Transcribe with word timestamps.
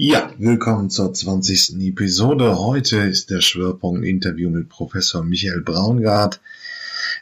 Ja, 0.00 0.32
willkommen 0.38 0.90
zur 0.90 1.12
20. 1.12 1.80
Episode. 1.80 2.60
Heute 2.60 2.98
ist 2.98 3.30
der 3.30 3.40
Schwerpunkt 3.40 4.06
Interview 4.06 4.48
mit 4.48 4.68
Professor 4.68 5.24
Michael 5.24 5.60
Braungart. 5.60 6.40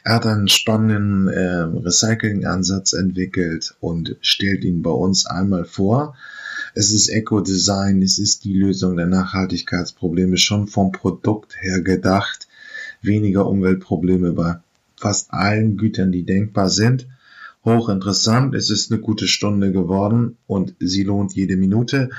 Er 0.03 0.13
hat 0.13 0.27
einen 0.27 0.47
spannenden 0.47 1.27
äh, 1.27 1.61
Recycling-Ansatz 1.63 2.93
entwickelt 2.93 3.75
und 3.79 4.15
stellt 4.21 4.63
ihn 4.63 4.83
bei 4.83 4.91
uns 4.91 5.25
einmal 5.25 5.65
vor. 5.65 6.15
Es 6.75 6.91
ist 6.91 7.09
Eco-Design, 7.09 8.03
es 8.03 8.19
ist 8.19 8.43
die 8.43 8.53
Lösung 8.53 8.95
der 8.95 9.07
Nachhaltigkeitsprobleme 9.07 10.37
schon 10.37 10.67
vom 10.67 10.91
Produkt 10.91 11.55
her 11.59 11.81
gedacht. 11.81 12.47
Weniger 13.01 13.47
Umweltprobleme 13.47 14.33
bei 14.33 14.57
fast 14.97 15.33
allen 15.33 15.77
Gütern, 15.77 16.11
die 16.11 16.27
denkbar 16.27 16.69
sind. 16.69 17.07
Hochinteressant, 17.65 18.53
es 18.53 18.69
ist 18.69 18.91
eine 18.91 19.01
gute 19.01 19.27
Stunde 19.27 19.71
geworden 19.71 20.37
und 20.45 20.75
sie 20.79 21.03
lohnt 21.03 21.33
jede 21.33 21.57
Minute. 21.57 22.11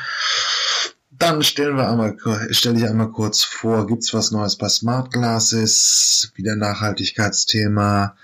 Dann 1.19 1.43
stellen 1.43 1.77
wir 1.77 1.89
einmal, 1.89 2.17
stelle 2.51 2.79
ich 2.79 2.87
einmal 2.87 3.11
kurz 3.11 3.43
vor, 3.43 3.89
gibt's 3.89 4.15
was 4.15 4.31
Neues 4.31 4.55
bei 4.55 4.69
Smart 4.69 5.13
Glasses? 5.13 6.31
Wieder 6.37 6.55
Nachhaltigkeitsthema. 6.55 8.17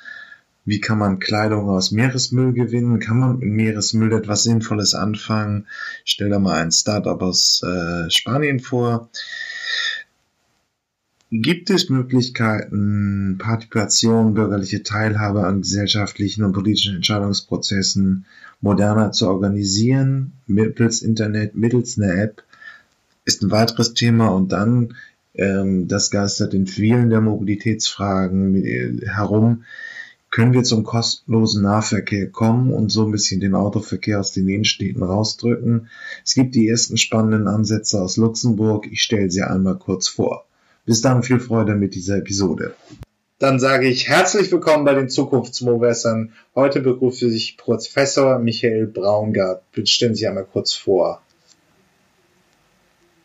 Wie 0.65 0.81
kann 0.81 0.99
man 0.99 1.19
Kleidung 1.19 1.69
aus 1.69 1.91
Meeresmüll 1.91 2.53
gewinnen? 2.53 3.01
Kann 3.01 3.19
man 3.19 3.39
mit 3.39 3.49
Meeresmüll 3.49 4.13
etwas 4.13 4.45
Sinnvolles 4.45 4.95
anfangen? 4.95 5.67
Ich 6.05 6.13
stelle 6.13 6.31
da 6.31 6.39
mal 6.39 6.63
ein 6.63 6.71
Startup 6.71 7.21
aus 7.21 7.63
äh, 7.65 8.09
Spanien 8.11 8.61
vor. 8.61 9.11
Gibt 11.31 11.71
es 11.71 11.91
Möglichkeiten, 11.91 13.39
Partizipation, 13.39 14.35
bürgerliche 14.35 14.85
Teilhabe 14.85 15.45
an 15.45 15.63
gesellschaftlichen 15.63 16.45
und 16.45 16.53
politischen 16.53 16.95
Entscheidungsprozessen 16.95 18.25
moderner 18.61 19.11
zu 19.11 19.27
organisieren, 19.27 20.35
mittels 20.47 21.03
Internet, 21.03 21.57
mittels 21.57 21.99
einer 21.99 22.15
App? 22.15 22.45
Ist 23.25 23.43
ein 23.43 23.51
weiteres 23.51 23.95
Thema 23.95 24.29
und 24.29 24.53
dann, 24.53 24.97
ähm, 25.35 25.89
das 25.89 26.11
geistert 26.11 26.55
in 26.55 26.67
vielen 26.67 27.11
der 27.11 27.21
Mobilitätsfragen 27.21 28.57
äh, 28.65 29.07
herum, 29.07 29.65
können 30.31 30.53
wir 30.53 30.65
zum 30.65 30.83
kostenlosen 30.83 31.63
Nahverkehr 31.63 32.29
kommen 32.29 32.73
und 32.73 32.91
so 32.91 33.05
ein 33.05 33.13
bisschen 33.13 33.41
den 33.41 33.55
Autoverkehr 33.55 34.19
aus 34.19 34.33
den 34.33 34.49
Innenstädten 34.49 35.03
rausdrücken. 35.03 35.89
Es 36.25 36.35
gibt 36.35 36.57
die 36.57 36.69
ersten 36.69 36.97
spannenden 36.97 37.47
Ansätze 37.47 38.03
aus 38.03 38.17
Luxemburg. 38.17 38.89
Ich 38.91 39.03
stelle 39.03 39.31
sie 39.31 39.43
einmal 39.43 39.77
kurz 39.77 40.09
vor. 40.09 40.45
Bis 40.87 41.01
dann 41.01 41.23
viel 41.23 41.39
Freude 41.39 41.77
mit 41.77 41.95
dieser 41.95 42.19
Episode. 42.19 42.75
Dann 43.39 43.61
sage 43.61 43.87
ich 43.87 44.09
herzlich 44.09 44.51
willkommen 44.51 44.85
bei 44.85 44.95
den 44.95 45.09
Zukunftsmowessern. 45.09 46.33
Heute 46.57 46.81
begrüße 46.81 47.29
ich 47.29 47.57
Professor 47.57 48.39
Michael 48.41 48.87
Braungart. 48.87 49.63
Bitte 49.71 49.87
stellen 49.87 50.15
Sie 50.17 50.27
einmal 50.27 50.47
kurz 50.47 50.73
vor. 50.73 51.23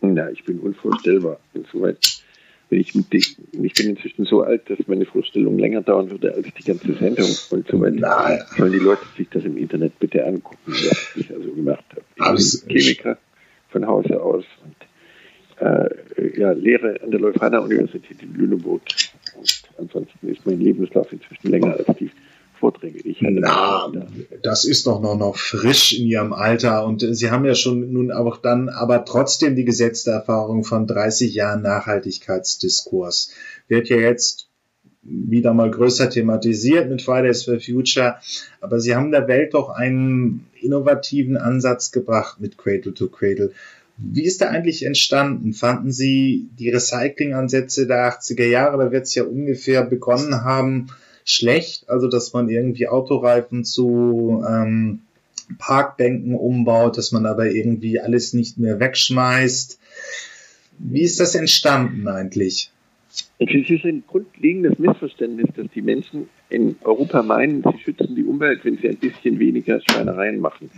Na, 0.02 0.30
ich 0.30 0.44
bin 0.44 0.60
unvorstellbar. 0.60 1.40
Insoweit 1.54 2.24
bin 2.70 2.80
ich, 2.80 2.94
mit, 2.94 3.14
ich 3.14 3.74
bin 3.74 3.90
inzwischen 3.90 4.26
so 4.26 4.44
alt, 4.44 4.70
dass 4.70 4.88
meine 4.88 5.06
Vorstellung 5.06 5.58
länger 5.58 5.82
dauern 5.82 6.10
würde 6.12 6.34
als 6.34 6.48
die 6.54 6.64
ganze 6.64 6.94
Sendung 6.94 7.30
und 7.50 7.68
so 7.68 7.82
weiter. 7.82 8.46
Sollen 8.58 8.72
die 8.72 8.80
Leute 8.80 9.02
sich 9.18 9.28
das 9.30 9.44
im 9.44 9.58
Internet 9.58 9.98
bitte 10.00 10.26
angucken, 10.26 10.60
was 10.68 11.16
ich 11.16 11.34
also 11.34 11.52
gemacht 11.52 11.84
habe. 11.92 12.04
Ich 12.16 12.22
Alles 12.22 12.62
bin 12.62 12.78
Chemiker 12.78 13.18
von 13.70 13.88
Hause 13.88 14.22
aus 14.22 14.46
und 14.64 14.76
äh, 15.66 16.40
ja, 16.40 16.52
Lehre 16.52 17.02
an 17.02 17.12
der 17.12 17.20
Leuphana 17.20 17.60
Universität 17.60 18.22
in 18.22 18.34
Lüneburg. 18.36 18.82
Und 19.36 19.64
ansonsten 19.78 20.30
ist 20.30 20.46
mein 20.46 20.60
Lebenslauf 20.60 21.12
inzwischen 21.12 21.50
länger 21.50 21.76
als 21.76 21.98
die 21.98 22.12
Vorträge, 22.60 23.00
ich. 23.00 23.18
Na, 23.22 23.92
das 24.44 24.66
ist 24.66 24.86
doch 24.86 25.02
noch, 25.02 25.18
noch 25.18 25.38
frisch 25.38 25.98
in 25.98 26.06
Ihrem 26.08 26.34
Alter 26.34 26.86
und 26.86 27.00
Sie 27.02 27.32
haben 27.32 27.46
ja 27.46 27.56
schon 27.56 27.92
nun 27.92 28.12
auch 28.12 28.38
dann 28.38 28.70
aber 28.70 29.06
trotzdem 29.06 29.56
die 29.56 29.66
gesetzte 29.66 30.12
Erfahrung 30.12 30.64
von 30.64 30.86
30 30.86 31.34
Jahren 31.34 31.62
Nachhaltigkeitsdiskurs. 31.62 33.32
Wird 33.68 33.90
ja 33.90 33.98
jetzt 33.98 34.50
wieder 35.02 35.54
mal 35.54 35.72
größer 35.72 36.10
thematisiert 36.10 36.90
mit 36.90 37.02
Fridays 37.02 37.46
for 37.46 37.60
Future, 37.60 38.18
aber 38.60 38.80
Sie 38.80 38.96
haben 38.96 39.12
der 39.12 39.28
Welt 39.28 39.54
doch 39.54 39.70
einen 39.70 40.46
innovativen 40.62 41.38
Ansatz 41.38 41.92
gebracht 41.92 42.40
mit 42.40 42.58
Cradle 42.58 42.94
to 42.94 43.08
Cradle. 43.08 43.52
Wie 43.98 44.26
ist 44.26 44.42
der 44.42 44.52
eigentlich 44.52 44.86
entstanden? 44.86 45.54
Fanden 45.54 45.92
Sie 45.92 46.50
die 46.58 46.70
Recyclingansätze 46.70 47.88
der 47.88 48.14
80er 48.14 48.46
Jahre, 48.46 48.78
da 48.78 48.92
wird 48.92 49.04
es 49.04 49.16
ja 49.16 49.24
ungefähr 49.24 49.84
begonnen 49.84 50.44
haben, 50.44 50.88
schlecht, 51.30 51.90
also 51.90 52.08
dass 52.08 52.34
man 52.34 52.50
irgendwie 52.50 52.88
Autoreifen 52.88 53.64
zu 53.64 54.44
ähm, 54.48 55.02
Parkbänken 55.58 56.36
umbaut, 56.36 56.98
dass 56.98 57.12
man 57.12 57.26
aber 57.26 57.52
irgendwie 57.52 58.00
alles 58.00 58.34
nicht 58.34 58.58
mehr 58.58 58.80
wegschmeißt. 58.80 59.80
Wie 60.80 61.02
ist 61.02 61.20
das 61.20 61.36
entstanden 61.36 62.08
eigentlich? 62.08 62.72
Es 63.40 63.70
ist 63.70 63.86
ein 63.86 64.04
grundlegendes 64.08 64.80
Missverständnis, 64.80 65.50
dass 65.56 65.68
die 65.74 65.82
Menschen 65.82 66.30
in 66.50 66.76
Europa 66.84 67.22
meinen, 67.22 67.64
sie 67.64 67.84
schützen 67.84 68.16
die 68.16 68.24
Umwelt, 68.24 68.64
wenn 68.64 68.78
sie 68.78 68.90
ein 68.90 68.98
bisschen 68.98 69.40
weniger 69.40 69.82
Schweinereien 69.82 70.40
machen. 70.40 70.70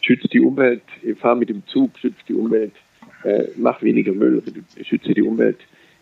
Schützt 0.00 0.32
die 0.32 0.40
Umwelt, 0.40 0.82
fahr 1.18 1.34
mit 1.34 1.48
dem 1.48 1.62
Zug, 1.66 1.98
schützt 1.98 2.28
die 2.28 2.34
Umwelt, 2.34 2.72
äh, 3.22 3.44
mach 3.56 3.82
weniger 3.82 4.12
Müll, 4.12 4.42
schütze 4.82 5.14
die 5.14 5.22
Umwelt, 5.22 5.58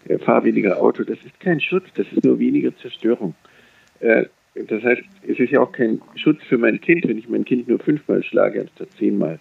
äh, 0.08 0.18
fahr 0.18 0.44
weniger 0.44 0.80
Auto. 0.80 1.04
Das 1.04 1.18
ist 1.24 1.38
kein 1.40 1.60
Schutz, 1.60 1.84
das 1.94 2.06
ist 2.12 2.24
nur 2.24 2.38
weniger 2.38 2.76
Zerstörung. 2.78 3.34
Äh, 4.02 4.26
das 4.54 4.82
heißt, 4.82 5.02
es 5.26 5.38
ist 5.38 5.50
ja 5.50 5.60
auch 5.60 5.72
kein 5.72 6.02
Schutz 6.16 6.42
für 6.48 6.58
mein 6.58 6.80
Kind, 6.80 7.08
wenn 7.08 7.16
ich 7.16 7.28
mein 7.28 7.44
Kind 7.44 7.68
nur 7.68 7.78
fünfmal 7.78 8.22
schlage 8.22 8.60
anstatt 8.60 8.88
zehnmal. 8.98 9.38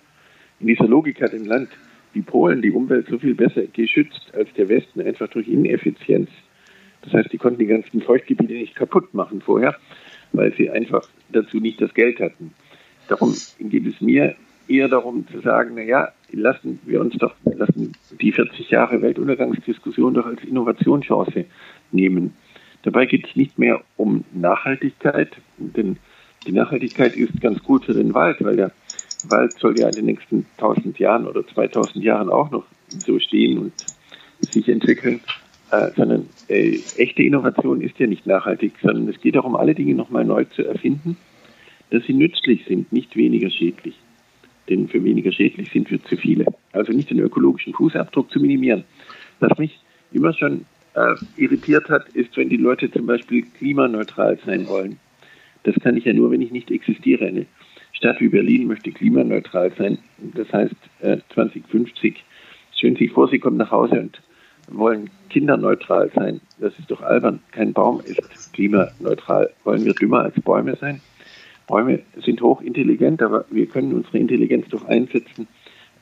In 0.61 0.67
dieser 0.67 0.88
Logik 0.88 1.22
hat 1.22 1.33
ein 1.33 1.45
Land 1.45 1.69
wie 2.13 2.22
Polen 2.22 2.61
die 2.61 2.72
Umwelt 2.72 3.07
so 3.09 3.17
viel 3.17 3.35
besser 3.35 3.63
geschützt 3.73 4.31
als 4.33 4.49
der 4.53 4.69
Westen, 4.69 5.01
einfach 5.01 5.27
durch 5.29 5.47
Ineffizienz. 5.47 6.29
Das 7.01 7.13
heißt, 7.13 7.33
die 7.33 7.38
konnten 7.38 7.59
die 7.59 7.67
ganzen 7.67 8.01
Feuchtgebiete 8.01 8.53
nicht 8.53 8.75
kaputt 8.75 9.13
machen 9.13 9.41
vorher, 9.41 9.75
weil 10.33 10.53
sie 10.53 10.69
einfach 10.69 11.07
dazu 11.31 11.57
nicht 11.57 11.81
das 11.81 11.93
Geld 11.93 12.19
hatten. 12.19 12.53
Darum 13.07 13.35
geht 13.59 13.88
es 13.88 13.99
mir 14.01 14.35
eher 14.67 14.88
darum 14.88 15.28
zu 15.28 15.39
sagen, 15.39 15.72
na 15.75 15.81
ja, 15.81 16.09
lassen 16.31 16.79
wir 16.85 17.01
uns 17.01 17.16
doch, 17.17 17.33
lassen 17.43 17.93
die 18.22 18.31
40 18.31 18.69
Jahre 18.69 19.01
Weltuntergangsdiskussion 19.01 20.13
doch 20.13 20.25
als 20.25 20.43
Innovationschance 20.43 21.45
nehmen. 21.91 22.33
Dabei 22.83 23.05
geht 23.05 23.27
es 23.27 23.35
nicht 23.35 23.59
mehr 23.59 23.81
um 23.97 24.23
Nachhaltigkeit, 24.33 25.29
denn 25.57 25.97
die 26.47 26.51
Nachhaltigkeit 26.51 27.15
ist 27.15 27.39
ganz 27.39 27.61
gut 27.63 27.85
für 27.85 27.93
den 27.93 28.13
Wald, 28.13 28.43
weil 28.43 28.55
der 28.55 28.71
Wald 29.25 29.53
soll 29.59 29.79
ja 29.79 29.87
in 29.89 29.95
den 29.95 30.05
nächsten 30.05 30.45
1000 30.57 30.97
Jahren 30.97 31.27
oder 31.27 31.45
2000 31.45 32.03
Jahren 32.03 32.29
auch 32.29 32.49
noch 32.49 32.65
so 32.87 33.19
stehen 33.19 33.59
und 33.59 33.73
sich 34.51 34.67
entwickeln. 34.67 35.21
Äh, 35.71 35.91
sondern 35.95 36.27
äh, 36.49 36.79
echte 36.97 37.23
Innovation 37.23 37.79
ist 37.79 37.97
ja 37.97 38.05
nicht 38.05 38.25
nachhaltig, 38.25 38.73
sondern 38.81 39.07
es 39.07 39.21
geht 39.21 39.35
darum, 39.35 39.55
alle 39.55 39.73
Dinge 39.73 39.95
nochmal 39.95 40.25
neu 40.25 40.43
zu 40.43 40.65
erfinden, 40.65 41.15
dass 41.91 42.03
sie 42.03 42.13
nützlich 42.13 42.65
sind, 42.65 42.91
nicht 42.91 43.15
weniger 43.15 43.49
schädlich. 43.49 43.95
Denn 44.67 44.89
für 44.89 45.01
weniger 45.01 45.31
schädlich 45.31 45.71
sind 45.71 45.89
wir 45.89 46.03
zu 46.03 46.17
viele. 46.17 46.45
Also 46.73 46.91
nicht 46.91 47.09
den 47.09 47.19
ökologischen 47.19 47.73
Fußabdruck 47.73 48.31
zu 48.31 48.41
minimieren. 48.41 48.83
Was 49.39 49.57
mich 49.57 49.79
immer 50.11 50.33
schon 50.33 50.65
äh, 50.94 51.16
irritiert 51.38 51.90
hat, 51.90 52.09
ist, 52.09 52.35
wenn 52.38 52.50
die 52.50 52.57
Leute 52.57 52.91
zum 52.91 53.06
Beispiel 53.06 53.44
klimaneutral 53.57 54.38
sein 54.46 54.68
wollen. 54.68 55.00
Das 55.63 55.75
kann 55.75 55.97
ich 55.97 56.06
ja 56.06 56.13
nur, 56.13 56.31
wenn 56.31 56.41
ich 56.41 56.52
nicht 56.52 56.72
existiere. 56.72 57.25
Eine 57.25 57.46
Stadt 57.94 58.19
wie 58.19 58.29
Berlin 58.29 58.68
möchte 58.68 58.91
klimaneutral 58.91 59.72
sein. 59.78 60.00
Das 60.18 60.52
heißt, 60.52 60.75
äh, 61.02 61.18
2050 61.34 62.24
stellen 62.75 62.96
Sie 62.96 63.06
sich 63.06 63.13
vor, 63.13 63.28
Sie 63.28 63.40
kommen 63.40 63.57
nach 63.57 63.72
Hause 63.72 64.00
und 64.00 64.22
wollen 64.69 65.09
kinderneutral 65.29 66.12
sein. 66.16 66.41
Das 66.59 66.78
ist 66.79 66.90
doch 66.90 67.02
albern. 67.02 67.40
Kein 67.52 67.73
Baum 67.73 68.02
ist 68.06 68.53
klimaneutral. 68.53 69.52
Wollen 69.63 69.85
wir 69.85 69.94
dümmer 69.94 70.22
als 70.22 70.35
Bäume 70.41 70.75
sein? 70.75 71.02
Bäume 71.68 72.00
sind 72.23 72.41
hochintelligent, 72.41 73.22
aber 73.22 73.46
wir 73.50 73.66
können 73.66 73.94
unsere 73.94 74.18
Intelligenz 74.18 74.68
doch 74.69 74.85
einsetzen, 74.85 75.47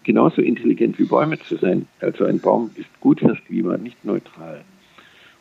genauso 0.03 0.41
intelligent 0.41 0.97
wie 0.97 1.03
Bäume 1.03 1.37
zu 1.37 1.57
sein. 1.57 1.87
Also 1.99 2.25
ein 2.25 2.39
Baum 2.39 2.71
ist 2.75 2.89
gut 3.01 3.19
fürs 3.19 3.37
Klima, 3.45 3.77
nicht 3.77 4.03
neutral. 4.03 4.61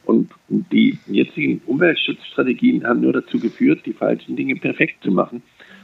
Und 0.09 0.31
die 0.49 0.99
jetzigen 1.07 1.61
Umweltschutzstrategien 1.67 2.87
haben 2.87 3.03
nur 3.03 3.13
dazu 3.13 3.39
geführt, 3.39 3.85
die 3.85 3.93
falschen 3.93 4.37
Dinge 4.37 4.57
perfekt 4.57 5.05
zu 5.05 5.11
machen 5.11 5.43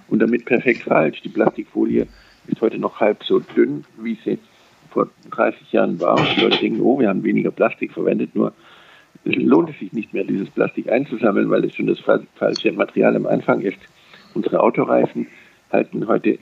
und 0.08 0.20
damit 0.20 0.46
perfekt 0.46 0.84
falsch. 0.84 1.20
Die 1.20 1.28
Plastikfolie 1.28 2.06
ist 2.46 2.58
heute 2.62 2.78
noch 2.78 3.00
halb 3.00 3.22
so 3.22 3.40
dünn, 3.40 3.84
wie 3.98 4.16
sie 4.24 4.38
vor 4.90 5.10
30 5.30 5.72
Jahren 5.72 6.00
war. 6.00 6.18
Und 6.18 6.26
die 6.34 6.40
Leute 6.40 6.56
denken, 6.56 6.80
oh, 6.80 6.98
wir 6.98 7.10
haben 7.10 7.22
weniger 7.22 7.50
Plastik 7.50 7.92
verwendet, 7.92 8.34
nur 8.34 8.54
es 9.26 9.36
lohnt 9.36 9.68
es 9.68 9.78
sich 9.78 9.92
nicht 9.92 10.14
mehr, 10.14 10.24
dieses 10.24 10.48
Plastik 10.48 10.90
einzusammeln, 10.90 11.50
weil 11.50 11.62
es 11.62 11.74
schon 11.74 11.86
das 11.86 12.00
falsche 12.00 12.72
Material 12.72 13.16
am 13.16 13.26
Anfang 13.26 13.60
ist. 13.60 13.78
Unsere 14.32 14.60
Autoreifen 14.60 15.26
halten 15.70 16.08
heute 16.08 16.38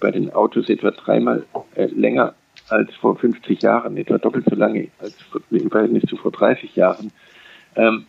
bei 0.00 0.10
den 0.10 0.32
Autos 0.32 0.68
etwa 0.68 0.90
dreimal 0.90 1.44
äh, 1.76 1.86
länger 1.86 2.34
als 2.70 2.94
vor 2.96 3.16
50 3.16 3.62
Jahren, 3.62 3.96
etwa 3.96 4.18
doppelt 4.18 4.46
so 4.48 4.56
lange 4.56 4.88
als 4.98 5.16
im 5.50 5.70
Verhältnis 5.70 6.04
zu 6.04 6.16
vor 6.16 6.32
30 6.32 6.76
Jahren. 6.76 7.10
Ähm, 7.76 8.06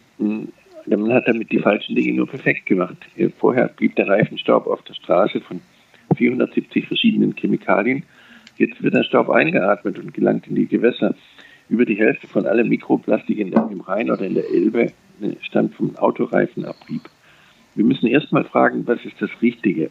man 0.85 1.13
hat 1.13 1.27
damit 1.27 1.51
die 1.51 1.59
falschen 1.59 1.95
Dinge 1.95 2.13
nur 2.13 2.27
perfekt 2.27 2.65
gemacht. 2.65 2.97
Vorher 3.39 3.67
blieb 3.67 3.95
der 3.95 4.07
Reifenstaub 4.07 4.67
auf 4.67 4.81
der 4.83 4.93
Straße 4.93 5.41
von 5.41 5.61
470 6.15 6.87
verschiedenen 6.87 7.35
Chemikalien. 7.35 8.03
Jetzt 8.57 8.81
wird 8.81 8.93
der 8.93 9.03
Staub 9.03 9.29
eingeatmet 9.29 9.97
und 9.99 10.13
gelangt 10.13 10.47
in 10.47 10.55
die 10.55 10.67
Gewässer. 10.67 11.15
Über 11.69 11.85
die 11.85 11.97
Hälfte 11.97 12.27
von 12.27 12.45
allem 12.45 12.67
Mikroplastik 12.69 13.39
in 13.39 13.51
der, 13.51 13.67
im 13.71 13.81
Rhein 13.81 14.11
oder 14.11 14.25
in 14.25 14.35
der 14.35 14.49
Elbe 14.49 14.91
äh, 15.21 15.35
stammt 15.41 15.75
vom 15.75 15.95
Autoreifenabrieb. 15.95 17.03
Wir 17.75 17.85
müssen 17.85 18.07
erstmal 18.07 18.43
fragen, 18.43 18.85
was 18.85 19.03
ist 19.05 19.21
das 19.21 19.29
Richtige 19.41 19.89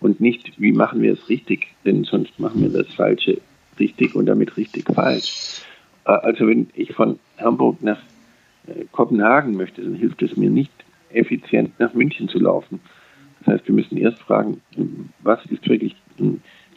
und 0.00 0.20
nicht, 0.20 0.52
wie 0.60 0.72
machen 0.72 1.00
wir 1.00 1.12
es 1.12 1.28
richtig, 1.28 1.68
denn 1.84 2.02
sonst 2.02 2.40
machen 2.40 2.62
wir 2.62 2.70
das 2.70 2.92
Falsche 2.94 3.40
richtig 3.78 4.14
und 4.14 4.26
damit 4.26 4.56
richtig 4.56 4.84
falsch. 4.92 5.62
Äh, 6.04 6.12
also 6.12 6.46
wenn 6.46 6.68
ich 6.74 6.92
von 6.92 7.18
Hamburg 7.38 7.82
nach 7.82 8.00
äh, 8.66 8.84
Kopenhagen 8.92 9.56
möchte, 9.56 9.82
dann 9.82 9.94
hilft 9.94 10.22
es 10.22 10.36
mir 10.36 10.50
nicht, 10.50 10.72
effizient 11.10 11.78
nach 11.78 11.94
München 11.94 12.28
zu 12.28 12.38
laufen. 12.38 12.80
Das 13.40 13.54
heißt, 13.54 13.68
wir 13.68 13.74
müssen 13.74 13.96
erst 13.96 14.18
fragen, 14.18 14.60
was 15.22 15.44
ist 15.46 15.66
wirklich 15.68 15.96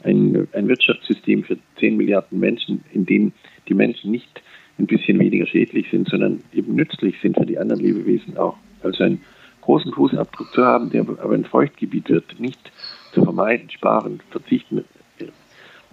ein, 0.03 0.48
ein 0.53 0.68
Wirtschaftssystem 0.68 1.44
für 1.44 1.57
10 1.80 1.98
Milliarden 1.98 2.39
Menschen, 2.39 2.83
in 2.94 3.06
dem 3.06 3.33
die 3.68 3.74
Menschen 3.74 4.12
nicht 4.12 4.42
ein 4.80 4.88
bisschen 4.88 5.19
weniger 5.19 5.45
schädlich 5.45 5.88
sind, 5.92 6.09
sondern 6.09 6.42
eben 6.54 6.75
nützlich 6.75 7.15
sind 7.21 7.38
für 7.38 7.45
die 7.45 7.57
anderen 7.57 7.81
Lebewesen 7.81 8.38
auch. 8.38 8.57
Also 8.83 9.04
einen 9.04 9.21
großen 9.62 9.94
Fußabdruck 9.94 10.51
zu 10.54 10.65
haben, 10.65 10.89
der 10.89 11.01
aber 11.01 11.33
ein 11.33 11.45
Feuchtgebiet 11.45 12.09
wird, 12.09 12.39
nicht 12.39 12.71
zu 13.13 13.24
vermeiden, 13.24 13.69
sparen, 13.69 14.21
verzichten. 14.31 14.83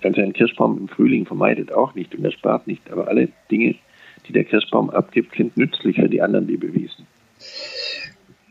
Also 0.03 0.21
ein 0.21 0.33
Kirschbaum 0.33 0.79
im 0.79 0.89
Frühling 0.89 1.27
vermeidet 1.27 1.73
auch 1.73 1.95
nicht 1.95 2.15
und 2.15 2.25
er 2.25 2.33
spart 2.33 2.67
nicht, 2.67 2.91
aber 2.91 3.09
alle 3.09 3.29
Dinge, 3.51 3.75
die 4.27 4.33
der 4.33 4.45
Kirschbaum 4.45 4.91
abgibt, 4.91 5.37
sind 5.37 5.57
nützlich 5.57 5.97
für 5.97 6.09
die 6.09 6.23
anderen 6.23 6.47
Lebewesen. 6.47 7.07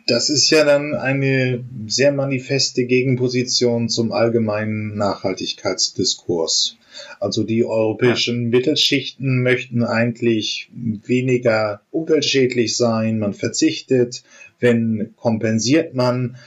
Das 0.07 0.29
ist 0.29 0.49
ja 0.49 0.63
dann 0.63 0.93
eine 0.93 1.65
sehr 1.87 2.13
manifeste 2.13 2.85
Gegenposition 2.85 3.89
zum 3.89 4.13
allgemeinen 4.13 4.95
Nachhaltigkeitsdiskurs. 4.95 6.77
Also 7.19 7.43
die 7.43 7.65
europäischen 7.65 8.49
Mittelschichten 8.49 9.41
möchten 9.41 9.83
eigentlich 9.83 10.69
weniger 10.73 11.81
umweltschädlich 11.91 12.77
sein, 12.77 13.19
man 13.19 13.33
verzichtet, 13.33 14.23
wenn 14.59 15.13
kompensiert 15.15 15.93
man. 15.93 16.37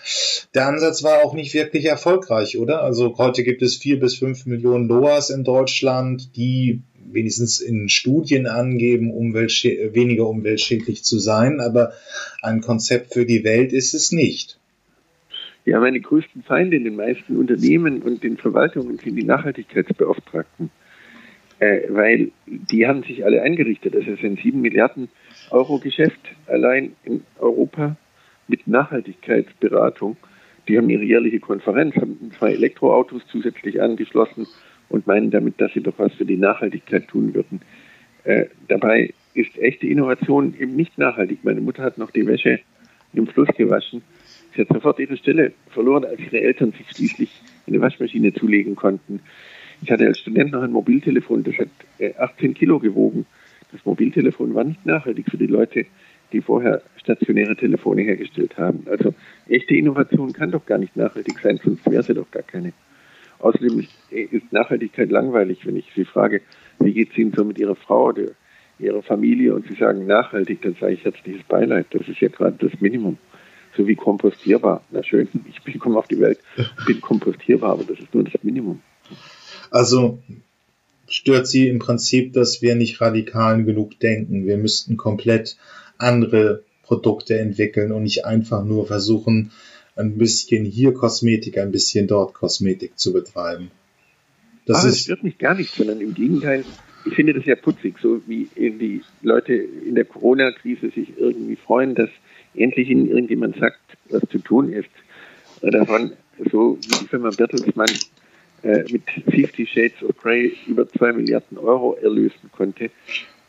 Der 0.54 0.66
Ansatz 0.66 1.02
war 1.02 1.24
auch 1.24 1.34
nicht 1.34 1.54
wirklich 1.54 1.84
erfolgreich, 1.84 2.58
oder? 2.58 2.82
Also 2.82 3.16
heute 3.18 3.44
gibt 3.44 3.62
es 3.62 3.76
vier 3.76 4.00
bis 4.00 4.16
fünf 4.16 4.46
Millionen 4.46 4.88
Loas 4.88 5.30
in 5.30 5.44
Deutschland, 5.44 6.36
die 6.36 6.82
wenigstens 7.12 7.60
in 7.60 7.88
Studien 7.88 8.46
angeben, 8.46 9.12
umweltschä 9.12 9.90
weniger 9.92 10.28
umweltschädlich 10.28 11.02
zu 11.02 11.18
sein, 11.18 11.60
aber 11.60 11.92
ein 12.42 12.60
Konzept 12.60 13.14
für 13.14 13.26
die 13.26 13.42
Welt 13.44 13.72
ist 13.72 13.94
es 13.94 14.12
nicht. 14.12 14.59
Ja, 15.70 15.78
meine 15.78 16.00
größten 16.00 16.42
Feinde 16.42 16.74
in 16.74 16.82
den 16.82 16.96
meisten 16.96 17.36
Unternehmen 17.36 18.02
und 18.02 18.24
den 18.24 18.36
Verwaltungen 18.36 18.98
sind 18.98 19.14
die 19.14 19.22
Nachhaltigkeitsbeauftragten, 19.22 20.68
äh, 21.60 21.82
weil 21.90 22.32
die 22.44 22.88
haben 22.88 23.04
sich 23.04 23.24
alle 23.24 23.42
eingerichtet. 23.42 23.94
Das 23.94 24.04
ist 24.04 24.24
ein 24.24 24.36
7 24.36 24.60
Milliarden 24.60 25.10
Euro 25.52 25.78
Geschäft 25.78 26.18
allein 26.48 26.96
in 27.04 27.22
Europa 27.38 27.94
mit 28.48 28.66
Nachhaltigkeitsberatung. 28.66 30.16
Die 30.66 30.76
haben 30.76 30.90
ihre 30.90 31.04
jährliche 31.04 31.38
Konferenz, 31.38 31.94
haben 31.94 32.32
zwei 32.36 32.50
Elektroautos 32.50 33.22
zusätzlich 33.30 33.80
angeschlossen 33.80 34.48
und 34.88 35.06
meinen 35.06 35.30
damit, 35.30 35.60
dass 35.60 35.72
sie 35.72 35.84
doch 35.84 35.96
was 35.98 36.12
für 36.14 36.26
die 36.26 36.36
Nachhaltigkeit 36.36 37.06
tun 37.06 37.32
würden. 37.32 37.60
Äh, 38.24 38.46
dabei 38.66 39.14
ist 39.34 39.56
echte 39.56 39.86
Innovation 39.86 40.52
eben 40.58 40.74
nicht 40.74 40.98
nachhaltig. 40.98 41.44
Meine 41.44 41.60
Mutter 41.60 41.84
hat 41.84 41.96
noch 41.96 42.10
die 42.10 42.26
Wäsche 42.26 42.58
im 43.12 43.28
Fluss 43.28 43.50
gewaschen. 43.56 44.02
Sie 44.54 44.62
hat 44.62 44.68
sofort 44.68 44.98
ihre 44.98 45.16
Stelle 45.16 45.52
verloren, 45.68 46.04
als 46.04 46.20
ihre 46.20 46.40
Eltern 46.40 46.72
sich 46.72 46.88
schließlich 46.90 47.42
eine 47.66 47.80
Waschmaschine 47.80 48.32
zulegen 48.32 48.76
konnten. 48.76 49.20
Ich 49.82 49.90
hatte 49.90 50.06
als 50.06 50.18
Student 50.18 50.52
noch 50.52 50.62
ein 50.62 50.72
Mobiltelefon, 50.72 51.44
das 51.44 51.54
hat 51.56 51.68
18 52.18 52.50
äh, 52.50 52.54
Kilo 52.54 52.78
gewogen. 52.78 53.26
Das 53.72 53.84
Mobiltelefon 53.84 54.54
war 54.54 54.64
nicht 54.64 54.84
nachhaltig 54.84 55.26
für 55.30 55.38
die 55.38 55.46
Leute, 55.46 55.86
die 56.32 56.40
vorher 56.40 56.82
stationäre 56.96 57.56
Telefone 57.56 58.02
hergestellt 58.02 58.58
haben. 58.58 58.86
Also 58.90 59.14
echte 59.48 59.74
Innovation 59.74 60.32
kann 60.32 60.50
doch 60.50 60.66
gar 60.66 60.78
nicht 60.78 60.96
nachhaltig 60.96 61.38
sein, 61.40 61.60
sonst 61.62 61.88
wäre 61.90 62.02
sie 62.02 62.14
doch 62.14 62.30
gar 62.30 62.42
keine. 62.42 62.72
Außerdem 63.38 63.86
ist 64.10 64.52
Nachhaltigkeit 64.52 65.10
langweilig, 65.10 65.66
wenn 65.66 65.76
ich 65.76 65.90
Sie 65.94 66.04
frage, 66.04 66.42
wie 66.78 66.92
geht 66.92 67.10
es 67.12 67.18
Ihnen 67.18 67.32
so 67.34 67.44
mit 67.44 67.58
Ihrer 67.58 67.74
Frau 67.74 68.08
oder 68.08 68.32
Ihrer 68.78 69.02
Familie 69.02 69.54
und 69.54 69.66
Sie 69.66 69.74
sagen 69.74 70.06
nachhaltig, 70.06 70.60
dann 70.62 70.76
sage 70.78 70.92
ich 70.92 71.04
herzliches 71.04 71.42
Beileid. 71.44 71.86
Das 71.90 72.06
ist 72.06 72.20
ja 72.20 72.28
gerade 72.28 72.56
das 72.58 72.80
Minimum. 72.80 73.16
So 73.76 73.86
wie 73.86 73.94
kompostierbar. 73.94 74.82
Na 74.90 75.02
schön, 75.02 75.28
ich 75.48 75.62
bin, 75.62 75.78
komme 75.78 75.98
auf 75.98 76.08
die 76.08 76.20
Welt, 76.20 76.38
bin 76.86 77.00
kompostierbar, 77.00 77.72
aber 77.72 77.84
das 77.84 77.98
ist 77.98 78.14
nur 78.14 78.24
das 78.24 78.42
Minimum. 78.42 78.80
Also 79.70 80.18
stört 81.08 81.46
Sie 81.46 81.68
im 81.68 81.78
Prinzip, 81.78 82.32
dass 82.32 82.62
wir 82.62 82.74
nicht 82.74 83.00
radikal 83.00 83.62
genug 83.64 83.98
denken. 84.00 84.46
Wir 84.46 84.58
müssten 84.58 84.96
komplett 84.96 85.56
andere 85.98 86.62
Produkte 86.82 87.38
entwickeln 87.38 87.92
und 87.92 88.02
nicht 88.02 88.24
einfach 88.24 88.64
nur 88.64 88.86
versuchen, 88.86 89.52
ein 89.96 90.18
bisschen 90.18 90.64
hier 90.64 90.94
Kosmetik, 90.94 91.58
ein 91.58 91.72
bisschen 91.72 92.06
dort 92.06 92.34
Kosmetik 92.34 92.98
zu 92.98 93.12
betreiben. 93.12 93.70
Das, 94.66 94.84
ah, 94.84 94.86
das 94.86 95.00
stört 95.00 95.22
mich 95.22 95.38
gar 95.38 95.54
nicht, 95.54 95.74
sondern 95.74 96.00
im 96.00 96.14
Gegenteil, 96.14 96.64
ich 97.04 97.14
finde 97.14 97.34
das 97.34 97.44
ja 97.44 97.56
putzig, 97.56 97.96
so 98.00 98.20
wie 98.26 98.48
die 98.56 99.02
Leute 99.22 99.54
in 99.54 99.94
der 99.94 100.04
Corona-Krise 100.04 100.90
sich 100.90 101.18
irgendwie 101.18 101.56
freuen, 101.56 101.94
dass 101.94 102.10
endlich 102.54 102.90
irgendjemand 102.90 103.56
sagt, 103.56 103.80
was 104.08 104.22
zu 104.30 104.38
tun 104.38 104.72
ist. 104.72 104.90
Davon, 105.62 106.12
so 106.50 106.78
wie 106.80 106.98
die 107.00 107.08
Firma 107.08 107.30
Bertelsmann 107.30 107.90
äh, 108.62 108.84
mit 108.90 109.02
50 109.30 109.70
Shades 109.70 110.02
of 110.02 110.16
Grey 110.16 110.56
über 110.66 110.88
2 110.88 111.12
Milliarden 111.12 111.58
Euro 111.58 111.96
erlösen 112.00 112.50
konnte. 112.52 112.90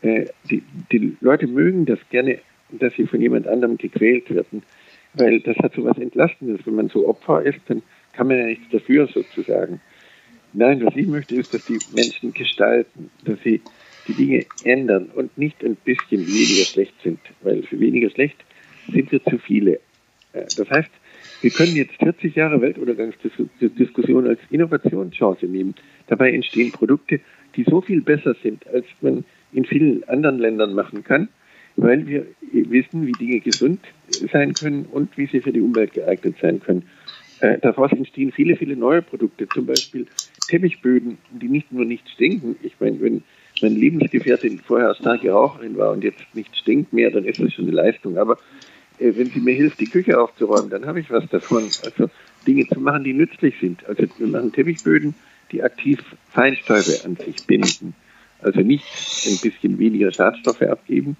Äh, 0.02 0.26
die, 0.50 0.62
die 0.90 1.16
Leute 1.20 1.46
mögen 1.46 1.86
das 1.86 1.98
gerne, 2.10 2.38
dass 2.70 2.94
sie 2.94 3.06
von 3.06 3.20
jemand 3.20 3.46
anderem 3.46 3.78
gequält 3.78 4.32
werden 4.34 4.62
weil 5.14 5.40
das 5.40 5.56
hat 5.58 5.74
so 5.74 5.84
was 5.84 5.98
Entlastendes. 5.98 6.64
Wenn 6.64 6.74
man 6.74 6.88
so 6.88 7.06
Opfer 7.06 7.42
ist, 7.42 7.60
dann 7.66 7.82
kann 8.12 8.28
man 8.28 8.38
ja 8.38 8.46
nichts 8.46 8.64
dafür 8.70 9.08
sozusagen. 9.08 9.80
Nein, 10.52 10.84
was 10.84 10.94
ich 10.96 11.06
möchte, 11.06 11.34
ist, 11.34 11.54
dass 11.54 11.64
die 11.64 11.78
Menschen 11.94 12.32
gestalten, 12.34 13.10
dass 13.24 13.38
sie 13.42 13.62
die 14.08 14.14
Dinge 14.14 14.44
ändern 14.64 15.10
und 15.14 15.36
nicht 15.38 15.64
ein 15.64 15.76
bisschen 15.76 16.26
weniger 16.26 16.64
schlecht 16.64 16.94
sind, 17.02 17.20
weil 17.42 17.62
für 17.62 17.78
weniger 17.80 18.10
schlecht 18.10 18.36
sind 18.90 19.12
wir 19.12 19.22
zu 19.24 19.38
viele. 19.38 19.74
Äh, 20.32 20.46
das 20.56 20.70
heißt, 20.70 20.90
wir 21.40 21.50
können 21.50 21.74
jetzt 21.74 21.94
40 21.96 22.34
Jahre 22.34 22.60
Weltuntergangsdiskussion 22.60 24.28
als 24.28 24.40
Innovationschance 24.50 25.46
nehmen. 25.46 25.74
Dabei 26.06 26.32
entstehen 26.32 26.70
Produkte, 26.72 27.20
die 27.56 27.64
so 27.64 27.80
viel 27.80 28.00
besser 28.00 28.34
sind, 28.42 28.66
als 28.68 28.86
man 29.00 29.24
in 29.52 29.64
vielen 29.64 30.04
anderen 30.08 30.38
Ländern 30.38 30.74
machen 30.74 31.04
kann 31.04 31.28
weil 31.76 32.06
wir 32.06 32.26
wissen, 32.52 33.06
wie 33.06 33.12
Dinge 33.12 33.40
gesund 33.40 33.80
sein 34.32 34.54
können 34.54 34.86
und 34.90 35.16
wie 35.16 35.26
sie 35.26 35.40
für 35.40 35.52
die 35.52 35.60
Umwelt 35.60 35.92
geeignet 35.94 36.36
sein 36.40 36.60
können. 36.60 36.84
Äh, 37.40 37.58
daraus 37.58 37.90
entstehen 37.92 38.32
viele, 38.32 38.56
viele 38.56 38.76
neue 38.76 39.02
Produkte, 39.02 39.48
zum 39.48 39.66
Beispiel 39.66 40.06
Teppichböden, 40.48 41.18
die 41.30 41.48
nicht 41.48 41.72
nur 41.72 41.84
nicht 41.84 42.08
stinken. 42.08 42.56
Ich 42.62 42.74
meine, 42.78 43.00
wenn 43.00 43.22
meine 43.60 43.74
Lebensgefährtin 43.74 44.58
vorher 44.58 44.94
starke 44.94 45.30
Raucherin 45.30 45.76
war 45.76 45.92
und 45.92 46.04
jetzt 46.04 46.22
nicht 46.34 46.54
stinkt 46.56 46.92
mehr, 46.92 47.10
dann 47.10 47.24
ist 47.24 47.40
das 47.40 47.52
schon 47.52 47.66
eine 47.66 47.74
Leistung. 47.74 48.18
Aber 48.18 48.38
wenn 48.98 49.30
sie 49.30 49.40
mir 49.40 49.54
hilft, 49.54 49.80
die 49.80 49.88
Küche 49.88 50.20
aufzuräumen, 50.20 50.70
dann 50.70 50.86
habe 50.86 51.00
ich 51.00 51.10
was 51.10 51.28
davon. 51.28 51.62
Also 51.62 52.10
Dinge 52.46 52.66
zu 52.68 52.80
machen, 52.80 53.04
die 53.04 53.12
nützlich 53.12 53.54
sind. 53.60 53.86
Also 53.86 54.04
wir 54.18 54.26
machen 54.26 54.52
Teppichböden, 54.52 55.14
die 55.50 55.62
aktiv 55.62 56.00
Feinstäube 56.30 57.00
an 57.04 57.16
sich 57.16 57.46
binden. 57.46 57.94
Also 58.40 58.60
nicht 58.60 58.84
ein 59.26 59.38
bisschen 59.40 59.78
weniger 59.78 60.10
Schadstoffe 60.12 60.62
abgeben, 60.62 61.16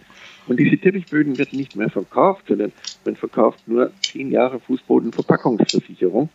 und 0.49 0.59
diese 0.59 0.77
Teppichböden 0.77 1.39
werden 1.39 1.59
nicht 1.59 1.77
mehr 1.77 1.91
verkauft, 1.91 2.45
sondern 2.49 2.73
man 3.05 3.17
verkauft 3.17 3.61
nur 3.67 3.93
zehn 4.03 4.31
Jahre 4.31 4.59
Fußbodenverpackungsversicherung. 4.61 6.31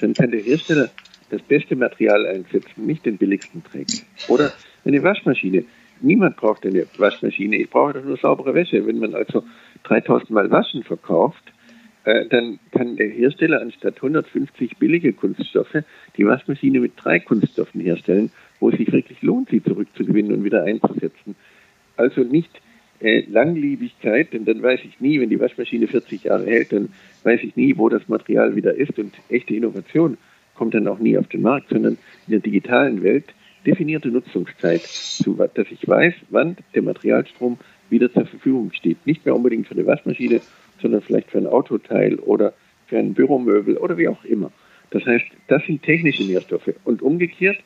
Dann 0.00 0.14
kann 0.14 0.30
der 0.30 0.40
Hersteller 0.40 0.90
das 1.30 1.42
beste 1.42 1.74
Material 1.76 2.24
einsetzen, 2.26 2.86
nicht 2.86 3.04
den 3.04 3.18
billigsten 3.18 3.62
Dreck. 3.64 3.88
Oder 4.28 4.52
eine 4.84 5.02
Waschmaschine. 5.02 5.64
Niemand 6.00 6.36
braucht 6.36 6.64
eine 6.64 6.86
Waschmaschine. 6.96 7.56
Ich 7.56 7.68
brauche 7.68 7.94
doch 7.94 8.04
nur 8.04 8.16
saubere 8.16 8.54
Wäsche. 8.54 8.86
Wenn 8.86 9.00
man 9.00 9.14
also 9.14 9.42
3000 9.84 10.30
Mal 10.30 10.50
Waschen 10.50 10.82
verkauft, 10.82 11.52
äh, 12.04 12.26
dann 12.26 12.58
kann 12.72 12.96
der 12.96 13.08
Hersteller 13.08 13.60
anstatt 13.60 13.96
150 13.96 14.78
billige 14.78 15.12
Kunststoffe 15.12 15.82
die 16.16 16.26
Waschmaschine 16.26 16.80
mit 16.80 16.92
drei 16.96 17.18
Kunststoffen 17.18 17.80
herstellen, 17.80 18.30
wo 18.60 18.70
es 18.70 18.78
sich 18.78 18.90
wirklich 18.92 19.22
lohnt, 19.22 19.50
sie 19.50 19.62
zurückzugewinnen 19.62 20.32
und 20.32 20.44
wieder 20.44 20.64
einzusetzen. 20.64 21.36
Also 21.96 22.22
nicht 22.22 22.50
äh, 23.00 23.24
Langlebigkeit, 23.28 24.32
denn 24.32 24.44
dann 24.44 24.62
weiß 24.62 24.80
ich 24.84 25.00
nie, 25.00 25.20
wenn 25.20 25.28
die 25.28 25.40
Waschmaschine 25.40 25.86
40 25.86 26.24
Jahre 26.24 26.46
hält, 26.46 26.72
dann 26.72 26.88
weiß 27.24 27.40
ich 27.42 27.56
nie, 27.56 27.76
wo 27.76 27.88
das 27.88 28.08
Material 28.08 28.56
wieder 28.56 28.74
ist 28.74 28.98
und 28.98 29.14
echte 29.28 29.54
Innovation 29.54 30.16
kommt 30.54 30.74
dann 30.74 30.88
auch 30.88 30.98
nie 30.98 31.16
auf 31.16 31.28
den 31.28 31.42
Markt, 31.42 31.68
sondern 31.68 31.98
in 32.26 32.32
der 32.32 32.40
digitalen 32.40 33.02
Welt 33.02 33.26
definierte 33.64 34.08
Nutzungszeit, 34.08 34.82
dass 34.82 35.66
ich 35.70 35.86
weiß, 35.86 36.14
wann 36.30 36.56
der 36.74 36.82
Materialstrom 36.82 37.58
wieder 37.90 38.12
zur 38.12 38.26
Verfügung 38.26 38.72
steht. 38.72 39.06
Nicht 39.06 39.24
mehr 39.24 39.34
unbedingt 39.34 39.66
für 39.66 39.74
eine 39.74 39.86
Waschmaschine, 39.86 40.40
sondern 40.80 41.02
vielleicht 41.02 41.30
für 41.30 41.38
ein 41.38 41.46
Autoteil 41.46 42.16
oder 42.16 42.54
für 42.86 42.98
ein 42.98 43.14
Büromöbel 43.14 43.76
oder 43.76 43.96
wie 43.96 44.08
auch 44.08 44.24
immer. 44.24 44.50
Das 44.90 45.04
heißt, 45.04 45.26
das 45.48 45.64
sind 45.66 45.82
technische 45.82 46.24
Nährstoffe. 46.24 46.72
Und 46.84 47.02
umgekehrt 47.02 47.58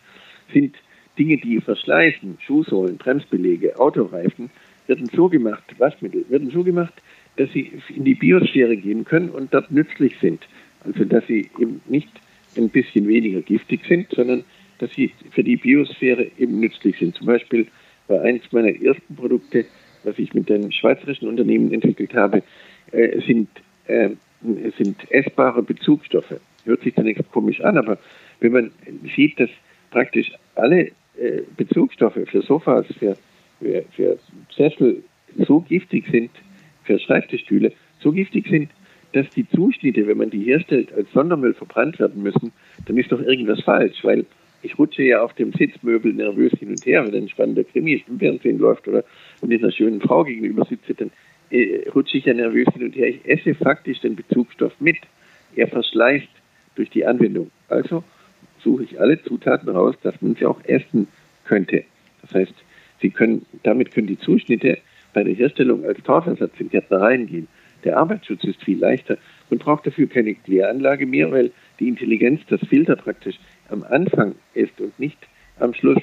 sind 0.52 0.76
Dinge, 1.18 1.36
die 1.36 1.60
verschleißen, 1.60 2.38
Schuhsohlen, 2.40 2.96
Bremsbelege, 2.96 3.78
Autoreifen, 3.78 4.50
werden 4.86 5.08
so 5.14 5.28
gemacht, 5.28 5.62
Waschmittel, 5.78 6.24
werden 6.28 6.50
so 6.50 6.64
gemacht, 6.64 6.94
dass 7.36 7.50
sie 7.52 7.72
in 7.94 8.04
die 8.04 8.14
Biosphäre 8.14 8.76
gehen 8.76 9.04
können 9.04 9.30
und 9.30 9.54
dort 9.54 9.70
nützlich 9.70 10.16
sind. 10.20 10.46
Also 10.84 11.04
dass 11.04 11.26
sie 11.26 11.48
eben 11.58 11.80
nicht 11.86 12.10
ein 12.56 12.68
bisschen 12.68 13.06
weniger 13.08 13.40
giftig 13.40 13.80
sind, 13.88 14.08
sondern 14.10 14.44
dass 14.78 14.92
sie 14.92 15.12
für 15.30 15.44
die 15.44 15.56
Biosphäre 15.56 16.30
eben 16.38 16.60
nützlich 16.60 16.98
sind. 16.98 17.14
Zum 17.14 17.26
Beispiel 17.26 17.68
war 18.08 18.22
eins 18.22 18.42
meiner 18.50 18.74
ersten 18.82 19.14
Produkte, 19.14 19.64
was 20.04 20.18
ich 20.18 20.34
mit 20.34 20.50
einem 20.50 20.70
schweizerischen 20.70 21.28
Unternehmen 21.28 21.72
entwickelt 21.72 22.14
habe, 22.14 22.42
äh, 22.92 23.20
sind, 23.26 23.48
äh, 23.86 24.10
sind 24.78 24.96
essbare 25.10 25.62
Bezugsstoffe. 25.62 26.34
Hört 26.64 26.82
sich 26.82 26.94
zunächst 26.94 27.30
komisch 27.32 27.60
an, 27.60 27.78
aber 27.78 27.98
wenn 28.40 28.52
man 28.52 28.70
sieht, 29.14 29.38
dass 29.38 29.50
praktisch 29.90 30.32
alle 30.54 30.88
äh, 31.18 31.42
Bezugsstoffe 31.56 32.18
für 32.26 32.42
Sofas, 32.42 32.86
für, 32.98 33.16
für, 33.60 33.84
für 33.94 34.18
Sessel 34.56 35.02
so 35.46 35.60
giftig 35.60 36.06
sind, 36.10 36.30
für 36.84 36.98
Schreibtischstühle 36.98 37.72
so 38.00 38.12
giftig 38.12 38.46
sind, 38.48 38.70
dass 39.12 39.28
die 39.30 39.48
Zuschnitte, 39.50 40.06
wenn 40.06 40.18
man 40.18 40.30
die 40.30 40.44
herstellt, 40.44 40.92
als 40.92 41.10
Sondermüll 41.12 41.54
verbrannt 41.54 41.98
werden 42.00 42.22
müssen, 42.22 42.52
dann 42.86 42.96
ist 42.96 43.12
doch 43.12 43.20
irgendwas 43.20 43.62
falsch, 43.62 44.02
weil 44.02 44.24
ich 44.62 44.78
rutsche 44.78 45.02
ja 45.02 45.22
auf 45.22 45.34
dem 45.34 45.52
Sitzmöbel 45.52 46.12
nervös 46.12 46.52
hin 46.58 46.70
und 46.70 46.86
her, 46.86 47.04
wenn 47.06 47.14
ein 47.14 47.28
spannender 47.28 47.64
Krimi 47.64 48.02
im 48.08 48.18
Fernsehen 48.18 48.58
läuft 48.58 48.88
oder 48.88 49.04
ich 49.50 49.62
einer 49.62 49.72
schönen 49.72 50.00
Frau 50.00 50.24
gegenüber 50.24 50.64
sitze, 50.64 50.94
dann 50.94 51.10
äh, 51.50 51.88
rutsche 51.94 52.18
ich 52.18 52.24
ja 52.24 52.34
nervös 52.34 52.68
hin 52.72 52.84
und 52.84 52.96
her. 52.96 53.08
Ich 53.08 53.20
esse 53.24 53.54
faktisch 53.54 54.00
den 54.00 54.16
Bezugsstoff 54.16 54.72
mit. 54.80 54.98
Er 55.56 55.68
verschleißt 55.68 56.28
durch 56.76 56.90
die 56.90 57.04
Anwendung. 57.04 57.50
Also 57.68 58.04
suche 58.62 58.84
ich 58.84 59.00
alle 59.00 59.22
Zutaten 59.22 59.68
raus, 59.68 59.96
dass 60.02 60.20
man 60.22 60.34
sie 60.34 60.46
auch 60.46 60.60
essen 60.64 61.08
könnte. 61.44 61.84
Das 62.22 62.34
heißt, 62.34 62.54
sie 63.00 63.10
können, 63.10 63.44
damit 63.62 63.92
können 63.92 64.06
die 64.06 64.18
Zuschnitte 64.18 64.78
bei 65.12 65.24
der 65.24 65.34
Herstellung 65.34 65.84
als 65.84 66.02
Torfersatz 66.02 66.52
in 66.58 66.70
Gärtnereien 66.70 67.26
gehen. 67.26 67.48
Der 67.84 67.98
Arbeitsschutz 67.98 68.44
ist 68.44 68.62
viel 68.62 68.78
leichter. 68.78 69.18
Man 69.50 69.58
braucht 69.58 69.86
dafür 69.86 70.08
keine 70.08 70.34
Kläranlage 70.34 71.06
mehr, 71.06 71.30
weil 71.32 71.50
die 71.80 71.88
Intelligenz 71.88 72.40
das 72.48 72.60
Filter 72.60 72.96
praktisch 72.96 73.38
am 73.68 73.82
Anfang 73.82 74.36
ist 74.54 74.80
und 74.80 74.98
nicht 74.98 75.18
am 75.58 75.74
Schluss, 75.74 76.00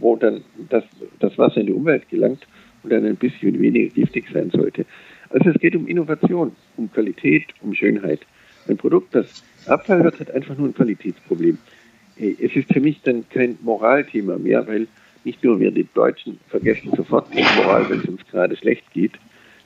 wo 0.00 0.16
dann 0.16 0.42
das, 0.68 0.84
das 1.20 1.36
Wasser 1.38 1.58
in 1.58 1.66
die 1.66 1.72
Umwelt 1.72 2.08
gelangt 2.08 2.46
und 2.82 2.90
dann 2.90 3.04
ein 3.04 3.16
bisschen 3.16 3.60
weniger 3.60 3.94
giftig 3.94 4.26
sein 4.32 4.50
sollte. 4.50 4.84
Also 5.30 5.50
es 5.50 5.60
geht 5.60 5.76
um 5.76 5.86
Innovation, 5.86 6.52
um 6.76 6.90
Qualität, 6.92 7.46
um 7.60 7.74
Schönheit. 7.74 8.20
Ein 8.68 8.76
Produkt, 8.76 9.14
das 9.14 9.44
Abfall 9.66 10.02
wird, 10.02 10.18
hat 10.20 10.30
einfach 10.32 10.56
nur 10.56 10.68
ein 10.68 10.74
Qualitätsproblem. 10.74 11.58
Äh, 12.18 12.34
es 12.40 12.54
ist 12.56 12.72
für 12.72 12.80
mich 12.80 13.00
dann 13.02 13.24
kein 13.28 13.56
Moralthema 13.62 14.38
mehr, 14.38 14.66
weil 14.66 14.86
nicht 15.24 15.42
nur 15.44 15.60
wir 15.60 15.70
die 15.70 15.86
Deutschen 15.94 16.38
vergessen 16.48 16.92
sofort 16.96 17.32
die 17.32 17.42
Moral, 17.42 17.88
wenn 17.88 18.00
es 18.00 18.06
uns 18.06 18.26
gerade 18.30 18.56
schlecht 18.56 18.90
geht, 18.92 19.12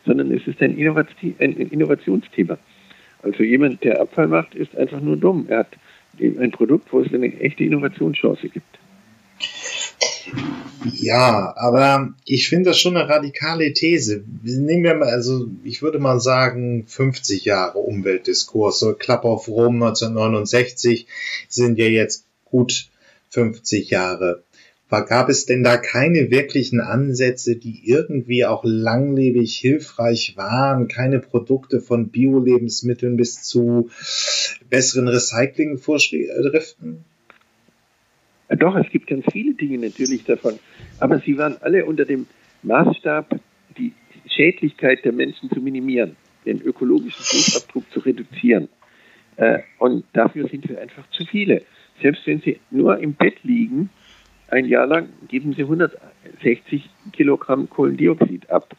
sondern 0.05 0.31
es 0.33 0.47
ist 0.47 0.61
ein, 0.61 0.77
Innovationsthema. 0.77 2.59
Also 3.23 3.43
jemand, 3.43 3.83
der 3.85 4.01
Abfall 4.01 4.29
macht, 4.29 4.55
ist 4.55 4.77
einfach 4.77 5.01
nur 5.01 5.17
dumm. 5.17 5.47
Er 5.49 5.61
hat 5.61 5.77
ein 6.21 6.51
Produkt, 6.51 6.93
wo 6.93 7.01
es 7.01 7.13
eine 7.13 7.33
echte 7.41 7.65
Innovationschance 7.65 8.49
gibt. 8.49 8.79
Ja, 10.85 11.55
aber 11.57 12.15
ich 12.27 12.49
finde 12.49 12.71
das 12.71 12.79
schon 12.79 12.97
eine 12.97 13.09
radikale 13.09 13.73
These. 13.73 14.25
Nehmen 14.43 14.85
wir 14.85 14.95
mal, 14.95 15.09
also 15.09 15.49
ich 15.65 15.83
würde 15.83 15.99
mal 15.99 16.21
sagen, 16.21 16.85
50 16.87 17.45
Jahre 17.45 17.79
Umweltdiskurs. 17.79 18.79
So 18.79 18.93
Klapp 18.95 19.25
auf 19.25 19.49
Rom 19.49 19.83
1969 19.83 21.07
sind 21.49 21.79
ja 21.79 21.87
jetzt 21.87 22.27
gut 22.45 22.89
50 23.31 23.91
Jahre. 23.91 24.43
Gab 24.91 25.29
es 25.29 25.45
denn 25.47 25.65
da 25.65 25.77
keine 25.77 26.31
wirklichen 26.31 26.81
Ansätze, 26.81 27.57
die 27.57 27.81
irgendwie 27.85 28.45
auch 28.45 28.63
langlebig 28.65 29.57
hilfreich 29.57 30.35
waren? 30.37 30.87
Keine 30.87 31.19
Produkte 31.19 31.81
von 31.81 32.11
Bio-Lebensmitteln 32.11 33.17
bis 33.17 33.43
zu 33.43 33.91
besseren 34.71 35.09
Recyclingvorschriften? 35.09 37.05
Doch, 38.57 38.77
es 38.77 38.89
gibt 38.91 39.07
ganz 39.07 39.25
viele 39.31 39.55
Dinge 39.55 39.79
natürlich 39.79 40.25
davon. 40.25 40.59
Aber 41.01 41.19
sie 41.21 41.37
waren 41.39 41.57
alle 41.61 41.85
unter 41.85 42.05
dem 42.05 42.27
Maßstab, 42.63 43.41
die 43.77 43.93
Schädlichkeit 44.27 45.05
der 45.05 45.13
Menschen 45.13 45.51
zu 45.51 45.61
minimieren, 45.61 46.17
den 46.45 46.61
ökologischen 46.61 47.23
Fußabdruck 47.23 47.91
zu 47.91 48.01
reduzieren. 48.01 48.69
Äh, 49.37 49.61
und 49.79 50.05
dafür 50.13 50.49
sind 50.49 50.69
wir 50.69 50.81
einfach 50.81 51.09
zu 51.11 51.25
viele. 51.25 51.63
Selbst 52.01 52.27
wenn 52.27 52.41
sie 52.41 52.59
nur 52.71 52.99
im 52.99 53.15
Bett 53.15 53.37
liegen, 53.43 53.91
ein 54.49 54.67
Jahr 54.67 54.87
lang, 54.87 55.09
geben 55.29 55.55
sie 55.55 55.63
160 55.63 56.89
Kilogramm 57.13 57.69
Kohlendioxid 57.69 58.51
ab. 58.51 58.77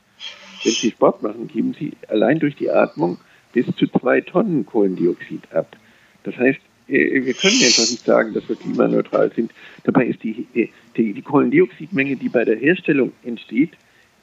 Wenn 0.64 0.74
sie 0.74 0.92
Sport 0.92 1.24
machen, 1.24 1.48
geben 1.48 1.76
sie 1.78 1.94
allein 2.08 2.40
durch 2.40 2.56
die 2.56 2.70
Atmung 2.70 3.18
bis 3.54 3.66
zu 3.76 3.88
zwei 3.88 4.22
Tonnen 4.22 4.66
Kohlendioxid 4.66 5.52
ab. 5.54 5.76
Das 6.24 6.36
heißt, 6.38 6.60
wir 6.88 7.34
können 7.34 7.56
einfach 7.56 7.90
nicht 7.90 8.06
sagen, 8.06 8.34
dass 8.34 8.48
wir 8.48 8.56
klimaneutral 8.56 9.32
sind. 9.34 9.52
Dabei 9.84 10.06
ist 10.06 10.24
die, 10.24 10.48
äh, 10.54 10.70
die, 10.96 11.14
die 11.14 11.22
Kohlendioxidmenge, 11.22 12.16
die 12.16 12.30
bei 12.30 12.46
der 12.46 12.58
Herstellung 12.58 13.12
entsteht, 13.24 13.72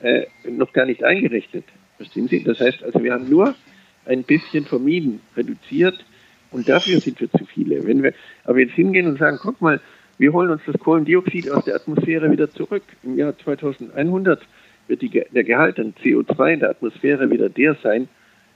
äh, 0.00 0.26
noch 0.48 0.72
gar 0.72 0.86
nicht 0.86 1.02
eingerechnet. 1.02 1.64
Verstehen 1.96 2.28
Sie? 2.28 2.42
Das 2.42 2.60
heißt 2.60 2.82
also, 2.82 3.02
wir 3.02 3.12
haben 3.12 3.28
nur 3.28 3.54
ein 4.04 4.22
bisschen 4.24 4.64
vermieden, 4.64 5.20
reduziert 5.36 6.04
und 6.50 6.68
dafür 6.68 7.00
sind 7.00 7.20
wir 7.20 7.30
zu 7.30 7.44
viele. 7.46 7.86
Wenn 7.86 8.02
wir 8.02 8.14
aber 8.44 8.60
jetzt 8.60 8.74
hingehen 8.74 9.06
und 9.06 9.18
sagen, 9.18 9.38
guck 9.40 9.60
mal, 9.60 9.80
wir 10.18 10.32
holen 10.32 10.50
uns 10.50 10.62
das 10.66 10.78
Kohlendioxid 10.78 11.50
aus 11.50 11.64
der 11.64 11.76
Atmosphäre 11.76 12.30
wieder 12.30 12.50
zurück. 12.50 12.82
Im 13.02 13.16
Jahr 13.16 13.36
2100 13.38 14.40
wird 14.86 15.02
die, 15.02 15.08
der 15.08 15.44
Gehalt 15.44 15.78
an 15.78 15.94
CO2 16.02 16.54
in 16.54 16.60
der 16.60 16.70
Atmosphäre 16.70 17.30
wieder 17.30 17.48
der 17.48 17.76
sein, 17.82 18.08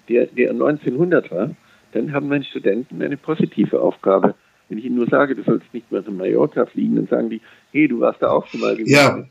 der, 0.09 0.27
der 0.27 0.51
1900 0.51 1.31
war 1.31 1.57
dann 1.97 2.13
haben 2.13 2.29
meine 2.29 2.45
Studenten 2.45 3.03
eine 3.03 3.17
positive 3.17 3.81
Aufgabe. 3.81 4.35
Wenn 4.69 4.79
ich 4.79 4.85
ihnen 4.85 4.97
nur 4.97 5.09
sage, 5.09 5.35
du 5.35 5.43
sollst 5.45 5.73
nicht 5.73 5.91
mehr 5.91 6.07
in 6.07 6.17
Mallorca 6.17 6.67
fliegen, 6.67 6.97
dann 6.97 7.07
sagen 7.07 7.31
die, 7.31 7.41
hey, 7.73 7.89
du 7.89 8.01
warst 8.01 8.21
da 8.21 8.29
auch 8.29 8.47
schon 8.49 8.61
mal 8.61 8.77
gewesen. 8.77 8.93
Ja. 8.93 9.25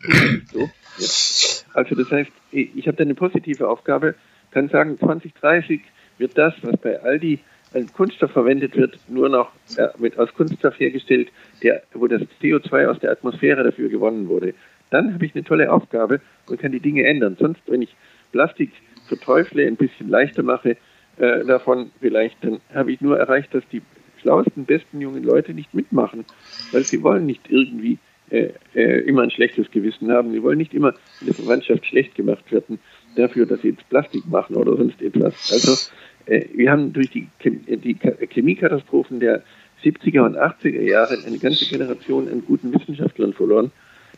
So, 0.51 0.59
ja. 0.61 1.73
Also 1.73 1.95
das 1.95 2.09
heißt, 2.09 2.31
ich 2.51 2.87
habe 2.87 2.95
da 2.97 3.03
eine 3.03 3.15
positive 3.15 3.67
Aufgabe, 3.67 4.15
kann 4.51 4.69
sagen, 4.69 4.97
2030 4.97 5.81
wird 6.17 6.37
das, 6.37 6.53
was 6.61 6.77
bei 6.77 7.01
Aldi 7.01 7.39
als 7.73 7.91
Kunststoff 7.91 8.31
verwendet 8.31 8.77
wird, 8.77 8.97
nur 9.09 9.27
noch 9.27 9.51
äh, 9.75 9.89
mit, 9.97 10.17
aus 10.17 10.33
Kunststoff 10.33 10.79
hergestellt, 10.79 11.27
der, 11.61 11.83
wo 11.93 12.07
das 12.07 12.21
CO2 12.41 12.87
aus 12.87 12.99
der 12.99 13.11
Atmosphäre 13.11 13.63
dafür 13.63 13.89
gewonnen 13.89 14.29
wurde. 14.29 14.53
Dann 14.89 15.13
habe 15.13 15.25
ich 15.25 15.35
eine 15.35 15.43
tolle 15.43 15.71
Aufgabe 15.71 16.21
und 16.47 16.59
kann 16.61 16.71
die 16.71 16.79
Dinge 16.79 17.03
ändern. 17.03 17.35
Sonst, 17.37 17.61
wenn 17.67 17.81
ich 17.81 17.93
Plastik 18.31 18.71
verteufle, 19.09 19.67
ein 19.67 19.75
bisschen 19.75 20.09
leichter 20.09 20.41
mache, 20.41 20.77
äh, 21.17 21.45
davon 21.45 21.91
vielleicht, 21.99 22.43
dann 22.43 22.59
habe 22.73 22.91
ich 22.91 23.01
nur 23.01 23.17
erreicht, 23.17 23.53
dass 23.53 23.63
die 23.71 23.81
schlauesten, 24.21 24.65
besten 24.65 25.01
jungen 25.01 25.23
Leute 25.23 25.53
nicht 25.53 25.73
mitmachen, 25.73 26.25
weil 26.71 26.83
sie 26.83 27.03
wollen 27.03 27.25
nicht 27.25 27.49
irgendwie 27.49 27.99
äh, 28.31 28.49
äh, 28.73 29.01
immer 29.01 29.21
ein 29.21 29.29
schlechtes 29.29 29.69
Gewissen 29.69 30.11
haben. 30.11 30.31
Sie 30.31 30.41
wollen 30.41 30.57
nicht 30.57 30.73
immer 30.73 30.95
in 31.21 31.27
der 31.27 31.35
Verwandtschaft 31.35 31.85
schlecht 31.85 32.15
gemacht 32.15 32.51
werden 32.51 32.79
dafür, 33.15 33.45
dass 33.45 33.61
sie 33.61 33.69
jetzt 33.69 33.87
Plastik 33.89 34.27
machen 34.27 34.55
oder 34.55 34.75
sonst 34.75 35.01
etwas. 35.01 35.51
Also 35.51 35.91
äh, 36.25 36.45
wir 36.53 36.71
haben 36.71 36.91
durch 36.91 37.11
die, 37.11 37.27
die 37.43 37.95
Chemiekatastrophen 38.29 39.19
der 39.19 39.43
70er 39.83 40.21
und 40.21 40.37
80er 40.37 40.81
Jahre 40.81 41.17
eine 41.25 41.37
ganze 41.37 41.65
Generation 41.65 42.27
an 42.27 42.43
guten 42.45 42.73
Wissenschaftlern 42.73 43.33
verloren. 43.33 43.71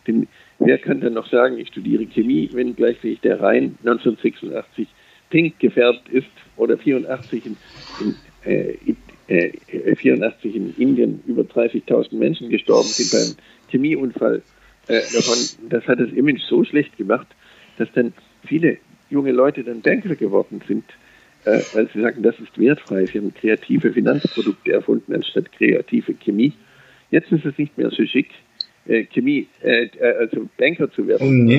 Denn 0.08 0.27
wer 0.60 0.77
kann 0.77 1.01
dann 1.01 1.13
noch 1.13 1.30
sagen, 1.30 1.58
ich 1.58 1.68
studiere 1.68 2.06
Chemie, 2.06 2.50
wenn 2.54 2.75
gleichzeitig 2.75 3.20
der 3.20 3.42
Rhein 3.42 3.77
1986 3.80 4.88
pink 5.29 5.60
gefärbt 5.60 6.10
ist 6.10 6.27
oder 6.55 6.77
84 6.77 7.46
in, 7.46 7.57
in, 8.00 8.15
äh, 8.46 8.77
äh, 9.27 9.96
84 9.96 10.55
in 10.55 10.75
Indien 10.77 11.22
über 11.27 11.43
30.000 11.43 12.15
Menschen 12.15 12.50
gestorben 12.50 12.88
sind 12.88 13.12
beim 13.12 13.46
Chemieunfall. 13.69 14.41
Äh, 14.88 15.01
davon, 15.13 15.38
das 15.69 15.86
hat 15.88 16.00
das 16.00 16.12
Image 16.12 16.41
so 16.48 16.63
schlecht 16.63 16.98
gemacht, 16.98 17.27
dass 17.77 17.91
dann 17.93 18.13
viele 18.46 18.77
junge 19.10 19.31
Leute 19.31 19.63
dann 19.63 19.81
Banker 19.81 20.15
geworden 20.15 20.62
sind, 20.67 20.86
äh, 21.46 21.60
weil 21.74 21.89
sie 21.93 22.01
sagen, 22.01 22.24
das 22.24 22.39
ist 22.39 22.57
wertfrei. 22.57 23.05
Sie 23.05 23.17
haben 23.17 23.34
kreative 23.34 23.91
Finanzprodukte 23.91 24.72
erfunden 24.72 25.13
anstatt 25.13 25.51
kreative 25.51 26.13
Chemie. 26.13 26.53
Jetzt 27.12 27.31
ist 27.31 27.46
es 27.46 27.57
nicht 27.57 27.77
mehr 27.77 27.89
so 27.89 28.05
schick, 28.05 28.29
äh, 28.88 29.03
Chemie, 29.05 29.48
äh, 29.62 29.89
also 30.19 30.48
Banker 30.57 30.91
zu 30.91 31.07
werden. 31.07 31.46
Mhm. 31.46 31.50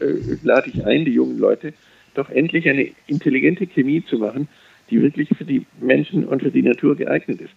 Jetzt 0.00 0.44
lade 0.44 0.70
ich 0.70 0.84
ein, 0.84 1.04
die 1.04 1.12
jungen 1.12 1.38
Leute, 1.38 1.74
doch 2.14 2.30
endlich 2.30 2.68
eine 2.68 2.88
intelligente 3.06 3.66
Chemie 3.66 4.04
zu 4.04 4.18
machen, 4.18 4.48
die 4.90 5.00
wirklich 5.00 5.28
für 5.36 5.44
die 5.44 5.66
Menschen 5.80 6.26
und 6.26 6.42
für 6.42 6.50
die 6.50 6.62
Natur 6.62 6.96
geeignet 6.96 7.40
ist. 7.40 7.54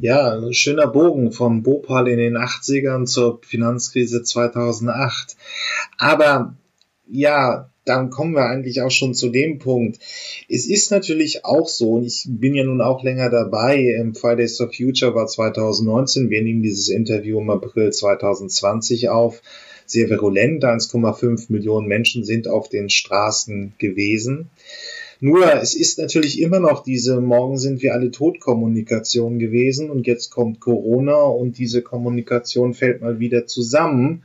Ja, 0.00 0.36
ein 0.36 0.52
schöner 0.52 0.86
Bogen 0.86 1.32
vom 1.32 1.62
Bhopal 1.62 2.08
in 2.08 2.18
den 2.18 2.36
80ern 2.36 3.06
zur 3.06 3.40
Finanzkrise 3.42 4.22
2008. 4.22 5.36
Aber 5.96 6.54
ja, 7.08 7.70
dann 7.88 8.10
kommen 8.10 8.34
wir 8.34 8.44
eigentlich 8.44 8.82
auch 8.82 8.90
schon 8.90 9.14
zu 9.14 9.30
dem 9.30 9.58
Punkt. 9.58 9.98
Es 10.48 10.68
ist 10.68 10.90
natürlich 10.90 11.46
auch 11.46 11.66
so, 11.66 11.92
und 11.92 12.04
ich 12.04 12.26
bin 12.28 12.54
ja 12.54 12.64
nun 12.64 12.82
auch 12.82 13.02
länger 13.02 13.30
dabei, 13.30 14.12
Fridays 14.14 14.58
for 14.58 14.70
Future 14.70 15.14
war 15.14 15.26
2019, 15.26 16.28
wir 16.28 16.42
nehmen 16.42 16.62
dieses 16.62 16.90
Interview 16.90 17.40
im 17.40 17.48
April 17.48 17.90
2020 17.90 19.08
auf, 19.08 19.40
sehr 19.90 20.10
virulent, 20.10 20.64
1,5 20.64 21.46
Millionen 21.48 21.88
Menschen 21.88 22.24
sind 22.24 22.48
auf 22.48 22.68
den 22.68 22.90
Straßen 22.90 23.74
gewesen. 23.78 24.50
Nur 25.20 25.52
es 25.60 25.74
ist 25.74 25.98
natürlich 25.98 26.40
immer 26.40 26.60
noch 26.60 26.84
diese 26.84 27.20
Morgen 27.20 27.58
sind 27.58 27.82
wir 27.82 27.92
alle 27.92 28.12
tot 28.12 28.38
Kommunikation 28.38 29.40
gewesen 29.40 29.90
und 29.90 30.06
jetzt 30.06 30.30
kommt 30.30 30.60
Corona 30.60 31.16
und 31.22 31.58
diese 31.58 31.82
Kommunikation 31.82 32.72
fällt 32.72 33.00
mal 33.00 33.18
wieder 33.18 33.46
zusammen. 33.46 34.22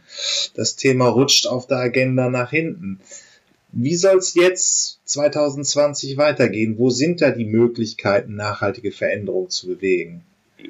Das 0.54 0.76
Thema 0.76 1.08
rutscht 1.08 1.48
auf 1.48 1.66
der 1.66 1.78
Agenda 1.78 2.30
nach 2.30 2.52
hinten. 2.52 3.00
Wie 3.72 3.96
soll 3.96 4.18
es 4.18 4.36
jetzt 4.36 5.00
2020 5.06 6.18
weitergehen? 6.18 6.78
Wo 6.78 6.92
sind 6.92 7.22
da 7.22 7.32
die 7.32 7.46
Möglichkeiten, 7.46 8.36
nachhaltige 8.36 8.92
Veränderungen 8.92 9.50
zu 9.50 9.68
bewegen? 9.68 10.22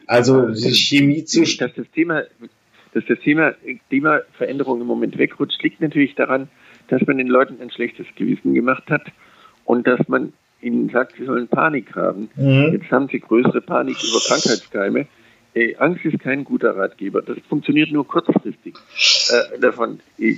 Also 0.08 0.48
die 0.48 0.74
Chemie 0.74 1.26
zu. 1.26 1.44
Das 1.44 1.72
Thema, 1.94 2.24
dass 2.94 3.04
das 3.08 3.20
Thema 3.20 3.54
Klimaveränderung 3.90 4.82
im 4.82 4.88
Moment 4.88 5.18
wegrutscht, 5.18 5.62
liegt 5.64 5.82
natürlich 5.82 6.16
daran, 6.16 6.48
dass 6.88 7.02
man 7.08 7.18
den 7.18 7.28
Leuten 7.28 7.62
ein 7.62 7.72
schlechtes 7.72 8.06
Gewissen 8.16 8.54
gemacht 8.54 8.90
hat 8.90 9.04
und 9.66 9.88
dass 9.88 10.08
man 10.08 10.34
ihnen 10.62 10.90
sagt, 10.90 11.16
sie 11.18 11.26
sollen 11.26 11.48
Panik 11.48 11.96
haben. 11.96 12.30
Mhm. 12.36 12.70
Jetzt 12.74 12.92
haben 12.92 13.08
sie 13.10 13.20
größere 13.20 13.62
Panik 13.62 13.98
über 14.02 14.20
Krankheitskeime. 14.26 15.08
Äh, 15.56 15.76
Angst 15.76 16.04
ist 16.06 16.20
kein 16.20 16.44
guter 16.44 16.76
Ratgeber. 16.76 17.22
Das 17.22 17.38
funktioniert 17.48 17.92
nur 17.92 18.08
kurzfristig. 18.08 18.76
Äh, 19.30 19.60
davon 19.60 20.00
äh, 20.18 20.36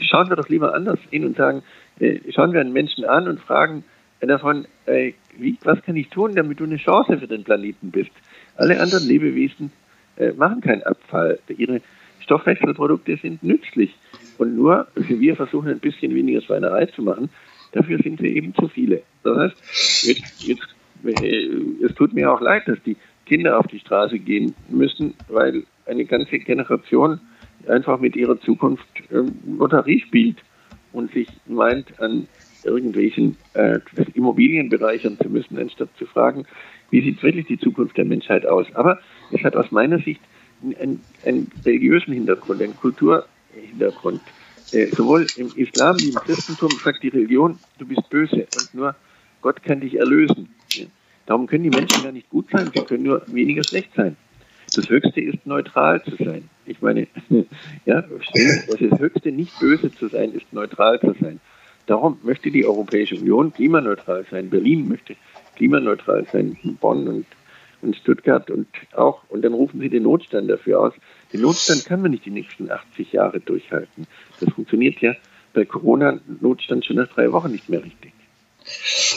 schauen 0.00 0.28
wir 0.28 0.36
doch 0.36 0.48
lieber 0.48 0.74
anders 0.74 0.98
hin 1.10 1.24
und 1.24 1.36
sagen, 1.36 1.62
äh, 2.00 2.18
schauen 2.32 2.52
wir 2.52 2.60
einen 2.60 2.72
Menschen 2.72 3.04
an 3.04 3.28
und 3.28 3.40
fragen 3.40 3.84
davon, 4.20 4.66
äh, 4.86 5.12
wie, 5.38 5.56
was 5.62 5.82
kann 5.82 5.96
ich 5.96 6.08
tun, 6.08 6.34
damit 6.34 6.60
du 6.60 6.64
eine 6.64 6.76
Chance 6.76 7.18
für 7.18 7.26
den 7.26 7.44
Planeten 7.44 7.90
bist. 7.90 8.10
Alle 8.56 8.80
anderen 8.80 9.06
Lebewesen 9.06 9.72
äh, 10.16 10.32
machen 10.32 10.60
keinen 10.60 10.82
Abfall. 10.82 11.38
Ihre 11.48 11.80
Stoffwechselprodukte 12.20 13.16
sind 13.16 13.42
nützlich. 13.42 13.94
Und 14.38 14.56
nur 14.56 14.86
wir 14.94 15.36
versuchen 15.36 15.68
ein 15.68 15.80
bisschen 15.80 16.14
weniger 16.14 16.40
Schweinerei 16.40 16.86
zu 16.86 17.02
machen, 17.02 17.30
Dafür 17.72 17.98
sind 18.02 18.20
wir 18.20 18.30
eben 18.30 18.54
zu 18.54 18.68
viele. 18.68 19.02
Das 19.24 19.36
heißt, 19.36 20.06
jetzt, 20.06 20.42
jetzt, 20.42 21.22
äh, 21.22 21.84
es 21.84 21.94
tut 21.94 22.12
mir 22.12 22.30
auch 22.30 22.40
leid, 22.40 22.68
dass 22.68 22.78
die 22.84 22.96
Kinder 23.26 23.58
auf 23.58 23.66
die 23.66 23.78
Straße 23.78 24.18
gehen 24.18 24.54
müssen, 24.68 25.14
weil 25.28 25.64
eine 25.86 26.04
ganze 26.04 26.38
Generation 26.38 27.18
einfach 27.66 27.98
mit 27.98 28.14
ihrer 28.14 28.38
Zukunft 28.40 28.86
ähm, 29.10 29.34
Lotterie 29.58 30.00
spielt 30.00 30.36
und 30.92 31.12
sich 31.12 31.28
meint, 31.46 31.98
an 31.98 32.28
irgendwelchen 32.64 33.36
äh, 33.54 33.80
Immobilien 34.14 34.68
bereichern 34.68 35.16
zu 35.20 35.28
müssen, 35.30 35.58
anstatt 35.58 35.88
zu 35.98 36.06
fragen, 36.06 36.44
wie 36.90 37.00
sieht 37.00 37.22
wirklich 37.22 37.46
die 37.46 37.58
Zukunft 37.58 37.96
der 37.96 38.04
Menschheit 38.04 38.44
aus. 38.44 38.66
Aber 38.74 38.98
es 39.32 39.42
hat 39.42 39.56
aus 39.56 39.70
meiner 39.70 39.98
Sicht 39.98 40.20
einen, 40.62 41.00
einen 41.24 41.50
religiösen 41.64 42.12
Hintergrund, 42.12 42.62
einen 42.62 42.76
Kulturhintergrund. 42.76 44.20
Äh, 44.72 44.86
sowohl 44.86 45.26
im 45.36 45.52
Islam 45.56 45.98
wie 46.00 46.10
im 46.10 46.14
Christentum 46.14 46.70
sagt 46.82 47.02
die 47.02 47.08
Religion, 47.08 47.58
du 47.78 47.86
bist 47.86 48.08
böse 48.08 48.46
und 48.56 48.74
nur 48.74 48.94
Gott 49.42 49.62
kann 49.62 49.80
dich 49.80 49.98
erlösen. 49.98 50.48
Darum 51.26 51.46
können 51.46 51.64
die 51.64 51.70
Menschen 51.70 52.04
ja 52.04 52.12
nicht 52.12 52.30
gut 52.30 52.46
sein, 52.50 52.70
sie 52.74 52.82
können 52.82 53.04
nur 53.04 53.22
weniger 53.26 53.62
schlecht 53.64 53.90
sein. 53.94 54.16
Das 54.74 54.88
Höchste 54.88 55.20
ist 55.20 55.44
neutral 55.46 56.02
zu 56.02 56.16
sein. 56.16 56.48
Ich 56.64 56.80
meine, 56.80 57.06
ja, 57.84 58.02
das 58.02 58.98
Höchste 58.98 59.32
nicht 59.32 59.58
böse 59.60 59.92
zu 59.92 60.08
sein, 60.08 60.32
ist 60.32 60.50
neutral 60.52 60.98
zu 61.00 61.14
sein. 61.20 61.40
Darum 61.86 62.18
möchte 62.22 62.50
die 62.50 62.64
Europäische 62.64 63.16
Union 63.16 63.52
klimaneutral 63.52 64.24
sein. 64.30 64.48
Berlin 64.48 64.88
möchte 64.88 65.16
klimaneutral 65.56 66.26
sein, 66.32 66.56
Bonn 66.80 67.08
und, 67.08 67.26
und 67.82 67.96
Stuttgart 67.96 68.50
und 68.50 68.68
auch. 68.92 69.22
Und 69.28 69.42
dann 69.42 69.52
rufen 69.52 69.80
sie 69.80 69.88
den 69.88 70.04
Notstand 70.04 70.48
dafür 70.50 70.80
aus. 70.80 70.92
Den 71.32 71.42
Notstand 71.42 71.84
kann 71.84 72.00
man 72.00 72.10
nicht 72.12 72.24
die 72.24 72.30
nächsten 72.30 72.70
80 72.70 73.12
Jahre 73.12 73.40
durchhalten. 73.40 74.06
Das 74.40 74.52
funktioniert 74.54 75.00
ja 75.00 75.14
bei 75.52 75.64
Corona-Notstand 75.64 76.84
schon 76.84 76.96
nach 76.96 77.08
drei 77.08 77.32
Wochen 77.32 77.52
nicht 77.52 77.68
mehr 77.68 77.84
richtig. 77.84 78.12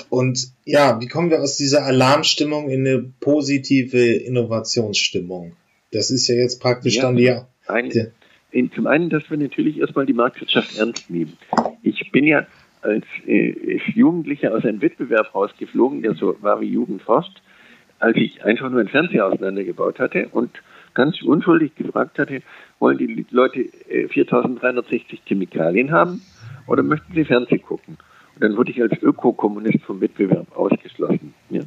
Und 0.09 0.49
ja, 0.65 0.99
wie 0.99 1.07
kommen 1.07 1.29
wir 1.29 1.41
aus 1.41 1.57
dieser 1.57 1.85
Alarmstimmung 1.85 2.69
in 2.69 2.85
eine 2.85 3.13
positive 3.19 3.99
Innovationsstimmung? 3.99 5.53
Das 5.91 6.09
ist 6.09 6.27
ja 6.27 6.35
jetzt 6.35 6.61
praktisch 6.61 6.95
ja, 6.95 7.03
dann 7.03 7.15
die. 7.15 7.31
Ein, 7.67 7.91
in, 8.51 8.71
zum 8.71 8.87
einen, 8.87 9.09
dass 9.09 9.29
wir 9.29 9.37
natürlich 9.37 9.79
erstmal 9.79 10.05
die 10.05 10.13
Marktwirtschaft 10.13 10.77
ernst 10.77 11.09
nehmen. 11.09 11.37
Ich 11.83 12.11
bin 12.11 12.25
ja 12.25 12.47
als 12.81 13.05
äh, 13.25 13.79
Jugendlicher 13.93 14.53
aus 14.53 14.63
einem 14.63 14.81
Wettbewerb 14.81 15.33
rausgeflogen, 15.33 16.01
der 16.01 16.13
so 16.15 16.35
war 16.41 16.61
wie 16.61 16.67
Jugendforst, 16.67 17.41
als 17.99 18.17
ich 18.17 18.43
einfach 18.43 18.69
nur 18.69 18.79
einen 18.79 18.89
Fernseher 18.89 19.27
auseinandergebaut 19.27 19.99
hatte 19.99 20.27
und 20.29 20.51
ganz 20.93 21.21
unschuldig 21.21 21.75
gefragt 21.75 22.19
hatte, 22.19 22.41
wollen 22.79 22.97
die 22.97 23.25
Leute 23.29 23.65
4360 24.10 25.19
äh, 25.19 25.21
Chemikalien 25.25 25.91
haben 25.91 26.21
oder 26.67 26.84
möchten 26.84 27.13
sie 27.13 27.25
Fernsehen 27.25 27.62
gucken? 27.62 27.97
Und 28.36 28.43
dann 28.43 28.58
wurde 28.58 28.71
ich 28.71 28.81
als 28.81 29.01
Ökokommunist 29.01 29.84
vom 29.84 30.01
Wettbewerb 30.01 30.55
ausgeschlossen. 30.58 31.34
Ja. 31.49 31.62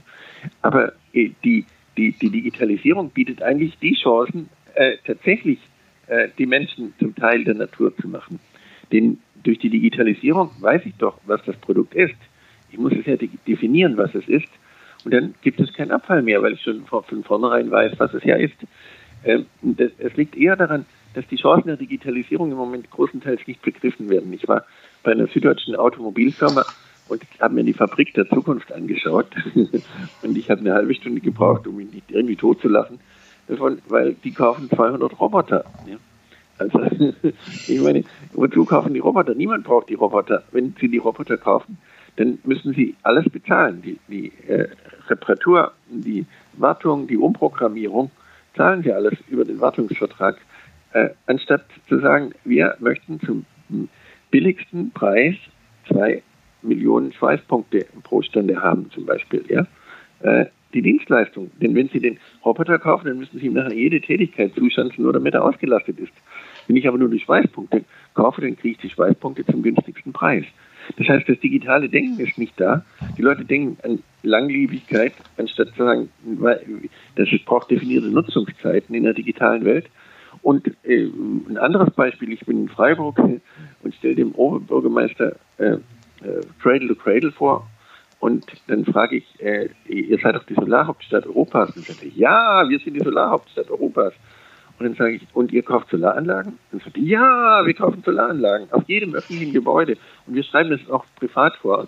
Aber 0.63 0.93
äh, 1.13 1.31
die, 1.45 1.65
die, 1.97 2.13
die 2.13 2.31
Digitalisierung 2.31 3.11
bietet 3.11 3.43
eigentlich 3.43 3.79
die 3.79 3.95
Chancen, 3.95 4.49
äh, 4.75 4.97
tatsächlich 5.07 5.59
äh, 6.09 6.29
die 6.39 6.47
Menschen 6.47 6.95
zum 6.99 7.15
Teil 7.15 7.45
der 7.45 7.55
Natur 7.55 7.97
zu 7.97 8.09
machen. 8.09 8.39
Denn 8.93 9.19
durch 9.43 9.59
die 9.59 9.71
Digitalisierung 9.71 10.51
weiß 10.61 10.83
ich 10.85 10.95
doch, 10.97 11.19
was 11.27 11.43
das 11.45 11.57
Produkt 11.57 11.95
ist. 11.95 12.17
Ich 12.71 12.79
muss 12.79 12.93
es 12.93 13.07
ja 13.07 13.17
definieren, 13.17 13.97
was 13.97 14.15
es 14.15 14.29
ist. 14.29 14.49
Und 15.09 15.15
dann 15.15 15.35
gibt 15.41 15.59
es 15.59 15.73
keinen 15.73 15.91
Abfall 15.91 16.21
mehr, 16.21 16.43
weil 16.43 16.53
ich 16.53 16.61
schon 16.61 16.85
von 16.85 17.25
vornherein 17.25 17.71
weiß, 17.71 17.93
was 17.97 18.13
es 18.13 18.25
ja 18.25 18.37
ist. 18.37 18.57
Ähm, 19.25 19.47
es 19.79 20.15
liegt 20.19 20.37
eher 20.37 20.55
daran, 20.55 20.85
dass 21.15 21.27
die 21.29 21.37
Chancen 21.37 21.69
der 21.69 21.79
Digitalisierung 21.79 22.51
im 22.51 22.59
Moment 22.59 22.91
großenteils 22.91 23.41
nicht 23.47 23.63
begriffen 23.63 24.11
werden. 24.11 24.31
Ich 24.35 24.47
war 24.49 24.67
bei 25.03 25.13
einer 25.13 25.27
süddeutschen 25.27 25.77
Automobilfirma 25.77 26.63
und 27.09 27.23
habe 27.41 27.55
mir 27.55 27.65
die 27.65 27.73
Fabrik 27.73 28.13
der 28.13 28.29
Zukunft 28.29 28.71
angeschaut. 28.71 29.29
und 30.23 30.37
ich 30.37 30.51
habe 30.51 30.61
eine 30.61 30.75
halbe 30.75 30.95
Stunde 30.95 31.23
gebraucht, 31.23 31.67
um 31.67 31.77
mich 31.77 31.91
nicht 31.91 32.11
irgendwie 32.11 32.37
tot 32.37 32.61
zu 32.61 32.69
lachen, 32.69 33.01
davon, 33.47 33.79
weil 33.89 34.13
die 34.13 34.33
kaufen 34.33 34.69
200 34.69 35.19
Roboter. 35.19 35.65
Ja. 35.87 35.97
Also, 36.59 36.83
ich 37.67 37.81
meine, 37.81 38.05
wozu 38.35 38.67
kaufen 38.67 38.93
die 38.93 39.01
Roboter? 39.01 39.35
Niemand 39.35 39.65
braucht 39.65 39.89
die 39.89 39.95
Roboter. 39.95 40.43
Wenn 40.53 40.75
sie 40.79 40.91
die 40.91 40.99
Roboter 40.99 41.39
kaufen, 41.39 41.79
dann 42.19 42.39
müssen 42.45 42.75
sie 42.75 42.97
alles 43.05 43.29
bezahlen. 43.31 43.81
Die, 43.83 43.99
die 44.09 44.33
äh, 44.49 44.69
Reparatur, 45.09 45.73
die 45.89 46.27
Wartung, 46.55 47.07
die 47.07 47.17
Umprogrammierung 47.17 48.11
zahlen 48.57 48.83
sie 48.83 48.93
alles 48.93 49.15
über 49.29 49.45
den 49.45 49.61
Wartungsvertrag, 49.61 50.37
äh, 50.93 51.11
anstatt 51.27 51.65
zu 51.89 52.01
sagen, 52.01 52.33
wir 52.45 52.77
möchten 52.81 53.21
zum 53.21 53.45
billigsten 54.31 54.91
Preis 54.91 55.37
zwei 55.87 56.23
Millionen 56.63 57.13
Schweißpunkte 57.13 57.87
pro 58.03 58.23
Stunde 58.23 58.61
haben, 58.61 58.91
zum 58.91 59.07
Beispiel, 59.07 59.45
ja. 59.49 59.67
Äh, 60.21 60.47
die 60.75 60.83
Dienstleistung. 60.83 61.51
Denn 61.63 61.75
wenn 61.75 61.89
Sie 61.89 62.01
den 62.01 62.19
Roboter 62.45 62.79
kaufen, 62.79 63.07
dann 63.07 63.19
müssen 63.19 63.39
Sie 63.39 63.47
ihm 63.47 63.55
nachher 63.55 63.73
jede 63.73 64.03
Tätigkeit 64.03 64.53
zuschanzen, 64.55 65.03
nur 65.05 65.15
damit 65.15 65.33
er 65.33 65.45
ausgelastet 65.45 65.99
ist. 65.99 66.13
Wenn 66.67 66.77
ich 66.77 66.87
aber 66.87 66.99
nur 66.99 67.09
die 67.09 67.21
Schweißpunkte 67.21 67.85
kaufe, 68.13 68.43
dann 68.43 68.57
kriege 68.57 68.75
ich 68.75 68.79
die 68.79 68.91
Schweißpunkte 68.91 69.47
zum 69.47 69.63
günstigsten 69.63 70.13
Preis. 70.13 70.45
Das 70.97 71.09
heißt, 71.09 71.29
das 71.29 71.39
digitale 71.41 71.89
Denken 71.89 72.21
ist 72.21 72.39
nicht 72.39 72.59
da. 72.59 72.85
Die 73.17 73.23
Leute 73.23 73.45
denken 73.45 73.77
an 73.83 74.03
Langlebigkeit, 74.23 75.13
anstatt 75.37 75.69
zu 75.77 75.85
sagen, 75.85 76.09
das 77.17 77.29
braucht 77.45 77.71
definierte 77.71 78.09
Nutzungszeiten 78.09 78.95
in 78.95 79.05
der 79.05 79.15
digitalen 79.15 79.65
Welt. 79.65 79.87
Und 80.43 80.69
äh, 80.85 81.05
ein 81.49 81.59
anderes 81.59 81.91
Beispiel, 81.91 82.33
ich 82.33 82.41
bin 82.41 82.63
in 82.63 82.69
Freiburg 82.69 83.19
und 83.19 83.95
stelle 83.97 84.15
dem 84.15 84.35
Oberbürgermeister 84.35 85.37
äh, 85.59 85.65
äh, 85.73 85.79
Cradle 86.61 86.89
to 86.89 86.95
Cradle 86.95 87.33
vor. 87.33 87.69
Und 88.21 88.47
dann 88.67 88.85
frage 88.85 89.19
ich, 89.19 89.25
äh, 89.41 89.69
ihr 89.87 90.19
seid 90.19 90.35
doch 90.35 90.45
die 90.45 90.55
Solarhauptstadt 90.55 91.27
Europas. 91.27 91.77
Und 91.77 91.87
sagt 91.87 92.03
er, 92.03 92.11
ja, 92.11 92.69
wir 92.69 92.79
sind 92.81 92.95
die 92.95 93.05
Solarhauptstadt 93.05 93.71
Europas. 93.71 94.13
Und 94.79 94.87
dann 94.87 94.95
sage 94.95 95.17
ich, 95.17 95.27
und 95.35 95.53
ihr 95.53 95.63
kauft 95.63 95.91
Solaranlagen? 95.91 96.59
Dann 96.71 96.81
sagt 96.81 96.97
er, 96.97 97.03
ja, 97.03 97.67
wir 97.67 97.75
kaufen 97.75 98.03
Solaranlagen 98.05 98.73
auf 98.73 98.85
jedem 98.87 99.15
öffentlichen 99.15 99.53
Gebäude. 99.53 99.97
Und 100.27 100.35
wir 100.35 100.45
schreiben 100.45 100.71
das 100.71 100.89
auch 100.89 101.05
privat 101.17 101.57
vor. 101.57 101.87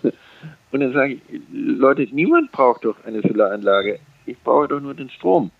Und 0.71 0.79
dann 0.79 0.91
sage 0.91 1.13
ich, 1.13 1.21
Leute, 1.51 2.07
niemand 2.11 2.51
braucht 2.51 2.83
doch 2.83 2.97
eine 3.05 3.21
Solaranlage. 3.21 3.99
Ich 4.25 4.37
brauche 4.39 4.67
doch 4.67 4.81
nur 4.81 4.93
den 4.93 5.09
Strom. 5.09 5.51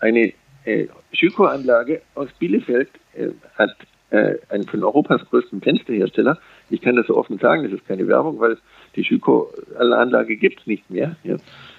Eine 0.00 0.32
äh, 0.64 0.88
Schüko-Anlage 1.12 2.02
aus 2.14 2.28
Bielefeld 2.38 2.90
äh, 3.14 3.28
hat 3.56 3.74
äh, 4.10 4.34
einen 4.50 4.64
von 4.64 4.84
Europas 4.84 5.22
größten 5.30 5.60
Fensterhersteller. 5.62 6.38
Ich 6.70 6.82
kann 6.82 6.96
das 6.96 7.06
so 7.06 7.16
offen 7.16 7.38
sagen, 7.38 7.64
das 7.64 7.72
ist 7.72 7.86
keine 7.88 8.06
Werbung, 8.06 8.38
weil 8.40 8.58
die 8.94 9.04
Schüko-Anlage 9.04 10.36
gibt 10.36 10.60
es 10.60 10.66
nicht 10.66 10.88
mehr. 10.90 11.16
Ja. 11.24 11.36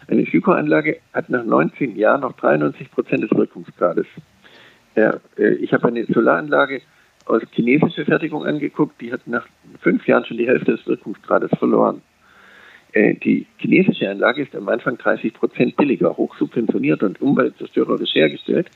Eine 0.07 0.25
Schüko-Anlage 0.25 0.97
hat 1.13 1.29
nach 1.29 1.43
19 1.43 1.95
Jahren 1.95 2.21
noch 2.21 2.33
93 2.33 2.91
Prozent 2.91 3.23
des 3.23 3.31
Wirkungsgrades. 3.31 4.07
Ja, 4.95 5.19
äh, 5.37 5.53
ich 5.55 5.73
habe 5.73 5.87
eine 5.87 6.05
Solaranlage 6.05 6.81
aus 7.25 7.43
chinesischer 7.51 8.05
Fertigung 8.05 8.45
angeguckt, 8.45 8.99
die 9.01 9.11
hat 9.11 9.27
nach 9.27 9.45
fünf 9.81 10.07
Jahren 10.07 10.25
schon 10.25 10.37
die 10.37 10.47
Hälfte 10.47 10.71
des 10.75 10.87
Wirkungsgrades 10.87 11.51
verloren. 11.57 12.01
Äh, 12.93 13.15
die 13.15 13.45
chinesische 13.57 14.09
Anlage 14.09 14.41
ist 14.41 14.55
am 14.55 14.67
Anfang 14.67 14.97
30 14.97 15.33
Prozent 15.33 15.75
billiger, 15.75 16.17
hochsubventioniert 16.17 17.03
und 17.03 17.21
umweltzerstörerisch 17.21 18.15
hergestellt. 18.15 18.69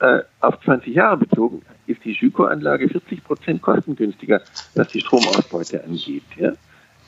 Äh, 0.00 0.20
auf 0.40 0.60
20 0.60 0.94
Jahre 0.94 1.18
bezogen 1.18 1.62
ist 1.86 2.04
die 2.04 2.14
Schüko-Anlage 2.14 2.88
40 2.88 3.24
Prozent 3.24 3.62
kostengünstiger, 3.62 4.40
was 4.74 4.88
die 4.88 5.00
Stromausbeute 5.00 5.82
angeht. 5.84 6.22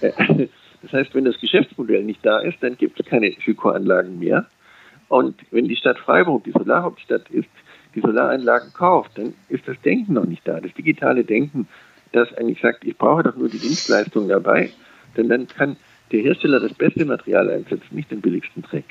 Das 0.82 0.92
heißt, 0.92 1.14
wenn 1.14 1.24
das 1.24 1.40
Geschäftsmodell 1.40 2.04
nicht 2.04 2.26
da 2.26 2.40
ist, 2.40 2.62
dann 2.62 2.76
gibt 2.76 3.00
es 3.00 3.06
keine 3.06 3.32
Schüko-Anlagen 3.32 4.18
mehr. 4.18 4.44
Und 5.08 5.40
wenn 5.50 5.66
die 5.66 5.76
Stadt 5.76 5.98
Freiburg 5.98 6.44
die 6.44 6.52
Solarhauptstadt 6.52 7.30
ist, 7.30 7.48
die 7.94 8.00
Solaranlagen 8.00 8.72
kauft, 8.72 9.12
dann 9.16 9.34
ist 9.48 9.66
das 9.66 9.80
Denken 9.82 10.14
noch 10.14 10.26
nicht 10.26 10.46
da. 10.46 10.60
Das 10.60 10.72
digitale 10.74 11.24
Denken, 11.24 11.68
das 12.12 12.32
eigentlich 12.34 12.60
sagt, 12.60 12.84
ich 12.84 12.96
brauche 12.96 13.22
doch 13.22 13.36
nur 13.36 13.48
die 13.48 13.58
Dienstleistung 13.58 14.28
dabei, 14.28 14.70
denn 15.16 15.28
dann 15.28 15.46
kann 15.48 15.76
der 16.12 16.20
Hersteller 16.20 16.60
das 16.60 16.74
beste 16.74 17.04
Material 17.04 17.50
einsetzt, 17.50 17.92
nicht 17.92 18.10
den 18.10 18.20
billigsten 18.20 18.62
Dreck. 18.62 18.84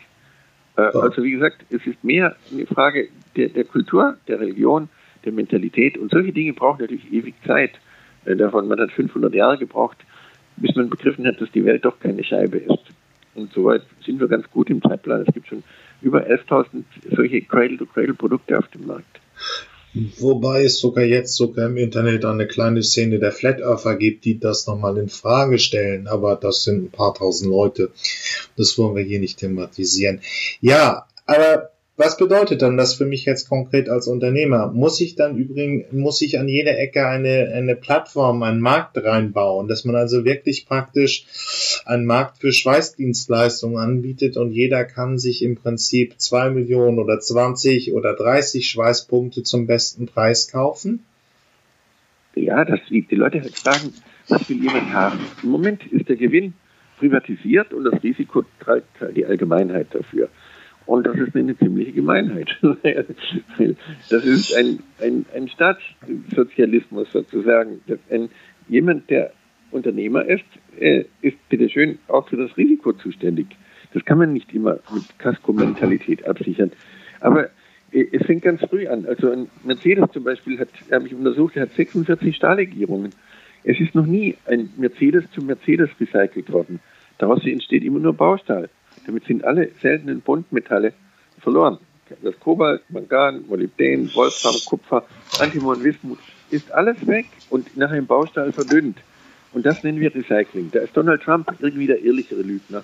Äh, 0.77 0.81
also 0.81 1.23
wie 1.23 1.31
gesagt, 1.31 1.65
es 1.69 1.85
ist 1.85 2.03
mehr 2.03 2.35
eine 2.51 2.65
Frage 2.65 3.09
der, 3.35 3.49
der, 3.49 3.63
Kultur, 3.63 4.17
der 4.27 4.39
Religion, 4.39 4.89
der 5.25 5.31
Mentalität 5.31 5.97
und 5.97 6.11
solche 6.11 6.33
Dinge 6.33 6.53
brauchen 6.53 6.81
natürlich 6.81 7.11
ewig 7.11 7.35
Zeit. 7.45 7.71
Äh, 8.25 8.35
davon 8.35 8.67
man 8.67 8.79
hat 8.79 8.91
500 8.91 9.33
Jahre 9.33 9.57
gebraucht, 9.57 9.97
bis 10.57 10.75
man 10.75 10.89
begriffen 10.89 11.25
hat, 11.25 11.39
dass 11.39 11.51
die 11.51 11.65
Welt 11.65 11.85
doch 11.85 11.99
keine 11.99 12.23
Scheibe 12.23 12.57
ist. 12.57 12.83
Und 13.35 13.51
soweit 13.53 13.81
sind 14.05 14.19
wir 14.19 14.27
ganz 14.27 14.49
gut 14.51 14.69
im 14.69 14.81
Zeitplan. 14.81 15.23
Es 15.27 15.33
gibt 15.33 15.47
schon 15.47 15.63
über 16.03 16.27
11.000 16.27 16.83
solche 17.15 17.41
Cradle-to-Cradle-Produkte 17.41 18.57
auf 18.59 18.67
dem 18.67 18.87
Markt. 18.87 19.19
Wobei 20.19 20.63
es 20.63 20.79
sogar 20.79 21.03
jetzt 21.03 21.35
sogar 21.35 21.67
im 21.67 21.77
Internet 21.77 22.25
eine 22.25 22.47
kleine 22.47 22.81
Szene 22.81 23.19
der 23.19 23.31
Flat 23.31 23.61
Earther 23.61 23.95
gibt, 23.95 24.25
die 24.25 24.39
das 24.39 24.65
nochmal 24.65 24.97
in 24.97 25.07
Frage 25.07 25.59
stellen. 25.59 26.07
Aber 26.07 26.35
das 26.35 26.63
sind 26.63 26.85
ein 26.85 26.91
paar 26.91 27.13
tausend 27.13 27.51
Leute. 27.51 27.91
Das 28.57 28.77
wollen 28.77 28.95
wir 28.95 29.03
hier 29.03 29.19
nicht 29.19 29.37
thematisieren. 29.37 30.21
Ja, 30.61 31.05
aber 31.27 31.72
was 31.95 32.17
bedeutet 32.17 32.63
dann 32.63 32.75
das 32.75 32.95
für 32.95 33.06
mich 33.06 33.25
jetzt 33.25 33.47
konkret 33.47 33.88
als 33.88 34.08
Unternehmer? 34.08 34.71
Muss 34.71 34.99
ich 34.99 35.15
dann 35.15 35.38
übrigens, 35.38 35.91
muss 35.91 36.21
ich 36.23 36.39
an 36.39 36.47
jeder 36.47 36.77
Ecke 36.79 37.08
eine, 37.08 37.51
eine 37.53 37.75
Plattform, 37.75 38.41
einen 38.41 38.62
Markt 38.62 38.97
reinbauen, 38.97 39.67
dass 39.67 39.86
man 39.86 39.95
also 39.95 40.25
wirklich 40.25 40.65
praktisch 40.65 41.25
einen 41.86 42.06
Markt 42.06 42.39
für 42.39 42.51
Schweißdienstleistungen 42.51 43.77
anbietet 43.77 44.38
und 44.38 44.51
jeder 44.51 44.86
kann 44.86 45.19
sich 45.19 45.43
im 45.43 45.56
Prinzip 45.56 46.19
zwei 46.19 46.49
Millionen 46.49 46.97
oder 46.97 47.19
20 47.19 47.93
oder 47.93 48.15
30 48.15 48.67
Schweißpunkte 48.67 49.43
zum 49.43 49.67
besten 49.67 50.08
Preis 50.08 50.51
kaufen? 50.51 51.06
Ja, 52.34 52.65
das 52.65 52.79
liegt. 52.89 53.12
Die 53.12 53.15
Leute 53.15 53.43
fragen, 53.53 53.93
was 54.27 54.49
will 54.49 54.58
jemand 54.58 54.91
haben? 54.93 55.19
Im 55.43 55.49
Moment 55.49 55.86
ist 55.91 56.10
der 56.10 56.15
Gewinn 56.15 56.53
privatisiert 56.97 57.71
und 57.71 57.84
das 57.84 58.01
Risiko 58.01 58.43
trägt 58.60 58.88
die 59.15 59.25
Allgemeinheit 59.25 59.88
dafür. 59.91 60.29
Und 60.85 61.07
das 61.07 61.15
ist 61.15 61.35
eine 61.35 61.57
ziemliche 61.57 61.93
Gemeinheit. 61.93 62.49
das 62.61 64.25
ist 64.25 64.55
ein, 64.55 64.79
ein, 65.01 65.25
ein 65.33 65.47
Staatssozialismus 65.47 67.11
sozusagen. 67.11 67.81
Ein, 68.09 68.29
jemand, 68.67 69.09
der 69.09 69.31
Unternehmer 69.71 70.25
ist, 70.25 70.43
äh, 70.79 71.05
ist 71.21 71.37
bitteschön 71.49 71.99
auch 72.07 72.27
für 72.27 72.37
das 72.37 72.55
Risiko 72.57 72.93
zuständig. 72.93 73.47
Das 73.93 74.03
kann 74.05 74.17
man 74.17 74.33
nicht 74.33 74.53
immer 74.53 74.79
mit 74.93 75.03
Casco-Mentalität 75.19 76.27
absichern. 76.27 76.71
Aber 77.19 77.49
äh, 77.91 78.05
es 78.11 78.25
fängt 78.25 78.43
ganz 78.43 78.61
früh 78.61 78.87
an. 78.87 79.05
Also 79.05 79.31
ein 79.31 79.47
Mercedes 79.63 80.11
zum 80.11 80.23
Beispiel 80.23 80.59
hat, 80.59 80.69
habe 80.91 81.07
ich 81.07 81.13
untersucht, 81.13 81.55
hat 81.55 81.71
46 81.71 82.35
Stahllegierungen. 82.35 83.11
Es 83.63 83.79
ist 83.79 83.95
noch 83.95 84.05
nie 84.05 84.35
ein 84.45 84.69
Mercedes 84.77 85.23
zu 85.31 85.41
Mercedes 85.41 85.89
recycelt 85.99 86.51
worden. 86.51 86.79
Daraus 87.17 87.45
entsteht 87.45 87.83
immer 87.83 87.99
nur 87.99 88.13
Baustahl. 88.13 88.69
Damit 89.05 89.25
sind 89.25 89.43
alle 89.43 89.69
seltenen 89.81 90.21
Buntmetalle 90.21 90.93
verloren. 91.39 91.77
Das 92.21 92.39
Kobalt, 92.39 92.81
Mangan, 92.89 93.45
Molybden, 93.47 94.13
Wolfram, 94.13 94.55
Kupfer, 94.65 95.05
Antimon, 95.39 95.83
Wismut 95.83 96.19
ist 96.51 96.71
alles 96.71 97.07
weg 97.07 97.25
und 97.49 97.75
nachher 97.75 97.97
im 97.97 98.05
Baustahl 98.05 98.51
verdünnt. 98.51 98.97
Und 99.53 99.65
das 99.65 99.83
nennen 99.83 99.99
wir 99.99 100.13
Recycling. 100.13 100.71
Da 100.71 100.79
ist 100.79 100.95
Donald 100.97 101.21
Trump 101.21 101.51
irgendwie 101.59 101.87
der 101.87 102.03
ehrlichere 102.03 102.41
Lügner. 102.41 102.83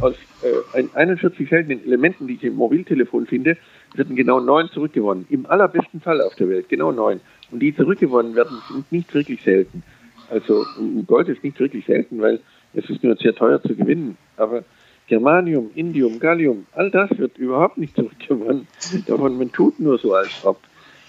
Aus 0.00 0.14
äh, 0.42 0.84
41 0.94 1.48
seltenen 1.48 1.84
Elementen, 1.84 2.26
die 2.26 2.34
ich 2.34 2.44
im 2.44 2.54
Mobiltelefon 2.54 3.26
finde, 3.26 3.56
werden 3.94 4.16
genau 4.16 4.40
neun 4.40 4.68
zurückgewonnen. 4.68 5.26
Im 5.30 5.46
allerbesten 5.46 6.00
Fall 6.00 6.20
auf 6.20 6.34
der 6.36 6.48
Welt, 6.48 6.68
genau 6.68 6.92
neun. 6.92 7.20
Und 7.50 7.60
die 7.60 7.74
zurückgewonnen 7.74 8.36
werden, 8.36 8.58
sind 8.70 8.92
nicht 8.92 9.12
wirklich 9.14 9.42
selten. 9.42 9.82
Also 10.30 10.64
Gold 11.06 11.28
ist 11.28 11.42
nicht 11.42 11.58
wirklich 11.58 11.86
selten, 11.86 12.20
weil 12.20 12.40
es 12.74 12.88
ist 12.88 13.02
nur 13.02 13.16
sehr 13.16 13.34
teuer 13.34 13.60
zu 13.62 13.74
gewinnen. 13.74 14.16
Aber 14.36 14.62
Germanium, 15.10 15.72
Indium, 15.74 16.20
Gallium, 16.20 16.66
all 16.72 16.88
das 16.88 17.10
wird 17.18 17.36
überhaupt 17.36 17.76
nicht 17.78 17.96
zurückgewonnen. 17.96 18.68
Davon 19.06 19.36
man 19.36 19.50
tut 19.52 19.78
nur 19.80 19.98
so, 19.98 20.14
als 20.14 20.44
ob. 20.44 20.60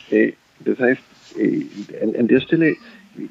Äh, 0.10 0.34
das 0.60 0.80
heißt, 0.80 1.02
äh, 1.38 2.18
an, 2.18 2.28
der 2.28 2.42
Stelle 2.42 2.76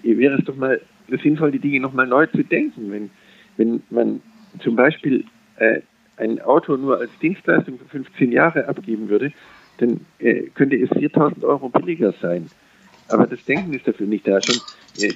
wäre 0.02 0.38
es 0.38 0.44
doch 0.44 0.56
mal 0.56 0.80
sinnvoll, 1.22 1.50
die 1.50 1.59
Dinge 1.59 1.80
nochmal 1.80 2.06
neu 2.06 2.26
zu 2.26 2.44
denken. 2.44 2.92
Wenn, 2.92 3.11
wenn 3.56 3.83
man 3.90 4.22
zum 4.61 4.76
Beispiel 4.76 5.24
äh, 5.56 5.80
ein 6.16 6.40
Auto 6.40 6.76
nur 6.76 6.98
als 6.98 7.11
Dienstleistung 7.20 7.78
für 7.78 7.88
15 7.88 8.30
Jahre 8.30 8.68
abgeben 8.68 9.09
würde, 9.09 9.33
dann 9.78 10.00
könnte 10.54 10.76
es 10.76 10.90
4000 10.90 11.42
Euro 11.42 11.70
billiger 11.70 12.12
sein. 12.20 12.50
Aber 13.09 13.26
das 13.26 13.42
Denken 13.46 13.72
ist 13.72 13.88
dafür 13.88 14.06
nicht 14.06 14.28
da. 14.28 14.38
Schon 14.42 14.61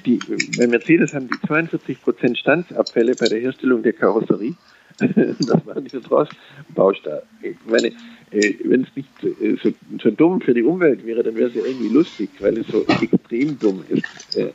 die, 0.03 0.19
bei 0.57 0.65
Mercedes 0.65 1.13
haben 1.13 1.27
die 1.27 1.47
42 1.47 2.01
Prozent 2.01 2.39
Standsabfälle 2.39 3.13
bei 3.13 3.27
der 3.27 3.39
Herstellung 3.39 3.83
der 3.83 3.93
Karosserie 3.93 4.55
das 4.99 5.65
war 5.65 5.79
nicht 5.79 6.09
draus 6.09 6.29
Baustein. 6.73 7.21
Ich 7.41 7.57
meine, 7.67 7.87
äh, 8.31 8.53
wenn 8.63 8.83
es 8.83 8.95
nicht 8.95 9.09
äh, 9.23 9.57
so, 9.61 9.71
so, 10.01 10.11
dumm 10.11 10.41
für 10.41 10.53
die 10.53 10.63
Umwelt 10.63 11.05
wäre, 11.05 11.23
dann 11.23 11.35
wäre 11.35 11.49
es 11.49 11.55
ja 11.55 11.63
irgendwie 11.65 11.89
lustig, 11.89 12.29
weil 12.39 12.57
es 12.57 12.67
so 12.67 12.85
extrem 13.01 13.59
dumm 13.59 13.83
ist, 13.89 14.37
äh, 14.37 14.51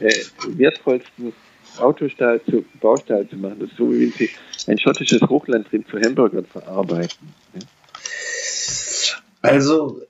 äh, 0.00 0.12
wertvollsten 0.48 1.32
Autostahl 1.78 2.40
zu 2.44 2.64
Baustahl 2.80 3.28
zu 3.28 3.36
machen. 3.36 3.56
Das 3.60 3.70
ist 3.70 3.76
so, 3.76 3.92
wie 3.92 4.00
wenn 4.00 4.12
sie 4.12 4.30
ein 4.66 4.78
schottisches 4.78 5.22
Hochlandrind 5.22 5.88
zu 5.88 5.98
Hamburgern 6.00 6.44
verarbeiten. 6.46 7.28
Ja? 7.54 7.60
Also 9.42 10.00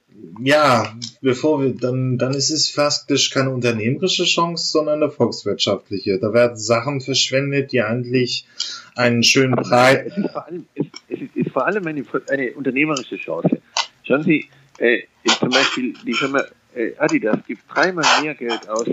ja, 0.41 0.95
bevor 1.21 1.63
wir, 1.63 1.75
dann, 1.75 2.19
dann 2.19 2.35
ist 2.35 2.51
es 2.51 2.71
faktisch 2.71 3.31
keine 3.31 3.51
unternehmerische 3.51 4.25
Chance, 4.25 4.71
sondern 4.71 5.03
eine 5.03 5.11
volkswirtschaftliche. 5.11 6.19
Da 6.19 6.33
werden 6.33 6.57
Sachen 6.57 7.01
verschwendet, 7.01 7.73
die 7.73 7.83
eigentlich 7.83 8.47
einen 8.95 9.23
schönen 9.23 9.57
Preis. 9.57 10.07
Es 10.07 10.17
ist 10.17 10.31
vor 10.31 10.47
allem, 10.47 10.67
es, 10.75 10.87
es 11.09 11.21
ist, 11.21 11.37
ist 11.37 11.51
vor 11.53 11.67
allem 11.67 11.87
eine, 11.87 12.05
eine 12.29 12.53
unternehmerische 12.53 13.17
Chance. 13.17 13.61
Schauen 14.05 14.23
Sie, 14.23 14.49
äh, 14.79 15.03
zum 15.39 15.51
Beispiel 15.51 15.95
die 16.07 16.15
Firma 16.15 16.45
äh, 16.75 16.93
Adidas 16.99 17.39
gibt 17.47 17.63
dreimal 17.73 18.05
mehr 18.23 18.35
Geld 18.35 18.69
aus, 18.69 18.87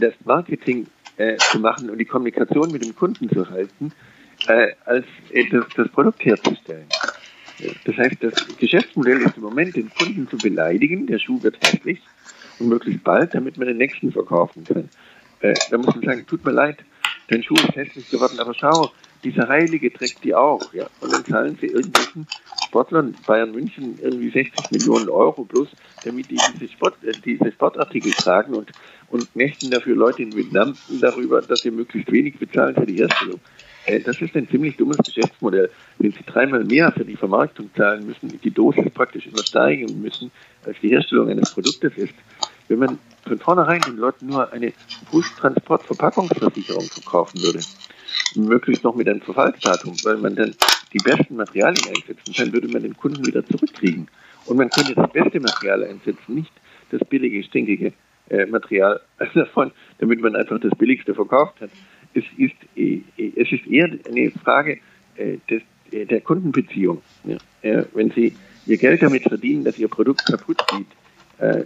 das 0.00 0.14
Marketing 0.24 0.86
äh, 1.16 1.36
zu 1.36 1.58
machen 1.58 1.90
und 1.90 1.98
die 1.98 2.04
Kommunikation 2.04 2.70
mit 2.72 2.84
dem 2.84 2.94
Kunden 2.94 3.28
zu 3.28 3.48
halten, 3.48 3.92
äh, 4.48 4.72
als 4.84 5.06
äh, 5.30 5.48
das, 5.50 5.64
das 5.76 5.88
Produkt 5.88 6.24
herzustellen. 6.24 6.86
Das 7.84 7.96
heißt, 7.96 8.16
das 8.20 8.56
Geschäftsmodell 8.58 9.22
ist 9.22 9.36
im 9.36 9.42
Moment, 9.42 9.76
den 9.76 9.90
Kunden 9.90 10.28
zu 10.28 10.36
beleidigen, 10.36 11.06
der 11.06 11.18
Schuh 11.18 11.42
wird 11.42 11.56
hässlich 11.62 12.00
und 12.58 12.68
möglichst 12.68 13.02
bald, 13.04 13.34
damit 13.34 13.56
man 13.56 13.68
den 13.68 13.76
nächsten 13.76 14.12
verkaufen 14.12 14.64
kann. 14.64 14.88
Äh, 15.40 15.54
da 15.70 15.78
muss 15.78 15.94
man 15.94 16.04
sagen, 16.04 16.26
tut 16.26 16.44
mir 16.44 16.52
leid, 16.52 16.78
dein 17.28 17.42
Schuh 17.42 17.54
ist 17.54 17.76
hässlich 17.76 18.08
geworden, 18.10 18.38
aber 18.38 18.54
schau, 18.54 18.92
dieser 19.24 19.48
Heilige 19.48 19.92
trägt 19.92 20.24
die 20.24 20.34
auch. 20.34 20.72
Ja? 20.72 20.88
Und 21.00 21.12
dann 21.12 21.24
zahlen 21.24 21.58
sie 21.60 21.66
irgendwelchen 21.66 22.26
Sportlern 22.66 23.14
Bayern 23.26 23.52
München 23.52 23.98
irgendwie 24.00 24.30
60 24.30 24.70
Millionen 24.70 25.08
Euro 25.08 25.44
plus, 25.44 25.68
damit 26.04 26.30
die 26.30 26.38
diese, 26.54 26.72
Sport, 26.72 26.96
äh, 27.04 27.12
diese 27.24 27.52
Sportartikel 27.52 28.12
tragen 28.12 28.54
und, 28.54 28.72
und 29.10 29.34
möchten 29.36 29.70
dafür 29.70 29.96
Leute 29.96 30.22
in 30.22 30.34
Vietnam 30.34 30.74
darüber, 31.00 31.42
dass 31.42 31.60
sie 31.60 31.70
möglichst 31.70 32.10
wenig 32.10 32.38
bezahlen 32.38 32.74
für 32.74 32.86
die 32.86 32.96
Herstellung. 32.96 33.40
Das 33.86 34.20
ist 34.20 34.36
ein 34.36 34.48
ziemlich 34.48 34.76
dummes 34.76 34.98
Geschäftsmodell. 34.98 35.70
Wenn 35.98 36.12
Sie 36.12 36.24
dreimal 36.24 36.64
mehr 36.64 36.92
für 36.92 37.04
die 37.04 37.16
Vermarktung 37.16 37.70
zahlen 37.76 38.06
müssen, 38.06 38.28
die 38.40 38.50
Dosis 38.50 38.88
praktisch 38.90 39.26
immer 39.26 39.42
steigen 39.42 40.00
müssen, 40.00 40.30
als 40.64 40.76
die 40.80 40.90
Herstellung 40.90 41.28
eines 41.28 41.52
Produktes 41.52 41.92
ist. 41.96 42.14
Wenn 42.68 42.78
man 42.78 42.98
von 43.26 43.38
vornherein 43.38 43.80
den 43.80 43.96
Leuten 43.96 44.26
nur 44.26 44.52
eine 44.52 44.72
Busstransportverpackungsversicherung 45.10 46.84
verkaufen 46.84 47.42
würde, 47.42 47.60
möglichst 48.36 48.84
noch 48.84 48.94
mit 48.94 49.08
einem 49.08 49.20
Verfallsdatum, 49.20 49.94
weil 50.04 50.16
man 50.16 50.36
dann 50.36 50.54
die 50.92 50.98
besten 50.98 51.36
Materialien 51.36 51.84
einsetzen 51.88 52.34
kann, 52.34 52.52
würde 52.52 52.68
man 52.68 52.82
den 52.82 52.96
Kunden 52.96 53.26
wieder 53.26 53.44
zurückkriegen. 53.44 54.08
Und 54.46 54.56
man 54.56 54.70
könnte 54.70 54.94
das 54.94 55.10
beste 55.10 55.40
Material 55.40 55.84
einsetzen, 55.84 56.34
nicht 56.34 56.52
das 56.90 57.00
billige, 57.08 57.42
stinkige 57.42 57.92
äh, 58.28 58.46
Material 58.46 59.00
davon, 59.34 59.72
damit 59.98 60.20
man 60.20 60.36
einfach 60.36 60.60
das 60.60 60.72
billigste 60.78 61.14
verkauft 61.14 61.60
hat 61.60 61.70
es 62.14 62.24
ist, 62.36 62.54
äh, 62.76 63.00
es 63.16 63.50
ist 63.52 63.66
eher 63.66 63.90
eine 64.08 64.30
Frage 64.30 64.78
äh, 65.16 65.38
des, 65.48 65.62
äh, 65.90 66.06
der 66.06 66.20
Kundenbeziehung. 66.20 67.02
Wenn 67.62 68.10
Sie 68.10 68.34
Ihr 68.66 68.76
Geld 68.76 69.02
damit 69.02 69.22
verdienen, 69.22 69.64
dass 69.64 69.78
Ihr 69.78 69.88
Produkt 69.88 70.24
kaputt 70.26 70.62
geht, 70.68 70.86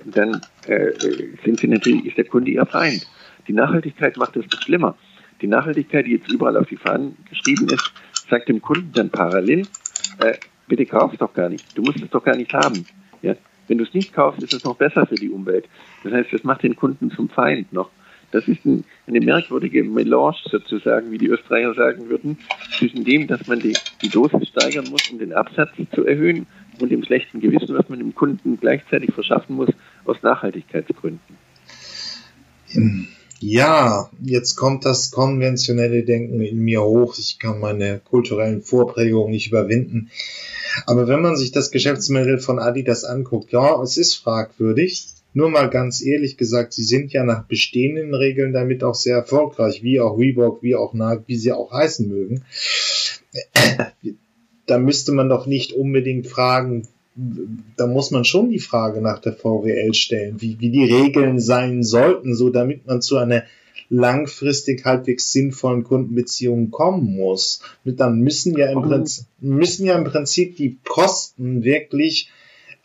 dann 0.07 0.41
sind 1.45 1.61
sie 1.61 1.69
natürlich, 1.69 2.07
ist 2.07 2.17
der 2.17 2.25
Kunde 2.25 2.51
ihr 2.51 2.65
Feind. 2.65 3.07
Die 3.47 3.53
Nachhaltigkeit 3.53 4.17
macht 4.17 4.35
es 4.37 4.51
noch 4.51 4.63
schlimmer. 4.63 4.97
Die 5.43 5.47
Nachhaltigkeit, 5.49 6.07
die 6.07 6.13
jetzt 6.13 6.33
überall 6.33 6.57
auf 6.57 6.67
die 6.69 6.79
Fahnen 6.79 7.15
geschrieben 7.29 7.69
ist, 7.69 7.93
sagt 8.31 8.49
dem 8.49 8.63
Kunden 8.63 8.91
dann 8.95 9.11
parallel, 9.11 9.67
bitte 10.67 10.87
kauf 10.87 11.13
es 11.13 11.19
doch 11.19 11.35
gar 11.35 11.51
nicht. 11.51 11.77
Du 11.77 11.83
musst 11.83 12.01
es 12.01 12.09
doch 12.09 12.25
gar 12.25 12.37
nicht 12.37 12.55
haben. 12.55 12.87
Ja? 13.21 13.35
Wenn 13.69 13.77
du 13.77 13.85
es 13.85 13.93
nicht 13.93 14.15
kaufst, 14.15 14.43
ist 14.43 14.55
es 14.55 14.65
noch 14.65 14.77
besser 14.77 15.05
für 15.05 15.17
die 15.17 15.29
Umwelt. 15.29 15.69
Das 16.05 16.15
heißt, 16.15 16.33
das 16.33 16.45
macht 16.45 16.63
den 16.63 16.77
Kunden 16.77 17.11
zum 17.11 17.29
Feind 17.29 17.71
noch. 17.71 17.91
Das 18.37 18.47
ist 18.49 18.67
ein, 18.67 18.85
eine 19.07 19.21
merkwürdige 19.21 19.83
Melange 19.83 20.37
sozusagen, 20.51 21.11
wie 21.11 21.17
die 21.17 21.29
Österreicher 21.29 21.73
sagen 21.73 22.11
würden, 22.11 22.37
zwischen 22.79 23.03
dem, 23.03 23.27
dass 23.27 23.47
man 23.47 23.61
die, 23.61 23.75
die 24.03 24.11
Dosis 24.11 24.49
steigern 24.49 24.91
muss, 24.91 25.11
um 25.11 25.19
den 25.19 25.33
Absatz 25.33 25.71
zu 25.95 26.05
erhöhen, 26.05 26.47
und 26.79 26.91
dem 26.91 27.03
schlechten 27.03 27.41
Gewissen, 27.41 27.75
was 27.75 27.89
man 27.89 27.99
dem 27.99 28.15
Kunden 28.15 28.59
gleichzeitig 28.61 29.15
verschaffen 29.15 29.57
muss, 29.57 29.71
aus 30.05 30.19
Nachhaltigkeitsgründen. 30.23 31.39
Ja, 33.41 34.11
jetzt 34.23 34.57
kommt 34.57 34.85
das 34.85 35.11
konventionelle 35.11 36.05
Denken 36.05 36.43
in 36.43 36.59
mir 36.59 36.83
hoch. 36.83 37.17
Ich 37.19 37.39
kann 37.39 37.61
meine 37.61 38.01
kulturellen 38.01 38.61
Vorprägungen 38.61 39.31
nicht 39.31 39.49
überwinden. 39.49 40.11
Aber 40.85 41.09
wenn 41.09 41.23
man 41.23 41.37
sich 41.37 41.53
das 41.53 41.71
Geschäftsmodell 41.71 42.39
von 42.39 42.59
Adidas 42.59 43.05
anguckt, 43.05 43.53
ja, 43.53 43.81
es 43.83 43.97
ist 43.97 44.17
fragwürdig. 44.17 45.07
Nur 45.37 45.51
mal 45.51 45.69
ganz 45.69 46.03
ehrlich 46.03 46.39
gesagt, 46.39 46.73
sie 46.73 46.83
sind 46.83 47.13
ja 47.13 47.23
nach 47.23 47.45
bestehenden 47.45 48.15
Regeln 48.15 48.55
damit 48.55 48.83
auch 48.83 48.95
sehr 48.95 49.17
erfolgreich, 49.17 49.83
wie 49.83 50.01
auch 50.01 50.19
Reebok, 50.19 50.63
wie 50.63 50.75
auch 50.75 50.95
Nike, 50.95 51.25
wie 51.27 51.37
sie 51.37 51.53
auch 51.53 51.73
heißen 51.73 52.09
mögen. 52.09 52.43
Da 54.65 54.79
müsste 54.79 55.13
man 55.13 55.29
doch 55.29 55.47
nicht 55.47 55.75
unbedingt 55.75 56.27
fragen, 56.27 56.89
da 57.77 57.87
muss 57.87 58.11
man 58.13 58.25
schon 58.25 58.49
die 58.49 58.59
Frage 58.59 59.03
nach 59.03 59.19
der 59.19 59.35
VWL 59.35 59.93
stellen, 59.93 60.41
wie, 60.41 60.59
wie 60.59 60.71
die 60.71 60.85
Regeln 60.85 61.39
sein 61.39 61.83
sollten, 61.83 62.35
so 62.35 62.49
damit 62.49 62.87
man 62.87 63.03
zu 63.03 63.19
einer 63.19 63.45
langfristig 63.91 64.87
halbwegs 64.87 65.33
sinnvollen 65.33 65.85
Kundenbeziehungen 65.85 66.71
kommen 66.71 67.15
muss. 67.15 67.61
Dann 67.85 68.21
müssen 68.21 68.57
ja 68.57 68.71
im, 68.71 68.81
Prinzip, 68.81 69.27
müssen 69.41 69.85
ja 69.85 69.99
im 69.99 70.05
Prinzip 70.05 70.57
die 70.57 70.79
Kosten 70.83 71.63
wirklich 71.63 72.31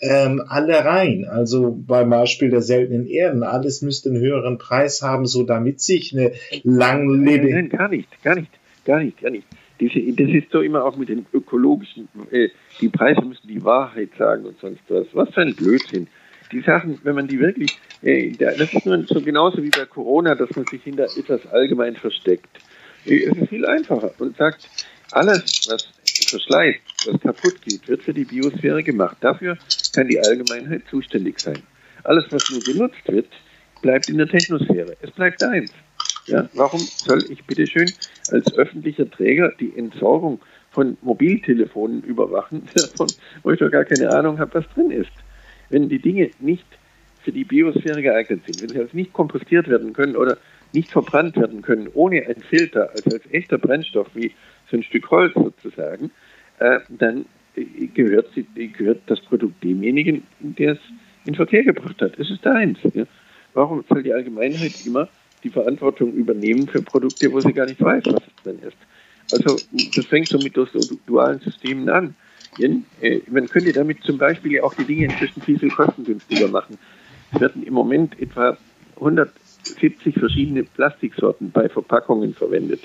ähm, 0.02 0.44
alle 0.48 0.84
rein. 0.84 1.26
Also 1.30 1.72
beim 1.72 2.10
Beispiel 2.10 2.50
der 2.50 2.62
seltenen 2.62 3.06
Erden, 3.06 3.44
alles 3.44 3.82
müsste 3.82 4.10
einen 4.10 4.20
höheren 4.20 4.58
Preis 4.58 5.02
haben, 5.02 5.26
so 5.26 5.44
damit 5.44 5.80
sich 5.80 6.14
eine 6.14 6.34
langlebige... 6.64 7.54
Nein, 7.54 7.70
gar 7.70 7.88
nicht, 7.88 8.24
gar 8.24 8.36
nicht, 8.36 8.52
gar 8.84 9.00
nicht, 9.00 9.22
gar 9.22 9.30
nicht. 9.30 9.48
Diese, 9.80 10.00
das 10.14 10.30
ist 10.30 10.52
so 10.52 10.62
immer 10.62 10.84
auch 10.84 10.96
mit 10.96 11.10
den 11.10 11.26
ökologischen, 11.34 12.08
äh, 12.32 12.50
die 12.80 12.90
Preise 12.90 13.22
müssen 13.22 13.48
die 13.48 13.64
Wahrheit 13.64 14.10
sagen 14.18 14.46
und 14.46 14.60
sonst 14.60 14.82
was. 14.90 15.08
Was 15.14 15.34
für 15.34 15.42
ein 15.42 15.56
Blödsinn 15.56 16.08
die 16.52 16.62
Sachen, 16.62 17.00
wenn 17.04 17.16
man 17.16 17.28
die 17.28 17.40
wirklich, 17.40 17.78
äh, 18.02 18.32
das 18.32 18.60
ist 18.60 18.86
nur 18.86 19.04
so 19.08 19.22
genauso 19.22 19.64
wie 19.64 19.70
bei 19.70 19.86
Corona, 19.86 20.36
dass 20.36 20.56
man 20.56 20.66
sich 20.66 20.84
hinter 20.84 21.06
etwas 21.06 21.48
allgemein 21.48 21.96
versteckt. 21.96 22.50
Äh, 23.06 23.24
es 23.26 23.38
ist 23.38 23.50
viel 23.50 23.66
einfacher 23.66 24.12
und 24.20 24.38
sagt, 24.38 24.70
alles, 25.12 25.68
was 25.70 25.90
verschleißt, 26.32 26.80
was 27.06 27.22
kaputt 27.22 27.62
geht, 27.62 27.88
wird 27.88 28.04
für 28.04 28.14
die 28.14 28.26
Biosphäre 28.26 28.84
gemacht. 28.84 29.18
Dafür 29.22 29.58
kann 29.94 30.08
die 30.08 30.20
Allgemeinheit 30.20 30.84
zuständig 30.90 31.40
sein. 31.40 31.62
Alles, 32.04 32.26
was 32.32 32.50
nur 32.50 32.62
genutzt 32.62 33.08
wird, 33.08 33.28
bleibt 33.82 34.10
in 34.10 34.18
der 34.18 34.28
Technosphäre. 34.28 34.98
Es 35.02 35.12
bleibt 35.12 35.44
eins. 35.44 35.72
Ja, 36.28 36.50
warum 36.54 36.80
soll 36.80 37.24
ich 37.30 37.44
bitte 37.46 37.68
schön 37.68 37.92
als 38.32 38.54
öffentlicher 38.56 39.10
Träger 39.10 39.52
die 39.60 39.74
Entsorgung 39.76 40.40
von 40.72 40.98
Mobiltelefonen 41.02 42.02
überwachen, 42.04 42.68
davon, 42.76 43.08
wo 43.44 43.52
ich 43.52 43.60
doch 43.60 43.72
gar 43.72 43.86
keine 43.86 44.10
Ahnung 44.10 44.40
habe, 44.40 44.56
was 44.56 44.66
drin 44.74 44.92
ist? 44.92 45.12
wenn 45.72 45.90
die 45.90 46.00
Dinge 46.00 46.30
nicht 46.40 46.66
für 47.24 47.32
die 47.32 47.44
Biosphäre 47.44 48.02
geeignet 48.02 48.42
sind, 48.46 48.62
wenn 48.62 48.70
sie 48.70 48.80
also 48.80 48.96
nicht 48.96 49.14
kompostiert 49.14 49.68
werden 49.68 49.94
können 49.94 50.16
oder 50.16 50.38
nicht 50.74 50.92
verbrannt 50.92 51.36
werden 51.38 51.62
können, 51.62 51.90
ohne 51.94 52.26
einen 52.26 52.42
Filter, 52.42 52.92
also 52.92 53.12
als 53.12 53.24
echter 53.32 53.58
Brennstoff, 53.58 54.08
wie 54.14 54.32
so 54.72 54.78
ein 54.78 54.84
Stück 54.84 55.12
Holz 55.12 55.34
sozusagen, 55.36 56.12
äh, 56.60 56.80
dann 56.90 57.26
gehört, 57.94 58.30
sie, 58.34 58.46
gehört 58.70 59.02
das 59.08 59.20
Produkt 59.22 59.64
demjenigen, 59.64 60.24
der 60.40 60.74
es 60.74 60.80
in 61.26 61.36
Verkehr 61.36 61.64
gebracht 61.64 62.02
hat. 62.02 62.18
Es 62.18 62.32
ist 62.32 62.46
deins. 62.46 62.80
Ja? 62.94 63.04
Warum 63.54 63.84
soll 63.88 64.04
die 64.04 64.14
Allgemeinheit 64.14 64.86
immer 64.86 65.10
die 65.44 65.50
Verantwortung 65.50 66.14
übernehmen 66.14 66.68
für 66.68 66.82
Produkte, 66.82 67.32
wo 67.32 67.40
sie 67.42 67.54
gar 67.54 67.66
nicht 67.66 67.82
weiß, 67.82 68.04
was 68.06 68.24
es 68.26 68.44
drin 68.44 68.60
ist? 68.66 68.78
Also 69.34 69.58
das 69.96 70.06
fängt 70.06 70.28
so 70.28 70.38
mit 70.40 70.56
so 70.56 70.66
dualen 71.06 71.40
Systemen 71.40 71.90
an. 71.90 72.16
Äh, 72.60 73.22
man 73.30 73.48
könnte 73.48 73.72
damit 73.72 74.04
zum 74.04 74.18
Beispiel 74.18 74.60
auch 74.62 74.74
die 74.74 74.84
Dinge 74.84 75.06
inzwischen 75.06 75.42
viel, 75.42 75.60
viel 75.60 75.72
kostengünstiger 75.72 76.48
machen. 76.48 76.78
Es 77.34 77.40
werden 77.40 77.64
im 77.64 77.74
Moment 77.74 78.20
etwa 78.20 78.58
170 78.96 80.16
verschiedene 80.16 80.64
Plastiksorten 80.64 81.52
bei 81.52 81.70
Verpackungen 81.70 82.34
verwendet. 82.34 82.82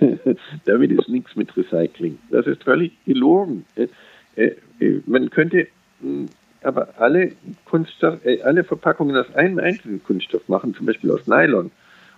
damit 0.64 0.92
ist 0.92 1.08
nichts 1.08 1.34
mit 1.36 1.56
Recycling. 1.56 2.18
Das 2.30 2.46
ist 2.46 2.64
völlig 2.64 2.92
gelogen. 3.04 3.64
Äh, 3.76 3.88
äh, 4.36 5.00
man 5.06 5.30
könnte 5.30 5.68
hm, 6.00 6.26
aber 6.62 6.88
alle, 6.98 7.32
Kunststoff, 7.66 8.20
alle 8.42 8.64
Verpackungen 8.64 9.14
aus 9.16 9.34
einem 9.34 9.58
einzelnen 9.58 10.02
Kunststoff 10.02 10.48
machen, 10.48 10.74
zum 10.74 10.86
Beispiel 10.86 11.10
aus 11.10 11.26
Nylon 11.26 11.70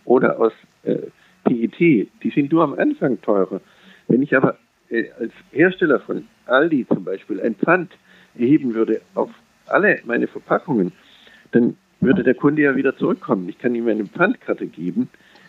oder 0.05 0.39
aus 0.39 0.53
PET. 1.43 1.79
Die 1.81 2.31
sind 2.33 2.53
nur 2.53 2.63
am 2.63 2.75
Anfang 2.75 3.21
teurer. 3.23 3.61
Wenn 4.07 4.23
ich 4.23 4.37
aber 4.37 4.57
als 5.19 5.33
Hersteller 5.51 5.99
von 5.99 6.29
Aldi 6.47 6.87
zum 6.87 7.03
Beispiel 7.03 7.41
ein 7.41 7.57
Pfand 7.57 7.91
erheben 8.39 8.75
würde 8.75 9.01
auf 9.17 9.31
alle 9.67 9.99
meine 10.05 10.29
Verpackungen, 10.29 10.93
dann 11.51 11.77
würde 12.01 12.23
der 12.23 12.35
Kunde 12.35 12.63
ja 12.63 12.77
wieder 12.77 12.97
zurückkommen. 12.97 13.49
Ich 13.49 13.59
kann 13.59 13.75
ihm 13.75 13.89
eine 13.89 14.05
Pfandkarte 14.05 14.67
geben 14.67 15.09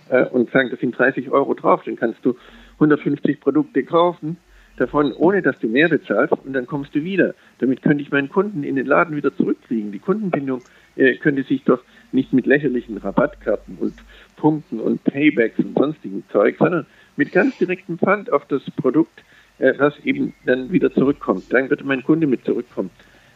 äh, 0.10 0.26
und 0.26 0.52
sagen, 0.52 0.70
da 0.70 0.78
sind 0.78 0.98
30 0.98 1.30
Euro 1.32 1.54
drauf, 1.54 1.82
dann 1.86 1.96
kannst 1.96 2.24
du 2.24 2.36
150 2.76 3.40
Produkte 3.40 3.84
kaufen, 3.84 4.38
davon 4.78 5.14
ohne 5.14 5.42
dass 5.42 5.58
du 5.60 5.68
mehr 5.68 5.90
bezahlst 5.90 6.34
und 6.46 6.54
dann 6.54 6.68
kommst 6.68 6.94
du 6.94 7.04
wieder. 7.04 7.34
Damit 7.60 7.82
könnte 7.82 8.04
ich 8.04 8.12
meinen 8.12 8.30
Kunden 8.30 8.64
in 8.64 8.76
den 8.76 8.86
Laden 8.86 9.16
wieder 9.16 9.36
zurückkriegen. 9.36 9.92
Die 9.92 10.00
Kundenbindung 10.00 10.62
äh, 10.96 11.16
könnte 11.18 11.44
sich 11.44 11.64
doch 11.64 11.82
nicht 12.12 12.34
mit 12.34 12.46
lächerlichen 12.46 12.98
Rabattkarten 12.98 13.78
und 13.80 13.94
Punkten 14.36 14.80
und 14.80 15.04
Paybacks 15.04 15.60
und 15.60 15.78
sonstigen 15.78 16.24
Zeug, 16.32 16.58
sondern 16.60 16.86
mit 17.16 17.32
ganz 17.32 17.58
direktem 17.58 17.98
Pfand 17.98 18.32
auf 18.32 18.46
das 18.46 18.62
Produkt 18.72 19.24
äh, 19.60 19.74
was 19.78 19.98
eben 20.04 20.34
dann 20.46 20.72
wieder 20.72 20.94
zurückkommt. 20.94 21.52
Dann 21.52 21.70
wird 21.70 21.84
mein 21.84 22.04
Kunde 22.04 22.28
mit 22.28 22.46
zurückkommen. 22.46 22.92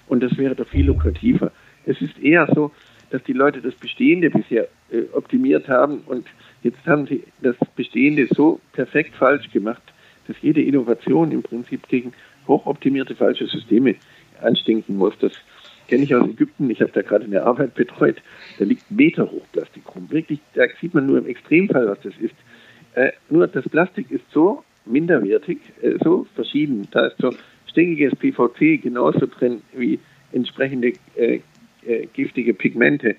Und 0.07 0.21
das 0.21 0.37
wäre 0.37 0.55
doch 0.55 0.67
viel 0.67 0.85
lukrativer. 0.85 1.51
Es 1.85 2.01
ist 2.01 2.19
eher 2.19 2.47
so, 2.53 2.71
dass 3.09 3.23
die 3.23 3.33
Leute 3.33 3.61
das 3.61 3.73
Bestehende 3.75 4.29
bisher 4.29 4.67
äh, 4.91 5.03
optimiert 5.13 5.67
haben 5.67 6.01
und 6.05 6.27
jetzt 6.63 6.85
haben 6.85 7.07
sie 7.07 7.23
das 7.41 7.55
Bestehende 7.75 8.27
so 8.27 8.59
perfekt 8.73 9.15
falsch 9.15 9.49
gemacht, 9.51 9.81
dass 10.27 10.35
jede 10.41 10.61
Innovation 10.61 11.31
im 11.31 11.43
Prinzip 11.43 11.87
gegen 11.87 12.13
hochoptimierte 12.47 13.15
falsche 13.15 13.47
Systeme 13.47 13.95
anstinken 14.41 14.97
muss. 14.97 15.13
Das 15.19 15.33
kenne 15.87 16.03
ich 16.03 16.15
aus 16.15 16.29
Ägypten. 16.29 16.69
Ich 16.69 16.81
habe 16.81 16.91
da 16.91 17.01
gerade 17.01 17.25
eine 17.25 17.43
Arbeit 17.43 17.75
betreut. 17.75 18.21
Da 18.57 18.65
liegt 18.65 18.89
Meter 18.89 19.29
hoch 19.29 19.45
Plastik 19.51 19.83
rum. 19.93 20.09
Wirklich, 20.09 20.39
da 20.53 20.63
sieht 20.79 20.93
man 20.93 21.05
nur 21.05 21.17
im 21.17 21.27
Extremfall, 21.27 21.87
was 21.87 21.99
das 22.01 22.13
ist. 22.19 22.35
Äh, 22.93 23.11
nur 23.29 23.47
das 23.47 23.67
Plastik 23.69 24.09
ist 24.11 24.23
so 24.31 24.63
minderwertig, 24.85 25.59
äh, 25.81 25.95
so 26.03 26.25
verschieden. 26.35 26.87
Da 26.91 27.07
ist 27.07 27.17
so 27.19 27.33
stinkiges 27.67 28.15
PVC 28.15 28.81
genauso 28.81 29.25
drin 29.25 29.61
wie 29.73 29.99
entsprechende 30.31 30.93
äh, 31.15 31.41
äh, 31.85 32.07
giftige 32.13 32.53
Pigmente. 32.53 33.15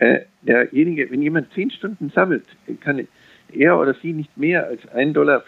Äh, 0.00 0.20
derjenige, 0.40 1.10
wenn 1.10 1.20
jemand 1.20 1.52
zehn 1.52 1.70
Stunden 1.70 2.10
sammelt, 2.14 2.46
kann 2.80 3.06
er 3.52 3.78
oder 3.78 3.94
sie 4.00 4.14
nicht 4.14 4.34
mehr 4.34 4.66
als 4.66 4.80
1,50 4.88 5.12
Dollar 5.12 5.44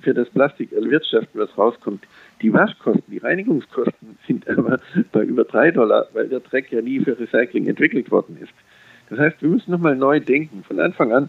für 0.00 0.14
das 0.14 0.28
Plastik 0.30 0.72
erwirtschaften, 0.72 1.40
was 1.40 1.56
rauskommt. 1.56 2.04
Die 2.42 2.52
Waschkosten, 2.52 3.04
die 3.06 3.18
Reinigungskosten 3.18 4.18
sind 4.26 4.48
aber 4.48 4.80
bei 5.12 5.22
über 5.22 5.44
3 5.44 5.70
Dollar, 5.70 6.08
weil 6.12 6.28
der 6.28 6.40
Dreck 6.40 6.72
ja 6.72 6.82
nie 6.82 6.98
für 6.98 7.16
Recycling 7.16 7.68
entwickelt 7.68 8.10
worden 8.10 8.36
ist. 8.42 8.52
Das 9.10 9.20
heißt, 9.20 9.40
wir 9.40 9.48
müssen 9.48 9.70
nochmal 9.70 9.94
neu 9.94 10.18
denken, 10.18 10.64
von 10.64 10.80
Anfang 10.80 11.12
an. 11.12 11.28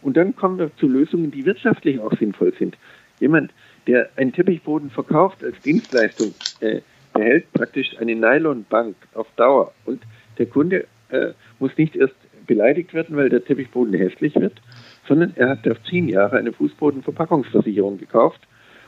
Und 0.00 0.16
dann 0.16 0.34
kommen 0.34 0.58
wir 0.58 0.74
zu 0.78 0.88
Lösungen, 0.88 1.32
die 1.32 1.44
wirtschaftlich 1.44 2.00
auch 2.00 2.16
sinnvoll 2.18 2.54
sind. 2.58 2.78
Jemand, 3.20 3.52
der 3.86 4.08
einen 4.16 4.32
Teppichboden 4.32 4.88
verkauft 4.88 5.44
als 5.44 5.60
Dienstleistung, 5.60 6.34
äh, 6.60 6.80
behält 7.12 7.52
praktisch 7.52 7.94
eine 8.00 8.14
Nylonbank 8.14 8.96
auf 9.12 9.26
Dauer. 9.36 9.74
Und 9.84 10.02
der 10.38 10.46
Kunde 10.46 10.86
äh, 11.14 11.32
muss 11.58 11.76
nicht 11.76 11.96
erst 11.96 12.14
beleidigt 12.46 12.92
werden, 12.92 13.16
weil 13.16 13.28
der 13.28 13.44
Teppichboden 13.44 13.94
hässlich 13.94 14.34
wird, 14.34 14.60
sondern 15.08 15.32
er 15.36 15.50
hat 15.50 15.68
auf 15.68 15.82
zehn 15.88 16.08
Jahre 16.08 16.36
eine 16.36 16.52
Fußbodenverpackungsversicherung 16.52 17.98
gekauft. 17.98 18.40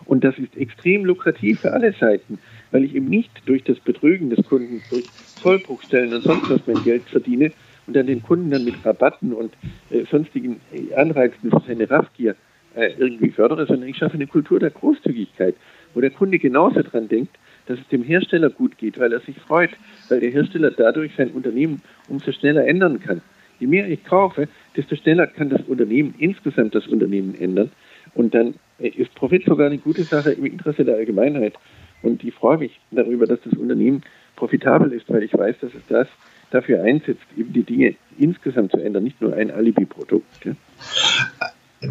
Und 0.04 0.24
das 0.24 0.38
ist 0.38 0.56
extrem 0.56 1.04
lukrativ 1.04 1.60
für 1.60 1.72
alle 1.72 1.92
Seiten, 1.92 2.38
weil 2.70 2.84
ich 2.84 2.94
eben 2.94 3.08
nicht 3.08 3.30
durch 3.46 3.64
das 3.64 3.78
Betrügen 3.80 4.30
des 4.30 4.46
Kunden, 4.46 4.82
durch 4.90 5.04
Zollbruchstellen 5.42 6.12
und 6.12 6.22
sonst 6.22 6.50
was 6.50 6.60
mein 6.66 6.82
Geld 6.84 7.02
verdiene, 7.04 7.52
und 7.86 7.94
dann 7.94 8.06
den 8.06 8.22
Kunden 8.22 8.50
dann 8.50 8.64
mit 8.64 8.84
Rabatten 8.84 9.32
und 9.32 9.52
äh, 9.90 10.04
sonstigen 10.10 10.60
äh, 10.72 10.94
Anreizen 10.94 11.50
für 11.50 11.62
seine 11.66 11.88
Raffgier 11.88 12.34
äh, 12.74 12.90
irgendwie 12.98 13.30
fördere, 13.30 13.66
sondern 13.66 13.88
ich 13.88 13.96
schaffe 13.96 14.14
eine 14.14 14.26
Kultur 14.26 14.58
der 14.58 14.70
Großzügigkeit, 14.70 15.54
wo 15.94 16.00
der 16.00 16.10
Kunde 16.10 16.38
genauso 16.38 16.82
dran 16.82 17.08
denkt, 17.08 17.36
dass 17.66 17.78
es 17.78 17.88
dem 17.88 18.02
Hersteller 18.02 18.50
gut 18.50 18.78
geht, 18.78 18.98
weil 18.98 19.12
er 19.12 19.20
sich 19.20 19.38
freut, 19.38 19.70
weil 20.08 20.20
der 20.20 20.30
Hersteller 20.30 20.70
dadurch 20.70 21.12
sein 21.16 21.30
Unternehmen 21.30 21.82
umso 22.08 22.32
schneller 22.32 22.66
ändern 22.66 23.00
kann. 23.00 23.20
Je 23.58 23.66
mehr 23.66 23.88
ich 23.88 24.04
kaufe, 24.04 24.48
desto 24.76 24.96
schneller 24.96 25.26
kann 25.26 25.48
das 25.48 25.62
Unternehmen 25.62 26.14
insgesamt 26.18 26.74
das 26.74 26.86
Unternehmen 26.86 27.34
ändern. 27.38 27.70
Und 28.14 28.34
dann 28.34 28.54
ist 28.78 29.14
Profit 29.14 29.44
sogar 29.44 29.66
eine 29.66 29.78
gute 29.78 30.02
Sache 30.02 30.32
im 30.32 30.44
Interesse 30.44 30.84
der 30.84 30.96
Allgemeinheit. 30.96 31.54
Und 32.02 32.22
ich 32.22 32.34
freue 32.34 32.58
mich 32.58 32.78
darüber, 32.90 33.26
dass 33.26 33.40
das 33.42 33.54
Unternehmen 33.54 34.02
profitabel 34.36 34.92
ist, 34.92 35.08
weil 35.08 35.22
ich 35.22 35.32
weiß, 35.32 35.56
dass 35.60 35.74
es 35.74 35.86
das 35.88 36.08
dafür 36.50 36.82
einsetzt, 36.82 37.26
eben 37.36 37.52
die 37.52 37.62
Dinge 37.62 37.94
insgesamt 38.18 38.72
zu 38.72 38.78
ändern, 38.78 39.04
nicht 39.04 39.20
nur 39.20 39.34
ein 39.34 39.50
Alibi-Produkt. 39.50 40.44
Ja. 40.44 40.52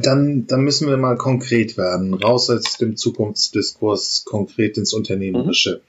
Dann, 0.02 0.48
dann 0.48 0.62
müssen 0.62 0.88
wir 0.88 0.98
mal 0.98 1.18
konkret 1.18 1.78
werden, 1.78 2.14
raus 2.14 2.50
aus 2.50 2.78
dem 2.78 2.96
Zukunftsdiskurs, 2.96 4.24
konkret 4.26 4.78
ins 4.78 4.94
Unternehmerische. 4.94 5.82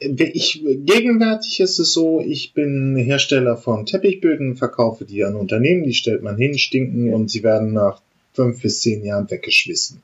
Mhm. 0.00 0.16
Ich, 0.32 0.62
gegenwärtig 0.64 1.60
ist 1.60 1.78
es 1.78 1.92
so, 1.92 2.20
ich 2.20 2.54
bin 2.54 2.96
Hersteller 2.96 3.58
von 3.58 3.84
Teppichböden, 3.84 4.56
verkaufe 4.56 5.04
die 5.04 5.24
an 5.24 5.36
Unternehmen, 5.36 5.84
die 5.84 5.92
stellt 5.92 6.22
man 6.22 6.38
hin, 6.38 6.58
stinken 6.58 7.12
und 7.12 7.30
sie 7.30 7.42
werden 7.42 7.74
nach 7.74 8.00
fünf 8.32 8.62
bis 8.62 8.80
zehn 8.80 9.04
Jahren 9.04 9.30
weggeschmissen. 9.30 10.02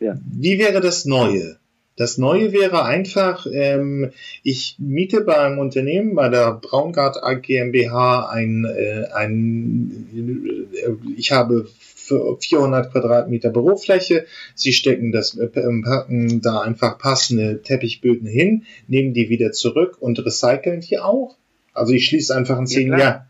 Ja. 0.00 0.18
Wie 0.24 0.58
wäre 0.58 0.80
das 0.80 1.04
Neue? 1.04 1.58
Das 1.96 2.18
Neue 2.18 2.52
wäre 2.52 2.84
einfach, 2.84 3.46
ähm, 3.50 4.12
ich 4.42 4.76
miete 4.78 5.22
beim 5.22 5.58
Unternehmen, 5.58 6.14
bei 6.14 6.28
der 6.28 6.52
Braungart 6.52 7.16
GmbH 7.42 8.28
ein, 8.28 8.66
äh, 8.66 9.06
ein 9.14 10.06
äh, 10.14 10.90
ich 11.16 11.32
habe 11.32 11.68
400 12.06 12.92
Quadratmeter 12.92 13.50
Bürofläche. 13.50 14.26
Sie 14.54 14.72
stecken 14.72 15.12
das, 15.12 15.36
äh, 15.36 15.48
packen 15.48 16.40
da 16.40 16.60
einfach 16.60 16.98
passende 16.98 17.62
Teppichböden 17.62 18.26
hin, 18.26 18.64
nehmen 18.88 19.14
die 19.14 19.28
wieder 19.28 19.52
zurück 19.52 19.96
und 20.00 20.24
recyceln 20.24 20.80
die 20.80 20.98
auch. 20.98 21.36
Also 21.72 21.92
ich 21.92 22.06
schließe 22.06 22.34
einfach 22.34 22.58
in 22.58 22.66
zehn 22.66 22.92
ja, 22.92 22.98
Jahren. 22.98 23.20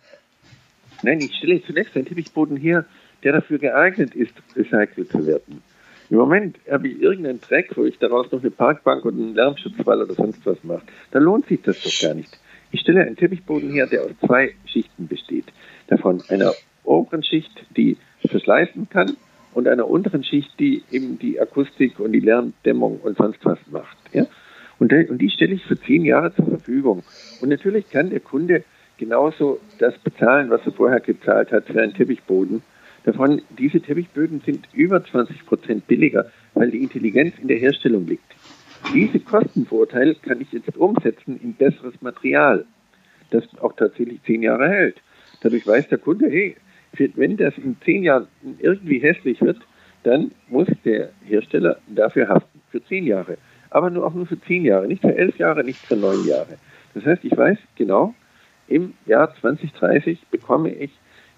Nein, 1.02 1.20
ich 1.20 1.34
stelle 1.36 1.62
zunächst 1.62 1.96
einen 1.96 2.06
Teppichboden 2.06 2.56
her, 2.56 2.84
der 3.22 3.32
dafür 3.32 3.58
geeignet 3.58 4.14
ist, 4.14 4.32
recycelt 4.54 5.10
zu 5.10 5.26
werden. 5.26 5.62
Im 6.08 6.18
Moment 6.18 6.56
habe 6.70 6.88
ich 6.88 7.00
irgendeinen 7.00 7.40
Dreck, 7.40 7.76
wo 7.76 7.84
ich 7.84 7.98
daraus 7.98 8.30
noch 8.30 8.40
eine 8.40 8.50
Parkbank 8.50 9.04
oder 9.04 9.16
einen 9.16 9.34
Lärmschutzwall 9.34 10.02
oder 10.02 10.14
sonst 10.14 10.44
was 10.44 10.62
mache. 10.62 10.82
Da 11.10 11.18
lohnt 11.18 11.46
sich 11.46 11.60
das 11.62 11.80
doch 11.82 12.00
gar 12.00 12.14
nicht. 12.14 12.38
Ich 12.70 12.80
stelle 12.80 13.02
einen 13.02 13.16
Teppichboden 13.16 13.72
her, 13.72 13.86
der 13.86 14.04
aus 14.04 14.12
zwei 14.24 14.54
Schichten 14.66 15.08
besteht. 15.08 15.46
Davon 15.88 16.22
einer 16.28 16.52
oberen 16.84 17.22
Schicht, 17.22 17.50
die 17.76 17.96
verschleißen 18.28 18.88
kann, 18.88 19.16
und 19.54 19.68
einer 19.68 19.88
unteren 19.88 20.22
Schicht, 20.22 20.50
die 20.60 20.82
eben 20.90 21.18
die 21.18 21.40
Akustik 21.40 21.98
und 21.98 22.12
die 22.12 22.20
Lärmdämmung 22.20 23.00
und 23.00 23.16
sonst 23.16 23.42
was 23.42 23.58
macht. 23.70 23.96
Ja? 24.12 24.26
Und, 24.78 24.92
und 24.92 25.16
die 25.16 25.30
stelle 25.30 25.54
ich 25.54 25.64
für 25.64 25.80
zehn 25.80 26.04
Jahre 26.04 26.34
zur 26.34 26.44
Verfügung. 26.44 27.02
Und 27.40 27.48
natürlich 27.48 27.88
kann 27.88 28.10
der 28.10 28.20
Kunde 28.20 28.64
genauso 28.98 29.58
das 29.78 29.96
bezahlen, 29.98 30.50
was 30.50 30.60
er 30.66 30.72
vorher 30.72 31.00
gezahlt 31.00 31.52
hat 31.52 31.64
für 31.68 31.80
einen 31.80 31.94
Teppichboden 31.94 32.60
Davon, 33.06 33.40
diese 33.56 33.80
Teppichböden 33.80 34.42
sind 34.44 34.68
über 34.72 35.02
20 35.02 35.46
Prozent 35.46 35.86
billiger, 35.86 36.28
weil 36.54 36.72
die 36.72 36.82
Intelligenz 36.82 37.34
in 37.40 37.46
der 37.46 37.56
Herstellung 37.56 38.04
liegt. 38.04 38.34
Diese 38.92 39.20
Kostenvorteil 39.20 40.16
kann 40.16 40.40
ich 40.40 40.50
jetzt 40.50 40.76
umsetzen 40.76 41.38
in 41.40 41.54
besseres 41.54 41.94
Material, 42.02 42.66
das 43.30 43.44
auch 43.60 43.74
tatsächlich 43.76 44.20
zehn 44.24 44.42
Jahre 44.42 44.68
hält. 44.68 44.96
Dadurch 45.40 45.64
weiß 45.64 45.88
der 45.88 45.98
Kunde, 45.98 46.28
hey, 46.28 46.56
wenn 46.98 47.37
das 47.37 47.56
in 47.59 47.76
zehn 47.85 48.02
Jahren 48.02 48.26
irgendwie 48.59 48.98
hässlich 48.98 49.40
wird, 49.40 49.59
dann 50.02 50.30
muss 50.48 50.68
der 50.85 51.11
Hersteller 51.24 51.78
dafür 51.88 52.28
haften, 52.28 52.61
für 52.70 52.85
zehn 52.85 53.06
Jahre. 53.06 53.38
Aber 53.70 53.90
nur 53.90 54.06
auch 54.06 54.14
nur 54.14 54.26
für 54.26 54.40
zehn 54.40 54.64
Jahre, 54.64 54.87
nicht 54.87 55.02
für 55.02 55.16
elf 55.16 55.37
Jahre, 55.38 55.64
nicht 55.64 55.85
für 55.85 55.96
neun 55.96 56.26
Jahre. 56.26 56.59
Das 56.94 57.04
heißt, 57.04 57.24
ich 57.24 57.37
weiß 57.37 57.59
genau, 57.76 58.14
im 58.68 58.94
Jahr 59.06 59.35
2030 59.40 60.26
bekomme 60.30 60.72
ich 60.72 60.92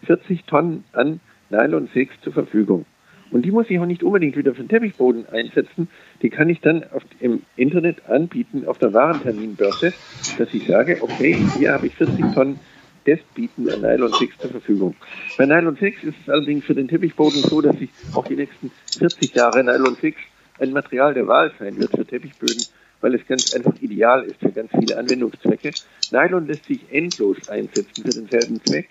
40 0.07 0.44
Tonnen 0.44 0.85
an 0.92 1.21
Nylon-Six 1.51 2.21
zur 2.23 2.33
Verfügung. 2.33 2.85
Und 3.31 3.44
die 3.44 3.51
muss 3.51 3.68
ich 3.68 3.79
auch 3.79 3.87
nicht 3.87 4.03
unbedingt 4.03 4.37
wieder 4.37 4.55
für 4.55 4.62
den 4.62 4.68
Teppichboden 4.68 5.29
einsetzen. 5.29 5.88
Die 6.23 6.31
kann 6.31 6.49
ich 6.49 6.61
dann 6.61 6.85
auf, 6.92 7.03
im 7.21 7.42
Internet 7.57 8.09
anbieten, 8.09 8.66
auf 8.66 8.79
der 8.79 8.94
Warenterminbörse, 8.94 9.92
dass 10.38 10.55
ich 10.55 10.66
sage, 10.66 10.99
okay, 11.01 11.37
hier 11.59 11.73
habe 11.73 11.87
ich 11.87 11.94
40 11.97 12.35
Tonnen 12.35 12.61
des 13.09 13.21
bieten 13.35 13.68
an 13.71 13.81
Nylon 13.81 14.12
6 14.12 14.38
zur 14.38 14.51
Verfügung. 14.51 14.94
Bei 15.38 15.47
Nylon 15.47 15.77
6 15.77 16.05
ist 16.05 16.14
es 16.23 16.29
allerdings 16.29 16.64
für 16.64 16.75
den 16.75 16.88
Teppichboden 16.88 17.40
so, 17.42 17.61
dass 17.62 17.77
ich 17.81 17.88
auch 18.14 18.27
die 18.27 18.37
nächsten 18.37 18.71
40 18.99 19.35
Jahre 19.35 19.64
Nylon 19.64 19.97
6 20.01 20.18
ein 20.61 20.73
Material 20.73 21.14
der 21.14 21.27
Wahl 21.27 21.51
sein 21.59 21.79
wird 21.79 21.90
für 21.92 22.05
Teppichböden, 22.05 22.62
weil 23.01 23.14
es 23.14 23.27
ganz 23.27 23.55
einfach 23.55 23.75
ideal 23.81 24.25
ist 24.25 24.40
für 24.40 24.51
ganz 24.51 24.71
viele 24.79 24.99
Anwendungszwecke. 24.99 25.71
Nylon 26.11 26.47
lässt 26.47 26.66
sich 26.66 26.81
endlos 26.90 27.49
einsetzen 27.49 28.05
für 28.05 28.11
denselben 28.11 28.61
Zweck. 28.64 28.88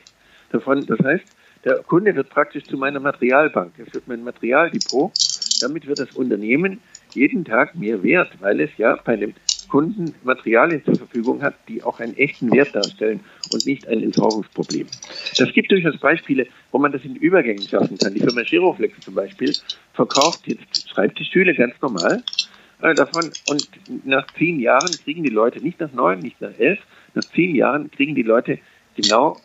Davon, 0.51 0.85
das 0.87 0.99
heißt, 0.99 1.25
der 1.63 1.83
Kunde 1.83 2.15
wird 2.15 2.29
praktisch 2.29 2.63
zu 2.63 2.77
meiner 2.77 2.99
Materialbank. 2.99 3.73
Es 3.77 3.93
wird 3.93 4.07
mein 4.07 4.23
Materialdepot. 4.23 5.11
Damit 5.61 5.87
wird 5.87 5.99
das 5.99 6.15
Unternehmen 6.15 6.79
jeden 7.13 7.45
Tag 7.45 7.75
mehr 7.75 8.01
wert, 8.01 8.31
weil 8.39 8.61
es 8.61 8.69
ja 8.77 8.97
bei 9.03 9.15
dem 9.15 9.33
Kunden 9.67 10.13
Materialien 10.23 10.83
zur 10.83 10.95
Verfügung 10.95 11.41
hat, 11.41 11.55
die 11.67 11.83
auch 11.83 11.99
einen 11.99 12.15
echten 12.17 12.51
Wert 12.51 12.73
darstellen 12.73 13.19
und 13.51 13.65
nicht 13.65 13.87
ein 13.87 14.01
Entsorgungsproblem. 14.01 14.87
Das 15.37 15.51
gibt 15.53 15.71
durchaus 15.71 15.97
Beispiele, 15.97 16.47
wo 16.71 16.79
man 16.79 16.91
das 16.91 17.03
in 17.03 17.15
Übergängen 17.15 17.67
schaffen 17.67 17.97
kann. 17.97 18.13
Die 18.13 18.19
Firma 18.19 18.41
Giroflex 18.43 18.99
zum 19.01 19.15
Beispiel 19.15 19.53
verkauft 19.93 20.41
jetzt 20.45 20.89
Schreibtischstühle 20.89 21.53
ganz 21.55 21.73
normal 21.81 22.23
äh, 22.81 22.93
davon 22.93 23.31
und 23.49 23.69
nach 24.05 24.27
zehn 24.37 24.59
Jahren 24.59 24.91
kriegen 25.03 25.23
die 25.23 25.29
Leute, 25.29 25.59
nicht 25.59 25.79
nach 25.79 25.91
neun, 25.93 26.19
nicht 26.19 26.39
nach 26.41 26.57
elf, 26.57 26.79
nach 27.13 27.23
zehn 27.23 27.55
Jahren 27.55 27.89
kriegen 27.91 28.15
die 28.15 28.23
Leute 28.23 28.59
genau 28.95 29.37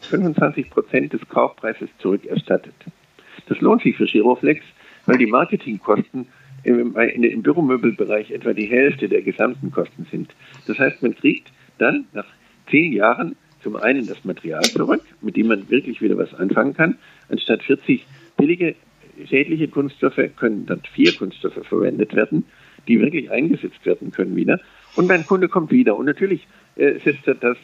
25 0.00 0.66
äh, 0.66 0.68
Prozent 0.70 1.12
des 1.12 1.20
Kaufpreises 1.28 1.88
zurückerstattet. 1.98 2.74
Das 3.46 3.60
lohnt 3.60 3.82
sich 3.82 3.96
für 3.96 4.06
Giroflex, 4.06 4.64
weil 5.06 5.18
die 5.18 5.26
Marketingkosten 5.26 6.28
im, 6.62 6.96
im 6.96 7.42
Büromöbelbereich 7.42 8.30
etwa 8.30 8.52
die 8.52 8.66
Hälfte 8.66 9.08
der 9.08 9.22
gesamten 9.22 9.70
Kosten 9.70 10.06
sind. 10.10 10.34
Das 10.66 10.78
heißt, 10.78 11.02
man 11.02 11.14
kriegt 11.14 11.50
dann 11.78 12.06
nach 12.12 12.26
zehn 12.70 12.92
Jahren 12.92 13.36
zum 13.62 13.76
einen 13.76 14.06
das 14.06 14.24
Material 14.24 14.62
zurück, 14.62 15.02
mit 15.20 15.36
dem 15.36 15.48
man 15.48 15.68
wirklich 15.70 16.00
wieder 16.00 16.16
was 16.16 16.34
anfangen 16.34 16.74
kann. 16.74 16.98
Anstatt 17.28 17.62
40 17.62 18.06
billige 18.36 18.74
schädliche 19.26 19.68
Kunststoffe 19.68 20.20
können 20.36 20.66
dann 20.66 20.80
vier 20.94 21.12
Kunststoffe 21.14 21.66
verwendet 21.66 22.14
werden, 22.14 22.44
die 22.88 23.00
wirklich 23.00 23.30
eingesetzt 23.30 23.84
werden 23.84 24.10
können 24.10 24.36
wieder. 24.36 24.60
Und 24.96 25.08
mein 25.08 25.26
Kunde 25.26 25.48
kommt 25.48 25.70
wieder. 25.70 25.96
Und 25.96 26.06
natürlich 26.06 26.46
äh, 26.76 26.98
setzt 27.00 27.26
er 27.26 27.34
das, 27.34 27.56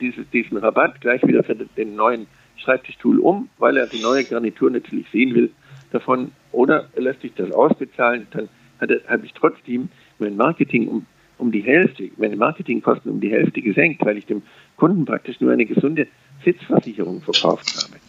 dieses, 0.00 0.28
diesen 0.30 0.58
Rabatt 0.58 1.00
gleich 1.00 1.22
wieder 1.26 1.42
für 1.42 1.54
den 1.54 1.96
neuen 1.96 2.26
Schreibtischstuhl 2.56 3.18
um, 3.18 3.48
weil 3.58 3.76
er 3.76 3.86
die 3.86 4.00
neue 4.00 4.24
Garnitur 4.24 4.70
natürlich 4.70 5.06
sehen 5.10 5.34
will 5.34 5.50
davon. 5.90 6.30
Oder 6.52 6.88
er 6.94 7.02
lässt 7.02 7.22
sich 7.22 7.32
das 7.34 7.50
ausbezahlen, 7.50 8.26
dann 8.30 8.48
habe 8.80 9.26
ich 9.26 9.32
trotzdem 9.32 9.88
mein 10.18 10.36
Marketing 10.36 10.88
um, 10.88 11.06
um 11.38 11.50
die 11.50 11.60
Hälfte, 11.60 12.10
meine 12.16 12.36
Marketingkosten 12.36 13.10
um 13.10 13.20
die 13.20 13.30
Hälfte 13.30 13.62
gesenkt, 13.62 14.04
weil 14.04 14.18
ich 14.18 14.26
dem 14.26 14.42
Kunden 14.76 15.04
praktisch 15.04 15.40
nur 15.40 15.52
eine 15.52 15.66
gesunde 15.66 16.06
Sitzversicherung 16.44 17.20
verkauft 17.22 17.74
habe. 17.76 18.00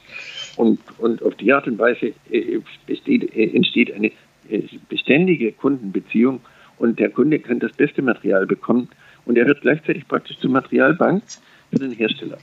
Und, 0.55 0.79
und 0.99 1.23
auf 1.23 1.35
die 1.35 1.51
Art 1.51 1.67
und 1.67 1.79
Weise 1.79 2.13
äh, 2.29 2.59
besteht, 2.85 3.35
äh, 3.35 3.55
entsteht 3.55 3.93
eine 3.93 4.11
beständige 4.89 5.51
Kundenbeziehung 5.53 6.41
und 6.77 6.99
der 6.99 7.09
Kunde 7.09 7.39
kann 7.39 7.59
das 7.59 7.71
beste 7.73 8.01
Material 8.01 8.45
bekommen 8.45 8.89
und 9.25 9.37
er 9.37 9.47
wird 9.47 9.61
gleichzeitig 9.61 10.07
praktisch 10.07 10.37
zur 10.39 10.51
Materialbank 10.51 11.23
für 11.71 11.79
den 11.79 11.91
Hersteller. 11.91 12.37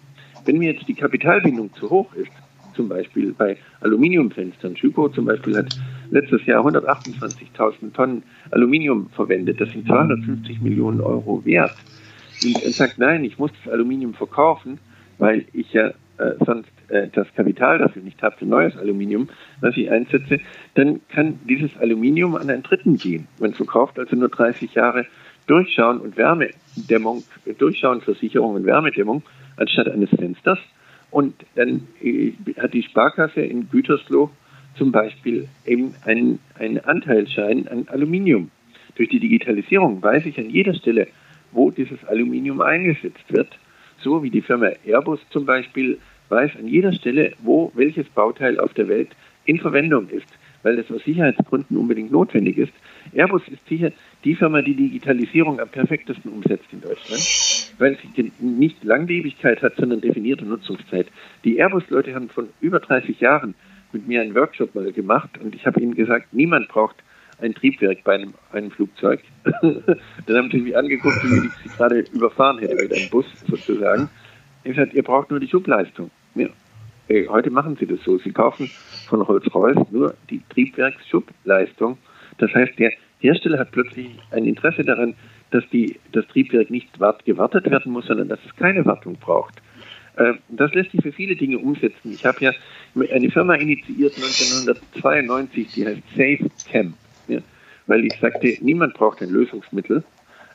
Wenn 0.44 0.58
mir 0.58 0.72
jetzt 0.72 0.88
die 0.88 0.94
Kapitalbindung 0.94 1.72
zu 1.74 1.90
hoch 1.90 2.14
ist, 2.14 2.32
zum 2.80 2.88
Beispiel 2.88 3.34
bei 3.36 3.58
Aluminiumfenstern, 3.82 4.74
Schüko 4.74 5.10
zum 5.10 5.26
Beispiel 5.26 5.54
hat 5.54 5.78
letztes 6.10 6.46
Jahr 6.46 6.64
128.000 6.64 7.92
Tonnen 7.92 8.22
Aluminium 8.52 9.10
verwendet, 9.10 9.60
das 9.60 9.70
sind 9.70 9.86
250 9.86 10.62
Millionen 10.62 11.02
Euro 11.02 11.44
wert. 11.44 11.76
Und 12.42 12.62
er 12.64 12.70
sagt, 12.70 12.98
nein, 12.98 13.22
ich 13.22 13.38
muss 13.38 13.50
das 13.62 13.70
Aluminium 13.70 14.14
verkaufen, 14.14 14.78
weil 15.18 15.44
ich 15.52 15.70
ja 15.74 15.88
äh, 15.88 16.32
sonst 16.46 16.70
äh, 16.88 17.08
das 17.12 17.26
Kapital 17.34 17.76
dafür 17.76 18.00
nicht 18.00 18.22
habe 18.22 18.34
für 18.38 18.46
neues 18.46 18.74
Aluminium, 18.78 19.28
was 19.60 19.76
ich 19.76 19.90
einsetze, 19.90 20.38
dann 20.74 21.02
kann 21.10 21.38
dieses 21.46 21.76
Aluminium 21.76 22.34
an 22.34 22.48
einen 22.48 22.62
Dritten 22.62 22.96
gehen. 22.96 23.28
Man 23.40 23.52
verkauft 23.52 23.98
also 23.98 24.16
nur 24.16 24.30
30 24.30 24.72
Jahre 24.72 25.04
Durchschauen 25.48 26.00
und 26.00 26.16
Wärmedämmung, 26.16 27.24
Durchschauen, 27.58 28.00
Versicherung 28.00 28.54
und 28.54 28.64
Wärmedämmung 28.64 29.22
anstatt 29.58 29.88
eines 29.88 30.08
Fensters. 30.08 30.58
Und 31.10 31.34
dann 31.56 31.88
äh, 32.02 32.32
hat 32.58 32.72
die 32.72 32.82
Sparkasse 32.82 33.40
in 33.40 33.68
Gütersloh 33.68 34.30
zum 34.76 34.92
Beispiel 34.92 35.48
eben 35.66 35.94
einen, 36.04 36.38
einen 36.58 36.78
Anteilsschein 36.78 37.66
an 37.68 37.88
Aluminium. 37.88 38.50
Durch 38.94 39.08
die 39.08 39.20
Digitalisierung 39.20 40.02
weiß 40.02 40.26
ich 40.26 40.38
an 40.38 40.50
jeder 40.50 40.74
Stelle, 40.74 41.08
wo 41.52 41.70
dieses 41.70 42.04
Aluminium 42.04 42.60
eingesetzt 42.60 43.24
wird. 43.28 43.48
So 43.98 44.22
wie 44.22 44.30
die 44.30 44.40
Firma 44.40 44.70
Airbus 44.84 45.20
zum 45.30 45.44
Beispiel 45.44 45.98
weiß 46.28 46.52
an 46.58 46.68
jeder 46.68 46.92
Stelle, 46.92 47.32
wo 47.42 47.72
welches 47.74 48.08
Bauteil 48.08 48.58
auf 48.60 48.72
der 48.74 48.88
Welt 48.88 49.10
in 49.44 49.58
Verwendung 49.58 50.08
ist. 50.08 50.28
Weil 50.62 50.76
das 50.76 50.90
aus 50.90 51.02
Sicherheitsgründen 51.04 51.76
unbedingt 51.76 52.12
notwendig 52.12 52.58
ist. 52.58 52.72
Airbus 53.12 53.42
ist 53.48 53.66
sicher 53.68 53.92
die 54.24 54.34
Firma, 54.34 54.62
die 54.62 54.74
Digitalisierung 54.74 55.60
am 55.60 55.68
perfektesten 55.68 56.30
umsetzt 56.30 56.66
in 56.72 56.80
Deutschland, 56.80 57.22
weil 57.78 57.96
sie 58.14 58.32
nicht 58.38 58.82
Langlebigkeit 58.84 59.62
hat, 59.62 59.76
sondern 59.76 60.00
definierte 60.00 60.44
Nutzungszeit. 60.44 61.06
Die 61.44 61.58
Airbus-Leute 61.58 62.14
haben 62.14 62.28
von 62.28 62.48
über 62.60 62.80
30 62.80 63.20
Jahren 63.20 63.54
mit 63.92 64.06
mir 64.06 64.20
einen 64.20 64.34
Workshop 64.34 64.74
mal 64.74 64.92
gemacht 64.92 65.30
und 65.42 65.54
ich 65.54 65.66
habe 65.66 65.80
ihnen 65.80 65.94
gesagt, 65.94 66.32
niemand 66.32 66.68
braucht 66.68 66.96
ein 67.40 67.54
Triebwerk 67.54 68.04
bei 68.04 68.14
einem, 68.14 68.34
einem 68.52 68.70
Flugzeug. 68.70 69.20
Dann 69.62 70.36
haben 70.36 70.50
sie 70.50 70.58
mich 70.58 70.76
angeguckt, 70.76 71.22
wie 71.24 71.46
ich 71.46 71.52
sie 71.62 71.76
gerade 71.76 72.04
überfahren 72.12 72.58
hätte 72.58 72.74
mit 72.74 72.92
einem 72.92 73.08
Bus 73.10 73.26
sozusagen. 73.48 74.08
Ich 74.62 74.76
gesagt, 74.76 74.94
ihr 74.94 75.02
braucht 75.02 75.30
nur 75.30 75.40
die 75.40 75.48
Schubleistung. 75.48 76.10
Ja. 76.34 76.48
Heute 77.10 77.50
machen 77.50 77.76
sie 77.76 77.86
das 77.86 77.98
so. 78.04 78.18
Sie 78.18 78.30
kaufen 78.30 78.70
von 79.08 79.20
Rolls-Royce 79.22 79.90
nur 79.90 80.14
die 80.30 80.40
Triebwerksschubleistung. 80.50 81.98
Das 82.38 82.54
heißt, 82.54 82.78
der 82.78 82.92
Hersteller 83.18 83.58
hat 83.58 83.72
plötzlich 83.72 84.10
ein 84.30 84.44
Interesse 84.44 84.84
daran, 84.84 85.14
dass 85.50 85.64
die, 85.72 85.98
das 86.12 86.24
Triebwerk 86.28 86.70
nicht 86.70 86.88
gewartet 87.24 87.68
werden 87.68 87.90
muss, 87.90 88.06
sondern 88.06 88.28
dass 88.28 88.38
es 88.46 88.54
keine 88.54 88.86
Wartung 88.86 89.16
braucht. 89.16 89.60
Ähm, 90.18 90.38
das 90.50 90.72
lässt 90.74 90.92
sich 90.92 91.02
für 91.02 91.10
viele 91.10 91.34
Dinge 91.34 91.58
umsetzen. 91.58 92.12
Ich 92.12 92.24
habe 92.24 92.38
ja 92.40 92.52
eine 92.94 93.30
Firma 93.30 93.54
initiiert 93.54 94.14
1992, 94.14 95.72
die 95.72 95.86
heißt 95.86 96.02
SafeCam, 96.16 96.94
ja, 97.26 97.40
weil 97.88 98.04
ich 98.04 98.14
sagte, 98.20 98.56
niemand 98.60 98.94
braucht 98.94 99.20
ein 99.20 99.30
Lösungsmittel, 99.30 100.04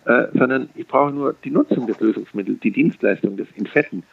äh, 0.05 0.27
sondern 0.33 0.69
ich 0.75 0.87
brauche 0.87 1.11
nur 1.11 1.35
die 1.43 1.51
Nutzung 1.51 1.85
des 1.85 1.99
Lösungsmittels, 1.99 2.61
die 2.61 2.71
Dienstleistung 2.71 3.35
des 3.35 3.47
Infetten. 3.55 4.03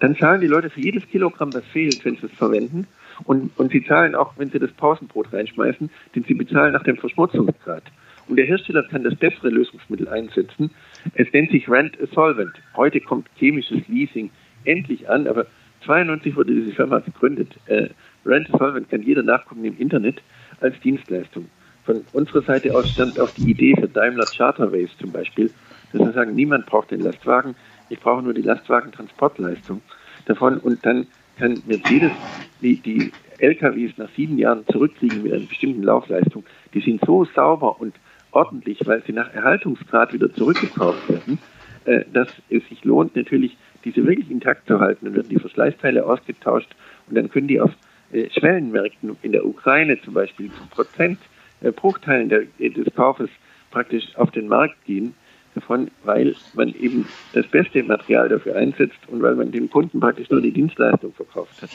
Dann 0.00 0.16
zahlen 0.16 0.40
die 0.40 0.46
Leute 0.46 0.70
für 0.70 0.80
jedes 0.80 1.06
Kilogramm, 1.08 1.50
das 1.50 1.64
fehlt, 1.66 2.04
wenn 2.04 2.16
sie 2.16 2.26
es 2.26 2.32
verwenden. 2.32 2.86
Und, 3.24 3.50
und 3.58 3.70
sie 3.70 3.84
zahlen 3.84 4.14
auch, 4.14 4.32
wenn 4.38 4.50
sie 4.50 4.58
das 4.58 4.72
Pausenbrot 4.72 5.32
reinschmeißen, 5.32 5.90
denn 6.14 6.24
sie 6.24 6.34
bezahlen 6.34 6.72
nach 6.72 6.82
dem 6.82 6.96
Verschmutzungsgrad. 6.96 7.82
Und 8.28 8.36
der 8.36 8.46
Hersteller 8.46 8.84
kann 8.84 9.02
das 9.02 9.14
bessere 9.14 9.50
Lösungsmittel 9.50 10.08
einsetzen. 10.08 10.70
Es 11.14 11.30
nennt 11.32 11.50
sich 11.50 11.68
Rent 11.68 11.98
a 12.00 12.06
Solvent. 12.14 12.52
Heute 12.76 13.00
kommt 13.00 13.28
chemisches 13.36 13.86
Leasing 13.88 14.30
endlich 14.64 15.08
an, 15.08 15.26
aber 15.26 15.46
92 15.84 16.36
wurde 16.36 16.54
diese 16.54 16.72
Firma 16.72 17.00
gegründet. 17.00 17.58
Äh, 17.66 17.88
Rent 18.24 18.52
a 18.54 18.58
Solvent 18.58 18.88
kann 18.88 19.02
jeder 19.02 19.22
nachgucken 19.22 19.64
im 19.64 19.76
Internet 19.78 20.22
als 20.60 20.78
Dienstleistung. 20.80 21.46
Von 21.84 22.02
unserer 22.12 22.42
Seite 22.42 22.74
aus 22.74 22.88
stammt 22.90 23.18
auch 23.18 23.30
die 23.30 23.50
Idee 23.50 23.74
für 23.74 23.88
Daimler 23.88 24.26
Charterways 24.26 24.90
zum 24.98 25.10
Beispiel, 25.12 25.50
dass 25.92 26.00
wir 26.00 26.12
sagen, 26.12 26.34
niemand 26.34 26.66
braucht 26.66 26.90
den 26.90 27.00
Lastwagen, 27.00 27.56
ich 27.90 28.00
brauche 28.00 28.22
nur 28.22 28.32
die 28.32 28.42
Lastwagentransportleistung 28.42 29.82
davon 30.26 30.58
und 30.58 30.84
dann 30.86 31.06
kann 31.38 31.62
Mercedes 31.66 32.12
die, 32.60 32.76
die 32.76 33.12
LKWs 33.38 33.92
nach 33.96 34.08
sieben 34.16 34.38
Jahren 34.38 34.64
zurückkriegen 34.70 35.22
mit 35.22 35.32
einer 35.32 35.46
bestimmten 35.46 35.82
Laufleistung. 35.82 36.44
Die 36.74 36.80
sind 36.80 37.00
so 37.04 37.24
sauber 37.24 37.80
und 37.80 37.94
ordentlich, 38.32 38.78
weil 38.86 39.02
sie 39.06 39.12
nach 39.12 39.32
Erhaltungsgrad 39.34 40.12
wieder 40.12 40.32
zurückgekauft 40.32 41.08
werden, 41.08 41.38
äh, 41.84 42.04
dass 42.12 42.28
es 42.48 42.66
sich 42.68 42.84
lohnt, 42.84 43.16
natürlich 43.16 43.56
diese 43.84 44.06
wirklich 44.06 44.30
intakt 44.30 44.66
zu 44.66 44.78
halten. 44.78 45.06
Dann 45.06 45.14
werden 45.14 45.30
die 45.30 45.38
Verschleißteile 45.38 46.04
ausgetauscht 46.04 46.68
und 47.08 47.16
dann 47.16 47.30
können 47.30 47.48
die 47.48 47.60
auf 47.60 47.72
äh, 48.12 48.28
Schwellenmärkten 48.30 49.16
in 49.22 49.32
der 49.32 49.46
Ukraine 49.46 50.00
zum 50.02 50.14
Beispiel 50.14 50.50
zu 50.52 50.66
Prozentbruchteilen 50.68 52.30
äh, 52.58 52.70
des 52.70 52.94
Kaufes 52.94 53.30
praktisch 53.70 54.16
auf 54.16 54.30
den 54.30 54.48
Markt 54.48 54.84
gehen 54.84 55.14
davon, 55.60 55.90
weil 56.04 56.34
man 56.54 56.74
eben 56.74 57.06
das 57.32 57.46
beste 57.46 57.82
Material 57.82 58.28
dafür 58.28 58.56
einsetzt 58.56 58.98
und 59.08 59.22
weil 59.22 59.36
man 59.36 59.52
dem 59.52 59.70
Kunden 59.70 60.00
praktisch 60.00 60.30
nur 60.30 60.40
die 60.40 60.52
Dienstleistung 60.52 61.12
verkauft 61.12 61.62
hat. 61.62 61.70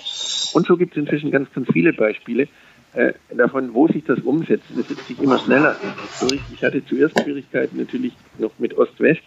Und 0.53 0.65
so 0.67 0.77
gibt 0.77 0.93
es 0.93 0.97
inzwischen 0.97 1.31
ganz, 1.31 1.51
ganz 1.53 1.67
viele 1.71 1.93
Beispiele 1.93 2.47
äh, 2.93 3.13
davon, 3.35 3.73
wo 3.73 3.87
sich 3.87 4.03
das 4.05 4.19
umsetzt. 4.19 4.65
Das 4.75 4.87
setzt 4.87 5.07
sich 5.07 5.21
immer 5.21 5.39
schneller 5.39 5.75
durch. 6.21 6.41
Ich 6.53 6.63
hatte 6.63 6.85
zuerst 6.85 7.19
Schwierigkeiten 7.21 7.77
natürlich 7.77 8.13
noch 8.37 8.51
mit 8.57 8.77
Ost-West 8.77 9.23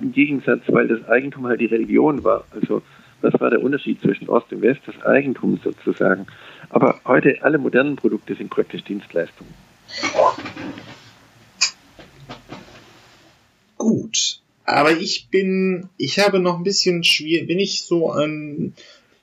im 0.00 0.12
Gegensatz, 0.12 0.62
weil 0.68 0.88
das 0.88 1.06
Eigentum 1.08 1.46
halt 1.46 1.60
die 1.60 1.66
Religion 1.66 2.22
war. 2.24 2.44
Also 2.50 2.82
was 3.22 3.40
war 3.40 3.50
der 3.50 3.62
Unterschied 3.62 4.00
zwischen 4.02 4.28
Ost 4.28 4.52
und 4.52 4.62
West? 4.62 4.80
Das 4.86 5.00
Eigentum 5.04 5.58
sozusagen. 5.62 6.26
Aber 6.68 7.00
heute 7.06 7.38
alle 7.42 7.58
modernen 7.58 7.96
Produkte 7.96 8.34
sind 8.34 8.50
praktisch 8.50 8.84
Dienstleistungen. 8.84 9.52
Gut. 13.76 14.40
Aber 14.64 14.92
ich 14.92 15.28
bin, 15.30 15.88
ich 15.96 16.18
habe 16.18 16.40
noch 16.40 16.56
ein 16.56 16.64
bisschen 16.64 17.04
schwierig, 17.04 17.46
bin 17.46 17.60
ich 17.60 17.84
so 17.84 18.10
ein 18.10 18.74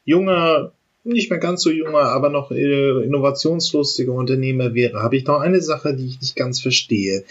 junger, 0.06 0.72
nicht 1.04 1.30
mehr 1.30 1.40
ganz 1.40 1.64
so 1.64 1.70
junger, 1.70 2.04
aber 2.04 2.30
noch 2.30 2.52
äh, 2.52 3.04
innovationslustiger 3.04 4.14
Unternehmer 4.14 4.74
wäre, 4.74 5.02
habe 5.02 5.18
ich 5.18 5.26
noch 5.26 5.42
eine 5.42 5.62
Sache, 5.62 5.96
die 5.96 6.06
ich 6.06 6.22
nicht 6.22 6.36
ganz 6.36 6.62
verstehe. 6.62 7.26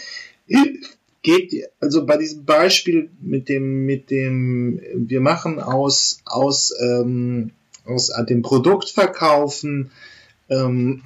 Geht, 1.22 1.70
also 1.80 2.04
bei 2.04 2.16
diesem 2.18 2.44
Beispiel 2.44 3.08
mit 3.20 3.48
dem, 3.48 3.86
mit 3.86 4.10
dem, 4.10 4.80
wir 4.94 5.20
machen 5.20 5.60
aus, 5.60 6.20
aus, 6.26 6.74
ähm, 6.82 7.52
aus 7.86 8.12
dem 8.28 8.42
Produkt 8.42 8.90
verkaufen, 8.90 9.90
ähm, 10.50 11.02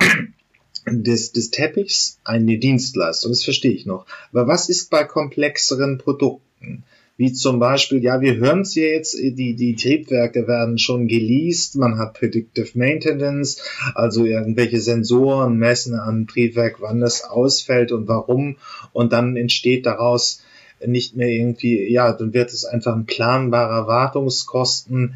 des, 0.88 1.32
des 1.32 1.50
Teppichs 1.50 2.18
eine 2.24 2.58
Dienstleistung, 2.58 3.32
das 3.32 3.44
verstehe 3.44 3.72
ich 3.72 3.86
noch. 3.86 4.06
Aber 4.32 4.46
was 4.46 4.68
ist 4.68 4.90
bei 4.90 5.04
komplexeren 5.04 5.98
Produkten? 5.98 6.84
Wie 7.18 7.32
zum 7.32 7.58
Beispiel, 7.58 8.04
ja, 8.04 8.20
wir 8.20 8.36
hören 8.36 8.60
es 8.60 8.74
ja 8.74 8.84
jetzt, 8.84 9.14
die, 9.14 9.56
die 9.56 9.74
Triebwerke 9.74 10.46
werden 10.46 10.76
schon 10.78 11.08
geleast, 11.08 11.76
man 11.76 11.98
hat 11.98 12.12
Predictive 12.12 12.68
Maintenance, 12.74 13.62
also 13.94 14.26
irgendwelche 14.26 14.80
Sensoren 14.80 15.56
messen 15.56 15.98
am 15.98 16.26
Triebwerk, 16.26 16.76
wann 16.80 17.00
das 17.00 17.24
ausfällt 17.24 17.90
und 17.90 18.06
warum, 18.06 18.56
und 18.92 19.14
dann 19.14 19.36
entsteht 19.36 19.86
daraus 19.86 20.42
nicht 20.84 21.16
mehr 21.16 21.28
irgendwie, 21.28 21.90
ja, 21.90 22.12
dann 22.12 22.34
wird 22.34 22.52
es 22.52 22.66
einfach 22.66 22.94
ein 22.94 23.06
planbarer 23.06 23.86
Wartungskosten 23.86 25.14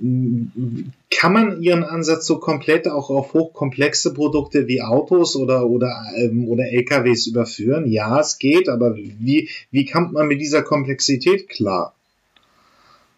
kann 0.00 1.32
man 1.32 1.60
Ihren 1.60 1.82
Ansatz 1.82 2.26
so 2.26 2.38
komplett 2.38 2.86
auch 2.86 3.10
auf 3.10 3.34
hochkomplexe 3.34 4.14
Produkte 4.14 4.68
wie 4.68 4.80
Autos 4.80 5.34
oder, 5.34 5.66
oder, 5.66 6.04
ähm, 6.16 6.48
oder 6.48 6.64
LKWs 6.64 7.26
überführen? 7.26 7.90
Ja, 7.90 8.20
es 8.20 8.38
geht, 8.38 8.68
aber 8.68 8.96
wie, 8.96 9.48
wie 9.70 9.84
kommt 9.86 10.12
man 10.12 10.28
mit 10.28 10.40
dieser 10.40 10.62
Komplexität 10.62 11.48
klar? 11.48 11.94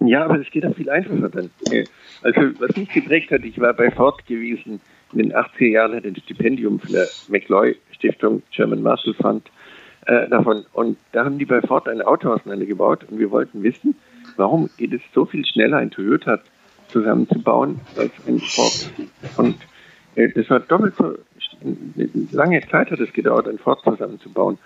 Ja, 0.01 0.24
aber 0.24 0.41
es 0.41 0.51
geht 0.51 0.64
auch 0.64 0.74
viel 0.74 0.89
einfacher 0.89 1.28
dann. 1.28 1.51
Also, 2.22 2.41
was 2.59 2.76
mich 2.76 2.89
geprägt 2.89 3.31
hat, 3.31 3.45
ich 3.45 3.61
war 3.61 3.74
bei 3.74 3.91
Ford 3.91 4.26
gewesen 4.26 4.81
in 5.12 5.18
den 5.18 5.35
80er 5.35 5.66
Jahren, 5.66 5.95
hatte 5.95 6.09
ein 6.09 6.16
Stipendium 6.16 6.81
von 6.81 6.93
der 6.93 7.07
McLoy 7.28 7.76
Stiftung, 7.93 8.43
German 8.51 8.83
Marshall 8.83 9.14
Fund, 9.14 9.51
äh, 10.07 10.28
davon. 10.28 10.64
Und 10.72 10.97
da 11.12 11.24
haben 11.24 11.39
die 11.39 11.45
bei 11.45 11.61
Ford 11.61 11.89
ein 11.89 12.01
Auto 12.01 12.33
auseinandergebaut 12.33 13.05
und 13.11 13.18
wir 13.18 13.31
wollten 13.31 13.62
wissen, 13.62 13.97
warum 14.37 14.70
geht 14.78 14.93
es 14.95 15.03
so 15.14 15.26
viel 15.26 15.45
schneller, 15.45 15.78
ein 15.78 15.91
Toyota 15.91 16.41
zusammenzubauen 16.91 17.80
als 17.97 18.12
ein 18.26 18.41
Ford. 18.41 18.91
Und 19.36 19.57
äh, 20.14 20.28
das 20.30 20.49
war 20.51 20.61
doppelt 20.61 20.95
so 20.97 21.16
lange 22.32 22.61
Zeit 22.68 22.91
hat 22.91 23.01
es 23.01 23.12
gedauert, 23.12 23.49
ein 23.49 23.59
Ford 23.59 23.80
zusammenzubauen. 23.84 24.59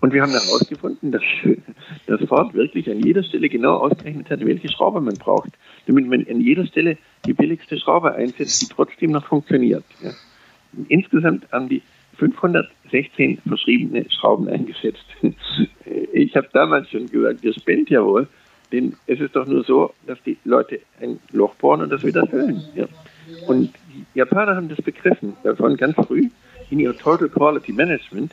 Und 0.00 0.12
wir 0.12 0.22
haben 0.22 0.32
herausgefunden, 0.32 1.12
dass 1.12 1.22
das 2.06 2.20
Ford 2.28 2.54
wirklich 2.54 2.90
an 2.90 3.00
jeder 3.00 3.22
Stelle 3.22 3.48
genau 3.48 3.76
ausgerechnet 3.76 4.30
hat, 4.30 4.44
welche 4.44 4.68
Schraube 4.68 5.00
man 5.00 5.14
braucht, 5.14 5.50
damit 5.86 6.08
man 6.08 6.26
an 6.28 6.40
jeder 6.40 6.66
Stelle 6.66 6.96
die 7.26 7.34
billigste 7.34 7.78
Schraube 7.78 8.14
einsetzt, 8.14 8.62
die 8.62 8.66
trotzdem 8.66 9.12
noch 9.12 9.26
funktioniert. 9.26 9.84
Ja. 10.02 10.10
Insgesamt 10.88 11.50
haben 11.52 11.68
die 11.68 11.82
516 12.16 13.38
verschriebene 13.46 14.06
Schrauben 14.10 14.48
eingesetzt. 14.48 15.04
Ich 16.14 16.36
habe 16.36 16.48
damals 16.52 16.90
schon 16.90 17.06
gesagt, 17.06 17.44
das 17.44 17.56
spendet 17.56 17.90
ja 17.90 18.04
wohl, 18.04 18.28
denn 18.72 18.94
es 19.06 19.20
ist 19.20 19.36
doch 19.36 19.46
nur 19.46 19.64
so, 19.64 19.92
dass 20.06 20.18
die 20.24 20.38
Leute 20.44 20.80
ein 21.00 21.20
Loch 21.30 21.54
bohren 21.56 21.82
und 21.82 21.90
das 21.90 22.04
wieder 22.04 22.26
füllen. 22.26 22.62
Ja. 22.74 22.86
Und 23.46 23.72
die 23.92 24.04
Japaner 24.18 24.56
haben 24.56 24.68
das 24.68 24.80
begriffen, 24.82 25.36
davon 25.42 25.76
ganz 25.76 25.94
früh 25.94 26.30
in 26.70 26.80
ihr 26.80 26.96
Total 26.96 27.28
Quality 27.28 27.72
Management. 27.72 28.32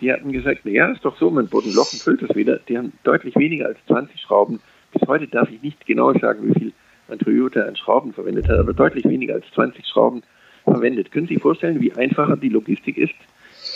Die 0.00 0.12
hatten 0.12 0.30
gesagt, 0.30 0.60
na 0.64 0.70
ja, 0.70 0.86
ist 0.88 1.04
doch 1.04 1.16
so, 1.18 1.30
man 1.30 1.48
bohrt 1.48 1.64
ein 1.64 1.74
Loch 1.74 1.92
und 1.92 2.02
füllt 2.02 2.22
es 2.22 2.36
wieder. 2.36 2.60
Die 2.68 2.78
haben 2.78 2.92
deutlich 3.02 3.34
weniger 3.36 3.66
als 3.66 3.78
20 3.86 4.20
Schrauben. 4.20 4.60
Bis 4.92 5.08
heute 5.08 5.26
darf 5.26 5.50
ich 5.50 5.62
nicht 5.62 5.84
genau 5.86 6.12
sagen, 6.12 6.48
wie 6.48 6.58
viel 6.58 6.72
ein 7.08 7.18
Toyota 7.18 7.62
an 7.62 7.76
Schrauben 7.76 8.12
verwendet 8.12 8.48
hat, 8.48 8.58
aber 8.58 8.74
deutlich 8.74 9.04
weniger 9.04 9.34
als 9.34 9.46
20 9.54 9.86
Schrauben 9.86 10.22
verwendet. 10.64 11.10
Können 11.10 11.26
Sie 11.26 11.34
sich 11.34 11.42
vorstellen, 11.42 11.80
wie 11.80 11.92
einfacher 11.94 12.36
die 12.36 12.50
Logistik 12.50 12.98
ist, 12.98 13.14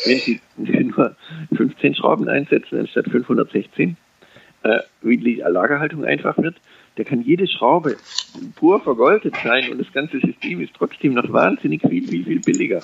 wenn 0.05 0.19
Sie 0.19 0.41
nur 0.57 1.17
15 1.57 1.95
Schrauben 1.95 2.29
einsetzen 2.29 2.81
anstatt 2.81 3.07
516? 3.11 3.97
Äh, 4.65 4.81
wie 5.03 5.17
die 5.17 5.43
Lagerhaltung 5.47 6.05
einfach 6.05 6.39
wird, 6.39 6.57
der 6.97 7.05
kann 7.05 7.23
jede 7.23 7.47
Schraube 7.47 7.97
pur 8.57 8.81
vergoldet 8.81 9.35
sein 9.43 9.71
und 9.71 9.79
das 9.79 9.93
ganze 9.93 10.21
System 10.21 10.61
ist 10.61 10.75
trotzdem 10.77 11.15
noch 11.15 11.33
wahnsinnig 11.33 11.81
viel, 11.83 12.07
viel, 12.07 12.25
viel 12.25 12.41
billiger. 12.41 12.83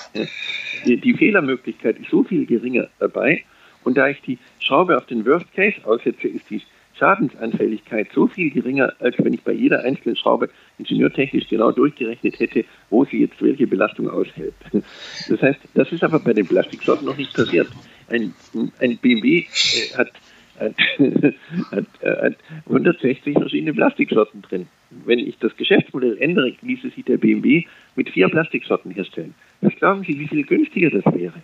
Die, 0.86 0.96
die 0.96 1.14
Fehlermöglichkeit 1.14 1.98
ist 1.98 2.10
so 2.10 2.24
viel 2.24 2.46
geringer 2.46 2.88
dabei 2.98 3.44
und 3.84 3.96
da 3.96 4.08
ich 4.08 4.20
die 4.22 4.38
Schraube 4.60 4.96
auf 4.96 5.06
den 5.06 5.26
Worst 5.26 5.52
Case 5.54 5.76
aussetze, 5.84 6.28
ist 6.28 6.48
die 6.50 6.62
Schadensanfälligkeit 6.98 8.08
so 8.14 8.26
viel 8.26 8.50
geringer, 8.50 8.92
als 8.98 9.14
wenn 9.18 9.32
ich 9.32 9.42
bei 9.42 9.52
jeder 9.52 9.84
einzelnen 9.84 10.16
Schraube 10.16 10.50
ingenieurtechnisch 10.78 11.48
genau 11.48 11.70
durchgerechnet 11.70 12.38
hätte, 12.40 12.64
wo 12.90 13.04
sie 13.04 13.20
jetzt 13.20 13.40
welche 13.40 13.66
Belastung 13.66 14.10
aushält. 14.10 14.54
Das 15.28 15.40
heißt, 15.40 15.60
das 15.74 15.92
ist 15.92 16.02
aber 16.02 16.18
bei 16.18 16.32
den 16.32 16.46
Plastiksorten 16.46 17.06
noch 17.06 17.16
nicht 17.16 17.34
passiert. 17.34 17.68
Ein, 18.08 18.34
ein 18.80 18.98
BMW 18.98 19.38
äh, 19.38 19.96
hat, 19.96 20.10
hat, 20.58 20.74
hat, 21.70 21.86
hat 22.02 22.36
160 22.66 23.34
verschiedene 23.34 23.72
Plastiksorten 23.74 24.42
drin. 24.42 24.66
Wenn 25.04 25.18
ich 25.18 25.38
das 25.38 25.56
Geschäftsmodell 25.56 26.18
ändere, 26.18 26.54
ließe 26.62 26.90
sich 26.90 27.04
der 27.04 27.18
BMW 27.18 27.64
mit 27.96 28.10
vier 28.10 28.28
Plastiksorten 28.28 28.90
herstellen. 28.92 29.34
Was 29.60 29.74
glauben 29.76 30.04
Sie, 30.04 30.18
wie 30.18 30.28
viel 30.28 30.44
günstiger 30.44 30.90
das 30.90 31.04
wäre? 31.14 31.34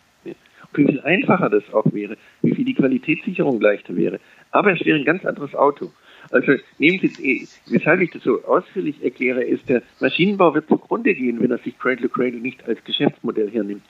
Wie 0.76 0.86
viel 0.86 1.00
einfacher 1.00 1.50
das 1.50 1.62
auch 1.72 1.86
wäre, 1.92 2.16
wie 2.42 2.54
viel 2.54 2.64
die 2.64 2.74
Qualitätssicherung 2.74 3.60
leichter 3.60 3.94
wäre. 3.96 4.18
Aber 4.50 4.72
es 4.72 4.84
wäre 4.84 4.98
ein 4.98 5.04
ganz 5.04 5.24
anderes 5.24 5.54
Auto. 5.54 5.92
Also 6.30 6.52
nehmen 6.78 6.98
Sie, 7.00 7.46
weshalb 7.68 8.00
ich 8.00 8.10
das 8.10 8.22
so 8.22 8.42
ausführlich 8.44 9.02
erkläre, 9.04 9.44
ist, 9.44 9.68
der 9.68 9.82
Maschinenbau 10.00 10.54
wird 10.54 10.68
zugrunde 10.68 11.14
gehen, 11.14 11.40
wenn 11.40 11.50
er 11.50 11.58
sich 11.58 11.78
Cradle 11.78 12.08
to 12.08 12.14
Cradle 12.14 12.40
nicht 12.40 12.66
als 12.66 12.82
Geschäftsmodell 12.84 13.50
hernimmt. 13.50 13.84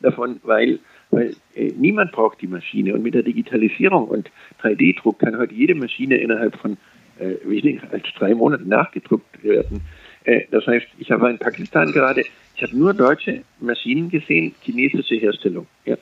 Davon, 0.00 0.40
weil, 0.44 0.78
weil 1.10 1.34
äh, 1.54 1.72
niemand 1.76 2.12
braucht 2.12 2.40
die 2.40 2.46
Maschine. 2.46 2.94
Und 2.94 3.02
mit 3.02 3.14
der 3.14 3.22
Digitalisierung 3.22 4.08
und 4.08 4.30
3D-Druck 4.62 5.20
kann 5.20 5.38
heute 5.38 5.54
jede 5.54 5.74
Maschine 5.74 6.16
innerhalb 6.16 6.56
von 6.56 6.76
äh, 7.18 7.34
weniger 7.44 7.90
als 7.92 8.04
drei 8.16 8.34
Monaten 8.34 8.68
nachgedruckt 8.68 9.42
werden. 9.42 9.82
Äh, 10.24 10.42
das 10.50 10.66
heißt, 10.66 10.86
ich 10.98 11.10
habe 11.10 11.30
in 11.30 11.38
Pakistan 11.38 11.92
gerade, 11.92 12.24
ich 12.56 12.62
habe 12.62 12.76
nur 12.76 12.94
deutsche 12.94 13.42
Maschinen 13.60 14.10
gesehen, 14.10 14.54
chinesische 14.62 15.16
Herstellung. 15.16 15.66
Ja. 15.84 15.96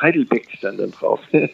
Heidelbeck 0.00 0.48
stand 0.56 0.80
dann 0.80 0.92
drauf. 0.92 1.20
Sie, 1.30 1.46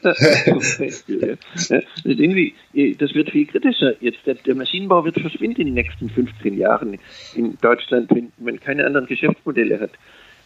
das 2.99 3.15
wird 3.15 3.31
viel 3.31 3.47
kritischer. 3.47 3.95
Jetzt 4.01 4.19
der, 4.25 4.55
Maschinenbau 4.55 5.05
wird 5.05 5.21
verschwinden 5.21 5.63
in 5.63 5.67
den 5.69 5.75
nächsten 5.75 6.09
15 6.09 6.57
Jahren 6.57 6.99
in 7.35 7.59
Deutschland, 7.61 8.09
wenn 8.11 8.31
man 8.39 8.61
keine 8.61 8.87
anderen 8.87 9.07
Geschäftsmodelle 9.07 9.81
hat. 9.81 9.91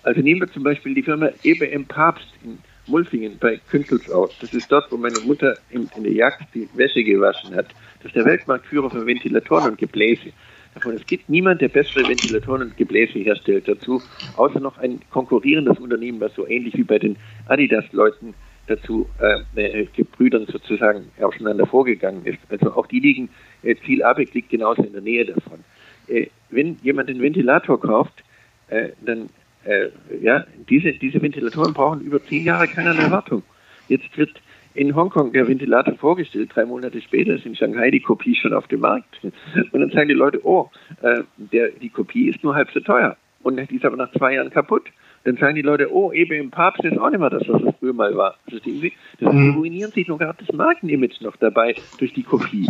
Also 0.03 0.21
nehmen 0.21 0.41
wir 0.41 0.51
zum 0.51 0.63
Beispiel 0.63 0.95
die 0.95 1.03
Firma 1.03 1.31
EBM 1.43 1.85
Papst 1.85 2.29
in 2.43 2.59
Mulfingen 2.87 3.39
bei 3.39 3.61
Künzelsau. 3.71 4.31
Das 4.41 4.53
ist 4.53 4.71
dort, 4.71 4.91
wo 4.91 4.97
meine 4.97 5.21
Mutter 5.21 5.57
in, 5.71 5.89
der 5.97 6.13
Jagd 6.13 6.55
die 6.55 6.69
Wäsche 6.75 7.05
gewaschen 7.05 7.55
hat. 7.55 7.67
Das 7.99 8.07
ist 8.07 8.17
der 8.17 8.25
Weltmarktführer 8.25 8.91
für 8.91 9.07
Ventilatoren 9.07 9.73
und 9.73 9.79
Gebläse 9.79 10.33
davon. 10.75 10.95
Es 10.95 11.07
gibt 11.07 11.29
niemand, 11.29 11.61
der 11.61 11.69
bessere 11.69 12.09
Ventilatoren 12.09 12.63
und 12.63 12.77
Gebläse 12.77 13.19
herstellt 13.19 13.69
dazu, 13.69 14.03
außer 14.37 14.61
noch 14.61 14.79
ein 14.79 15.01
konkurrierendes 15.11 15.79
Unternehmen, 15.79 16.21
was 16.21 16.35
so 16.35 16.47
ähnlich 16.47 16.77
wie 16.77 16.85
bei 16.85 16.99
den 16.99 17.17
Adidas-Leuten 17.47 18.35
dazu 18.67 19.09
äh, 19.21 19.83
äh, 19.83 19.89
Brüdern 20.17 20.47
sozusagen 20.47 21.11
aufeinander 21.21 21.67
vorgegangen 21.67 22.25
ist. 22.25 22.39
Also 22.49 22.73
auch 22.75 22.87
die 22.87 23.01
liegen, 23.01 23.29
äh, 23.63 23.75
Ziel 23.85 24.03
Abeck 24.03 24.33
liegt 24.33 24.51
genauso 24.51 24.83
in 24.83 24.93
der 24.93 25.03
Nähe 25.03 25.25
davon. 25.25 25.65
Äh, 26.07 26.29
wenn 26.51 26.77
jemand 26.83 27.09
den 27.09 27.21
Ventilator 27.21 27.81
kauft, 27.81 28.23
äh, 28.69 28.91
dann 29.05 29.29
äh, 29.65 29.89
ja, 30.21 30.45
diese, 30.69 30.93
diese 30.93 31.21
Ventilatoren 31.21 31.75
brauchen 31.75 32.01
über 32.01 32.23
zehn 32.25 32.45
Jahre 32.45 32.69
keine 32.69 32.91
Erwartung. 32.99 33.43
Jetzt 33.89 34.17
wird 34.17 34.41
in 34.75 34.95
Hongkong 34.95 35.33
der 35.33 35.49
Ventilator 35.49 35.95
vorgestellt. 35.95 36.51
Drei 36.55 36.65
Monate 36.65 37.01
später 37.01 37.35
ist 37.35 37.45
in 37.45 37.57
Shanghai 37.57 37.91
die 37.91 38.01
Kopie 38.01 38.37
schon 38.37 38.53
auf 38.53 38.69
dem 38.69 38.81
Markt. 38.81 39.21
Und 39.23 39.81
dann 39.81 39.91
sagen 39.91 40.09
die 40.09 40.15
Leute, 40.15 40.41
oh, 40.45 40.71
äh, 41.03 41.23
der, 41.37 41.71
die 41.71 41.89
Kopie 41.89 42.29
ist 42.29 42.43
nur 42.45 42.55
halb 42.55 42.71
so 42.71 42.81
teuer. 42.81 43.17
Und 43.43 43.59
die 43.71 43.77
ist 43.77 43.85
aber 43.85 43.97
nach 43.97 44.13
zwei 44.13 44.35
Jahren 44.35 44.51
kaputt. 44.51 44.85
Dann 45.25 45.37
sagen 45.37 45.55
die 45.55 45.63
Leute, 45.63 45.93
oh, 45.93 46.13
EBM 46.13 46.51
Papst 46.51 46.83
ist 46.85 46.99
auch 46.99 47.11
nicht 47.11 47.21
mehr 47.21 47.29
das, 47.29 47.47
was 47.47 47.63
es 47.63 47.75
früher 47.79 47.93
mal 47.93 48.17
war. 48.17 48.37
Verstehen 48.49 48.81
Sie? 48.81 48.93
Das 49.19 49.33
mhm. 49.35 49.55
ruinieren 49.55 49.91
sich 49.91 50.09
noch 50.09 50.19
gerade 50.19 50.43
das 50.45 50.55
Markenimage 50.57 51.23
noch 51.23 51.37
dabei 51.37 51.75
durch 51.99 52.15
die 52.15 52.23
Kopie. 52.23 52.67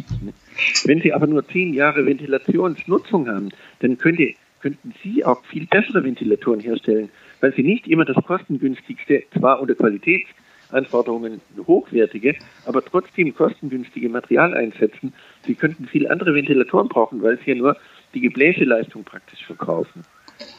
Wenn 0.85 1.01
Sie 1.01 1.13
aber 1.13 1.29
nur 1.29 1.47
zehn 1.47 1.75
Jahre 1.75 2.05
Ventilationsnutzung 2.07 3.29
haben, 3.29 3.51
dann 3.81 3.99
könnte, 3.99 4.35
könnten 4.61 4.95
Sie 5.03 5.25
auch 5.25 5.45
viel 5.45 5.67
bessere 5.67 6.05
Ventilatoren 6.05 6.61
herstellen, 6.61 7.11
weil 7.41 7.53
Sie 7.55 7.63
nicht 7.63 7.87
immer 7.87 8.05
das 8.05 8.17
kostengünstigste, 8.25 9.25
zwar 9.33 9.61
unter 9.61 9.75
Qualitäts 9.75 10.29
Anforderungen 10.73 11.41
hochwertige, 11.67 12.37
aber 12.67 12.85
trotzdem 12.85 13.35
kostengünstige 13.35 14.09
Material 14.09 14.55
einsetzen. 14.55 15.13
Sie 15.47 15.55
könnten 15.55 15.87
viel 15.87 16.09
andere 16.09 16.35
Ventilatoren 16.35 16.89
brauchen, 16.89 17.23
weil 17.23 17.39
sie 17.39 17.51
ja 17.51 17.57
nur 17.57 17.77
die 18.15 18.21
Gebläseleistung 18.21 19.05
praktisch 19.05 19.45
verkaufen. 19.45 20.05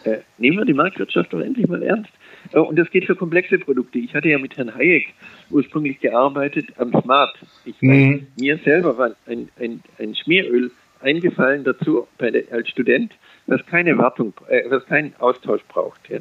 Äh, 0.04 0.20
nehmen 0.38 0.58
wir 0.58 0.66
die 0.66 0.74
Marktwirtschaft 0.74 1.34
doch 1.34 1.40
endlich 1.40 1.68
mal 1.68 1.82
ernst. 1.82 2.12
Äh, 2.52 2.60
und 2.60 2.78
das 2.78 2.90
geht 2.92 3.06
für 3.06 3.16
komplexe 3.16 3.58
Produkte. 3.58 4.00
Ich 4.00 4.14
hatte 4.14 4.30
ja 4.30 4.38
mit 4.38 4.56
Herrn 4.58 4.74
Hayek 4.74 5.14
ursprünglich 5.50 6.00
gearbeitet 6.00 6.68
am 6.78 6.92
Smart. 7.02 7.36
Ich 7.66 7.82
mhm. 7.82 8.28
mir 8.40 8.58
selber 8.60 8.98
war 8.98 9.16
ein, 9.26 9.50
ein, 9.60 9.82
ein 9.98 10.16
Schmieröl 10.16 10.72
eingefallen 11.02 11.64
dazu 11.64 12.08
der, 12.20 12.44
als 12.52 12.70
Student, 12.70 13.14
was 13.48 13.66
keine 13.66 13.98
Wartung, 13.98 14.34
äh, 14.48 14.70
was 14.70 14.86
keinen 14.86 15.14
Austausch 15.20 15.64
braucht. 15.68 16.10
Ja. 16.10 16.20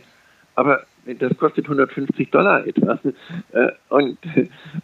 Aber 0.55 0.85
das 1.07 1.37
kostet 1.39 1.64
150 1.64 2.31
Dollar 2.31 2.66
etwa. 2.66 2.99
Äh, 3.53 3.72
und, 3.89 4.18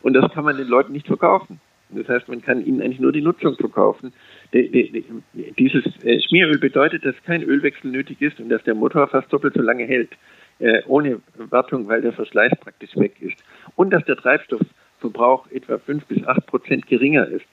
und 0.02 0.12
das 0.14 0.32
kann 0.32 0.44
man 0.44 0.56
den 0.56 0.68
Leuten 0.68 0.92
nicht 0.92 1.06
verkaufen. 1.06 1.60
Das 1.90 2.08
heißt, 2.08 2.28
man 2.28 2.42
kann 2.42 2.64
ihnen 2.64 2.82
eigentlich 2.82 3.00
nur 3.00 3.12
die 3.12 3.22
Nutzung 3.22 3.56
verkaufen. 3.56 4.12
Dieses 4.52 5.84
äh, 6.04 6.20
Schmieröl 6.20 6.58
bedeutet, 6.58 7.04
dass 7.04 7.14
kein 7.24 7.42
Ölwechsel 7.42 7.90
nötig 7.90 8.20
ist 8.20 8.40
und 8.40 8.48
dass 8.48 8.62
der 8.64 8.74
Motor 8.74 9.06
fast 9.06 9.32
doppelt 9.32 9.54
so 9.54 9.62
lange 9.62 9.84
hält, 9.84 10.10
äh, 10.58 10.82
ohne 10.86 11.20
Wartung, 11.36 11.86
weil 11.88 12.02
der 12.02 12.12
Verschleiß 12.12 12.52
praktisch 12.60 12.96
weg 12.96 13.14
ist. 13.20 13.36
Und 13.76 13.90
dass 13.90 14.04
der 14.04 14.16
Treibstoffverbrauch 14.16 15.50
etwa 15.52 15.78
5 15.78 16.06
bis 16.06 16.26
8 16.26 16.46
Prozent 16.46 16.86
geringer 16.86 17.28
ist. 17.28 17.46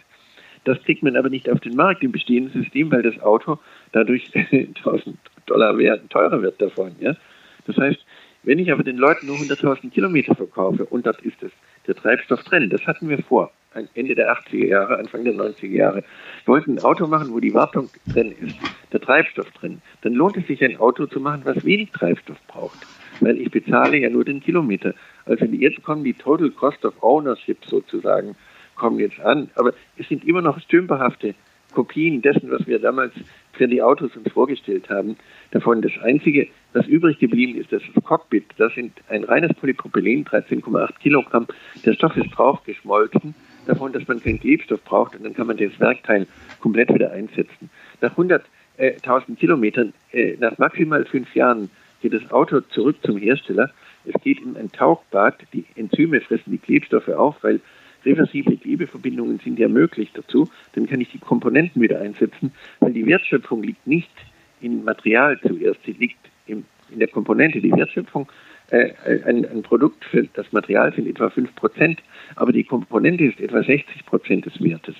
Das 0.65 0.81
kriegt 0.83 1.03
man 1.03 1.15
aber 1.15 1.29
nicht 1.29 1.49
auf 1.49 1.59
den 1.59 1.75
Markt 1.75 2.03
im 2.03 2.11
bestehenden 2.11 2.53
System, 2.61 2.91
weil 2.91 3.01
das 3.01 3.19
Auto 3.21 3.59
dadurch 3.91 4.31
1000 4.51 5.17
Dollar 5.45 5.77
wert, 5.77 6.09
teurer 6.09 6.41
wird 6.41 6.61
davon. 6.61 6.95
Ja? 6.99 7.15
Das 7.65 7.77
heißt, 7.77 7.99
wenn 8.43 8.59
ich 8.59 8.71
aber 8.71 8.83
den 8.83 8.97
Leuten 8.97 9.27
nur 9.27 9.37
100.000 9.37 9.91
Kilometer 9.91 10.35
verkaufe 10.35 10.85
und 10.85 11.05
dort 11.05 11.21
ist 11.21 11.41
es 11.41 11.51
der 11.87 11.95
Treibstoff 11.95 12.43
drin, 12.43 12.69
das 12.69 12.85
hatten 12.85 13.09
wir 13.09 13.21
vor, 13.23 13.51
Ende 13.95 14.15
der 14.15 14.31
80er 14.31 14.65
Jahre, 14.65 14.99
Anfang 14.99 15.23
der 15.23 15.33
90er 15.33 15.67
Jahre. 15.67 16.03
Wir 16.45 16.53
wollten 16.53 16.73
ein 16.73 16.83
Auto 16.83 17.07
machen, 17.07 17.33
wo 17.33 17.39
die 17.39 17.53
Wartung 17.53 17.89
drin 18.07 18.33
ist, 18.39 18.55
der 18.91 19.01
Treibstoff 19.01 19.49
drin. 19.51 19.81
Dann 20.01 20.13
lohnt 20.13 20.37
es 20.37 20.45
sich, 20.45 20.63
ein 20.63 20.77
Auto 20.77 21.07
zu 21.07 21.19
machen, 21.19 21.41
was 21.45 21.65
wenig 21.65 21.91
Treibstoff 21.91 22.37
braucht, 22.47 22.77
weil 23.19 23.39
ich 23.39 23.49
bezahle 23.49 23.97
ja 23.97 24.09
nur 24.09 24.25
den 24.25 24.41
Kilometer. 24.41 24.93
Also 25.25 25.45
jetzt 25.45 25.81
kommen 25.83 26.03
die 26.03 26.13
Total 26.13 26.49
Cost 26.51 26.85
of 26.85 27.01
Ownership 27.01 27.57
sozusagen, 27.65 28.35
kommen 28.83 28.99
jetzt 28.99 29.21
an, 29.21 29.49
aber 29.55 29.73
es 29.95 30.09
sind 30.09 30.25
immer 30.25 30.41
noch 30.41 30.59
stümperhafte 30.59 31.35
Kopien 31.73 32.21
dessen, 32.21 32.51
was 32.51 32.67
wir 32.67 32.79
damals 32.79 33.13
für 33.53 33.65
die 33.65 33.81
Autos 33.81 34.13
uns 34.17 34.29
vorgestellt 34.29 34.89
haben. 34.89 35.15
Davon 35.51 35.81
das 35.81 35.93
Einzige, 36.01 36.49
was 36.73 36.85
übrig 36.87 37.17
geblieben 37.17 37.57
ist, 37.57 37.71
das 37.71 37.81
Cockpit. 38.03 38.43
Das 38.57 38.73
sind 38.75 38.91
ein 39.07 39.23
reines 39.23 39.53
Polypropylen, 39.53 40.25
13,8 40.25 40.99
Kilogramm. 40.99 41.47
Der 41.85 41.93
Stoff 41.93 42.17
ist 42.17 42.29
drauf 42.31 42.61
geschmolzen, 42.65 43.33
davon, 43.65 43.93
dass 43.93 44.05
man 44.05 44.21
keinen 44.21 44.41
Klebstoff 44.41 44.83
braucht 44.83 45.15
und 45.15 45.23
dann 45.23 45.33
kann 45.33 45.47
man 45.47 45.55
das 45.55 45.79
Werkteil 45.79 46.27
komplett 46.59 46.93
wieder 46.93 47.13
einsetzen. 47.13 47.69
Nach 48.01 48.17
100.000 48.17 49.37
Kilometern, 49.37 49.93
äh, 50.11 50.35
nach 50.41 50.57
maximal 50.57 51.05
fünf 51.05 51.33
Jahren, 51.33 51.69
geht 52.01 52.13
das 52.13 52.29
Auto 52.31 52.59
zurück 52.59 52.97
zum 53.01 53.15
Hersteller. 53.15 53.71
Es 54.03 54.21
geht 54.21 54.41
in 54.41 54.57
ein 54.57 54.69
Tauchbad. 54.73 55.35
Die 55.53 55.63
Enzyme 55.77 56.19
fressen 56.19 56.51
die 56.51 56.57
Klebstoffe 56.57 57.07
auf, 57.07 57.37
weil 57.43 57.61
reversible 58.05 58.57
Klebeverbindungen 58.57 59.39
sind 59.39 59.59
ja 59.59 59.67
möglich 59.67 60.11
dazu, 60.13 60.49
dann 60.73 60.87
kann 60.87 61.01
ich 61.01 61.09
die 61.11 61.19
Komponenten 61.19 61.81
wieder 61.81 61.99
einsetzen, 61.99 62.51
weil 62.79 62.93
die 62.93 63.05
Wertschöpfung 63.05 63.63
liegt 63.63 63.85
nicht 63.87 64.11
im 64.61 64.83
Material 64.83 65.39
zuerst, 65.41 65.79
sie 65.85 65.93
liegt 65.93 66.17
im, 66.47 66.65
in 66.89 66.99
der 66.99 67.07
Komponente. 67.07 67.61
Die 67.61 67.71
Wertschöpfung, 67.71 68.27
äh, 68.71 68.91
ein, 69.25 69.45
ein, 69.45 69.61
Produkt 69.61 70.05
für 70.05 70.23
das 70.33 70.51
Material 70.51 70.93
sind 70.93 71.07
etwa 71.07 71.27
5%, 71.27 71.97
aber 72.35 72.51
die 72.51 72.63
Komponente 72.63 73.25
ist 73.25 73.39
etwa 73.39 73.59
60% 73.59 74.41
des 74.41 74.61
Wertes. 74.61 74.95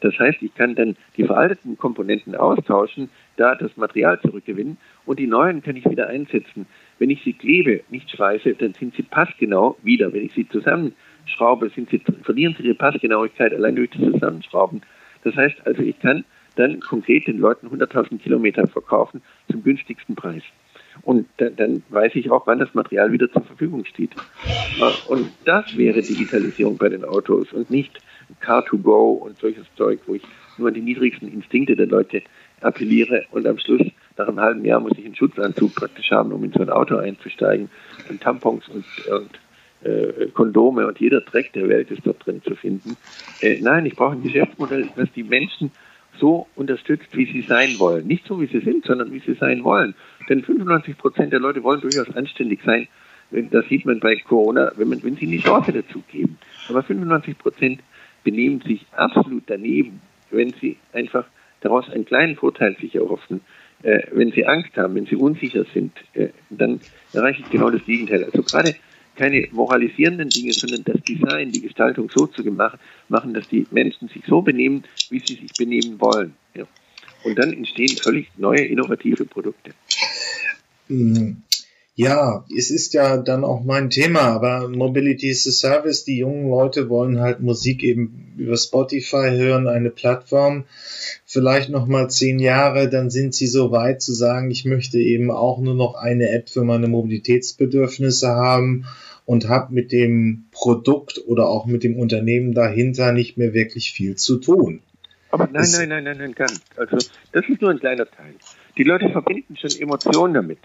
Das 0.00 0.18
heißt, 0.18 0.42
ich 0.42 0.54
kann 0.54 0.74
dann 0.74 0.96
die 1.16 1.24
veralteten 1.24 1.78
Komponenten 1.78 2.34
austauschen, 2.34 3.08
da 3.36 3.54
das 3.54 3.76
Material 3.76 4.20
zurückgewinnen 4.20 4.76
und 5.06 5.18
die 5.18 5.26
neuen 5.26 5.62
kann 5.62 5.76
ich 5.76 5.88
wieder 5.88 6.08
einsetzen. 6.08 6.66
Wenn 6.98 7.10
ich 7.10 7.22
sie 7.22 7.32
klebe, 7.32 7.80
nicht 7.90 8.10
schweiße, 8.10 8.54
dann 8.54 8.74
sind 8.74 8.94
sie 8.94 9.02
passgenau 9.02 9.76
wieder. 9.82 10.12
Wenn 10.12 10.26
ich 10.26 10.34
sie 10.34 10.48
zusammen 10.48 10.94
Schraube 11.26 11.70
sie, 11.74 11.86
verlieren 12.22 12.54
sie 12.58 12.64
ihre 12.64 12.74
Passgenauigkeit 12.74 13.52
allein 13.52 13.76
durch 13.76 13.90
das 13.90 14.12
Zusammenschrauben. 14.12 14.82
Das 15.24 15.34
heißt 15.34 15.56
also, 15.64 15.82
ich 15.82 15.98
kann 15.98 16.24
dann 16.56 16.80
konkret 16.80 17.26
den 17.26 17.38
Leuten 17.38 17.68
100.000 17.68 18.18
Kilometer 18.18 18.66
verkaufen 18.66 19.22
zum 19.50 19.62
günstigsten 19.62 20.14
Preis. 20.14 20.42
Und 21.02 21.26
dann, 21.36 21.54
dann, 21.56 21.82
weiß 21.90 22.14
ich 22.14 22.30
auch, 22.30 22.46
wann 22.46 22.58
das 22.58 22.72
Material 22.74 23.12
wieder 23.12 23.30
zur 23.30 23.42
Verfügung 23.42 23.84
steht. 23.84 24.12
Und 25.08 25.30
das 25.44 25.76
wäre 25.76 26.00
Digitalisierung 26.00 26.78
bei 26.78 26.88
den 26.88 27.04
Autos 27.04 27.52
und 27.52 27.70
nicht 27.70 28.00
Car2Go 28.42 29.18
und 29.18 29.38
solches 29.38 29.66
Zeug, 29.76 30.00
wo 30.06 30.14
ich 30.14 30.22
nur 30.58 30.68
an 30.68 30.74
die 30.74 30.80
niedrigsten 30.80 31.30
Instinkte 31.32 31.76
der 31.76 31.86
Leute 31.86 32.22
appelliere 32.60 33.24
und 33.30 33.46
am 33.46 33.58
Schluss, 33.58 33.82
nach 34.16 34.28
einem 34.28 34.40
halben 34.40 34.64
Jahr, 34.64 34.80
muss 34.80 34.96
ich 34.96 35.04
einen 35.04 35.14
Schutzanzug 35.14 35.74
praktisch 35.74 36.10
haben, 36.10 36.32
um 36.32 36.42
in 36.42 36.52
so 36.52 36.60
ein 36.60 36.70
Auto 36.70 36.96
einzusteigen 36.96 37.68
und 38.08 38.22
Tampons 38.22 38.66
und, 38.68 38.84
und 39.08 39.30
äh, 39.82 40.26
Kondome 40.32 40.86
und 40.86 40.98
jeder 41.00 41.20
Dreck 41.20 41.52
der 41.52 41.68
Welt 41.68 41.90
ist 41.90 42.06
dort 42.06 42.24
drin 42.24 42.42
zu 42.42 42.54
finden. 42.54 42.96
Äh, 43.40 43.60
nein, 43.60 43.86
ich 43.86 43.96
brauche 43.96 44.12
ein 44.12 44.22
Geschäftsmodell, 44.22 44.88
das 44.96 45.08
die 45.14 45.24
Menschen 45.24 45.70
so 46.18 46.46
unterstützt, 46.56 47.08
wie 47.12 47.26
sie 47.26 47.42
sein 47.42 47.78
wollen. 47.78 48.06
Nicht 48.06 48.26
so, 48.26 48.40
wie 48.40 48.46
sie 48.46 48.60
sind, 48.60 48.84
sondern 48.86 49.12
wie 49.12 49.20
sie 49.20 49.34
sein 49.34 49.64
wollen. 49.64 49.94
Denn 50.28 50.42
95 50.42 50.96
Prozent 50.96 51.32
der 51.32 51.40
Leute 51.40 51.62
wollen 51.62 51.80
durchaus 51.80 52.10
anständig 52.14 52.60
sein. 52.64 52.88
Das 53.30 53.66
sieht 53.68 53.84
man 53.84 54.00
bei 54.00 54.16
Corona, 54.16 54.72
wenn, 54.76 54.88
man, 54.88 55.02
wenn 55.02 55.16
sie 55.16 55.26
die 55.26 55.40
Chance 55.40 55.72
dazu 55.72 56.02
geben. 56.10 56.38
Aber 56.68 56.82
95 56.82 57.38
Prozent 57.38 57.80
benehmen 58.24 58.60
sich 58.60 58.86
absolut 58.92 59.44
daneben, 59.46 60.00
wenn 60.30 60.52
sie 60.60 60.76
einfach 60.92 61.26
daraus 61.60 61.88
einen 61.90 62.04
kleinen 62.04 62.36
Vorteil 62.36 62.76
sich 62.80 62.94
erhoffen. 62.94 63.40
Äh, 63.82 64.04
wenn 64.12 64.32
sie 64.32 64.46
Angst 64.46 64.76
haben, 64.76 64.94
wenn 64.94 65.06
sie 65.06 65.16
unsicher 65.16 65.64
sind, 65.74 65.92
äh, 66.14 66.28
dann 66.50 66.80
erreiche 67.12 67.42
ich 67.42 67.50
genau 67.50 67.70
das 67.70 67.84
Gegenteil. 67.84 68.24
Also 68.24 68.42
gerade 68.42 68.74
keine 69.16 69.48
moralisierenden 69.50 70.28
Dinge, 70.28 70.52
sondern 70.52 70.84
das 70.84 71.02
Design, 71.02 71.50
die 71.50 71.62
Gestaltung 71.62 72.10
so 72.14 72.26
zu 72.26 72.42
machen, 73.08 73.34
dass 73.34 73.48
die 73.48 73.66
Menschen 73.70 74.08
sich 74.08 74.22
so 74.26 74.42
benehmen, 74.42 74.84
wie 75.10 75.20
sie 75.20 75.34
sich 75.34 75.52
benehmen 75.58 76.00
wollen. 76.00 76.34
Ja. 76.54 76.66
Und 77.24 77.38
dann 77.38 77.52
entstehen 77.52 77.96
völlig 77.96 78.28
neue, 78.36 78.64
innovative 78.64 79.24
Produkte. 79.24 79.72
Mhm. 80.88 81.42
Ja, 81.98 82.44
es 82.54 82.70
ist 82.70 82.92
ja 82.92 83.16
dann 83.16 83.42
auch 83.42 83.64
mein 83.64 83.88
Thema, 83.88 84.20
aber 84.20 84.68
Mobility 84.68 85.30
is 85.30 85.48
a 85.48 85.50
Service, 85.50 86.04
die 86.04 86.18
jungen 86.18 86.50
Leute 86.50 86.90
wollen 86.90 87.20
halt 87.20 87.40
Musik 87.40 87.82
eben 87.82 88.34
über 88.36 88.58
Spotify 88.58 89.30
hören, 89.30 89.66
eine 89.66 89.88
Plattform, 89.88 90.66
vielleicht 91.24 91.70
noch 91.70 91.86
mal 91.86 92.10
zehn 92.10 92.38
Jahre, 92.38 92.90
dann 92.90 93.08
sind 93.08 93.34
sie 93.34 93.46
so 93.46 93.70
weit 93.70 94.02
zu 94.02 94.12
sagen, 94.12 94.50
ich 94.50 94.66
möchte 94.66 94.98
eben 94.98 95.30
auch 95.30 95.58
nur 95.58 95.74
noch 95.74 95.94
eine 95.94 96.28
App 96.28 96.50
für 96.50 96.64
meine 96.64 96.86
Mobilitätsbedürfnisse 96.86 98.28
haben 98.28 98.84
und 99.26 99.48
habe 99.48 99.74
mit 99.74 99.92
dem 99.92 100.46
Produkt 100.52 101.20
oder 101.26 101.48
auch 101.48 101.66
mit 101.66 101.84
dem 101.84 101.98
Unternehmen 101.98 102.54
dahinter 102.54 103.12
nicht 103.12 103.36
mehr 103.36 103.52
wirklich 103.52 103.92
viel 103.92 104.16
zu 104.16 104.38
tun. 104.38 104.80
Aber 105.30 105.48
nein, 105.52 105.68
nein, 105.72 105.88
nein, 105.88 106.04
nein, 106.04 106.18
nein, 106.18 106.32
ganz. 106.32 106.60
Also 106.76 106.96
das 107.32 107.44
ist 107.48 107.60
nur 107.60 107.70
ein 107.70 107.80
kleiner 107.80 108.06
Teil. 108.06 108.34
Die 108.78 108.84
Leute 108.84 109.10
verbinden 109.10 109.56
schon 109.56 109.70
Emotionen 109.78 110.34
damit. 110.34 110.58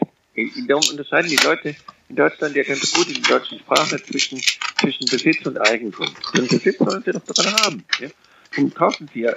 Darum 0.67 0.83
unterscheiden 0.89 1.29
die 1.29 1.43
Leute 1.43 1.75
in 2.07 2.15
Deutschland 2.15 2.55
ja 2.55 2.63
ganz 2.63 2.93
gut 2.93 3.07
in 3.07 3.21
der 3.21 3.39
deutschen 3.39 3.59
Sprache 3.59 4.01
zwischen, 4.01 4.39
zwischen 4.79 5.05
Besitz 5.09 5.45
und 5.45 5.57
Eigentum. 5.57 6.07
Den 6.35 6.47
Besitz 6.47 6.77
sollen 6.77 7.03
sie 7.03 7.11
doch 7.11 7.25
daran 7.25 7.53
haben. 7.65 7.83
Ja? 7.99 8.09
Und 8.57 8.75
kaufen 8.75 9.09
sie 9.13 9.21
ja 9.21 9.33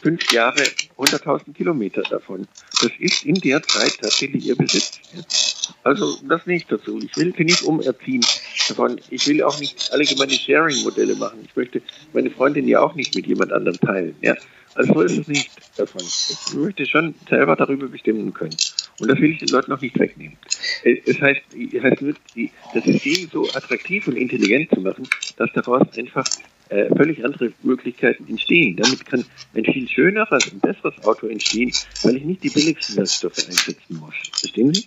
fünf 0.00 0.32
Jahre 0.32 0.62
100.000 0.96 1.54
Kilometer 1.54 2.02
davon. 2.02 2.46
Das 2.82 2.90
ist 2.98 3.24
in 3.24 3.36
der 3.36 3.62
Zeit 3.62 3.98
tatsächlich 4.00 4.46
ihr 4.46 4.56
Besitz. 4.56 5.00
Ja? 5.12 5.22
Also 5.84 6.18
das 6.28 6.46
nicht 6.46 6.70
dazu. 6.70 6.98
Ich 6.98 7.16
will 7.16 7.34
sie 7.36 7.44
nicht 7.44 7.62
umerziehen 7.62 8.24
davon. 8.70 9.00
Ich 9.10 9.26
will 9.26 9.42
auch 9.42 9.58
nicht 9.58 9.90
allgemeine 9.92 10.32
Sharing-Modelle 10.32 11.16
machen. 11.16 11.40
Ich 11.44 11.56
möchte 11.56 11.82
meine 12.12 12.30
Freundin 12.30 12.66
ja 12.68 12.80
auch 12.80 12.94
nicht 12.94 13.14
mit 13.14 13.26
jemand 13.26 13.52
anderem 13.52 13.78
teilen. 13.80 14.16
Ja? 14.20 14.34
Also 14.74 14.94
so 14.94 15.00
ist 15.02 15.18
es 15.18 15.28
nicht 15.28 15.50
davon. 15.76 16.02
Ich 16.02 16.54
möchte 16.54 16.86
schon 16.86 17.14
selber 17.28 17.56
darüber 17.56 17.88
bestimmen 17.88 18.32
können. 18.32 18.56
Und 19.00 19.08
das 19.08 19.18
will 19.18 19.32
ich 19.32 19.38
den 19.38 19.48
Leuten 19.48 19.70
noch 19.70 19.80
nicht 19.80 19.98
wegnehmen. 19.98 20.36
Es 20.84 21.20
heißt, 21.20 21.40
es 21.72 21.82
heißt 21.82 22.02
nur, 22.02 22.14
das 22.74 22.84
System 22.84 23.28
so 23.32 23.48
attraktiv 23.54 24.06
und 24.06 24.16
intelligent 24.16 24.70
zu 24.70 24.80
machen, 24.80 25.08
dass 25.36 25.50
daraus 25.52 25.86
einfach 25.96 26.24
äh, 26.68 26.94
völlig 26.94 27.24
andere 27.24 27.52
Möglichkeiten 27.62 28.26
entstehen. 28.28 28.76
Damit 28.76 29.06
kann 29.06 29.24
ein 29.54 29.64
viel 29.64 29.88
schöneres 29.88 30.46
und 30.46 30.60
besseres 30.60 30.94
Auto 31.04 31.26
entstehen, 31.26 31.72
weil 32.02 32.16
ich 32.16 32.24
nicht 32.24 32.44
die 32.44 32.50
billigsten 32.50 32.96
Werkstoffe 32.96 33.38
einsetzen 33.38 33.96
muss. 33.96 34.14
Verstehen 34.32 34.74
Sie? 34.74 34.86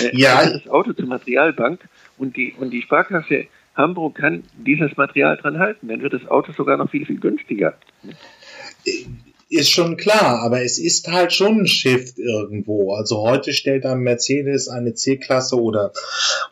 Äh, 0.00 0.16
ja. 0.16 0.36
Also 0.36 0.58
das 0.58 0.68
Auto 0.68 0.92
zur 0.92 1.06
Materialbank 1.06 1.80
und 2.18 2.36
die, 2.36 2.54
und 2.58 2.70
die 2.70 2.82
Sparkasse 2.82 3.46
Hamburg 3.78 4.16
kann 4.16 4.42
dieses 4.56 4.96
Material 4.96 5.36
dran 5.36 5.58
halten. 5.58 5.88
Dann 5.88 6.02
wird 6.02 6.12
das 6.12 6.26
Auto 6.26 6.52
sogar 6.52 6.76
noch 6.76 6.90
viel, 6.90 7.06
viel 7.06 7.20
günstiger. 7.20 7.74
Ist 9.48 9.70
schon 9.70 9.96
klar, 9.96 10.42
aber 10.42 10.62
es 10.62 10.78
ist 10.78 11.08
halt 11.08 11.32
schon 11.32 11.60
ein 11.60 11.66
Shift 11.66 12.18
irgendwo. 12.18 12.92
Also 12.92 13.22
heute 13.22 13.52
stellt 13.54 13.86
ein 13.86 14.00
Mercedes 14.00 14.68
eine 14.68 14.94
C-Klasse 14.94 15.56
oder 15.56 15.92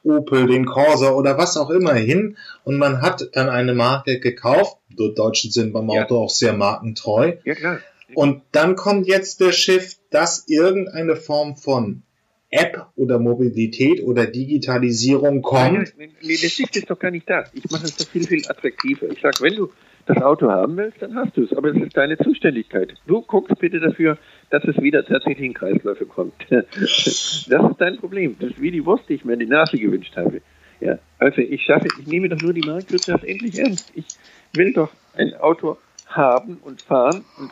Opel 0.02 0.46
den 0.46 0.64
Corsa 0.64 1.10
oder 1.10 1.36
was 1.36 1.56
auch 1.56 1.68
immer 1.68 1.94
hin 1.94 2.38
und 2.64 2.78
man 2.78 3.02
hat 3.02 3.28
dann 3.32 3.50
eine 3.50 3.74
Marke 3.74 4.18
gekauft. 4.20 4.78
Die 4.88 5.12
Deutschen 5.14 5.50
sind 5.50 5.72
beim 5.74 5.90
Auto 5.90 6.14
ja. 6.14 6.20
auch 6.20 6.30
sehr 6.30 6.54
markentreu. 6.54 7.34
Ja, 7.44 7.54
klar. 7.54 7.80
Und 8.14 8.42
dann 8.52 8.76
kommt 8.76 9.08
jetzt 9.08 9.40
der 9.40 9.52
Shift, 9.52 9.98
dass 10.10 10.44
irgendeine 10.46 11.16
Form 11.16 11.56
von 11.56 12.02
App 12.50 12.86
oder 12.96 13.18
Mobilität 13.18 14.02
oder 14.02 14.26
Digitalisierung 14.26 15.42
kommt. 15.42 15.94
Nee, 15.98 16.08
das 16.20 16.58
ist 16.58 16.90
doch 16.90 16.98
gar 16.98 17.10
nicht 17.10 17.28
da. 17.28 17.44
Ich 17.52 17.70
mache 17.70 17.84
es 17.84 17.96
doch 17.96 18.06
viel, 18.06 18.26
viel 18.26 18.46
attraktiver. 18.48 19.08
Ich 19.10 19.20
sage, 19.20 19.38
wenn 19.40 19.56
du 19.56 19.70
das 20.06 20.18
Auto 20.18 20.48
haben 20.48 20.76
willst, 20.76 21.02
dann 21.02 21.14
hast 21.16 21.36
du 21.36 21.42
es. 21.42 21.52
Aber 21.52 21.70
es 21.70 21.82
ist 21.82 21.96
deine 21.96 22.16
Zuständigkeit. 22.18 22.94
Du 23.06 23.22
guckst 23.22 23.58
bitte 23.58 23.80
dafür, 23.80 24.16
dass 24.50 24.64
es 24.64 24.80
wieder 24.80 25.04
tatsächlich 25.04 25.46
in 25.46 25.54
Kreisläufe 25.54 26.06
kommt. 26.06 26.34
Das 26.48 27.70
ist 27.70 27.76
dein 27.78 27.98
Problem. 27.98 28.36
Das 28.40 28.50
ist 28.50 28.60
wie 28.60 28.70
die 28.70 28.84
Wurst, 28.84 29.08
die 29.08 29.14
ich 29.14 29.24
mir 29.24 29.34
in 29.34 29.40
die 29.40 29.46
Nase 29.46 29.76
gewünscht 29.78 30.16
habe. 30.16 30.40
Ja, 30.80 30.98
also 31.18 31.40
ich 31.40 31.62
schaffe, 31.62 31.88
ich 32.00 32.06
nehme 32.06 32.28
doch 32.28 32.40
nur 32.40 32.52
die 32.52 32.66
Marktwirtschaft 32.66 33.24
endlich 33.24 33.58
ernst. 33.58 33.92
Ich 33.94 34.06
will 34.52 34.72
doch 34.72 34.90
ein 35.14 35.34
Auto 35.34 35.78
haben 36.06 36.58
und 36.62 36.82
fahren 36.82 37.24
und 37.38 37.50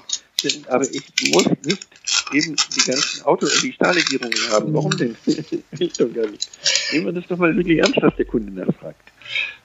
aber 0.68 0.84
ich 0.84 1.32
muss 1.32 1.46
nicht 1.64 1.88
eben 2.32 2.56
die 2.56 2.90
ganzen 2.90 3.24
Auto- 3.24 3.46
und 3.46 3.62
die 3.62 3.72
Stahllegierungen 3.72 4.50
haben. 4.50 4.74
Warum 4.74 4.96
denn? 4.96 5.16
ich 5.26 5.92
doch 5.94 6.12
gar 6.12 6.26
nicht. 6.26 6.48
Nehmen 6.92 7.06
wir 7.06 7.12
das 7.12 7.26
doch 7.26 7.38
mal 7.38 7.56
wirklich 7.56 7.78
ernst, 7.78 8.00
was 8.00 8.14
der 8.16 8.24
Kunde 8.26 8.52
nachfragt. 8.52 9.12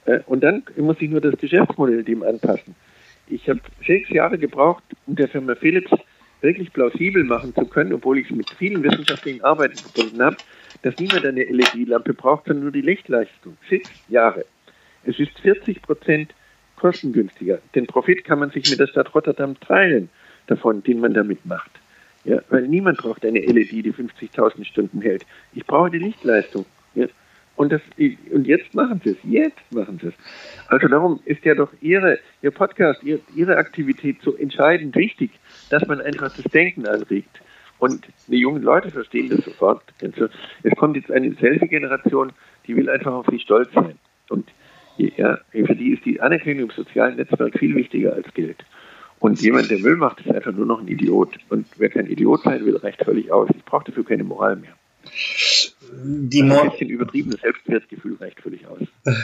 Äh, 0.05 0.19
und 0.25 0.41
dann 0.41 0.63
muss 0.77 0.97
ich 0.99 1.09
nur 1.09 1.21
das 1.21 1.37
Geschäftsmodell 1.37 2.03
dem 2.03 2.23
anpassen. 2.23 2.75
Ich 3.27 3.47
habe 3.47 3.61
sechs 3.85 4.09
Jahre 4.09 4.37
gebraucht, 4.37 4.83
um 5.05 5.15
der 5.15 5.27
Firma 5.27 5.55
Philips 5.55 5.91
wirklich 6.41 6.71
plausibel 6.73 7.23
machen 7.23 7.53
zu 7.53 7.65
können, 7.65 7.93
obwohl 7.93 8.17
ich 8.17 8.29
es 8.29 8.35
mit 8.35 8.49
vielen 8.57 8.81
wissenschaftlichen 8.83 9.43
Arbeiten 9.43 9.75
verbunden 9.75 10.21
habe, 10.21 10.37
dass 10.81 10.97
niemand 10.97 11.25
eine 11.25 11.43
LED-Lampe 11.43 12.13
braucht, 12.13 12.45
sondern 12.45 12.63
nur 12.63 12.71
die 12.71 12.81
Lichtleistung. 12.81 13.57
Sechs 13.69 13.89
Jahre. 14.07 14.45
Es 15.03 15.19
ist 15.19 15.37
40 15.39 15.81
Prozent 15.81 16.33
kostengünstiger. 16.77 17.59
Den 17.75 17.87
Profit 17.87 18.23
kann 18.23 18.39
man 18.39 18.51
sich 18.51 18.69
mit 18.69 18.79
der 18.79 18.87
Stadt 18.87 19.13
Rotterdam 19.13 19.59
teilen 19.59 20.09
davon, 20.49 20.83
den 20.83 20.99
man 20.99 21.13
damit 21.13 21.45
macht. 21.45 21.71
Ja, 22.25 22.39
weil 22.49 22.67
niemand 22.67 22.97
braucht 22.97 23.25
eine 23.25 23.39
LED, 23.39 23.71
die 23.71 23.93
50.000 23.93 24.65
Stunden 24.65 25.01
hält. 25.01 25.25
Ich 25.53 25.65
brauche 25.65 25.89
die 25.89 25.99
Lichtleistung. 25.99 26.65
Ja. 26.95 27.07
Und, 27.55 27.71
das, 27.71 27.81
und 28.31 28.47
jetzt 28.47 28.73
machen 28.73 29.01
sie 29.03 29.11
es. 29.11 29.17
Jetzt 29.23 29.71
machen 29.71 29.99
sie 30.01 30.07
es. 30.07 30.13
Also 30.67 30.87
darum 30.87 31.19
ist 31.25 31.43
ja 31.43 31.55
doch 31.55 31.71
Ihre, 31.81 32.19
Ihr 32.41 32.51
Podcast, 32.51 33.03
Ihre, 33.03 33.19
Ihre 33.35 33.57
Aktivität 33.57 34.17
so 34.21 34.35
entscheidend 34.35 34.95
wichtig, 34.95 35.31
dass 35.69 35.85
man 35.87 35.99
einfach 36.01 36.33
das 36.35 36.45
Denken 36.51 36.87
anregt. 36.87 37.41
Und 37.79 38.07
die 38.27 38.37
jungen 38.37 38.61
Leute 38.61 38.91
verstehen 38.91 39.29
das 39.29 39.43
sofort. 39.43 39.83
Also 40.01 40.27
es 40.63 40.75
kommt 40.75 40.97
jetzt 40.97 41.11
eine 41.11 41.33
Selfie-Generation, 41.33 42.33
die 42.67 42.75
will 42.75 42.89
einfach 42.89 43.13
auf 43.13 43.25
Sie 43.29 43.39
stolz 43.39 43.71
sein. 43.73 43.97
Und 44.29 44.49
ja, 44.97 45.39
für 45.51 45.75
die 45.75 45.93
ist 45.93 46.05
die 46.05 46.19
Anerkennung 46.19 46.69
im 46.69 46.75
sozialen 46.75 47.15
Netzwerk 47.15 47.57
viel 47.57 47.75
wichtiger 47.75 48.13
als 48.13 48.33
Geld. 48.33 48.63
Und 49.19 49.41
jemand, 49.41 49.69
der 49.69 49.79
Müll 49.79 49.97
macht, 49.97 50.21
ist 50.21 50.33
einfach 50.33 50.53
nur 50.53 50.65
noch 50.65 50.79
ein 50.79 50.87
Idiot. 50.87 51.37
Und 51.49 51.67
wer 51.77 51.89
kein 51.89 52.07
Idiot 52.07 52.43
sein 52.43 52.65
will, 52.65 52.77
reicht 52.77 53.03
völlig 53.03 53.31
aus. 53.31 53.49
Ich 53.55 53.65
brauche 53.65 53.85
dafür 53.85 54.05
keine 54.05 54.23
Moral 54.23 54.55
mehr. 54.55 54.73
Die 55.91 56.43
Mo 56.43 56.59
ein 56.61 56.71
bisschen 56.71 56.89
übertriebenes 56.89 57.41
Selbstwertgefühl 57.41 58.17
reicht 58.19 58.41
völlig 58.41 58.67
aus. 58.67 58.79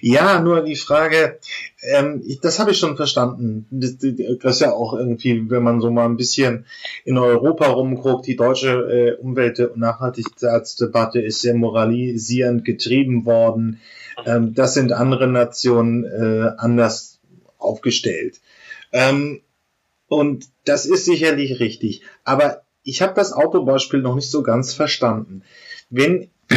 Ja, 0.00 0.40
nur 0.40 0.62
die 0.62 0.76
Frage, 0.76 1.38
ähm, 1.82 2.22
ich, 2.26 2.40
das 2.40 2.58
habe 2.58 2.70
ich 2.70 2.78
schon 2.78 2.96
verstanden. 2.96 3.66
Das, 3.70 3.96
das 3.98 4.56
ist 4.56 4.60
ja 4.60 4.72
auch 4.72 4.94
irgendwie, 4.94 5.50
wenn 5.50 5.62
man 5.62 5.80
so 5.80 5.90
mal 5.90 6.04
ein 6.04 6.16
bisschen 6.16 6.66
in 7.04 7.18
Europa 7.18 7.66
rumguckt, 7.66 8.26
die 8.26 8.36
deutsche 8.36 9.16
äh, 9.18 9.20
Umwelt- 9.20 9.60
und 9.60 9.78
Nachhaltigkeitsdebatte 9.78 11.20
ist 11.20 11.40
sehr 11.40 11.54
moralisierend 11.54 12.64
getrieben 12.64 13.26
worden. 13.26 13.80
Ähm, 14.24 14.54
das 14.54 14.74
sind 14.74 14.92
andere 14.92 15.26
Nationen 15.26 16.04
äh, 16.04 16.50
anders 16.56 17.20
aufgestellt. 17.58 18.40
Ähm, 18.92 19.42
und 20.08 20.46
das 20.64 20.86
ist 20.86 21.04
sicherlich 21.04 21.60
richtig. 21.60 22.02
Aber 22.24 22.62
ich 22.82 23.02
habe 23.02 23.14
das 23.14 23.32
Autobeispiel 23.32 24.00
noch 24.00 24.14
nicht 24.14 24.30
so 24.30 24.42
ganz 24.42 24.72
verstanden. 24.72 25.42
Wenn, 25.90 26.30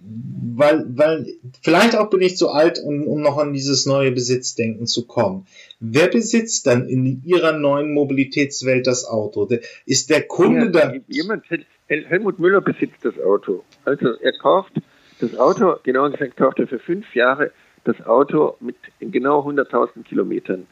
weil, 0.00 0.86
weil, 0.88 1.26
vielleicht 1.62 1.96
auch 1.96 2.10
bin 2.10 2.20
ich 2.20 2.36
zu 2.36 2.50
alt, 2.50 2.78
um, 2.82 3.06
um 3.06 3.20
noch 3.20 3.38
an 3.38 3.52
dieses 3.52 3.86
neue 3.86 4.12
Besitzdenken 4.12 4.86
zu 4.86 5.06
kommen. 5.06 5.46
Wer 5.80 6.08
besitzt 6.08 6.66
dann 6.66 6.88
in 6.88 7.22
ihrer 7.24 7.52
neuen 7.52 7.92
Mobilitätswelt 7.92 8.86
das 8.86 9.04
Auto? 9.04 9.48
Ist 9.84 10.10
der 10.10 10.22
Kunde 10.22 10.66
ja, 10.66 10.90
da? 10.90 10.94
Jemand, 11.08 11.44
Helmut 11.88 12.38
Müller 12.38 12.60
besitzt 12.60 13.04
das 13.04 13.18
Auto. 13.18 13.64
Also 13.84 14.14
er 14.20 14.32
kauft 14.38 14.72
das 15.20 15.36
Auto, 15.36 15.76
genauer 15.82 16.10
gesagt 16.10 16.36
kauft 16.36 16.60
er 16.60 16.68
für 16.68 16.78
fünf 16.78 17.14
Jahre 17.14 17.50
das 17.88 18.06
Auto 18.06 18.56
mit 18.60 18.76
genau 19.00 19.40
100.000 19.40 20.04
Kilometern 20.04 20.66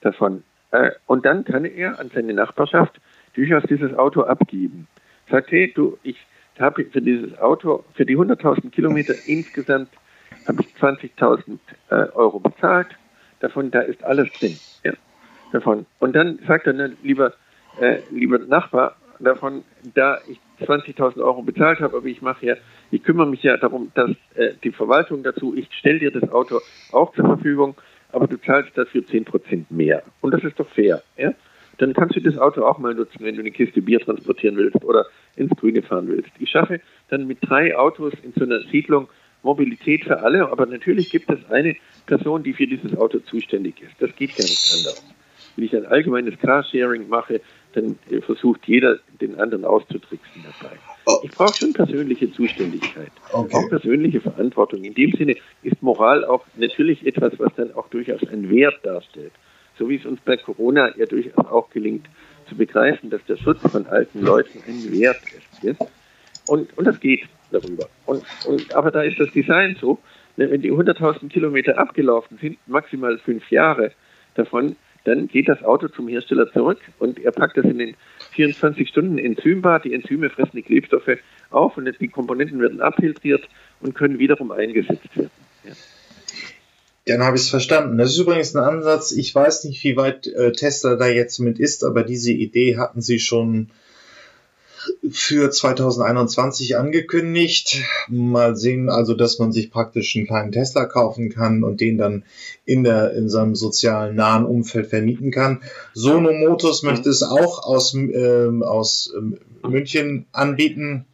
davon. 0.00 0.42
Äh, 0.70 0.90
und 1.06 1.24
dann 1.26 1.44
kann 1.44 1.64
er 1.64 2.00
an 2.00 2.10
seine 2.14 2.32
Nachbarschaft 2.32 3.00
durchaus 3.34 3.62
dieses 3.68 3.94
Auto 3.94 4.22
abgeben. 4.22 4.88
Sagt, 5.30 5.50
hey, 5.50 5.72
du, 5.72 5.98
ich 6.02 6.16
habe 6.58 6.84
für 6.84 7.02
dieses 7.02 7.38
Auto, 7.38 7.84
für 7.94 8.06
die 8.06 8.16
100.000 8.16 8.70
Kilometer 8.70 9.14
insgesamt 9.26 9.90
habe 10.48 10.62
ich 10.62 10.74
20.000 10.80 11.58
äh, 11.90 11.94
Euro 12.14 12.40
bezahlt. 12.40 12.88
Davon, 13.40 13.70
da 13.70 13.80
ist 13.80 14.02
alles 14.02 14.28
drin. 14.38 14.58
Ja, 14.82 14.92
davon. 15.52 15.86
Und 15.98 16.14
dann 16.14 16.38
sagt 16.46 16.66
er, 16.66 16.72
ne, 16.72 16.96
lieber, 17.02 17.34
äh, 17.80 17.98
lieber 18.10 18.38
Nachbar, 18.38 18.96
davon, 19.18 19.64
da 19.94 20.18
ich 20.28 20.40
20.000 20.62 21.22
Euro 21.22 21.42
bezahlt 21.42 21.80
habe, 21.80 21.96
aber 21.96 22.06
ich 22.06 22.22
mache 22.22 22.46
ja, 22.46 22.56
ich 22.90 23.02
kümmere 23.02 23.26
mich 23.26 23.42
ja 23.42 23.56
darum, 23.56 23.90
dass 23.94 24.10
äh, 24.34 24.54
die 24.62 24.72
Verwaltung 24.72 25.22
dazu, 25.22 25.54
ich 25.56 25.68
stelle 25.72 25.98
dir 25.98 26.10
das 26.10 26.30
Auto 26.30 26.60
auch 26.92 27.14
zur 27.14 27.26
Verfügung, 27.26 27.74
aber 28.10 28.26
du 28.26 28.36
zahlst 28.36 28.76
dafür 28.76 29.02
10% 29.02 29.64
mehr. 29.70 30.02
Und 30.20 30.32
das 30.32 30.44
ist 30.44 30.58
doch 30.58 30.68
fair. 30.68 31.02
Ja? 31.16 31.32
Dann 31.78 31.94
kannst 31.94 32.16
du 32.16 32.20
das 32.20 32.38
Auto 32.38 32.64
auch 32.64 32.78
mal 32.78 32.94
nutzen, 32.94 33.18
wenn 33.20 33.34
du 33.34 33.40
eine 33.40 33.50
Kiste 33.50 33.82
Bier 33.82 34.00
transportieren 34.00 34.56
willst 34.56 34.84
oder 34.84 35.06
ins 35.36 35.50
Grüne 35.56 35.82
fahren 35.82 36.08
willst. 36.08 36.30
Ich 36.38 36.50
schaffe 36.50 36.80
dann 37.08 37.26
mit 37.26 37.38
drei 37.40 37.76
Autos 37.76 38.12
in 38.22 38.32
so 38.36 38.44
einer 38.44 38.60
Siedlung 38.70 39.08
Mobilität 39.42 40.04
für 40.04 40.20
alle, 40.20 40.48
aber 40.50 40.66
natürlich 40.66 41.10
gibt 41.10 41.30
es 41.30 41.50
eine 41.50 41.74
Person, 42.06 42.42
die 42.42 42.52
für 42.52 42.66
dieses 42.66 42.96
Auto 42.96 43.18
zuständig 43.18 43.82
ist. 43.82 43.94
Das 43.98 44.14
geht 44.14 44.36
gar 44.36 44.44
nicht 44.44 44.72
anders. 44.72 45.04
Wenn 45.56 45.64
ich 45.64 45.76
ein 45.76 45.86
allgemeines 45.86 46.38
Carsharing 46.38 47.08
mache, 47.08 47.40
dann 47.72 47.98
versucht 48.24 48.66
jeder, 48.66 48.98
den 49.20 49.38
anderen 49.38 49.64
auszutricksen 49.64 50.44
dabei. 50.44 50.74
Oh. 51.06 51.20
Ich 51.24 51.30
brauche 51.32 51.56
schon 51.56 51.72
persönliche 51.72 52.32
Zuständigkeit, 52.32 53.10
okay. 53.32 53.56
auch 53.56 53.68
persönliche 53.68 54.20
Verantwortung. 54.20 54.84
In 54.84 54.94
dem 54.94 55.12
Sinne 55.12 55.36
ist 55.62 55.82
Moral 55.82 56.24
auch 56.24 56.44
natürlich 56.56 57.04
etwas, 57.06 57.32
was 57.38 57.52
dann 57.56 57.74
auch 57.74 57.88
durchaus 57.88 58.26
einen 58.28 58.50
Wert 58.50 58.78
darstellt. 58.84 59.32
So 59.78 59.88
wie 59.88 59.96
es 59.96 60.06
uns 60.06 60.20
bei 60.20 60.36
Corona 60.36 60.96
ja 60.96 61.06
durchaus 61.06 61.46
auch 61.46 61.70
gelingt, 61.70 62.06
zu 62.48 62.56
begreifen, 62.56 63.10
dass 63.10 63.24
der 63.24 63.36
Schutz 63.36 63.60
von 63.62 63.86
alten 63.86 64.20
Leuten 64.20 64.58
ein 64.66 64.92
Wert 64.92 65.20
ist. 65.62 65.80
Und, 66.46 66.76
und 66.76 66.84
das 66.84 67.00
geht 67.00 67.22
darüber. 67.50 67.88
Und, 68.06 68.22
und, 68.46 68.74
aber 68.74 68.90
da 68.90 69.02
ist 69.02 69.18
das 69.18 69.30
Design 69.32 69.76
so, 69.80 69.98
ne, 70.36 70.50
wenn 70.50 70.62
die 70.62 70.72
100.000 70.72 71.28
Kilometer 71.28 71.78
abgelaufen 71.78 72.38
sind, 72.38 72.58
maximal 72.66 73.18
fünf 73.18 73.50
Jahre 73.50 73.92
davon, 74.34 74.76
dann 75.04 75.28
geht 75.28 75.48
das 75.48 75.62
Auto 75.62 75.88
zum 75.88 76.08
Hersteller 76.08 76.50
zurück 76.52 76.78
und 76.98 77.18
er 77.18 77.32
packt 77.32 77.56
das 77.56 77.64
in 77.64 77.78
den 77.78 77.96
24 78.32 78.88
Stunden 78.88 79.18
Enzymbad. 79.18 79.84
Die 79.84 79.94
Enzyme 79.94 80.30
fressen 80.30 80.56
die 80.56 80.62
Klebstoffe 80.62 81.18
auf 81.50 81.76
und 81.76 81.90
die 82.00 82.08
Komponenten 82.08 82.60
werden 82.60 82.80
abfiltriert 82.80 83.48
und 83.80 83.94
können 83.94 84.18
wiederum 84.18 84.52
eingesetzt 84.52 85.16
werden. 85.16 85.30
Dann 87.06 87.22
habe 87.24 87.36
ich 87.36 87.42
es 87.42 87.50
verstanden. 87.50 87.98
Das 87.98 88.10
ist 88.10 88.18
übrigens 88.18 88.54
ein 88.54 88.62
Ansatz. 88.62 89.10
Ich 89.10 89.34
weiß 89.34 89.64
nicht, 89.64 89.82
wie 89.82 89.96
weit 89.96 90.28
äh, 90.28 90.52
Tesla 90.52 90.94
da 90.94 91.08
jetzt 91.08 91.40
mit 91.40 91.58
ist, 91.58 91.82
aber 91.84 92.04
diese 92.04 92.30
Idee 92.30 92.76
hatten 92.76 93.00
sie 93.00 93.18
schon 93.18 93.70
für 95.10 95.50
2021 95.50 96.76
angekündigt. 96.76 97.82
Mal 98.08 98.56
sehen, 98.56 98.88
also 98.88 99.14
dass 99.14 99.38
man 99.38 99.52
sich 99.52 99.70
praktisch 99.70 100.16
einen 100.16 100.26
kleinen 100.26 100.52
Tesla 100.52 100.84
kaufen 100.84 101.30
kann 101.30 101.64
und 101.64 101.80
den 101.80 101.98
dann 101.98 102.24
in 102.64 102.84
der 102.84 103.12
in 103.14 103.28
seinem 103.28 103.54
sozialen 103.54 104.16
nahen 104.16 104.44
Umfeld 104.44 104.88
vermieten 104.88 105.30
kann. 105.30 105.62
Sono 105.94 106.32
Motors 106.32 106.82
möchte 106.82 107.10
es 107.10 107.22
auch 107.22 107.64
aus 107.64 107.94
ähm, 107.94 108.62
aus 108.62 109.12
ähm, 109.16 109.38
München 109.68 110.26
anbieten. 110.32 111.06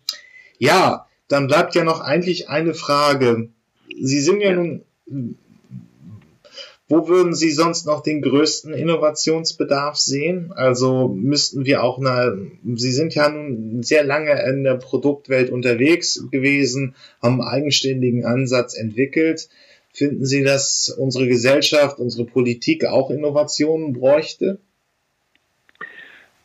Ja, 0.59 1.07
dann 1.29 1.47
bleibt 1.47 1.75
ja 1.75 1.85
noch 1.85 2.01
eigentlich 2.01 2.49
eine 2.49 2.75
Frage. 2.75 3.49
Sie 4.01 4.21
sind 4.21 4.41
ja 4.41 4.53
nun 4.53 4.85
wo 6.89 7.07
würden 7.07 7.35
Sie 7.35 7.51
sonst 7.51 7.87
noch 7.87 8.03
den 8.03 8.23
größten 8.23 8.73
Innovationsbedarf 8.73 9.97
sehen? 9.97 10.53
Also 10.55 11.09
müssten 11.09 11.67
wir 11.67 11.83
auch 11.83 11.99
eine, 11.99 12.51
Sie 12.77 12.93
sind 12.93 13.15
ja 13.15 13.29
nun 13.29 13.83
sehr 13.83 14.05
lange 14.05 14.43
in 14.49 14.65
der 14.65 14.77
Produktwelt 14.77 15.51
unterwegs 15.51 16.25
gewesen, 16.31 16.95
haben 17.23 17.43
einen 17.43 17.51
eigenständigen 17.51 18.25
Ansatz 18.25 18.75
entwickelt. 18.75 19.51
Finden 19.93 20.25
Sie, 20.25 20.43
dass 20.43 20.89
unsere 20.89 21.27
Gesellschaft, 21.29 21.99
unsere 21.99 22.25
Politik 22.25 22.87
auch 22.87 23.11
Innovationen 23.11 23.93
bräuchte? 23.93 24.59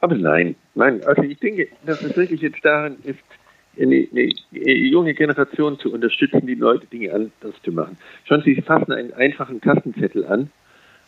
Aber 0.02 0.16
nein, 0.16 0.56
nein. 0.76 1.02
Also 1.06 1.24
ich 1.24 1.40
denke, 1.40 1.70
dass 1.86 2.02
es 2.02 2.18
wirklich 2.18 2.42
jetzt 2.42 2.66
daran 2.66 2.98
ist, 3.04 3.20
eine, 3.80 4.08
eine, 4.12 4.34
junge 4.54 5.14
Generation 5.14 5.80
zu 5.80 5.92
unterstützen, 5.92 6.46
die 6.46 6.56
Leute 6.56 6.86
Dinge 6.88 7.14
anders 7.14 7.56
zu 7.64 7.72
machen. 7.72 7.98
Schon 8.26 8.42
Sie 8.44 8.62
fassen 8.62 8.92
einen 8.92 9.14
einfachen 9.14 9.62
Kassenzettel 9.62 10.26
an 10.26 10.50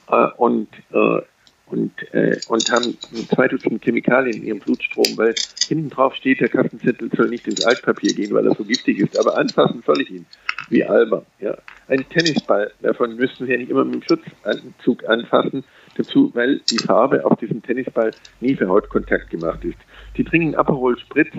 äh, 0.09 0.27
und, 0.37 0.67
äh, 0.91 1.21
und, 1.67 2.13
äh, 2.13 2.37
und 2.47 2.71
haben 2.71 2.97
zwei 3.33 3.47
Dutzend 3.47 3.83
Chemikalien 3.83 4.37
in 4.37 4.43
ihrem 4.43 4.59
Blutstrom, 4.59 5.17
weil 5.17 5.33
hinten 5.67 5.89
drauf 5.89 6.13
steht, 6.15 6.39
der 6.39 6.49
Kassenzettel 6.49 7.09
soll 7.15 7.29
nicht 7.29 7.47
ins 7.47 7.65
Altpapier 7.65 8.13
gehen, 8.13 8.33
weil 8.33 8.45
er 8.45 8.55
so 8.55 8.63
giftig 8.63 8.99
ist. 8.99 9.17
Aber 9.17 9.37
anfassen 9.37 9.81
soll 9.85 10.01
ich 10.01 10.11
ihn, 10.11 10.25
wie 10.69 10.83
albern. 10.83 11.25
Ja. 11.39 11.57
Ein 11.87 12.07
Tennisball, 12.09 12.71
davon 12.81 13.15
müssten 13.15 13.45
Sie 13.45 13.51
ja 13.51 13.57
nicht 13.57 13.69
immer 13.69 13.85
mit 13.85 13.95
dem 13.95 14.03
Schutzanzug 14.03 15.07
anfassen, 15.09 15.63
dazu, 15.97 16.31
weil 16.33 16.59
die 16.69 16.77
Farbe 16.77 17.25
auf 17.25 17.37
diesem 17.39 17.61
Tennisball 17.63 18.11
nie 18.41 18.55
für 18.55 18.67
Hautkontakt 18.67 19.29
gemacht 19.29 19.63
ist. 19.63 19.77
Die 20.17 20.23
trinken 20.23 20.55
Aperol 20.55 20.97
Spritz 20.99 21.33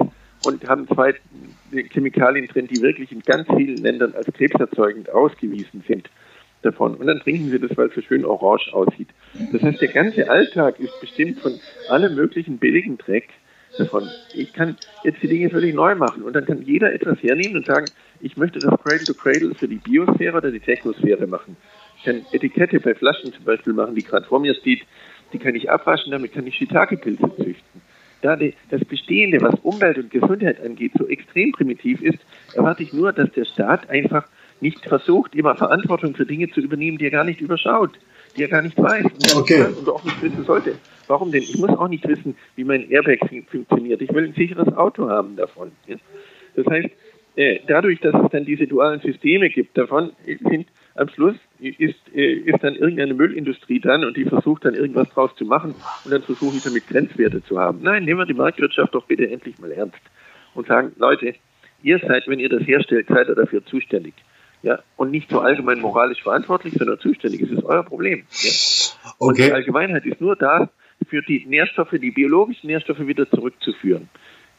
und 0.46 0.68
haben 0.68 0.86
zwei 0.86 1.14
Chemikalien 1.90 2.46
drin, 2.46 2.68
die 2.68 2.80
wirklich 2.80 3.10
in 3.10 3.20
ganz 3.20 3.48
vielen 3.56 3.78
Ländern 3.78 4.14
als 4.14 4.26
krebserzeugend 4.32 5.10
ausgewiesen 5.10 5.82
sind 5.88 6.08
davon. 6.62 6.94
Und 6.94 7.08
dann 7.08 7.18
trinken 7.18 7.50
sie 7.50 7.58
das, 7.58 7.76
weil 7.76 7.88
es 7.88 7.94
so 7.94 8.00
schön 8.00 8.24
orange 8.24 8.72
aussieht. 8.72 9.08
Das 9.52 9.62
heißt, 9.62 9.80
der 9.80 9.88
ganze 9.88 10.30
Alltag 10.30 10.78
ist 10.78 10.98
bestimmt 11.00 11.40
von 11.40 11.58
allem 11.88 12.14
möglichen 12.14 12.58
billigen 12.58 12.96
Dreck 12.96 13.28
davon. 13.76 14.08
Ich 14.34 14.52
kann 14.52 14.76
jetzt 15.02 15.20
die 15.20 15.28
Dinge 15.28 15.50
völlig 15.50 15.74
neu 15.74 15.96
machen 15.96 16.22
und 16.22 16.34
dann 16.34 16.46
kann 16.46 16.62
jeder 16.62 16.92
etwas 16.92 17.20
hernehmen 17.22 17.56
und 17.56 17.66
sagen, 17.66 17.86
ich 18.20 18.36
möchte 18.36 18.60
das 18.60 18.80
Cradle 18.80 19.04
to 19.04 19.14
Cradle 19.14 19.54
für 19.54 19.68
die 19.68 19.76
Biosphäre 19.76 20.36
oder 20.36 20.52
die 20.52 20.60
Technosphäre 20.60 21.26
machen. 21.26 21.56
Ich 21.98 22.04
kann 22.04 22.24
Etikette 22.30 22.78
bei 22.78 22.94
Flaschen 22.94 23.32
zum 23.32 23.44
Beispiel 23.44 23.72
machen, 23.72 23.96
die 23.96 24.02
gerade 24.02 24.26
vor 24.26 24.38
mir 24.38 24.54
steht. 24.54 24.82
Die 25.32 25.38
kann 25.38 25.56
ich 25.56 25.68
abwaschen, 25.68 26.12
damit 26.12 26.32
kann 26.32 26.46
ich 26.46 26.54
Shiitake-Pilze 26.54 27.32
züchten 27.36 27.65
da 28.22 28.36
die, 28.36 28.54
das 28.70 28.84
Bestehende, 28.84 29.40
was 29.40 29.54
Umwelt 29.60 29.98
und 29.98 30.10
Gesundheit 30.10 30.64
angeht, 30.64 30.92
so 30.98 31.06
extrem 31.06 31.52
primitiv 31.52 32.00
ist, 32.02 32.18
erwarte 32.54 32.82
ich 32.82 32.92
nur, 32.92 33.12
dass 33.12 33.30
der 33.32 33.44
Staat 33.44 33.88
einfach 33.90 34.26
nicht 34.60 34.84
versucht, 34.86 35.34
immer 35.34 35.54
Verantwortung 35.54 36.14
für 36.14 36.26
Dinge 36.26 36.50
zu 36.50 36.60
übernehmen, 36.60 36.98
die 36.98 37.06
er 37.06 37.10
gar 37.10 37.24
nicht 37.24 37.40
überschaut, 37.40 37.92
die 38.36 38.42
er 38.42 38.48
gar 38.48 38.62
nicht 38.62 38.78
weiß 38.78 39.04
und, 39.04 39.36
okay. 39.36 39.68
nicht 39.68 39.78
und 39.78 39.88
auch 39.88 40.04
nicht 40.04 40.22
wissen 40.22 40.44
sollte. 40.44 40.76
Warum 41.06 41.30
denn? 41.30 41.42
Ich 41.42 41.56
muss 41.58 41.70
auch 41.70 41.88
nicht 41.88 42.06
wissen, 42.08 42.36
wie 42.56 42.64
mein 42.64 42.90
Airbag 42.90 43.18
funktioniert. 43.50 44.00
Ich 44.02 44.12
will 44.12 44.24
ein 44.24 44.34
sicheres 44.34 44.74
Auto 44.76 45.08
haben 45.08 45.36
davon. 45.36 45.72
Das 46.56 46.66
heißt, 46.66 46.88
äh, 47.36 47.60
dadurch, 47.66 48.00
dass 48.00 48.14
es 48.14 48.30
dann 48.30 48.44
diese 48.44 48.66
dualen 48.66 49.00
Systeme 49.00 49.50
gibt, 49.50 49.76
davon 49.76 50.12
sind 50.24 50.66
am 50.96 51.08
Schluss 51.08 51.36
ist, 51.60 51.94
äh, 52.14 52.32
ist 52.32 52.62
dann 52.62 52.74
irgendeine 52.74 53.14
Müllindustrie 53.14 53.80
dran 53.80 54.04
und 54.04 54.16
die 54.16 54.24
versucht 54.24 54.64
dann 54.64 54.74
irgendwas 54.74 55.08
draus 55.10 55.34
zu 55.36 55.44
machen 55.44 55.74
und 56.04 56.10
dann 56.10 56.22
versuche 56.22 56.56
ich 56.56 56.62
damit 56.62 56.86
Grenzwerte 56.88 57.42
zu 57.44 57.58
haben. 57.58 57.82
Nein, 57.82 58.04
nehmen 58.04 58.20
wir 58.20 58.26
die 58.26 58.34
Marktwirtschaft 58.34 58.94
doch 58.94 59.04
bitte 59.04 59.30
endlich 59.30 59.58
mal 59.58 59.72
ernst 59.72 60.00
und 60.54 60.66
sagen, 60.66 60.92
Leute, 60.96 61.34
ihr 61.82 61.98
seid, 61.98 62.26
wenn 62.26 62.40
ihr 62.40 62.48
das 62.48 62.66
herstellt, 62.66 63.08
seid 63.08 63.28
ihr 63.28 63.34
dafür 63.34 63.64
zuständig. 63.64 64.14
Ja, 64.62 64.80
und 64.96 65.10
nicht 65.10 65.30
so 65.30 65.40
allgemein 65.40 65.80
moralisch 65.80 66.22
verantwortlich, 66.22 66.74
sondern 66.74 66.98
zuständig. 66.98 67.42
Es 67.42 67.50
ist 67.50 67.62
euer 67.62 67.84
Problem. 67.84 68.24
Ja? 68.30 68.50
Okay. 69.18 69.18
Und 69.18 69.38
die 69.38 69.52
Allgemeinheit 69.52 70.06
ist 70.06 70.20
nur 70.20 70.34
da, 70.34 70.70
für 71.08 71.22
die 71.22 71.44
Nährstoffe, 71.46 71.90
die 71.90 72.10
biologischen 72.10 72.68
Nährstoffe 72.68 73.06
wieder 73.06 73.28
zurückzuführen. 73.30 74.08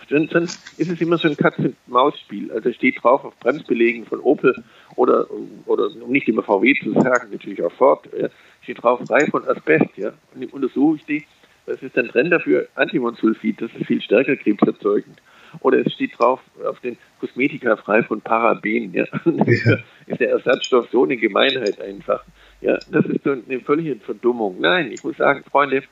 Sonst 0.10 0.80
ist 0.80 0.89
es 0.89 1.01
immer 1.01 1.18
so 1.18 1.28
ein 1.28 1.36
Katz-und-Maus-Spiel. 1.36 2.51
Also 2.51 2.72
steht 2.72 3.03
drauf 3.03 3.26
auf 3.26 3.38
Bremsbelegen 3.39 4.05
von 4.05 4.20
Opel 4.22 4.64
oder, 4.95 5.28
oder 5.66 5.89
um 6.01 6.12
nicht 6.12 6.28
immer 6.28 6.43
VW 6.43 6.74
zu 6.82 6.93
sagen, 6.93 7.30
natürlich 7.32 7.62
auch 7.62 7.72
Ford, 7.74 8.08
ja, 8.18 8.30
steht 8.62 8.82
drauf 8.82 9.01
frei 9.05 9.26
von 9.28 9.47
Asbest. 9.47 9.97
Ja. 9.97 10.14
Und 10.34 10.53
untersuche 10.53 10.97
ich 10.97 11.05
die, 11.05 11.26
das 11.66 11.84
ist 11.84 11.97
ein 11.97 12.08
Trend 12.08 12.32
dafür, 12.32 12.68
Antimonsulfid, 12.76 13.62
das 13.62 13.70
ist 13.78 13.88
viel 13.88 14.01
stärker 14.01 14.38
krebserzeugend. 14.38 15.22
Oder 15.62 15.86
es 15.86 15.93
steht 15.93 16.18
drauf 16.18 16.39
auf 16.66 16.80
den 16.80 16.97
Kosmetika 17.20 17.76
frei 17.78 18.03
von 18.03 18.22
Paraben. 18.22 18.93
Ja. 18.93 19.05
ja. 19.26 19.78
ist 20.08 20.20
der 20.20 20.30
Ersatzstoff 20.32 20.88
so 20.91 21.03
eine 21.03 21.18
Gemeinheit 21.18 21.82
einfach. 21.82 22.24
Ja, 22.62 22.78
das 22.91 23.05
ist 23.05 23.24
so 23.24 23.32
eine 23.32 23.60
völlige 23.62 23.97
Verdummung. 23.97 24.58
Nein, 24.60 24.91
ich 24.91 25.03
muss 25.03 25.18
sagen, 25.18 25.43
Freunde, 25.49 25.84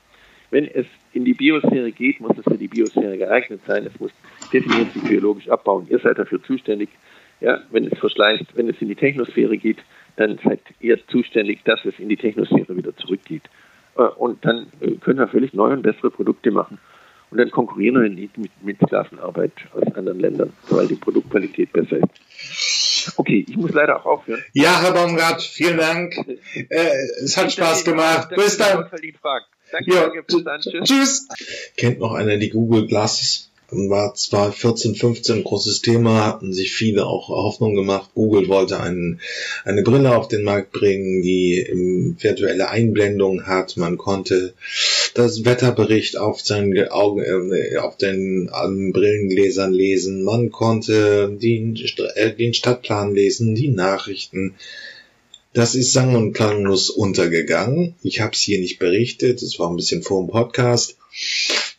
wenn 0.50 0.66
es 0.66 0.86
in 1.16 1.24
die 1.24 1.34
Biosphäre 1.34 1.90
geht, 1.90 2.20
muss 2.20 2.36
es 2.36 2.44
für 2.44 2.58
die 2.58 2.68
Biosphäre 2.68 3.16
geeignet 3.16 3.60
sein. 3.66 3.86
Es 3.86 3.98
muss 3.98 4.12
definiert 4.52 4.92
sich 4.92 5.02
biologisch 5.02 5.48
abbauen. 5.48 5.86
Ihr 5.88 5.98
seid 5.98 6.18
dafür 6.18 6.42
zuständig. 6.42 6.90
Ja, 7.40 7.60
wenn 7.70 7.86
es 7.86 7.98
verschleißt, 7.98 8.44
wenn 8.54 8.68
es 8.68 8.80
in 8.80 8.88
die 8.88 8.94
Technosphäre 8.94 9.58
geht, 9.58 9.78
dann 10.16 10.38
seid 10.42 10.60
ihr 10.80 10.98
zuständig, 11.08 11.64
dass 11.64 11.84
es 11.84 11.98
in 11.98 12.08
die 12.08 12.16
Technosphäre 12.16 12.76
wieder 12.76 12.96
zurückgeht. 12.96 13.42
Äh, 13.96 14.02
und 14.02 14.44
dann 14.44 14.68
äh, 14.80 14.92
können 14.92 15.18
wir 15.18 15.28
völlig 15.28 15.52
neue 15.52 15.74
und 15.74 15.82
bessere 15.82 16.10
Produkte 16.10 16.50
machen. 16.50 16.78
Und 17.30 17.38
dann 17.38 17.50
konkurrieren 17.50 18.00
wir 18.00 18.08
nicht 18.08 18.38
mit, 18.38 18.50
mit 18.62 18.78
Sklavenarbeit 18.78 19.52
aus 19.74 19.94
anderen 19.94 20.20
Ländern, 20.20 20.52
weil 20.70 20.86
die 20.86 20.94
Produktqualität 20.94 21.72
besser 21.72 21.98
ist. 21.98 23.14
Okay, 23.16 23.44
ich 23.48 23.56
muss 23.56 23.72
leider 23.72 24.00
auch 24.00 24.06
aufhören. 24.06 24.42
Ja, 24.52 24.80
Herr 24.80 24.92
Baumgart, 24.92 25.42
vielen 25.42 25.76
Dank. 25.76 26.14
Äh, 26.54 26.88
es 27.22 27.36
hat 27.36 27.52
Spaß 27.52 27.84
gemacht. 27.84 28.30
Bis 28.34 28.56
dann. 28.56 28.88
Danke, 29.72 29.94
ja. 29.94 30.02
danke, 30.02 30.22
bis 30.22 30.44
dann. 30.44 30.60
Tschüss. 30.60 30.88
Tschüss. 30.88 31.28
Kennt 31.76 32.00
noch 32.00 32.12
einer 32.12 32.36
die 32.36 32.50
Google 32.50 32.86
Glasses? 32.86 33.50
war 33.70 34.14
zwar 34.14 34.52
14, 34.52 34.94
15 34.94 35.42
großes 35.44 35.82
Thema, 35.82 36.24
hatten 36.24 36.52
sich 36.52 36.72
viele 36.72 37.06
auch 37.06 37.28
Hoffnung 37.28 37.74
gemacht. 37.74 38.10
Google 38.14 38.48
wollte 38.48 38.80
einen, 38.80 39.20
eine 39.64 39.82
Brille 39.82 40.16
auf 40.16 40.28
den 40.28 40.44
Markt 40.44 40.72
bringen, 40.72 41.22
die 41.22 42.14
virtuelle 42.20 42.70
Einblendung 42.70 43.46
hat. 43.46 43.76
Man 43.76 43.98
konnte 43.98 44.54
das 45.14 45.44
Wetterbericht 45.44 46.16
auf 46.16 46.40
seinen 46.40 46.88
Augen, 46.88 47.22
äh, 47.52 47.76
auf 47.78 47.96
den 47.96 48.50
ähm, 48.64 48.92
Brillengläsern 48.92 49.72
lesen. 49.72 50.22
Man 50.22 50.50
konnte 50.50 51.30
den, 51.30 51.76
äh, 52.14 52.32
den 52.32 52.54
Stadtplan 52.54 53.14
lesen, 53.14 53.54
die 53.54 53.68
Nachrichten. 53.68 54.54
Das 55.56 55.74
ist 55.74 55.94
sang- 55.94 56.14
und 56.14 56.34
klanglos 56.34 56.90
untergegangen. 56.90 57.94
Ich 58.02 58.20
habe 58.20 58.32
es 58.34 58.40
hier 58.40 58.60
nicht 58.60 58.78
berichtet. 58.78 59.40
Es 59.40 59.58
war 59.58 59.70
ein 59.70 59.76
bisschen 59.76 60.02
vor 60.02 60.22
dem 60.22 60.28
Podcast. 60.28 60.98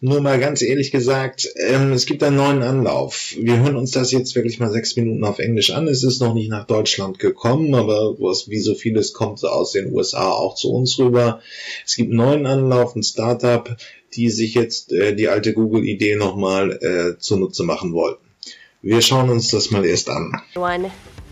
Nur 0.01 0.19
mal 0.19 0.39
ganz 0.39 0.63
ehrlich 0.63 0.89
gesagt, 0.89 1.47
ähm, 1.57 1.91
es 1.91 2.07
gibt 2.07 2.23
einen 2.23 2.38
neuen 2.38 2.63
Anlauf. 2.63 3.36
Wir 3.38 3.59
hören 3.59 3.75
uns 3.75 3.91
das 3.91 4.11
jetzt 4.11 4.34
wirklich 4.34 4.57
mal 4.57 4.71
sechs 4.71 4.95
Minuten 4.95 5.23
auf 5.23 5.38
Englisch 5.38 5.69
an. 5.69 5.88
Es 5.88 6.03
ist 6.03 6.21
noch 6.21 6.34
nicht 6.34 6.49
nach 6.49 6.65
Deutschland 6.65 7.19
gekommen, 7.19 7.75
aber 7.75 8.15
was, 8.17 8.49
wie 8.49 8.57
so 8.57 8.73
vieles 8.73 9.13
kommt 9.13 9.45
aus 9.45 9.73
den 9.73 9.93
USA 9.93 10.28
auch 10.32 10.55
zu 10.55 10.73
uns 10.73 10.97
rüber. 10.97 11.43
Es 11.86 11.95
gibt 11.95 12.09
einen 12.09 12.17
neuen 12.17 12.47
Anlauf, 12.47 12.95
ein 12.95 13.03
Startup, 13.03 13.78
die 14.15 14.32
sich 14.32 14.55
jetzt 14.55 14.91
äh, 14.91 15.15
die 15.15 15.30
alte 15.30 15.53
Google-Idee 15.53 16.15
nochmal 16.15 16.71
äh, 16.82 17.19
zunutze 17.19 17.61
machen 17.61 17.93
wollten. 17.93 18.25
Wir 18.82 19.01
schauen 19.03 19.30
uns 19.30 19.51
das 19.51 19.69
mal 19.69 19.86
erst 19.86 20.09
an. 20.09 20.32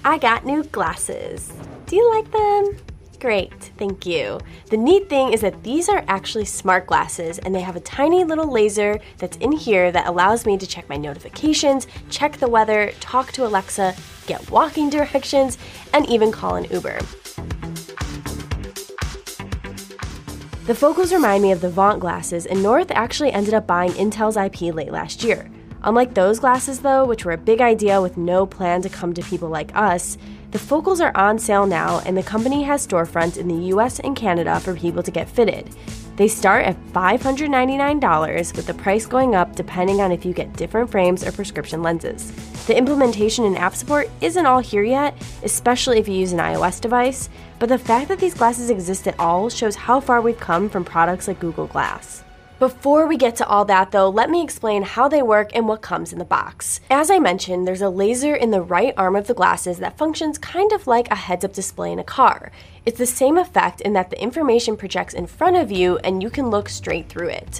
I 0.07 0.19
got 0.19 0.45
new 0.45 0.63
glasses. 0.65 1.51
Do 1.87 1.95
you 1.95 2.07
like 2.13 2.31
them? 2.31 2.77
Great, 3.19 3.51
thank 3.79 4.05
you. 4.05 4.39
The 4.69 4.77
neat 4.77 5.09
thing 5.09 5.33
is 5.33 5.41
that 5.41 5.63
these 5.63 5.89
are 5.89 6.05
actually 6.07 6.45
smart 6.45 6.85
glasses 6.85 7.39
and 7.39 7.55
they 7.55 7.61
have 7.61 7.75
a 7.75 7.79
tiny 7.79 8.23
little 8.23 8.51
laser 8.51 8.99
that's 9.17 9.37
in 9.37 9.51
here 9.51 9.91
that 9.91 10.05
allows 10.05 10.45
me 10.45 10.59
to 10.59 10.67
check 10.67 10.87
my 10.87 10.95
notifications, 10.95 11.87
check 12.11 12.37
the 12.37 12.47
weather, 12.47 12.91
talk 12.99 13.31
to 13.31 13.47
Alexa, 13.47 13.95
get 14.27 14.47
walking 14.51 14.91
directions, 14.91 15.57
and 15.91 16.07
even 16.07 16.31
call 16.31 16.53
an 16.53 16.65
Uber. 16.65 16.99
The 20.67 20.75
focals 20.75 21.11
remind 21.11 21.41
me 21.41 21.51
of 21.51 21.61
the 21.61 21.69
Vaunt 21.71 21.99
glasses, 21.99 22.45
and 22.45 22.61
North 22.61 22.91
actually 22.91 23.31
ended 23.31 23.55
up 23.55 23.65
buying 23.65 23.93
Intel's 23.93 24.37
IP 24.37 24.71
late 24.71 24.91
last 24.91 25.23
year. 25.23 25.49
Unlike 25.85 26.15
those 26.15 26.39
glasses, 26.39 26.79
though, 26.79 27.05
which 27.05 27.25
were 27.25 27.33
a 27.33 27.37
big 27.37 27.61
idea 27.61 28.01
with 28.01 28.17
no 28.17 28.47
plan 28.47 28.81
to 28.81 28.89
come 28.89 29.13
to 29.13 29.21
people 29.21 29.49
like 29.49 29.75
us, 29.75 30.17
the 30.49 30.57
focals 30.57 30.99
are 30.99 31.15
on 31.15 31.37
sale 31.37 31.67
now, 31.67 32.01
and 32.07 32.17
the 32.17 32.23
company 32.23 32.63
has 32.63 32.85
storefronts 32.85 33.37
in 33.37 33.47
the 33.47 33.67
US 33.75 33.99
and 33.99 34.15
Canada 34.15 34.59
for 34.59 34.73
people 34.73 35.03
to 35.03 35.11
get 35.11 35.29
fitted. 35.29 35.69
They 36.15 36.27
start 36.27 36.65
at 36.65 36.83
$599, 36.87 38.55
with 38.55 38.65
the 38.65 38.73
price 38.73 39.05
going 39.05 39.35
up 39.35 39.55
depending 39.55 40.01
on 40.01 40.11
if 40.11 40.25
you 40.25 40.33
get 40.33 40.53
different 40.53 40.89
frames 40.89 41.23
or 41.23 41.31
prescription 41.31 41.83
lenses. 41.83 42.31
The 42.65 42.75
implementation 42.75 43.45
and 43.45 43.55
app 43.55 43.75
support 43.75 44.09
isn't 44.21 44.45
all 44.47 44.61
here 44.61 44.83
yet, 44.83 45.15
especially 45.43 45.99
if 45.99 46.07
you 46.07 46.15
use 46.15 46.33
an 46.33 46.39
iOS 46.39 46.81
device, 46.81 47.29
but 47.59 47.69
the 47.69 47.77
fact 47.77 48.07
that 48.07 48.17
these 48.17 48.33
glasses 48.33 48.71
exist 48.71 49.07
at 49.07 49.19
all 49.19 49.49
shows 49.49 49.75
how 49.75 49.99
far 49.99 50.19
we've 50.19 50.39
come 50.39 50.67
from 50.67 50.83
products 50.83 51.27
like 51.27 51.39
Google 51.39 51.67
Glass. 51.67 52.24
Before 52.57 53.05
we 53.05 53.17
get 53.17 53.35
to 53.37 53.47
all 53.47 53.65
that, 53.65 53.91
though, 53.91 54.09
let 54.09 54.29
me 54.29 54.41
explain 54.41 54.83
how 54.83 55.09
they 55.09 55.21
work 55.21 55.53
and 55.53 55.67
what 55.67 55.81
comes 55.81 56.13
in 56.13 56.19
the 56.19 56.23
box. 56.23 56.79
As 56.89 57.11
I 57.11 57.19
mentioned, 57.19 57.67
there's 57.67 57.81
a 57.81 57.89
laser 57.89 58.33
in 58.33 58.51
the 58.51 58.61
right 58.61 58.93
arm 58.95 59.17
of 59.17 59.27
the 59.27 59.33
glasses 59.33 59.79
that 59.79 59.97
functions 59.97 60.37
kind 60.37 60.71
of 60.71 60.87
like 60.87 61.11
a 61.11 61.15
heads 61.15 61.43
up 61.43 61.51
display 61.51 61.91
in 61.91 61.99
a 61.99 62.03
car. 62.05 62.53
It's 62.85 62.97
the 62.97 63.05
same 63.05 63.37
effect 63.37 63.81
in 63.81 63.91
that 63.93 64.09
the 64.09 64.21
information 64.23 64.77
projects 64.77 65.13
in 65.13 65.27
front 65.27 65.57
of 65.57 65.69
you 65.69 65.97
and 65.97 66.23
you 66.23 66.29
can 66.29 66.49
look 66.49 66.69
straight 66.69 67.09
through 67.09 67.27
it. 67.27 67.59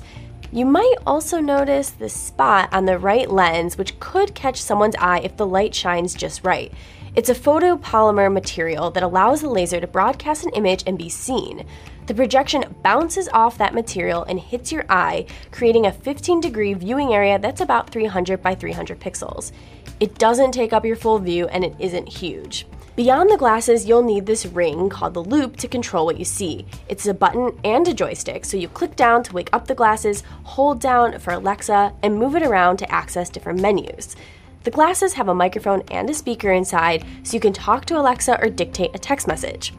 You 0.50 0.66
might 0.66 0.96
also 1.06 1.42
notice 1.42 1.90
the 1.90 2.08
spot 2.08 2.70
on 2.72 2.86
the 2.86 2.98
right 2.98 3.30
lens, 3.30 3.78
which 3.78 4.00
could 4.00 4.34
catch 4.34 4.62
someone's 4.62 4.96
eye 4.96 5.20
if 5.20 5.36
the 5.36 5.46
light 5.46 5.76
shines 5.76 6.14
just 6.14 6.46
right. 6.46 6.72
It's 7.18 7.30
a 7.30 7.36
photopolymer 7.36 8.32
material 8.32 8.92
that 8.92 9.04
allows 9.04 9.42
the 9.42 9.50
laser 9.50 9.82
to 9.82 9.88
broadcast 9.88 10.46
an 10.46 10.54
image 10.54 10.84
and 10.88 10.98
be 10.98 11.10
seen. 11.10 11.66
The 12.08 12.14
projection 12.14 12.76
bounces 12.84 13.28
off 13.30 13.58
that 13.58 13.74
material 13.74 14.24
and 14.26 14.40
hits 14.40 14.72
your 14.72 14.86
eye, 14.90 15.26
creating 15.52 15.88
a 15.88 15.92
15 15.92 16.40
degree 16.40 16.76
viewing 16.76 17.16
area 17.16 17.40
that's 17.40 17.62
about 17.62 17.90
300 17.90 18.44
by 18.44 18.54
300 18.54 19.00
pixels. 19.00 19.52
It 20.00 20.20
doesn't 20.20 20.52
take 20.52 20.72
up 20.72 20.86
your 20.86 20.98
full 20.98 21.18
view 21.18 21.48
and 21.48 21.64
it 21.64 21.74
isn't 21.80 22.08
huge. 22.08 22.68
Beyond 22.96 23.32
the 23.32 23.38
glasses, 23.38 23.88
you'll 23.88 24.04
need 24.04 24.28
this 24.28 24.46
ring 24.46 24.88
called 24.88 25.16
the 25.16 25.24
loop 25.24 25.58
to 25.58 25.68
control 25.68 26.06
what 26.06 26.20
you 26.20 26.26
see. 26.26 26.68
It's 26.88 27.08
a 27.08 27.14
button 27.14 27.60
and 27.64 27.88
a 27.88 27.94
joystick, 27.94 28.46
so 28.46 28.56
you 28.56 28.68
click 28.68 28.96
down 28.96 29.24
to 29.24 29.34
wake 29.34 29.50
up 29.52 29.68
the 29.68 29.76
glasses, 29.76 30.24
hold 30.44 30.80
down 30.80 31.20
for 31.20 31.34
Alexa, 31.34 31.92
and 32.04 32.20
move 32.20 32.36
it 32.36 32.44
around 32.44 32.78
to 32.78 32.92
access 32.92 33.30
different 33.30 33.60
menus. 33.60 34.16
The 34.64 34.72
glasses 34.72 35.14
have 35.14 35.28
a 35.28 35.36
microphone 35.36 35.82
and 35.92 36.10
a 36.10 36.14
speaker 36.14 36.52
inside, 36.52 37.04
so 37.24 37.34
you 37.34 37.40
can 37.40 37.52
talk 37.52 37.86
to 37.86 38.00
Alexa 38.00 38.40
or 38.42 38.50
dictate 38.50 38.92
a 38.94 39.00
text 39.00 39.28
message. 39.28 39.74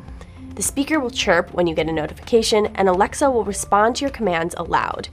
The 0.57 0.63
speaker 0.63 0.99
will 0.99 1.11
chirp 1.11 1.53
when 1.53 1.67
you 1.67 1.75
get 1.75 1.87
a 1.87 1.93
notification, 1.93 2.69
and 2.77 2.89
Alexa 2.89 3.31
will 3.31 3.45
respond 3.45 3.97
to 3.97 4.01
your 4.01 4.11
commands 4.11 4.55
aloud. 4.57 5.11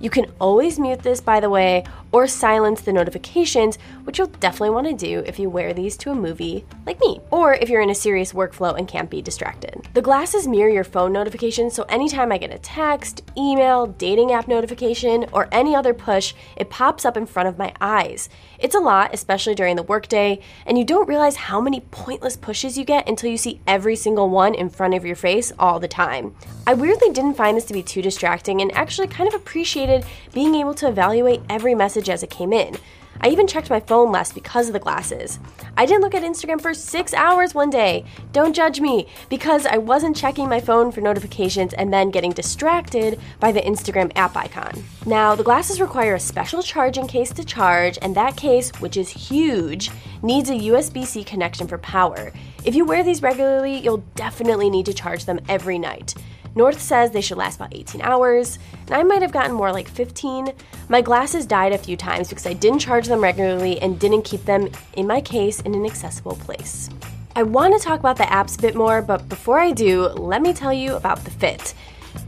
You 0.00 0.08
can 0.08 0.32
always 0.40 0.78
mute 0.78 1.02
this, 1.02 1.20
by 1.20 1.40
the 1.40 1.50
way, 1.50 1.84
or 2.10 2.26
silence 2.26 2.80
the 2.80 2.92
notifications, 2.92 3.76
which 4.04 4.18
you'll 4.18 4.28
definitely 4.28 4.70
want 4.70 4.88
to 4.88 4.94
do 4.94 5.22
if 5.26 5.38
you 5.38 5.50
wear 5.50 5.74
these 5.74 5.96
to 5.98 6.10
a 6.10 6.14
movie 6.14 6.64
like 6.86 6.98
me, 7.00 7.20
or 7.30 7.54
if 7.54 7.68
you're 7.68 7.82
in 7.82 7.90
a 7.90 7.94
serious 7.94 8.32
workflow 8.32 8.76
and 8.76 8.88
can't 8.88 9.10
be 9.10 9.20
distracted. 9.20 9.86
The 9.92 10.02
glasses 10.02 10.48
mirror 10.48 10.70
your 10.70 10.84
phone 10.84 11.12
notifications, 11.12 11.74
so 11.74 11.82
anytime 11.84 12.32
I 12.32 12.38
get 12.38 12.52
a 12.52 12.58
text, 12.58 13.30
email, 13.36 13.88
dating 13.88 14.32
app 14.32 14.48
notification, 14.48 15.26
or 15.32 15.48
any 15.52 15.74
other 15.74 15.92
push, 15.92 16.34
it 16.56 16.70
pops 16.70 17.04
up 17.04 17.16
in 17.16 17.26
front 17.26 17.48
of 17.48 17.58
my 17.58 17.74
eyes. 17.80 18.30
It's 18.58 18.74
a 18.74 18.80
lot, 18.80 19.10
especially 19.12 19.54
during 19.54 19.76
the 19.76 19.82
workday, 19.82 20.40
and 20.64 20.78
you 20.78 20.84
don't 20.84 21.08
realize 21.08 21.36
how 21.36 21.60
many 21.60 21.80
pointless 21.90 22.36
pushes 22.36 22.78
you 22.78 22.84
get 22.84 23.08
until 23.08 23.30
you 23.30 23.36
see 23.36 23.60
every 23.66 23.96
single 23.96 24.30
one 24.30 24.54
in 24.54 24.70
front 24.70 24.94
of 24.94 25.04
your 25.04 25.16
face 25.16 25.52
all 25.58 25.78
the 25.78 25.88
time. 25.88 26.34
I 26.66 26.74
weirdly 26.74 27.10
didn't 27.10 27.34
find 27.34 27.56
this 27.56 27.64
to 27.66 27.72
be 27.74 27.82
too 27.82 28.00
distracting 28.00 28.60
and 28.60 28.74
actually 28.74 29.08
kind 29.08 29.28
of 29.28 29.34
appreciated 29.34 29.89
being 30.32 30.54
able 30.54 30.74
to 30.74 30.88
evaluate 30.88 31.40
every 31.48 31.74
message 31.74 32.08
as 32.08 32.22
it 32.22 32.30
came 32.30 32.52
in. 32.52 32.76
I 33.22 33.28
even 33.28 33.46
checked 33.46 33.68
my 33.68 33.80
phone 33.80 34.10
less 34.10 34.32
because 34.32 34.68
of 34.68 34.72
the 34.72 34.78
glasses. 34.78 35.38
I 35.76 35.84
didn't 35.84 36.00
look 36.00 36.14
at 36.14 36.22
Instagram 36.22 36.60
for 36.60 36.72
six 36.72 37.12
hours 37.12 37.54
one 37.54 37.68
day. 37.68 38.06
Don't 38.32 38.56
judge 38.56 38.80
me, 38.80 39.08
because 39.28 39.66
I 39.66 39.76
wasn't 39.76 40.16
checking 40.16 40.48
my 40.48 40.58
phone 40.58 40.90
for 40.90 41.02
notifications 41.02 41.74
and 41.74 41.92
then 41.92 42.10
getting 42.10 42.32
distracted 42.32 43.20
by 43.38 43.52
the 43.52 43.60
Instagram 43.60 44.10
app 44.16 44.36
icon. 44.36 44.84
Now, 45.04 45.34
the 45.34 45.44
glasses 45.44 45.82
require 45.82 46.14
a 46.14 46.20
special 46.20 46.62
charging 46.62 47.06
case 47.06 47.30
to 47.34 47.44
charge, 47.44 47.98
and 48.00 48.14
that 48.14 48.36
case, 48.36 48.70
which 48.80 48.96
is 48.96 49.10
huge, 49.10 49.90
needs 50.22 50.48
a 50.48 50.54
USB 50.54 51.04
C 51.04 51.22
connection 51.22 51.66
for 51.66 51.76
power. 51.78 52.32
If 52.64 52.74
you 52.74 52.86
wear 52.86 53.04
these 53.04 53.22
regularly, 53.22 53.76
you'll 53.76 54.04
definitely 54.14 54.70
need 54.70 54.86
to 54.86 54.94
charge 54.94 55.26
them 55.26 55.40
every 55.46 55.78
night. 55.78 56.14
North 56.54 56.80
says 56.80 57.10
they 57.10 57.20
should 57.20 57.38
last 57.38 57.56
about 57.56 57.74
18 57.74 58.00
hours, 58.02 58.58
and 58.86 58.94
I 58.94 59.02
might 59.02 59.22
have 59.22 59.32
gotten 59.32 59.54
more 59.54 59.72
like 59.72 59.88
15. 59.88 60.52
My 60.88 61.00
glasses 61.00 61.46
died 61.46 61.72
a 61.72 61.78
few 61.78 61.96
times 61.96 62.28
because 62.28 62.46
I 62.46 62.54
didn't 62.54 62.80
charge 62.80 63.06
them 63.06 63.20
regularly 63.20 63.80
and 63.80 63.98
didn't 63.98 64.22
keep 64.22 64.44
them 64.44 64.68
in 64.94 65.06
my 65.06 65.20
case 65.20 65.60
in 65.60 65.74
an 65.74 65.86
accessible 65.86 66.36
place. 66.36 66.90
I 67.36 67.44
want 67.44 67.78
to 67.78 67.84
talk 67.84 68.00
about 68.00 68.16
the 68.16 68.24
apps 68.24 68.58
a 68.58 68.62
bit 68.62 68.74
more, 68.74 69.00
but 69.00 69.28
before 69.28 69.60
I 69.60 69.70
do, 69.70 70.08
let 70.08 70.42
me 70.42 70.52
tell 70.52 70.72
you 70.72 70.96
about 70.96 71.24
the 71.24 71.30
Fit. 71.30 71.74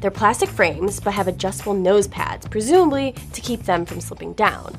They're 0.01 0.13
plastic 0.13 0.49
frames 0.49 1.01
but 1.01 1.13
have 1.15 1.27
adjustable 1.27 1.75
nose 1.75 2.07
pads, 2.07 2.47
presumably 2.47 3.15
to 3.33 3.41
keep 3.41 3.65
them 3.65 3.85
from 3.85 4.01
slipping 4.01 4.33
down. 4.35 4.77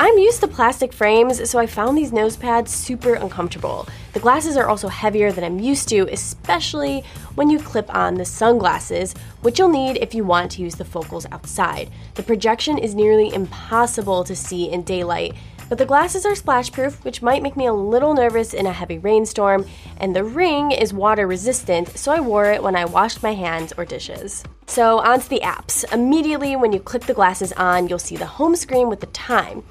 I'm 0.00 0.16
used 0.16 0.40
to 0.42 0.48
plastic 0.48 0.92
frames, 0.92 1.50
so 1.50 1.58
I 1.58 1.66
found 1.66 1.98
these 1.98 2.12
nose 2.12 2.36
pads 2.36 2.72
super 2.72 3.14
uncomfortable. 3.14 3.88
The 4.12 4.20
glasses 4.20 4.56
are 4.56 4.68
also 4.68 4.86
heavier 4.86 5.32
than 5.32 5.42
I'm 5.42 5.58
used 5.58 5.88
to, 5.88 6.08
especially 6.12 7.02
when 7.34 7.50
you 7.50 7.58
clip 7.58 7.92
on 7.92 8.14
the 8.14 8.24
sunglasses, 8.24 9.14
which 9.40 9.58
you'll 9.58 9.70
need 9.70 9.96
if 9.96 10.14
you 10.14 10.22
want 10.22 10.52
to 10.52 10.62
use 10.62 10.76
the 10.76 10.84
focals 10.84 11.26
outside. 11.32 11.90
The 12.14 12.22
projection 12.22 12.78
is 12.78 12.94
nearly 12.94 13.34
impossible 13.34 14.22
to 14.22 14.36
see 14.36 14.70
in 14.70 14.84
daylight, 14.84 15.34
but 15.68 15.78
the 15.78 15.84
glasses 15.84 16.24
are 16.24 16.36
splash 16.36 16.70
proof, 16.70 17.04
which 17.04 17.20
might 17.20 17.42
make 17.42 17.56
me 17.56 17.66
a 17.66 17.72
little 17.72 18.14
nervous 18.14 18.54
in 18.54 18.66
a 18.66 18.72
heavy 18.72 18.98
rainstorm, 18.98 19.66
and 19.96 20.14
the 20.14 20.22
ring 20.22 20.70
is 20.70 20.94
water 20.94 21.26
resistant, 21.26 21.98
so 21.98 22.12
I 22.12 22.20
wore 22.20 22.52
it 22.52 22.62
when 22.62 22.76
I 22.76 22.84
washed 22.84 23.24
my 23.24 23.34
hands 23.34 23.72
or 23.76 23.84
dishes. 23.84 24.44
So, 24.66 25.00
onto 25.00 25.28
the 25.28 25.40
apps. 25.40 25.84
Immediately 25.92 26.54
when 26.54 26.72
you 26.72 26.78
clip 26.78 27.04
the 27.04 27.14
glasses 27.14 27.52
on, 27.54 27.88
you'll 27.88 27.98
see 27.98 28.16
the 28.16 28.26
home 28.26 28.54
screen 28.54 28.88
with 28.88 29.00
the 29.00 29.06
time. 29.06 29.64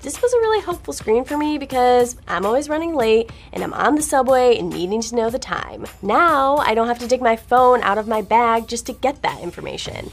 This 0.00 0.22
was 0.22 0.32
a 0.32 0.38
really 0.38 0.62
helpful 0.62 0.92
screen 0.92 1.24
for 1.24 1.36
me 1.36 1.58
because 1.58 2.16
I'm 2.28 2.46
always 2.46 2.68
running 2.68 2.94
late 2.94 3.32
and 3.52 3.64
I'm 3.64 3.74
on 3.74 3.96
the 3.96 4.02
subway 4.02 4.56
and 4.56 4.70
needing 4.70 5.00
to 5.02 5.16
know 5.16 5.28
the 5.28 5.40
time. 5.40 5.86
Now 6.02 6.58
I 6.58 6.74
don't 6.74 6.86
have 6.86 7.00
to 7.00 7.08
dig 7.08 7.20
my 7.20 7.34
phone 7.34 7.82
out 7.82 7.98
of 7.98 8.06
my 8.06 8.22
bag 8.22 8.68
just 8.68 8.86
to 8.86 8.92
get 8.92 9.22
that 9.22 9.40
information. 9.40 10.08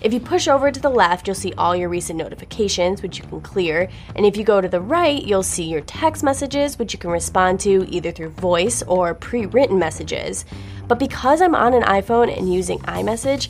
If 0.00 0.14
you 0.14 0.20
push 0.20 0.48
over 0.48 0.70
to 0.70 0.80
the 0.80 0.88
left, 0.88 1.26
you'll 1.26 1.34
see 1.34 1.52
all 1.58 1.76
your 1.76 1.90
recent 1.90 2.18
notifications, 2.18 3.02
which 3.02 3.18
you 3.18 3.24
can 3.24 3.42
clear. 3.42 3.90
And 4.14 4.24
if 4.24 4.38
you 4.38 4.44
go 4.44 4.62
to 4.62 4.68
the 4.68 4.80
right, 4.80 5.22
you'll 5.22 5.42
see 5.42 5.64
your 5.64 5.82
text 5.82 6.22
messages, 6.22 6.78
which 6.78 6.94
you 6.94 6.98
can 6.98 7.10
respond 7.10 7.60
to 7.60 7.86
either 7.90 8.12
through 8.12 8.30
voice 8.30 8.82
or 8.84 9.12
pre 9.12 9.44
written 9.44 9.78
messages. 9.78 10.46
But 10.88 10.98
because 10.98 11.42
I'm 11.42 11.54
on 11.54 11.74
an 11.74 11.82
iPhone 11.82 12.34
and 12.34 12.52
using 12.52 12.78
iMessage, 12.80 13.48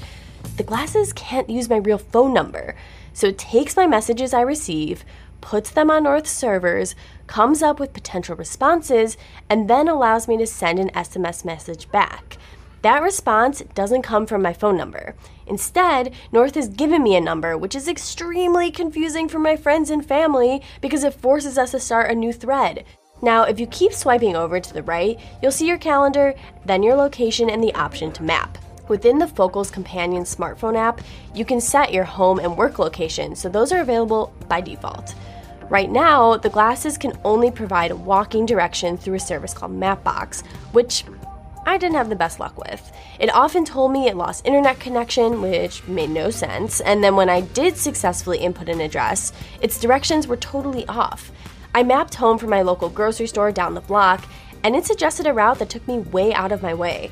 the 0.57 0.65
glasses 0.65 1.13
can't 1.13 1.51
use 1.51 1.69
my 1.69 1.77
real 1.77 1.99
phone 1.99 2.33
number. 2.33 2.75
So 3.13 3.29
it 3.29 3.39
takes 3.39 3.77
my 3.77 3.87
messages 3.87 4.35
I 4.35 4.43
receive, 4.43 5.05
puts 5.41 5.71
them 5.71 5.91
on 5.91 6.05
North's 6.05 6.31
servers, 6.31 6.95
comes 7.27 7.63
up 7.63 7.81
with 7.81 7.93
potential 7.93 8.37
responses, 8.37 9.17
and 9.49 9.69
then 9.69 9.89
allows 9.89 10.29
me 10.29 10.37
to 10.39 10.47
send 10.47 10.79
an 10.79 10.91
SMS 10.91 11.45
message 11.45 11.91
back. 11.91 12.37
That 12.83 13.03
response 13.03 13.63
doesn't 13.75 14.03
come 14.03 14.27
from 14.27 14.43
my 14.43 14.53
phone 14.53 14.77
number. 14.77 15.15
Instead, 15.47 16.15
North 16.31 16.55
has 16.55 16.69
given 16.69 17.03
me 17.03 17.17
a 17.17 17.21
number, 17.21 17.57
which 17.57 17.75
is 17.75 17.89
extremely 17.89 18.71
confusing 18.71 19.29
for 19.29 19.39
my 19.39 19.57
friends 19.57 19.91
and 19.91 20.07
family 20.07 20.63
because 20.81 21.03
it 21.03 21.15
forces 21.15 21.59
us 21.59 21.73
to 21.73 21.81
start 21.81 22.11
a 22.11 22.15
new 22.15 22.33
thread. 22.33 22.85
Now, 23.23 23.45
if 23.45 23.59
you 23.59 23.67
keep 23.67 23.93
swiping 23.93 24.37
over 24.37 24.61
to 24.61 24.75
the 24.75 24.83
right, 24.83 25.19
you'll 25.43 25.51
see 25.51 25.67
your 25.67 25.79
calendar, 25.79 26.35
then 26.65 26.83
your 26.83 26.97
location, 26.97 27.49
and 27.49 27.63
the 27.63 27.75
option 27.75 28.13
to 28.13 28.23
map. 28.23 28.59
Within 28.89 29.19
the 29.19 29.27
Focals 29.27 29.71
Companion 29.71 30.23
smartphone 30.23 30.77
app, 30.77 31.01
you 31.35 31.45
can 31.45 31.61
set 31.61 31.93
your 31.93 32.05
home 32.05 32.39
and 32.39 32.57
work 32.57 32.79
location, 32.79 33.35
so 33.35 33.49
those 33.49 33.73
are 33.73 33.81
available 33.81 34.33
by 34.49 34.61
default. 34.61 35.15
Right 35.69 35.91
now, 35.91 36.37
the 36.37 36.49
glasses 36.49 36.97
can 36.97 37.19
only 37.25 37.51
provide 37.51 37.93
walking 37.93 38.47
directions 38.47 39.03
through 39.03 39.15
a 39.15 39.21
service 39.21 39.53
called 39.53 39.73
Mapbox, 39.73 40.47
which 40.71 41.05
I 41.67 41.79
didn't 41.79 41.97
have 41.97 42.09
the 42.09 42.15
best 42.15 42.39
luck 42.39 42.57
with. 42.57 42.93
It 43.19 43.35
often 43.35 43.65
told 43.65 43.91
me 43.91 44.07
it 44.07 44.17
lost 44.17 44.47
internet 44.47 44.79
connection, 44.79 45.43
which 45.43 45.85
made 45.89 46.11
no 46.11 46.31
sense, 46.31 46.81
and 46.81 47.03
then 47.03 47.17
when 47.17 47.29
I 47.29 47.41
did 47.41 47.77
successfully 47.77 48.39
input 48.39 48.69
an 48.69 48.81
address, 48.81 49.33
its 49.61 49.81
directions 49.81 50.29
were 50.29 50.37
totally 50.37 50.87
off. 50.87 51.33
I 51.75 51.83
mapped 51.83 52.15
home 52.15 52.39
from 52.39 52.51
my 52.51 52.63
local 52.63 52.89
grocery 52.89 53.27
store 53.27 53.51
down 53.51 53.75
the 53.75 53.81
block, 53.81 54.25
and 54.63 54.77
it 54.77 54.87
suggested 54.87 55.27
a 55.27 55.33
route 55.33 55.59
that 55.59 55.69
took 55.69 55.87
me 55.89 55.99
way 55.99 56.33
out 56.33 56.53
of 56.53 56.63
my 56.63 56.73
way. 56.73 57.11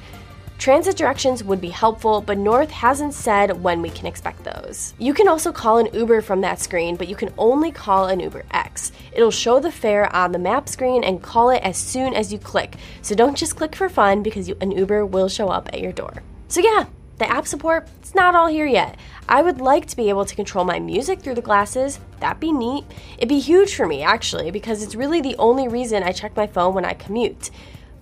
Transit 0.59 0.97
directions 0.97 1.45
would 1.45 1.61
be 1.61 1.69
helpful, 1.69 2.21
but 2.21 2.39
North 2.39 2.71
hasn't 2.71 3.13
said 3.13 3.63
when 3.63 3.83
we 3.83 3.91
can 3.91 4.07
expect 4.07 4.45
those. 4.45 4.95
You 4.99 5.13
can 5.13 5.29
also 5.29 5.53
call 5.53 5.79
an 5.79 5.93
Uber 5.93 6.23
from 6.23 6.41
that 6.41 6.61
screen, 6.61 6.97
but 6.97 7.09
you 7.09 7.17
can 7.17 7.35
only 7.37 7.71
call 7.71 8.07
an 8.07 8.21
Uber 8.21 8.45
X. 8.51 8.93
It'll 9.13 9.31
show 9.31 9.61
the 9.61 9.71
fare 9.71 10.15
on 10.15 10.33
the 10.33 10.39
map 10.39 10.69
screen 10.69 11.05
and 11.05 11.23
call 11.23 11.51
it 11.51 11.63
as 11.63 11.77
soon 11.77 12.15
as 12.15 12.33
you 12.33 12.39
click. 12.39 12.77
So 13.03 13.15
don't 13.15 13.37
just 13.37 13.57
click 13.57 13.77
for 13.77 13.89
fun 13.89 14.23
because 14.23 14.49
you, 14.49 14.57
an 14.61 14.71
Uber 14.71 15.05
will 15.05 15.29
show 15.29 15.49
up 15.49 15.69
at 15.73 15.81
your 15.81 15.93
door. 15.93 16.23
So 16.49 16.61
yeah, 16.61 16.87
the 17.19 17.31
app 17.31 17.47
support, 17.47 17.89
it's 18.01 18.15
not 18.15 18.35
all 18.35 18.49
here 18.49 18.67
yet. 18.67 18.97
I 19.29 19.43
would 19.43 19.61
like 19.61 19.87
to 19.87 19.97
be 19.97 20.09
able 20.09 20.25
to 20.25 20.35
control 20.35 20.65
my 20.65 20.79
music 20.79 21.21
through 21.21 21.37
the 21.37 21.43
glasses. 21.43 22.01
That'd 22.21 22.41
be 22.41 22.53
neat. 22.53 22.85
It'd 23.17 23.29
be 23.29 23.39
huge 23.39 23.75
for 23.75 23.87
me, 23.87 24.03
actually, 24.03 24.51
because 24.51 24.83
it's 24.83 24.95
really 24.95 25.21
the 25.21 25.37
only 25.37 25.69
reason 25.69 26.03
I 26.03 26.13
check 26.13 26.37
my 26.37 26.47
phone 26.47 26.75
when 26.75 26.85
I 26.85 26.95
commute. 26.95 27.51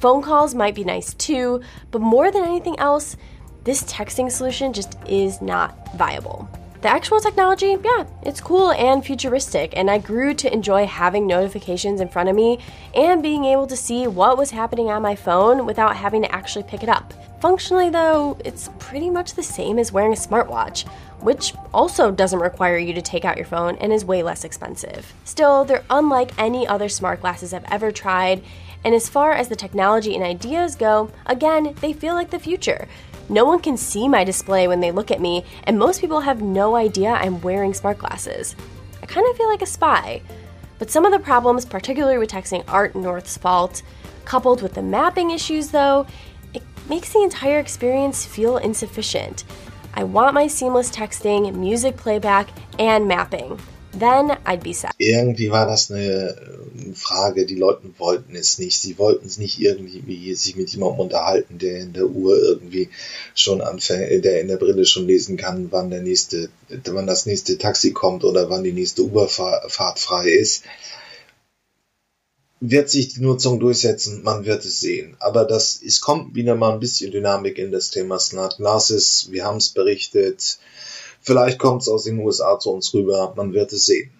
Phone 0.03 0.21
calls 0.21 0.53
might 0.53 0.75
be 0.75 0.83
nice 0.83 1.15
too, 1.15 1.61
but 1.93 2.01
more 2.01 2.33
than 2.33 2.43
anything 2.43 2.77
else, 2.81 3.17
this 3.63 3.85
texting 3.85 4.33
solution 4.33 4.73
just 4.73 4.99
is 5.07 5.41
not 5.41 5.97
viable. 5.97 6.49
The 6.81 6.89
actual 6.89 7.21
technology, 7.21 7.77
yeah, 7.85 8.07
it's 8.25 8.41
cool 8.41 8.73
and 8.73 9.07
futuristic, 9.07 9.75
and 9.77 9.89
I 9.89 9.99
grew 9.99 10.35
to 10.35 10.53
enjoy 10.53 10.87
having 10.87 11.29
notifications 11.29 12.01
in 12.01 12.09
front 12.09 12.29
of 12.29 12.35
me 12.35 12.59
and 12.97 13.23
being 13.23 13.45
able 13.45 13.69
to 13.69 13.77
see 13.77 14.09
what 14.09 14.37
was 14.37 14.51
happening 14.51 14.91
on 14.91 15.03
my 15.03 15.15
phone 15.15 15.67
without 15.67 15.95
having 15.95 16.23
to 16.23 16.35
actually 16.35 16.65
pick 16.65 16.83
it 16.83 16.89
up. 16.89 17.15
Functionally, 17.41 17.89
though, 17.89 18.37
it's 18.45 18.71
pretty 18.81 19.09
much 19.09 19.35
the 19.35 19.43
same 19.45 19.79
as 19.79 19.93
wearing 19.93 20.13
a 20.13 20.17
smartwatch, 20.17 20.89
which 21.21 21.55
also 21.73 22.11
doesn't 22.11 22.41
require 22.41 22.77
you 22.77 22.93
to 22.93 23.03
take 23.03 23.25
out 23.25 23.37
your 23.37 23.47
phone 23.47 23.77
and 23.77 23.93
is 23.93 24.05
way 24.05 24.25
less 24.25 24.43
expensive. 24.43 25.13
Still, 25.23 25.65
they're 25.65 25.85
unlike 25.91 26.33
any 26.39 26.67
other 26.67 26.89
smart 26.89 27.21
glasses 27.21 27.55
I've 27.55 27.71
ever 27.71 27.93
tried, 27.93 28.43
and 28.85 28.95
as 28.95 29.09
far 29.09 29.33
as 29.33 29.49
the 29.49 29.57
technology 29.57 30.15
and 30.15 30.25
ideas 30.25 30.75
go, 30.77 31.11
again, 31.27 31.75
they 31.81 31.93
feel 31.93 32.15
like 32.15 32.31
the 32.31 32.39
future. 32.39 32.89
No 33.29 33.45
one 33.45 33.61
can 33.61 33.77
see 33.77 34.09
my 34.09 34.25
display 34.25 34.67
when 34.69 34.81
they 34.81 34.91
look 34.91 35.11
at 35.11 35.21
me, 35.21 35.45
and 35.65 35.79
most 35.79 36.01
people 36.01 36.21
have 36.21 36.43
no 36.43 36.75
idea 36.75 37.13
I'm 37.13 37.41
wearing 37.41 37.73
smart 37.73 37.99
glasses. 37.99 38.57
I 39.03 39.07
kind 39.07 39.27
of 39.29 39.37
feel 39.37 39.49
like 39.49 39.63
a 39.63 39.67
spy. 39.67 40.23
But 40.79 40.91
some 40.91 41.05
of 41.05 41.13
the 41.13 41.19
problems, 41.19 41.65
particularly 41.65 42.19
with 42.19 42.31
texting, 42.31 42.65
aren't 42.67 42.97
North's 42.97 43.37
fault. 43.37 43.83
Coupled 44.25 44.63
with 44.63 44.75
the 44.75 44.83
mapping 44.83 45.31
issues, 45.31 45.69
though, 45.69 46.07
it 46.55 46.63
makes 46.89 47.13
the 47.13 47.23
entire 47.23 47.59
experience 47.59 48.27
feel 48.27 48.57
insufficient. 48.57 49.45
I 49.95 50.05
want 50.05 50.35
my 50.35 50.47
seamless 50.47 50.91
texting, 50.91 51.55
music 51.55 51.97
playback, 51.97 52.49
and 52.79 53.07
mapping. 53.07 53.61
Then 53.93 54.31
I'd 54.47 54.63
be 54.63 54.73
set. 54.73 54.93
Irgendwie 54.97 55.51
war 55.51 55.67
das 55.67 55.91
eine 55.91 56.31
äh, 56.31 56.95
Frage, 56.95 57.45
die 57.45 57.57
Leute 57.57 57.91
wollten 57.99 58.35
es 58.35 58.59
nicht. 58.59 58.81
Sie 58.81 58.97
wollten 58.99 59.27
es 59.27 59.37
nicht 59.37 59.61
irgendwie 59.61 60.35
sich 60.35 60.57
mit 60.57 60.71
jemandem 60.71 61.01
unterhalten, 61.01 61.59
der 61.59 61.81
in 61.81 61.93
der 61.93 62.07
Uhr 62.07 62.39
irgendwie 62.39 62.89
schon 63.35 63.61
anfängt, 63.61 64.11
äh, 64.11 64.21
der 64.21 64.41
in 64.41 64.49
der 64.49 64.57
Brille 64.57 64.87
schon 64.87 65.07
lesen 65.07 65.37
kann, 65.37 65.71
wann 65.71 65.91
der 65.91 66.01
nächste, 66.01 66.49
wann 66.87 67.07
das 67.07 67.27
nächste 67.27 67.59
Taxi 67.59 67.93
kommt 67.93 68.25
oder 68.25 68.49
wann 68.49 68.65
die 68.65 68.73
nächste 68.73 69.03
Uberfahrt 69.03 69.99
frei 69.99 70.31
ist. 70.31 70.65
Wird 72.61 72.89
sich 72.89 73.13
die 73.13 73.21
Nutzung 73.21 73.61
durchsetzen? 73.61 74.23
Man 74.23 74.47
wird 74.47 74.65
es 74.65 74.81
sehen. 74.81 75.17
Aber 75.19 75.45
das, 75.45 75.81
es 75.85 76.01
kommt 76.01 76.35
wieder 76.35 76.55
mal 76.55 76.73
ein 76.73 76.81
bisschen 76.81 77.11
Dynamik 77.11 77.59
in 77.59 77.73
das 77.73 77.91
Thema 77.91 78.19
Smart 78.19 78.57
Glasses. 78.57 79.27
Wir 79.31 79.45
haben 79.45 79.59
es 79.59 79.69
berichtet 79.69 80.59
Vielleicht 81.23 81.59
kommt 81.59 81.83
es 81.83 81.89
aus 81.89 82.05
den 82.05 82.19
USA 82.19 82.59
zu 82.59 82.71
uns 82.71 82.93
rüber, 82.93 83.33
man 83.37 83.53
wird 83.53 83.73
es 83.73 83.87
sehen. 83.87 84.11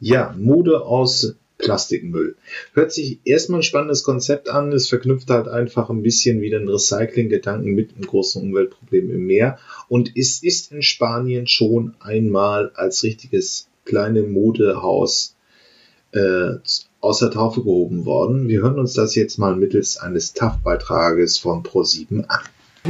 Ja, 0.00 0.34
Mode 0.36 0.82
aus 0.82 1.36
Plastikmüll. 1.58 2.36
Hört 2.74 2.92
sich 2.92 3.20
erstmal 3.24 3.60
ein 3.60 3.62
spannendes 3.62 4.02
Konzept 4.02 4.50
an. 4.50 4.72
Es 4.72 4.88
verknüpft 4.88 5.30
halt 5.30 5.48
einfach 5.48 5.88
ein 5.88 6.02
bisschen 6.02 6.40
wieder 6.42 6.58
einen 6.58 6.68
Recycling-Gedanken 6.68 7.74
mit 7.74 7.94
einem 7.94 8.06
großen 8.06 8.42
Umweltproblem 8.42 9.10
im 9.10 9.24
Meer. 9.24 9.58
Und 9.88 10.12
es 10.16 10.42
ist 10.42 10.72
in 10.72 10.82
Spanien 10.82 11.46
schon 11.46 11.94
einmal 12.00 12.72
als 12.74 13.02
richtiges 13.04 13.68
kleine 13.84 14.22
Modehaus 14.22 15.36
äh, 16.12 16.56
aus 17.00 17.20
der 17.20 17.30
Taufe 17.30 17.62
gehoben 17.62 18.04
worden. 18.04 18.48
Wir 18.48 18.60
hören 18.60 18.78
uns 18.78 18.92
das 18.92 19.14
jetzt 19.14 19.38
mal 19.38 19.56
mittels 19.56 19.96
eines 19.96 20.34
TAF-Beitrages 20.34 21.38
von 21.38 21.62
Pro7 21.62 22.26
an 22.26 22.40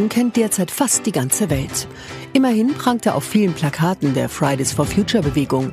kennt 0.08 0.36
derzeit 0.36 0.70
fast 0.70 1.06
die 1.06 1.12
ganze 1.12 1.48
Welt. 1.50 1.88
Immerhin 2.36 2.74
prangt 2.74 3.06
er 3.06 3.14
auf 3.14 3.24
vielen 3.24 3.54
Plakaten 3.54 4.12
der 4.12 4.28
Fridays 4.28 4.70
for 4.70 4.84
Future 4.84 5.22
Bewegung. 5.22 5.72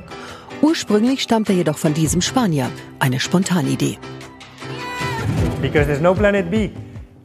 Ursprünglich 0.62 1.20
stammt 1.20 1.50
er 1.50 1.56
jedoch 1.56 1.76
von 1.76 1.92
diesem 1.92 2.22
Spanier, 2.22 2.70
eine 3.00 3.20
Spontanidee. 3.20 3.98
Because 5.60 5.84
there's 5.84 6.00
no 6.00 6.14
planet 6.14 6.50
B. 6.50 6.70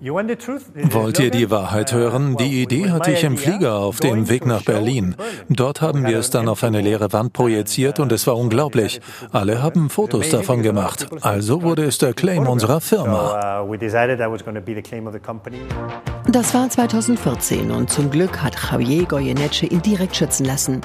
Wollt 0.01 1.19
ihr 1.19 1.29
die 1.29 1.51
Wahrheit 1.51 1.93
hören? 1.93 2.37
Die 2.37 2.63
Idee 2.63 2.89
hatte 2.89 3.11
ich 3.11 3.23
im 3.25 3.37
Flieger 3.37 3.75
auf 3.75 3.99
dem 3.99 4.29
Weg 4.29 4.45
nach 4.45 4.63
Berlin. 4.63 5.15
Dort 5.49 5.81
haben 5.81 6.05
wir 6.05 6.19
es 6.19 6.29
dann 6.29 6.47
auf 6.47 6.63
eine 6.63 6.79
leere 6.79 7.11
Wand 7.11 7.33
projiziert 7.33 7.99
und 7.99 8.11
es 8.13 8.25
war 8.25 8.37
unglaublich. 8.37 9.01
Alle 9.31 9.61
haben 9.61 9.89
Fotos 9.89 10.29
davon 10.29 10.63
gemacht. 10.63 11.07
Also 11.21 11.63
wurde 11.63 11.83
es 11.83 11.97
der 11.97 12.13
Claim 12.13 12.47
unserer 12.47 12.79
Firma. 12.79 13.65
Das 16.31 16.53
war 16.53 16.69
2014 16.69 17.71
und 17.71 17.89
zum 17.89 18.11
Glück 18.11 18.43
hat 18.43 18.55
Javier 18.55 19.05
Goyeneche 19.05 19.65
ihn 19.65 19.81
direkt 19.81 20.15
schützen 20.15 20.45
lassen. 20.45 20.81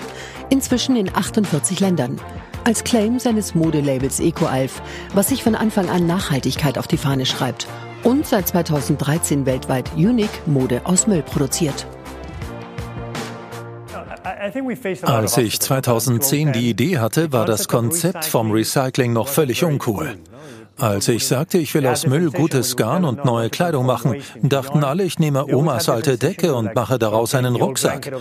Inzwischen 0.48 0.96
in 0.96 1.14
48 1.14 1.80
Ländern 1.80 2.18
als 2.64 2.82
Claim 2.82 3.18
seines 3.18 3.54
Modelabels 3.54 4.20
EcoAlf, 4.20 4.80
was 5.12 5.28
sich 5.28 5.42
von 5.42 5.54
Anfang 5.54 5.90
an 5.90 6.06
Nachhaltigkeit 6.06 6.78
auf 6.78 6.86
die 6.86 6.96
Fahne 6.96 7.26
schreibt 7.26 7.66
und 8.04 8.26
seit 8.26 8.48
2013 8.48 9.44
weltweit 9.44 9.92
Unique 9.96 10.46
Mode 10.46 10.80
aus 10.84 11.06
Müll 11.06 11.22
produziert. 11.22 11.86
Als 15.02 15.36
ich 15.36 15.60
2010 15.60 16.52
die 16.52 16.70
Idee 16.70 16.98
hatte, 16.98 17.32
war 17.32 17.44
das 17.44 17.68
Konzept 17.68 18.24
vom 18.24 18.50
Recycling 18.50 19.12
noch 19.12 19.28
völlig 19.28 19.62
uncool. 19.62 20.16
Als 20.76 21.08
ich 21.08 21.26
sagte, 21.26 21.58
ich 21.58 21.72
will 21.74 21.86
aus 21.86 22.06
Müll 22.06 22.30
gutes 22.30 22.76
Garn 22.76 23.04
und 23.04 23.24
neue 23.24 23.48
Kleidung 23.48 23.86
machen, 23.86 24.16
dachten 24.42 24.82
alle, 24.82 25.04
ich 25.04 25.18
nehme 25.18 25.46
Omas 25.46 25.88
alte 25.88 26.18
Decke 26.18 26.54
und 26.54 26.74
mache 26.74 26.98
daraus 26.98 27.34
einen 27.34 27.54
Rucksack. 27.54 28.12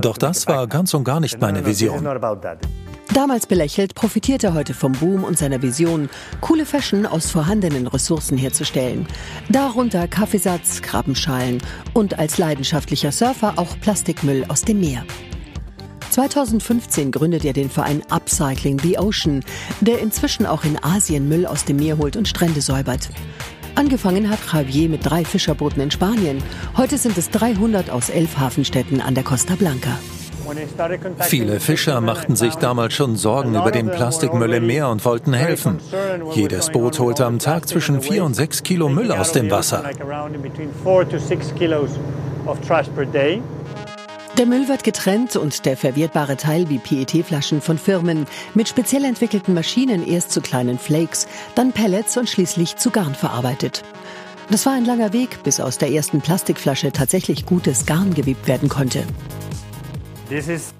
Doch 0.00 0.18
das 0.18 0.46
war 0.46 0.66
ganz 0.66 0.92
und 0.94 1.04
gar 1.04 1.20
nicht 1.20 1.40
meine 1.40 1.64
Vision. 1.64 2.06
Damals 3.14 3.46
belächelt, 3.46 3.94
profitiert 3.94 4.42
er 4.42 4.54
heute 4.54 4.72
vom 4.72 4.92
Boom 4.92 5.24
und 5.24 5.36
seiner 5.36 5.60
Vision, 5.60 6.08
coole 6.40 6.64
Fashion 6.64 7.04
aus 7.04 7.30
vorhandenen 7.30 7.86
Ressourcen 7.86 8.38
herzustellen. 8.38 9.06
Darunter 9.50 10.08
Kaffeesatz, 10.08 10.80
Krabbenschalen 10.80 11.62
und 11.92 12.18
als 12.18 12.38
leidenschaftlicher 12.38 13.12
Surfer 13.12 13.54
auch 13.56 13.78
Plastikmüll 13.80 14.46
aus 14.48 14.62
dem 14.62 14.80
Meer. 14.80 15.04
2015 16.12 17.10
gründet 17.10 17.44
er 17.44 17.54
den 17.54 17.70
Verein 17.70 18.02
Upcycling 18.10 18.78
the 18.80 18.98
Ocean, 18.98 19.42
der 19.80 20.00
inzwischen 20.00 20.44
auch 20.44 20.62
in 20.64 20.82
Asien 20.82 21.26
Müll 21.26 21.46
aus 21.46 21.64
dem 21.64 21.76
Meer 21.76 21.96
holt 21.96 22.16
und 22.16 22.28
Strände 22.28 22.60
säubert. 22.60 23.08
Angefangen 23.74 24.28
hat 24.28 24.38
Javier 24.52 24.90
mit 24.90 25.08
drei 25.08 25.24
Fischerbooten 25.24 25.82
in 25.82 25.90
Spanien. 25.90 26.42
Heute 26.76 26.98
sind 26.98 27.16
es 27.16 27.30
300 27.30 27.88
aus 27.88 28.10
elf 28.10 28.36
Hafenstädten 28.36 29.00
an 29.00 29.14
der 29.14 29.24
Costa 29.24 29.54
Blanca. 29.54 29.98
Viele 31.20 31.60
Fischer 31.60 32.00
machten 32.02 32.36
sich 32.36 32.56
damals 32.56 32.92
schon 32.92 33.16
Sorgen 33.16 33.54
über 33.54 33.70
den 33.70 33.90
Plastikmüll 33.90 34.52
im 34.52 34.66
Meer 34.66 34.88
und 34.88 35.02
wollten 35.06 35.32
helfen. 35.32 35.78
Jedes 36.34 36.70
Boot 36.70 36.98
holte 36.98 37.24
am 37.24 37.38
Tag 37.38 37.66
zwischen 37.68 38.02
vier 38.02 38.24
und 38.24 38.34
sechs 38.34 38.62
Kilo 38.62 38.90
Müll 38.90 39.12
aus 39.12 39.32
dem 39.32 39.50
Wasser. 39.50 39.84
Der 44.42 44.48
Müll 44.48 44.66
wird 44.66 44.82
getrennt 44.82 45.36
und 45.36 45.66
der 45.66 45.76
verwertbare 45.76 46.36
Teil 46.36 46.68
wie 46.68 46.80
PET-Flaschen 46.80 47.60
von 47.60 47.78
Firmen 47.78 48.26
mit 48.54 48.66
speziell 48.66 49.04
entwickelten 49.04 49.54
Maschinen 49.54 50.04
erst 50.04 50.32
zu 50.32 50.40
kleinen 50.40 50.80
Flakes, 50.80 51.28
dann 51.54 51.70
Pellets 51.70 52.16
und 52.16 52.28
schließlich 52.28 52.74
zu 52.74 52.90
Garn 52.90 53.14
verarbeitet. 53.14 53.84
Das 54.50 54.66
war 54.66 54.72
ein 54.72 54.84
langer 54.84 55.12
Weg, 55.12 55.44
bis 55.44 55.60
aus 55.60 55.78
der 55.78 55.92
ersten 55.92 56.20
Plastikflasche 56.20 56.90
tatsächlich 56.90 57.46
gutes 57.46 57.86
Garn 57.86 58.14
gewebt 58.14 58.48
werden 58.48 58.68
konnte. 58.68 59.04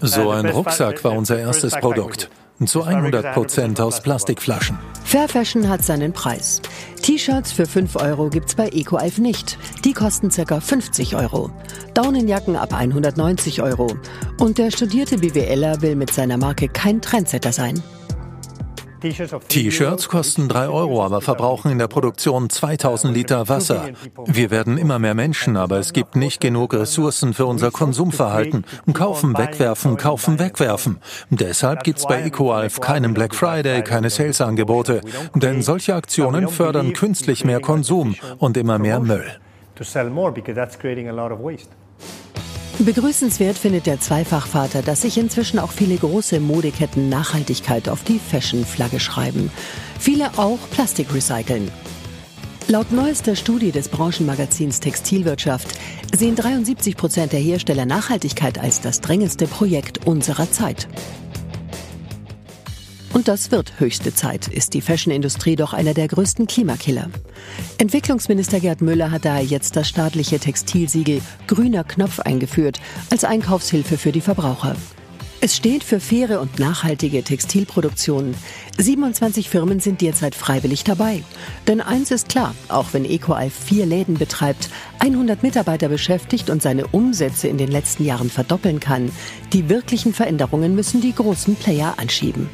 So 0.00 0.30
ein 0.30 0.46
Rucksack 0.46 1.04
war 1.04 1.12
unser 1.12 1.38
erstes 1.38 1.72
Produkt. 1.76 2.30
Zu 2.66 2.82
100 2.82 3.34
Prozent 3.34 3.80
aus 3.80 4.02
Plastikflaschen. 4.02 4.78
Fair 5.04 5.28
Fashion 5.28 5.68
hat 5.68 5.84
seinen 5.84 6.12
Preis. 6.12 6.62
T-Shirts 7.02 7.52
für 7.52 7.66
5 7.66 7.96
Euro 7.96 8.30
gibt's 8.30 8.54
bei 8.54 8.68
EcoAlf 8.68 9.18
nicht. 9.18 9.58
Die 9.84 9.92
kosten 9.92 10.30
ca. 10.30 10.60
50 10.60 11.16
Euro. 11.16 11.50
Daunenjacken 11.94 12.56
ab 12.56 12.72
190 12.72 13.62
Euro. 13.62 13.88
Und 14.38 14.58
der 14.58 14.70
studierte 14.70 15.18
BWLer 15.18 15.82
will 15.82 15.96
mit 15.96 16.12
seiner 16.12 16.36
Marke 16.36 16.68
kein 16.68 17.00
Trendsetter 17.00 17.52
sein. 17.52 17.82
T-Shirts 19.48 20.08
kosten 20.08 20.48
3 20.48 20.68
Euro, 20.68 21.04
aber 21.04 21.20
verbrauchen 21.20 21.70
in 21.72 21.78
der 21.78 21.88
Produktion 21.88 22.48
2000 22.48 23.14
Liter 23.14 23.48
Wasser. 23.48 23.90
Wir 24.26 24.50
werden 24.50 24.78
immer 24.78 24.98
mehr 24.98 25.14
Menschen, 25.14 25.56
aber 25.56 25.78
es 25.78 25.92
gibt 25.92 26.14
nicht 26.16 26.40
genug 26.40 26.72
Ressourcen 26.74 27.34
für 27.34 27.46
unser 27.46 27.70
Konsumverhalten. 27.70 28.64
Kaufen, 28.92 29.36
wegwerfen, 29.36 29.96
kaufen, 29.96 30.38
wegwerfen. 30.38 30.98
Deshalb 31.30 31.82
gibt's 31.82 32.06
bei 32.06 32.22
EcoAlf 32.22 32.80
keinen 32.80 33.12
Black 33.12 33.34
Friday, 33.34 33.82
keine 33.82 34.08
Sales-Angebote. 34.08 35.00
Denn 35.34 35.62
solche 35.62 35.94
Aktionen 35.94 36.48
fördern 36.48 36.92
künstlich 36.92 37.44
mehr 37.44 37.60
Konsum 37.60 38.14
und 38.38 38.56
immer 38.56 38.78
mehr 38.78 39.00
Müll. 39.00 39.24
Begrüßenswert 42.78 43.58
findet 43.58 43.86
der 43.86 44.00
Zweifachvater, 44.00 44.82
dass 44.82 45.02
sich 45.02 45.18
inzwischen 45.18 45.58
auch 45.58 45.70
viele 45.70 45.96
große 45.96 46.40
Modeketten 46.40 47.08
Nachhaltigkeit 47.08 47.88
auf 47.88 48.02
die 48.02 48.18
Fashion-Flagge 48.18 48.98
schreiben. 48.98 49.50
Viele 50.00 50.38
auch 50.38 50.58
Plastik 50.70 51.14
recyceln. 51.14 51.70
Laut 52.68 52.90
neuester 52.90 53.36
Studie 53.36 53.70
des 53.70 53.88
Branchenmagazins 53.88 54.80
Textilwirtschaft 54.80 55.68
sehen 56.16 56.34
73 56.34 56.96
Prozent 56.96 57.32
der 57.32 57.40
Hersteller 57.40 57.86
Nachhaltigkeit 57.86 58.58
als 58.58 58.80
das 58.80 59.00
drängendste 59.00 59.46
Projekt 59.46 60.06
unserer 60.06 60.50
Zeit. 60.50 60.88
Und 63.12 63.28
das 63.28 63.50
wird 63.50 63.78
höchste 63.78 64.14
Zeit, 64.14 64.48
ist 64.48 64.72
die 64.72 64.80
Fashionindustrie 64.80 65.56
doch 65.56 65.74
einer 65.74 65.92
der 65.92 66.08
größten 66.08 66.46
Klimakiller. 66.46 67.10
Entwicklungsminister 67.76 68.58
Gerd 68.58 68.80
Müller 68.80 69.10
hat 69.10 69.26
daher 69.26 69.44
jetzt 69.44 69.76
das 69.76 69.88
staatliche 69.88 70.38
Textilsiegel 70.38 71.20
Grüner 71.46 71.84
Knopf 71.84 72.20
eingeführt 72.20 72.80
als 73.10 73.24
Einkaufshilfe 73.24 73.98
für 73.98 74.12
die 74.12 74.22
Verbraucher. 74.22 74.76
Es 75.44 75.56
steht 75.56 75.82
für 75.82 75.98
faire 75.98 76.40
und 76.40 76.60
nachhaltige 76.60 77.24
Textilproduktion. 77.24 78.32
27 78.78 79.50
Firmen 79.50 79.80
sind 79.80 80.00
derzeit 80.00 80.36
freiwillig 80.36 80.84
dabei. 80.84 81.24
Denn 81.66 81.80
eins 81.80 82.12
ist 82.12 82.28
klar, 82.28 82.54
auch 82.68 82.92
wenn 82.92 83.04
EcoAlf 83.04 83.52
vier 83.52 83.84
Läden 83.84 84.14
betreibt, 84.14 84.70
100 85.00 85.42
Mitarbeiter 85.42 85.88
beschäftigt 85.88 86.48
und 86.48 86.62
seine 86.62 86.86
Umsätze 86.86 87.48
in 87.48 87.58
den 87.58 87.72
letzten 87.72 88.04
Jahren 88.04 88.30
verdoppeln 88.30 88.78
kann, 88.78 89.10
die 89.52 89.68
wirklichen 89.68 90.14
Veränderungen 90.14 90.76
müssen 90.76 91.00
die 91.00 91.12
großen 91.12 91.56
Player 91.56 91.94
anschieben. 91.96 92.48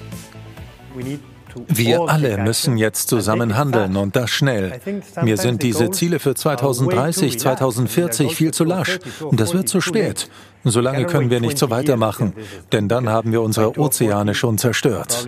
Wir 1.66 2.00
alle 2.02 2.38
müssen 2.38 2.76
jetzt 2.76 3.08
zusammen 3.08 3.56
handeln 3.56 3.96
und 3.96 4.16
das 4.16 4.30
schnell. 4.30 4.80
Mir 5.22 5.36
sind 5.36 5.62
diese 5.62 5.90
Ziele 5.90 6.18
für 6.18 6.34
2030, 6.34 7.38
2040 7.38 8.34
viel 8.34 8.52
zu 8.52 8.64
lasch 8.64 8.98
und 9.20 9.40
das 9.40 9.54
wird 9.54 9.68
zu 9.68 9.80
spät. 9.80 10.28
Solange 10.64 11.06
können 11.06 11.30
wir 11.30 11.40
nicht 11.40 11.58
so 11.58 11.70
weitermachen, 11.70 12.34
denn 12.72 12.88
dann 12.88 13.08
haben 13.08 13.32
wir 13.32 13.42
unsere 13.42 13.78
Ozeane 13.78 14.34
schon 14.34 14.58
zerstört. 14.58 15.26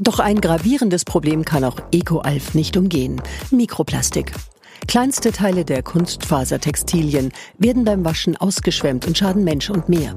Doch 0.00 0.20
ein 0.20 0.40
gravierendes 0.40 1.04
Problem 1.04 1.44
kann 1.44 1.64
auch 1.64 1.78
EcoAlf 1.90 2.54
nicht 2.54 2.76
umgehen. 2.76 3.20
Mikroplastik. 3.50 4.32
Kleinste 4.86 5.32
Teile 5.32 5.64
der 5.64 5.82
Kunstfasertextilien 5.82 7.32
werden 7.58 7.84
beim 7.84 8.04
Waschen 8.04 8.36
ausgeschwemmt 8.36 9.06
und 9.06 9.18
schaden 9.18 9.44
Mensch 9.44 9.68
und 9.70 9.88
Meer. 9.88 10.14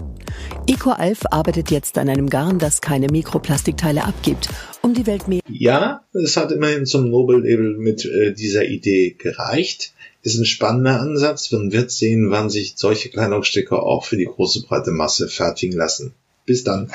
EcoAlf 0.67 1.23
arbeitet 1.31 1.71
jetzt 1.71 1.97
an 1.97 2.07
einem 2.07 2.29
Garn, 2.29 2.59
das 2.59 2.79
keine 2.79 3.07
Mikroplastikteile 3.07 4.03
abgibt, 4.03 4.49
um 4.81 4.93
die 4.93 5.07
Welt 5.07 5.27
mehr. 5.27 5.41
Ja, 5.49 6.05
es 6.13 6.37
hat 6.37 6.51
immerhin 6.51 6.85
zum 6.85 7.09
Nobel-Label 7.09 7.77
mit 7.77 8.05
äh, 8.05 8.33
dieser 8.33 8.65
Idee 8.65 9.15
gereicht. 9.17 9.93
Ist 10.23 10.37
ein 10.37 10.45
spannender 10.45 11.01
Ansatz. 11.01 11.51
Man 11.51 11.71
wird 11.71 11.91
sehen, 11.91 12.29
wann 12.29 12.49
sich 12.49 12.73
solche 12.75 13.09
Kleidungsstücke 13.09 13.81
auch 13.81 14.05
für 14.05 14.17
die 14.17 14.25
große 14.25 14.63
breite 14.63 14.91
Masse 14.91 15.27
fertigen 15.27 15.77
lassen. 15.77 16.13
Bis 16.45 16.63
dann. 16.63 16.91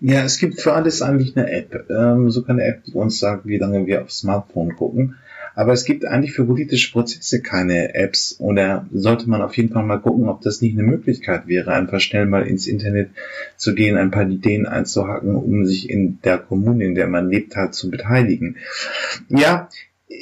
Ja, 0.00 0.24
es 0.24 0.38
gibt 0.38 0.60
für 0.60 0.72
alles 0.72 1.02
eigentlich 1.02 1.36
eine 1.36 1.50
App. 1.50 1.86
Ähm, 1.90 2.30
so 2.30 2.44
eine 2.46 2.64
App, 2.64 2.84
die 2.84 2.92
uns 2.92 3.18
sagt, 3.18 3.46
wie 3.46 3.58
lange 3.58 3.86
wir 3.86 4.02
aufs 4.02 4.18
Smartphone 4.18 4.74
gucken. 4.76 5.16
Aber 5.60 5.74
es 5.74 5.84
gibt 5.84 6.06
eigentlich 6.06 6.32
für 6.32 6.46
politische 6.46 6.90
Prozesse 6.90 7.42
keine 7.42 7.94
Apps 7.94 8.36
oder 8.38 8.86
sollte 8.94 9.28
man 9.28 9.42
auf 9.42 9.58
jeden 9.58 9.68
Fall 9.68 9.84
mal 9.84 9.98
gucken, 9.98 10.26
ob 10.26 10.40
das 10.40 10.62
nicht 10.62 10.72
eine 10.72 10.88
Möglichkeit 10.88 11.48
wäre, 11.48 11.74
einfach 11.74 12.00
schnell 12.00 12.24
mal 12.24 12.46
ins 12.46 12.66
Internet 12.66 13.10
zu 13.58 13.74
gehen, 13.74 13.98
ein 13.98 14.10
paar 14.10 14.26
Ideen 14.26 14.64
einzuhacken, 14.64 15.34
um 15.34 15.66
sich 15.66 15.90
in 15.90 16.18
der 16.22 16.38
Kommune, 16.38 16.86
in 16.86 16.94
der 16.94 17.08
man 17.08 17.28
lebt, 17.28 17.56
halt 17.56 17.74
zu 17.74 17.90
beteiligen. 17.90 18.56
Ja, 19.28 19.68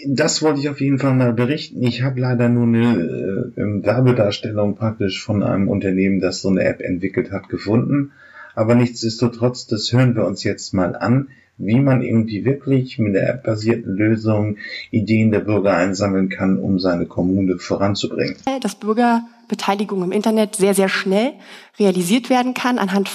das 0.08 0.42
wollte 0.42 0.58
ich 0.58 0.68
auf 0.70 0.80
jeden 0.80 0.98
Fall 0.98 1.14
mal 1.14 1.34
berichten. 1.34 1.84
Ich 1.84 2.02
habe 2.02 2.18
leider 2.18 2.48
nur 2.48 2.66
eine 2.66 3.52
äh, 3.56 3.84
Werbedarstellung 3.86 4.74
praktisch 4.74 5.22
von 5.22 5.44
einem 5.44 5.68
Unternehmen, 5.68 6.18
das 6.18 6.42
so 6.42 6.48
eine 6.48 6.64
App 6.64 6.80
entwickelt 6.80 7.30
hat, 7.30 7.48
gefunden. 7.48 8.10
Aber 8.56 8.74
nichtsdestotrotz, 8.74 9.68
das 9.68 9.92
hören 9.92 10.16
wir 10.16 10.26
uns 10.26 10.42
jetzt 10.42 10.74
mal 10.74 10.96
an 10.96 11.28
wie 11.58 11.80
man 11.80 12.02
irgendwie 12.02 12.44
wirklich 12.44 12.98
mit 12.98 13.14
der 13.14 13.28
App-basierten 13.28 13.92
Lösung 13.94 14.56
Ideen 14.90 15.32
der 15.32 15.40
Bürger 15.40 15.76
einsammeln 15.76 16.28
kann, 16.28 16.58
um 16.58 16.78
seine 16.78 17.06
Kommune 17.06 17.58
voranzubringen. 17.58 18.36
Dass 18.60 18.76
Bürgerbeteiligung 18.76 20.02
im 20.04 20.12
Internet 20.12 20.54
sehr, 20.54 20.74
sehr 20.74 20.88
schnell 20.88 21.34
realisiert 21.78 22.30
werden 22.30 22.54
kann 22.54 22.78
anhand 22.78 23.10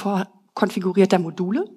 konfigurierter 0.53 1.19
Module, 1.19 1.69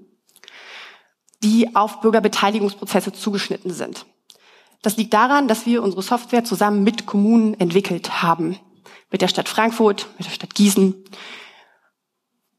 die 1.42 1.74
auf 1.76 2.00
Bürgerbeteiligungsprozesse 2.00 3.12
zugeschnitten 3.12 3.70
sind. 3.70 4.04
Das 4.82 4.96
liegt 4.96 5.14
daran, 5.14 5.48
dass 5.48 5.66
wir 5.66 5.82
unsere 5.82 6.02
Software 6.02 6.44
zusammen 6.44 6.82
mit 6.82 7.06
Kommunen 7.06 7.58
entwickelt 7.58 8.22
haben. 8.22 8.56
Mit 9.10 9.22
der 9.22 9.28
Stadt 9.28 9.48
Frankfurt, 9.48 10.08
mit 10.18 10.26
der 10.26 10.32
Stadt 10.32 10.54
Gießen, 10.54 10.94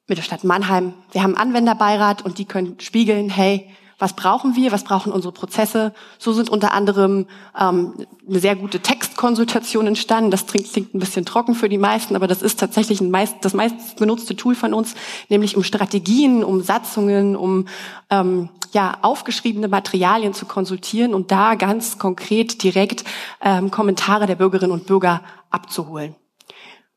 mit 0.07 0.17
der 0.17 0.23
Stadt 0.23 0.45
Mannheim. 0.45 0.93
Wir 1.11 1.23
haben 1.23 1.35
Anwenderbeirat 1.35 2.23
und 2.23 2.37
die 2.37 2.45
können 2.45 2.79
spiegeln, 2.79 3.29
hey, 3.29 3.69
was 3.99 4.13
brauchen 4.13 4.55
wir, 4.55 4.71
was 4.71 4.83
brauchen 4.83 5.11
unsere 5.11 5.31
Prozesse. 5.31 5.93
So 6.19 6.31
sind 6.31 6.49
unter 6.49 6.71
anderem 6.73 7.27
ähm, 7.59 7.93
eine 8.27 8.39
sehr 8.39 8.55
gute 8.55 8.79
Textkonsultation 8.79 9.87
entstanden. 9.87 10.29
Das 10.29 10.45
klingt, 10.45 10.71
klingt 10.71 10.93
ein 10.93 10.99
bisschen 10.99 11.25
trocken 11.25 11.55
für 11.55 11.67
die 11.67 11.79
meisten, 11.79 12.15
aber 12.15 12.27
das 12.27 12.41
ist 12.41 12.59
tatsächlich 12.59 13.01
ein 13.01 13.09
meist, 13.09 13.37
das 13.41 13.53
meist 13.53 13.97
benutzte 13.97 14.35
Tool 14.35 14.53
von 14.53 14.73
uns, 14.73 14.93
nämlich 15.29 15.57
um 15.57 15.63
Strategien, 15.63 16.43
um 16.43 16.61
Satzungen, 16.61 17.35
um 17.35 17.67
ähm, 18.09 18.49
ja, 18.73 18.97
aufgeschriebene 19.01 19.67
Materialien 19.67 20.33
zu 20.33 20.45
konsultieren 20.45 21.13
und 21.13 21.31
da 21.31 21.55
ganz 21.55 21.97
konkret 21.97 22.61
direkt 22.61 23.03
ähm, 23.41 23.71
Kommentare 23.71 24.27
der 24.27 24.35
Bürgerinnen 24.35 24.71
und 24.71 24.85
Bürger 24.85 25.21
abzuholen. 25.49 26.15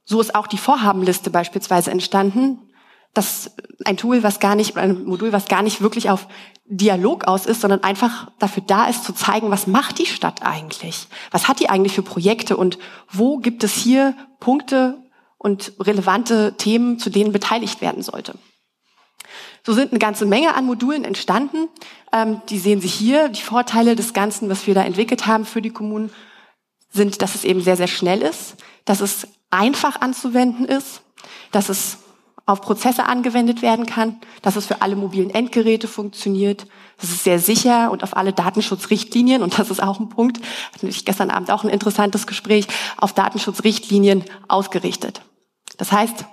So 0.05 0.21
ist 0.21 0.35
auch 0.35 0.49
die 0.49 0.59
Vorhabenliste 0.59 1.31
beispielsweise 1.31 1.91
entstanden. 1.91 2.59
Das 3.15 3.51
ein 3.85 3.97
Tool, 3.97 4.23
was 4.23 4.41
gar 4.41 4.55
nicht, 4.55 4.77
ein 4.77 5.05
Modul, 5.05 5.33
was 5.33 5.47
gar 5.47 5.63
nicht 5.63 5.81
wirklich 5.81 6.11
auf 6.11 6.29
Dialog 6.67 7.25
aus 7.25 7.47
ist, 7.47 7.61
sondern 7.61 7.83
einfach 7.83 8.31
dafür 8.39 8.63
da 8.67 8.87
ist, 8.87 9.05
zu 9.05 9.13
zeigen, 9.13 9.51
was 9.51 9.67
macht 9.67 9.99
die 9.99 10.07
Stadt 10.07 10.43
eigentlich? 10.43 11.09
Was 11.30 11.49
hat 11.49 11.59
die 11.59 11.68
eigentlich 11.68 11.95
für 11.95 12.03
Projekte 12.03 12.57
und 12.57 12.79
wo 13.11 13.39
gibt 13.39 13.64
es 13.64 13.75
hier 13.75 14.14
Punkte 14.39 14.99
und 15.39 15.72
relevante 15.80 16.55
Themen, 16.57 16.99
zu 16.99 17.11
denen 17.11 17.33
beteiligt 17.33 17.80
werden 17.80 18.03
sollte? 18.03 18.34
So 19.67 19.72
sind 19.72 19.91
eine 19.91 19.99
ganze 19.99 20.26
Menge 20.26 20.55
an 20.55 20.64
Modulen 20.64 21.05
entstanden. 21.05 21.68
Ähm, 22.13 22.41
die 22.49 22.59
sehen 22.59 22.80
Sie 22.80 22.89
hier. 22.89 23.29
Die 23.29 23.43
Vorteile 23.43 23.97
des 23.97 24.13
Ganzen, 24.14 24.49
was 24.49 24.67
wir 24.67 24.75
da 24.75 24.83
entwickelt 24.83 25.26
haben 25.26 25.45
für 25.45 25.61
die 25.61 25.71
Kommunen, 25.71 26.11
sind, 26.91 27.22
dass 27.22 27.34
es 27.34 27.45
eben 27.45 27.61
sehr, 27.61 27.76
sehr 27.76 27.87
schnell 27.87 28.22
ist, 28.22 28.57
dass 28.84 29.01
es 29.01 29.29
einfach 29.51 30.01
anzuwenden 30.01 30.64
ist, 30.64 31.03
dass 31.53 31.68
es 31.68 31.99
auf 32.46 32.61
Prozesse 32.61 33.04
angewendet 33.04 33.62
werden 33.62 33.87
kann, 33.87 34.21
dass 34.42 34.57
es 34.57 34.67
für 34.67 34.83
alle 34.83 34.96
mobilen 34.96 35.30
Endgeräte 35.30 35.88
funktioniert, 35.88 36.67
dass 36.99 37.11
es 37.11 37.25
sehr 37.25 37.38
sicher 37.38 37.91
und 37.91 38.03
auf 38.03 38.17
alle 38.17 38.33
Datenschutzrichtlinien, 38.33 39.42
und 39.42 39.58
das 39.58 39.71
ist 39.71 39.83
auch 39.83 40.00
ein 40.00 40.08
Punkt, 40.08 40.41
hatte 40.75 40.88
ich 40.88 41.04
gestern 41.04 41.30
Abend 41.30 41.50
auch 41.50 41.64
ein 41.64 41.71
interessantes 41.71 42.26
Gespräch, 42.26 42.67
auf 42.96 43.12
Datenschutzrichtlinien 43.12 44.25
ausgerichtet. 44.49 45.22
Das 45.76 45.92
heißt, 45.92 46.25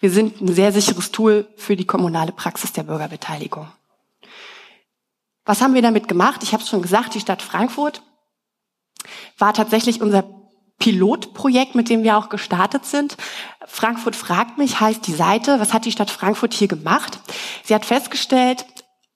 wir 0.00 0.10
sind 0.10 0.40
ein 0.40 0.54
sehr 0.54 0.72
sicheres 0.72 1.10
Tool 1.10 1.48
für 1.56 1.76
die 1.76 1.86
kommunale 1.86 2.32
Praxis 2.32 2.72
der 2.72 2.84
Bürgerbeteiligung. 2.84 3.68
Was 5.44 5.60
haben 5.60 5.74
wir 5.74 5.82
damit 5.82 6.08
gemacht? 6.08 6.42
Ich 6.42 6.52
habe 6.52 6.62
es 6.62 6.68
schon 6.68 6.82
gesagt, 6.82 7.14
die 7.14 7.20
Stadt 7.20 7.40
Frankfurt 7.40 8.02
war 9.38 9.54
tatsächlich 9.54 10.00
unser 10.00 10.24
Pilotprojekt, 10.78 11.74
mit 11.74 11.88
dem 11.88 12.02
wir 12.02 12.16
auch 12.16 12.28
gestartet 12.28 12.84
sind. 12.84 13.16
Frankfurt 13.66 14.14
fragt 14.14 14.58
mich, 14.58 14.80
heißt 14.80 15.06
die 15.06 15.14
Seite, 15.14 15.58
was 15.58 15.72
hat 15.72 15.84
die 15.84 15.92
Stadt 15.92 16.10
Frankfurt 16.10 16.54
hier 16.54 16.68
gemacht? 16.68 17.18
Sie 17.64 17.74
hat 17.74 17.84
festgestellt, 17.84 18.66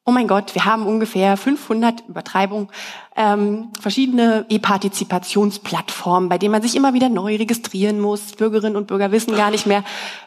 oh 0.05 0.13
mein 0.13 0.27
Gott, 0.27 0.55
wir 0.55 0.65
haben 0.65 0.87
ungefähr 0.87 1.37
500 1.37 2.09
Übertreibung 2.09 2.71
ähm, 3.15 3.71
verschiedene 3.81 4.47
E-Partizipationsplattformen, 4.49 6.29
bei 6.29 6.39
denen 6.39 6.53
man 6.53 6.63
sich 6.63 6.75
immer 6.75 6.95
wieder 6.95 7.09
neu 7.09 7.37
registrieren 7.37 8.01
muss. 8.01 8.33
Bürgerinnen 8.33 8.77
und 8.77 8.87
Bürger 8.87 9.13
wissen 9.13 9.37
gar 9.37 9.51
nicht 9.51 9.67
mehr, 9.67 9.85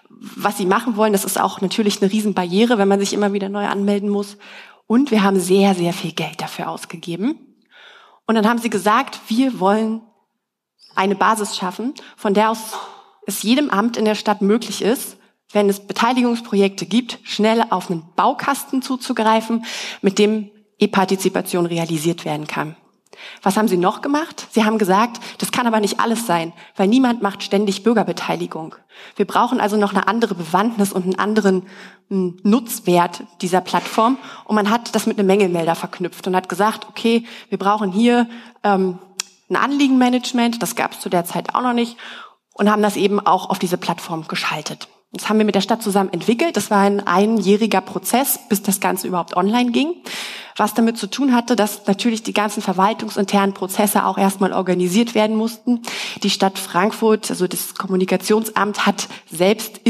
was 0.09 0.57
sie 0.57 0.65
machen 0.65 0.95
wollen. 0.95 1.11
Das 1.11 1.25
ist 1.25 1.39
auch 1.39 1.59
natürlich 1.59 2.01
eine 2.01 2.11
Riesenbarriere, 2.11 2.77
wenn 2.77 2.87
man 2.87 2.99
sich 2.99 3.13
immer 3.13 3.33
wieder 3.33 3.49
neu 3.49 3.65
anmelden 3.65 4.09
muss. 4.09 4.37
Und 4.87 5.11
wir 5.11 5.23
haben 5.23 5.39
sehr, 5.39 5.73
sehr 5.73 5.91
viel 5.91 6.11
Geld 6.11 6.41
dafür 6.41 6.69
ausgegeben. 6.69 7.39
Und 8.25 8.35
dann 8.35 8.47
haben 8.47 8.59
sie 8.59 8.69
gesagt, 8.69 9.19
wir 9.27 9.59
wollen 9.59 10.01
eine 10.95 11.15
Basis 11.15 11.57
schaffen, 11.57 11.93
von 12.15 12.33
der 12.33 12.51
aus 12.51 12.59
es 13.25 13.43
jedem 13.43 13.69
Amt 13.69 13.97
in 13.97 14.05
der 14.05 14.15
Stadt 14.15 14.41
möglich 14.41 14.81
ist, 14.81 15.17
wenn 15.51 15.69
es 15.69 15.79
Beteiligungsprojekte 15.79 16.85
gibt, 16.85 17.19
schnell 17.23 17.63
auf 17.69 17.89
einen 17.89 18.03
Baukasten 18.15 18.81
zuzugreifen, 18.81 19.65
mit 20.01 20.19
dem 20.19 20.49
E-Partizipation 20.79 21.65
realisiert 21.65 22.25
werden 22.25 22.47
kann. 22.47 22.75
Was 23.41 23.55
haben 23.55 23.67
Sie 23.67 23.77
noch 23.77 24.01
gemacht? 24.01 24.47
Sie 24.51 24.65
haben 24.65 24.77
gesagt, 24.77 25.19
das 25.37 25.51
kann 25.51 25.67
aber 25.67 25.79
nicht 25.79 25.99
alles 25.99 26.25
sein, 26.25 26.51
weil 26.75 26.87
niemand 26.87 27.21
macht 27.21 27.43
ständig 27.43 27.83
Bürgerbeteiligung. 27.83 28.75
Wir 29.15 29.25
brauchen 29.25 29.61
also 29.61 29.77
noch 29.77 29.93
eine 29.93 30.07
andere 30.07 30.35
Bewandtnis 30.35 30.91
und 30.91 31.03
einen 31.03 31.19
anderen 31.19 31.63
hm, 32.09 32.37
Nutzwert 32.43 33.23
dieser 33.41 33.61
Plattform. 33.61 34.17
Und 34.45 34.55
man 34.55 34.69
hat 34.69 34.95
das 34.95 35.05
mit 35.05 35.19
einem 35.19 35.27
Mängelmelder 35.27 35.75
verknüpft 35.75 36.25
und 36.27 36.35
hat 36.35 36.49
gesagt, 36.49 36.87
okay, 36.89 37.25
wir 37.49 37.57
brauchen 37.57 37.91
hier 37.91 38.27
ähm, 38.63 38.99
ein 39.53 39.71
Anliegenmanagement, 39.71 40.61
das 40.61 40.75
gab 40.75 40.93
es 40.93 40.99
zu 40.99 41.09
der 41.09 41.25
Zeit 41.25 41.55
auch 41.55 41.61
noch 41.61 41.73
nicht, 41.73 41.97
und 42.53 42.69
haben 42.69 42.83
das 42.83 42.97
eben 42.97 43.19
auch 43.19 43.49
auf 43.49 43.59
diese 43.59 43.77
Plattform 43.77 44.27
geschaltet. 44.27 44.87
Das 45.11 45.29
haben 45.29 45.37
wir 45.37 45.45
mit 45.45 45.53
der 45.53 45.61
Stadt 45.61 45.83
zusammen 45.83 46.11
entwickelt. 46.11 46.57
Das 46.57 46.71
war 46.71 46.79
ein 46.79 47.05
einjähriger 47.05 47.81
Prozess, 47.81 48.39
bis 48.49 48.63
das 48.63 48.79
Ganze 48.79 49.07
überhaupt 49.07 49.35
online 49.37 49.71
ging. 49.71 49.93
Was 50.55 50.73
damit 50.73 50.97
zu 50.97 51.07
tun 51.07 51.35
hatte, 51.35 51.55
dass 51.55 51.85
natürlich 51.85 52.23
die 52.23 52.33
ganzen 52.33 52.61
verwaltungsinternen 52.61 53.53
Prozesse 53.53 54.05
auch 54.05 54.17
erstmal 54.17 54.53
organisiert 54.53 55.13
werden 55.13 55.35
mussten. 55.35 55.81
Die 56.23 56.31
Stadt 56.31 56.57
Frankfurt, 56.57 57.29
also 57.29 57.47
das 57.47 57.75
Kommunikationsamt, 57.75 58.87
hat 58.87 59.07
selbst 59.31 59.81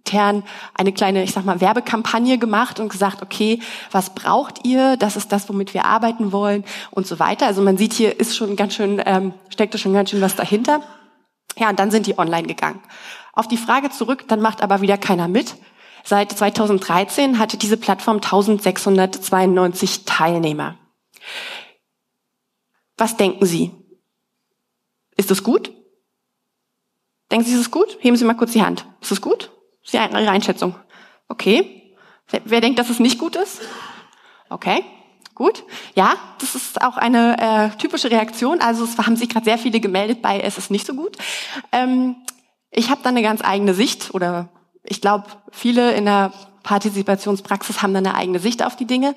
intern 0.00 0.42
eine 0.74 0.92
kleine, 0.92 1.22
ich 1.22 1.32
sag 1.32 1.44
mal, 1.44 1.60
Werbekampagne 1.60 2.38
gemacht 2.38 2.80
und 2.80 2.88
gesagt, 2.88 3.22
okay, 3.22 3.60
was 3.90 4.14
braucht 4.14 4.66
ihr? 4.66 4.96
Das 4.96 5.16
ist 5.16 5.30
das, 5.32 5.48
womit 5.48 5.74
wir 5.74 5.84
arbeiten 5.84 6.32
wollen 6.32 6.64
und 6.90 7.06
so 7.06 7.18
weiter. 7.18 7.46
Also 7.46 7.62
man 7.62 7.76
sieht 7.76 7.92
hier 7.92 8.18
ist 8.18 8.36
schon 8.36 8.56
ganz 8.56 8.74
schön, 8.74 9.02
ähm, 9.04 9.34
steckt 9.48 9.78
schon 9.78 9.92
ganz 9.92 10.10
schön 10.10 10.20
was 10.20 10.36
dahinter. 10.36 10.82
Ja, 11.56 11.70
und 11.70 11.78
dann 11.78 11.90
sind 11.90 12.06
die 12.06 12.18
online 12.18 12.46
gegangen. 12.46 12.80
Auf 13.32 13.46
die 13.46 13.56
Frage 13.56 13.90
zurück, 13.90 14.24
dann 14.28 14.40
macht 14.40 14.62
aber 14.62 14.80
wieder 14.80 14.98
keiner 14.98 15.28
mit. 15.28 15.56
Seit 16.04 16.32
2013 16.32 17.38
hatte 17.38 17.56
diese 17.56 17.76
Plattform 17.76 18.16
1692 18.16 20.04
Teilnehmer. 20.04 20.76
Was 22.96 23.16
denken 23.16 23.46
Sie? 23.46 23.72
Ist 25.16 25.30
das 25.30 25.42
gut? 25.42 25.72
Denken 27.30 27.46
Sie, 27.46 27.52
ist 27.52 27.60
es 27.60 27.70
gut? 27.70 27.98
Heben 28.00 28.16
Sie 28.16 28.24
mal 28.24 28.34
kurz 28.34 28.52
die 28.52 28.62
Hand. 28.62 28.86
Ist 29.00 29.12
es 29.12 29.20
gut? 29.20 29.50
Ist 29.84 29.94
Ihre 29.94 30.30
Einschätzung. 30.30 30.74
Okay. 31.28 31.94
Wer, 32.28 32.40
wer 32.44 32.60
denkt, 32.60 32.78
dass 32.78 32.90
es 32.90 33.00
nicht 33.00 33.18
gut 33.18 33.36
ist? 33.36 33.60
Okay. 34.48 34.84
Gut, 35.34 35.64
ja, 35.94 36.16
das 36.38 36.54
ist 36.54 36.82
auch 36.82 36.98
eine 36.98 37.38
äh, 37.72 37.76
typische 37.78 38.10
Reaktion. 38.10 38.60
Also 38.60 38.84
es 38.84 38.98
haben 38.98 39.16
sich 39.16 39.30
gerade 39.30 39.46
sehr 39.46 39.56
viele 39.56 39.80
gemeldet 39.80 40.20
bei 40.20 40.38
es 40.38 40.58
ist 40.58 40.70
nicht 40.70 40.86
so 40.86 40.92
gut. 40.92 41.16
Ähm, 41.72 42.16
ich 42.70 42.90
habe 42.90 43.00
da 43.02 43.08
eine 43.08 43.22
ganz 43.22 43.42
eigene 43.42 43.72
Sicht 43.72 44.12
oder 44.12 44.50
ich 44.82 45.00
glaube, 45.00 45.24
viele 45.50 45.94
in 45.94 46.04
der 46.04 46.32
Partizipationspraxis 46.62 47.80
haben 47.80 47.94
da 47.94 48.00
eine 48.00 48.16
eigene 48.16 48.38
Sicht 48.38 48.62
auf 48.62 48.76
die 48.76 48.84
Dinge. 48.84 49.14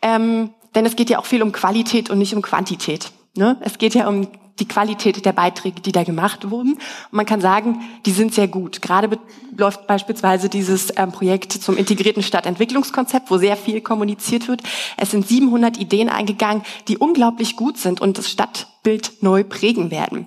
Ähm, 0.00 0.54
denn 0.76 0.86
es 0.86 0.94
geht 0.94 1.10
ja 1.10 1.18
auch 1.18 1.26
viel 1.26 1.42
um 1.42 1.50
Qualität 1.50 2.08
und 2.08 2.18
nicht 2.18 2.36
um 2.36 2.42
Quantität. 2.42 3.10
Ne? 3.36 3.56
Es 3.60 3.78
geht 3.78 3.94
ja 3.94 4.06
um 4.06 4.28
die 4.60 4.68
Qualität 4.68 5.24
der 5.24 5.32
Beiträge, 5.32 5.80
die 5.80 5.92
da 5.92 6.04
gemacht 6.04 6.50
wurden. 6.50 6.74
Und 6.74 7.12
man 7.12 7.26
kann 7.26 7.40
sagen, 7.40 7.80
die 8.06 8.12
sind 8.12 8.34
sehr 8.34 8.48
gut. 8.48 8.82
Gerade 8.82 9.18
läuft 9.56 9.86
beispielsweise 9.86 10.48
dieses 10.48 10.92
ähm, 10.96 11.12
Projekt 11.12 11.52
zum 11.52 11.76
integrierten 11.76 12.22
Stadtentwicklungskonzept, 12.22 13.30
wo 13.30 13.38
sehr 13.38 13.56
viel 13.56 13.80
kommuniziert 13.80 14.48
wird. 14.48 14.62
Es 14.96 15.10
sind 15.10 15.26
700 15.26 15.76
Ideen 15.78 16.08
eingegangen, 16.08 16.62
die 16.88 16.98
unglaublich 16.98 17.56
gut 17.56 17.78
sind 17.78 18.00
und 18.00 18.18
das 18.18 18.30
Stadtbild 18.30 19.22
neu 19.22 19.44
prägen 19.44 19.90
werden. 19.90 20.26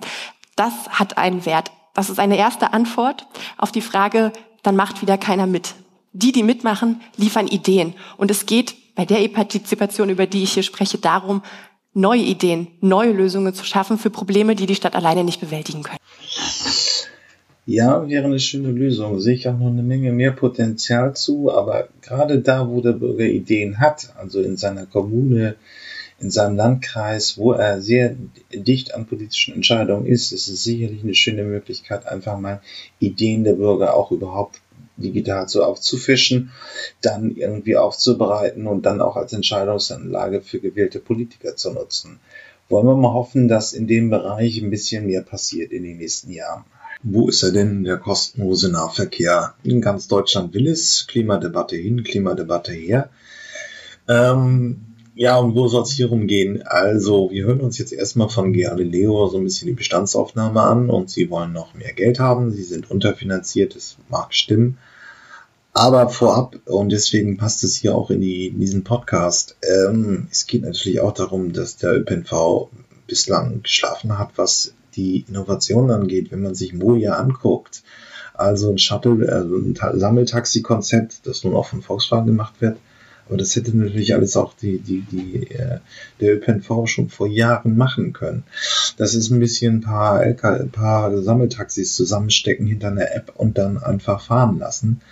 Das 0.56 0.74
hat 0.90 1.16
einen 1.16 1.46
Wert. 1.46 1.70
Das 1.94 2.10
ist 2.10 2.18
eine 2.18 2.36
erste 2.36 2.72
Antwort 2.72 3.26
auf 3.56 3.72
die 3.72 3.80
Frage, 3.80 4.32
dann 4.62 4.76
macht 4.76 5.02
wieder 5.02 5.18
keiner 5.18 5.46
mit. 5.46 5.74
Die, 6.12 6.32
die 6.32 6.42
mitmachen, 6.42 7.00
liefern 7.16 7.46
Ideen. 7.46 7.94
Und 8.16 8.30
es 8.30 8.46
geht 8.46 8.74
bei 8.94 9.04
der 9.04 9.20
E-Partizipation, 9.20 10.10
über 10.10 10.26
die 10.26 10.42
ich 10.42 10.54
hier 10.54 10.64
spreche, 10.64 10.98
darum, 10.98 11.42
neue 11.94 12.22
Ideen, 12.22 12.68
neue 12.80 13.12
Lösungen 13.12 13.54
zu 13.54 13.64
schaffen 13.64 13.98
für 13.98 14.10
Probleme, 14.10 14.54
die 14.54 14.66
die 14.66 14.74
Stadt 14.74 14.94
alleine 14.94 15.24
nicht 15.24 15.40
bewältigen 15.40 15.82
können. 15.82 15.98
Ja, 17.66 18.08
wäre 18.08 18.24
eine 18.24 18.40
schöne 18.40 18.70
Lösung. 18.70 19.20
Sehe 19.20 19.34
ich 19.34 19.46
auch 19.46 19.58
noch 19.58 19.66
eine 19.66 19.82
Menge 19.82 20.10
mehr 20.12 20.32
Potenzial 20.32 21.14
zu, 21.14 21.52
aber 21.52 21.88
gerade 22.00 22.40
da, 22.40 22.66
wo 22.68 22.80
der 22.80 22.92
Bürger 22.92 23.26
Ideen 23.26 23.78
hat, 23.78 24.14
also 24.16 24.40
in 24.40 24.56
seiner 24.56 24.86
Kommune, 24.86 25.56
in 26.18 26.30
seinem 26.30 26.56
Landkreis, 26.56 27.36
wo 27.36 27.52
er 27.52 27.82
sehr 27.82 28.16
dicht 28.52 28.94
an 28.94 29.06
politischen 29.06 29.54
Entscheidungen 29.54 30.06
ist, 30.06 30.32
ist 30.32 30.48
es 30.48 30.64
sicherlich 30.64 31.02
eine 31.02 31.14
schöne 31.14 31.44
Möglichkeit, 31.44 32.06
einfach 32.06 32.38
mal 32.38 32.62
Ideen 33.00 33.44
der 33.44 33.52
Bürger 33.52 33.94
auch 33.94 34.12
überhaupt 34.12 34.60
digital 34.98 35.48
so 35.48 35.62
aufzufischen, 35.64 36.50
dann 37.00 37.34
irgendwie 37.34 37.76
aufzubereiten 37.76 38.66
und 38.66 38.86
dann 38.86 39.00
auch 39.00 39.16
als 39.16 39.32
Entscheidungsanlage 39.32 40.42
für 40.42 40.60
gewählte 40.60 41.00
Politiker 41.00 41.56
zu 41.56 41.72
nutzen. 41.72 42.20
Wollen 42.68 42.86
wir 42.86 42.96
mal 42.96 43.14
hoffen, 43.14 43.48
dass 43.48 43.72
in 43.72 43.86
dem 43.86 44.10
Bereich 44.10 44.60
ein 44.60 44.70
bisschen 44.70 45.06
mehr 45.06 45.22
passiert 45.22 45.72
in 45.72 45.84
den 45.84 45.96
nächsten 45.96 46.30
Jahren. 46.30 46.64
Wo 47.02 47.28
ist 47.28 47.42
er 47.42 47.52
denn, 47.52 47.84
der 47.84 47.96
kostenlose 47.96 48.70
Nahverkehr? 48.70 49.54
In 49.62 49.80
ganz 49.80 50.08
Deutschland 50.08 50.52
will 50.52 50.66
es. 50.66 51.06
Klimadebatte 51.06 51.76
hin, 51.76 52.02
Klimadebatte 52.02 52.72
her. 52.72 53.08
Ähm, 54.08 54.80
ja, 55.14 55.36
und 55.36 55.54
wo 55.54 55.68
soll 55.68 55.82
es 55.82 55.92
hier 55.92 56.08
rumgehen? 56.08 56.62
Also, 56.62 57.30
wir 57.30 57.44
hören 57.44 57.60
uns 57.60 57.78
jetzt 57.78 57.92
erstmal 57.92 58.28
von 58.28 58.52
Galileo 58.52 59.28
so 59.28 59.38
ein 59.38 59.44
bisschen 59.44 59.68
die 59.68 59.74
Bestandsaufnahme 59.74 60.60
an 60.60 60.90
und 60.90 61.10
sie 61.10 61.30
wollen 61.30 61.52
noch 61.52 61.74
mehr 61.74 61.92
Geld 61.92 62.20
haben. 62.20 62.52
Sie 62.52 62.62
sind 62.62 62.90
unterfinanziert, 62.90 63.74
das 63.74 63.96
mag 64.08 64.34
stimmen. 64.34 64.78
Aber 65.78 66.08
vorab, 66.08 66.56
und 66.64 66.90
deswegen 66.90 67.36
passt 67.36 67.62
es 67.62 67.76
hier 67.76 67.94
auch 67.94 68.10
in, 68.10 68.20
die, 68.20 68.48
in 68.48 68.58
diesen 68.58 68.82
Podcast, 68.82 69.56
ähm, 69.62 70.26
es 70.28 70.48
geht 70.48 70.62
natürlich 70.62 71.00
auch 71.00 71.14
darum, 71.14 71.52
dass 71.52 71.76
der 71.76 71.98
ÖPNV 71.98 72.68
bislang 73.06 73.62
geschlafen 73.62 74.18
hat, 74.18 74.30
was 74.34 74.74
die 74.96 75.24
Innovation 75.28 75.92
angeht. 75.92 76.32
Wenn 76.32 76.42
man 76.42 76.56
sich 76.56 76.74
Moja 76.74 77.12
anguckt, 77.12 77.84
also 78.34 78.70
ein 78.72 78.78
Shuttle, 78.78 79.32
also 79.32 79.54
ein 79.54 79.76
Sammeltaxi-Konzept, 80.00 81.24
das 81.28 81.44
nun 81.44 81.54
auch 81.54 81.66
von 81.66 81.80
Volkswagen 81.80 82.26
gemacht 82.26 82.54
wird, 82.58 82.78
aber 83.28 83.36
das 83.36 83.54
hätte 83.54 83.76
natürlich 83.76 84.14
alles 84.14 84.36
auch 84.36 84.54
die, 84.54 84.80
die, 84.80 85.02
die, 85.02 85.48
äh, 85.52 85.78
der 86.20 86.34
ÖPNV 86.34 86.88
schon 86.88 87.08
vor 87.08 87.28
Jahren 87.28 87.76
machen 87.76 88.12
können. 88.12 88.42
Das 88.96 89.14
ist 89.14 89.30
ein 89.30 89.38
bisschen 89.38 89.76
ein 89.76 89.80
paar, 89.82 90.26
LK, 90.26 90.44
ein 90.44 90.70
paar 90.70 91.22
Sammeltaxis 91.22 91.94
zusammenstecken 91.94 92.66
hinter 92.66 92.88
einer 92.88 93.14
App 93.14 93.32
und 93.36 93.58
dann 93.58 93.80
einfach 93.80 94.20
fahren 94.22 94.58
lassen. 94.58 95.02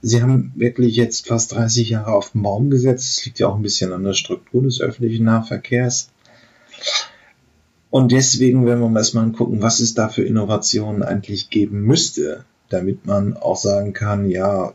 Sie 0.00 0.22
haben 0.22 0.52
wirklich 0.54 0.96
jetzt 0.96 1.26
fast 1.26 1.52
30 1.52 1.90
Jahre 1.90 2.12
auf 2.12 2.30
den 2.30 2.42
Baum 2.42 2.70
gesetzt. 2.70 3.16
Das 3.18 3.24
liegt 3.24 3.38
ja 3.38 3.48
auch 3.48 3.56
ein 3.56 3.62
bisschen 3.62 3.92
an 3.92 4.04
der 4.04 4.12
Struktur 4.14 4.62
des 4.62 4.80
öffentlichen 4.80 5.24
Nahverkehrs. 5.24 6.10
Und 7.90 8.12
deswegen, 8.12 8.66
wenn 8.66 8.80
wir 8.80 8.98
erstmal 8.98 9.24
angucken, 9.24 9.62
was 9.62 9.80
es 9.80 9.94
da 9.94 10.08
für 10.08 10.22
Innovationen 10.22 11.02
eigentlich 11.02 11.50
geben 11.50 11.80
müsste, 11.80 12.44
damit 12.68 13.06
man 13.06 13.36
auch 13.36 13.56
sagen 13.56 13.92
kann, 13.92 14.28
ja, 14.28 14.74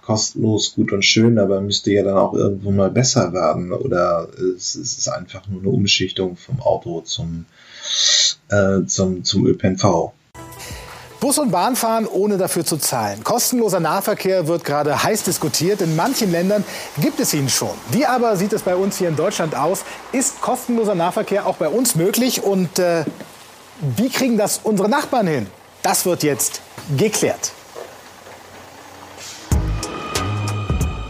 kostenlos 0.00 0.74
gut 0.74 0.92
und 0.92 1.04
schön, 1.04 1.38
aber 1.38 1.60
müsste 1.60 1.92
ja 1.92 2.02
dann 2.02 2.16
auch 2.16 2.34
irgendwo 2.34 2.70
mal 2.72 2.90
besser 2.90 3.32
werden. 3.32 3.72
Oder 3.72 4.28
es 4.56 4.74
ist 4.74 5.08
einfach 5.08 5.46
nur 5.46 5.60
eine 5.60 5.70
Umschichtung 5.70 6.36
vom 6.36 6.60
Auto 6.60 7.02
zum, 7.02 7.44
äh, 8.48 8.84
zum, 8.86 9.24
zum 9.24 9.46
ÖPNV. 9.46 10.12
Bus 11.22 11.38
und 11.38 11.52
Bahn 11.52 11.76
fahren, 11.76 12.08
ohne 12.08 12.36
dafür 12.36 12.64
zu 12.64 12.78
zahlen. 12.78 13.22
Kostenloser 13.22 13.78
Nahverkehr 13.78 14.48
wird 14.48 14.64
gerade 14.64 15.04
heiß 15.04 15.22
diskutiert. 15.22 15.80
In 15.80 15.94
manchen 15.94 16.32
Ländern 16.32 16.64
gibt 17.00 17.20
es 17.20 17.32
ihn 17.32 17.48
schon. 17.48 17.70
Wie 17.92 18.04
aber 18.04 18.36
sieht 18.36 18.52
es 18.52 18.62
bei 18.62 18.74
uns 18.74 18.98
hier 18.98 19.08
in 19.08 19.14
Deutschland 19.14 19.54
aus? 19.54 19.84
Ist 20.10 20.40
kostenloser 20.40 20.96
Nahverkehr 20.96 21.46
auch 21.46 21.54
bei 21.58 21.68
uns 21.68 21.94
möglich? 21.94 22.42
Und 22.42 22.80
äh, 22.80 23.04
wie 23.96 24.08
kriegen 24.08 24.36
das 24.36 24.58
unsere 24.64 24.88
Nachbarn 24.88 25.28
hin? 25.28 25.46
Das 25.84 26.04
wird 26.06 26.24
jetzt 26.24 26.60
geklärt. 26.98 27.52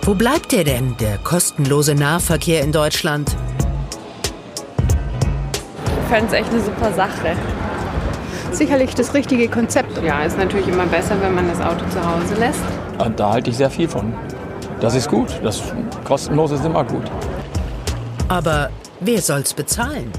Wo 0.02 0.12
bleibt 0.12 0.52
der 0.52 0.64
denn, 0.64 0.94
der 0.98 1.16
kostenlose 1.16 1.94
Nahverkehr 1.94 2.60
in 2.60 2.72
Deutschland? 2.72 3.34
Ich 5.86 6.08
fände 6.10 6.26
es 6.26 6.32
echt 6.34 6.50
eine 6.50 6.62
super 6.62 6.92
Sache. 6.92 7.34
Sicherlich 8.56 8.94
das 8.94 9.14
richtige 9.14 9.48
Konzept. 9.48 10.02
Ja, 10.02 10.22
ist 10.22 10.38
natürlich 10.38 10.68
immer 10.68 10.86
besser, 10.86 11.16
wenn 11.20 11.34
man 11.34 11.48
das 11.48 11.60
Auto 11.60 11.84
zu 11.88 12.04
Hause 12.04 12.34
lässt. 12.34 12.62
Da 13.16 13.32
halte 13.32 13.50
ich 13.50 13.56
sehr 13.56 13.70
viel 13.70 13.88
von. 13.88 14.14
Das 14.80 14.94
ist 14.94 15.08
gut. 15.08 15.40
Das 15.42 15.62
kostenlos 16.04 16.50
ist 16.50 16.64
immer 16.64 16.84
gut. 16.84 17.04
Aber 18.28 18.70
wer 19.00 19.20
soll's 19.20 19.54
bezahlen? 19.54 20.10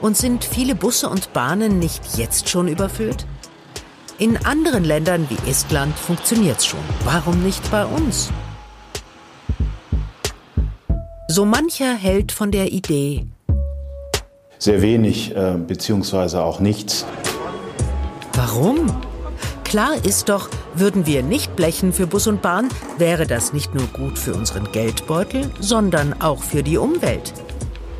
Und 0.00 0.16
sind 0.16 0.44
viele 0.44 0.74
Busse 0.74 1.08
und 1.08 1.32
Bahnen 1.32 1.78
nicht 1.78 2.16
jetzt 2.16 2.48
schon 2.48 2.68
überfüllt? 2.68 3.26
In 4.18 4.36
anderen 4.44 4.84
Ländern 4.84 5.26
wie 5.28 5.50
Estland 5.50 5.96
funktioniert's 5.98 6.66
schon. 6.66 6.80
Warum 7.04 7.42
nicht 7.42 7.70
bei 7.70 7.84
uns? 7.84 8.30
So 11.28 11.44
mancher 11.44 11.94
hält 11.94 12.30
von 12.30 12.50
der 12.50 12.72
Idee. 12.72 13.26
Sehr 14.58 14.82
wenig, 14.82 15.34
äh, 15.34 15.56
beziehungsweise 15.56 16.42
auch 16.42 16.60
nichts. 16.60 17.06
Warum? 18.34 18.86
Klar 19.64 19.94
ist 20.04 20.28
doch, 20.28 20.48
würden 20.74 21.06
wir 21.06 21.22
nicht 21.22 21.54
blechen 21.56 21.92
für 21.92 22.06
Bus 22.06 22.26
und 22.26 22.42
Bahn, 22.42 22.68
wäre 22.98 23.26
das 23.26 23.52
nicht 23.52 23.74
nur 23.74 23.86
gut 23.86 24.18
für 24.18 24.34
unseren 24.34 24.70
Geldbeutel, 24.72 25.50
sondern 25.60 26.20
auch 26.20 26.42
für 26.42 26.62
die 26.62 26.78
Umwelt. 26.78 27.32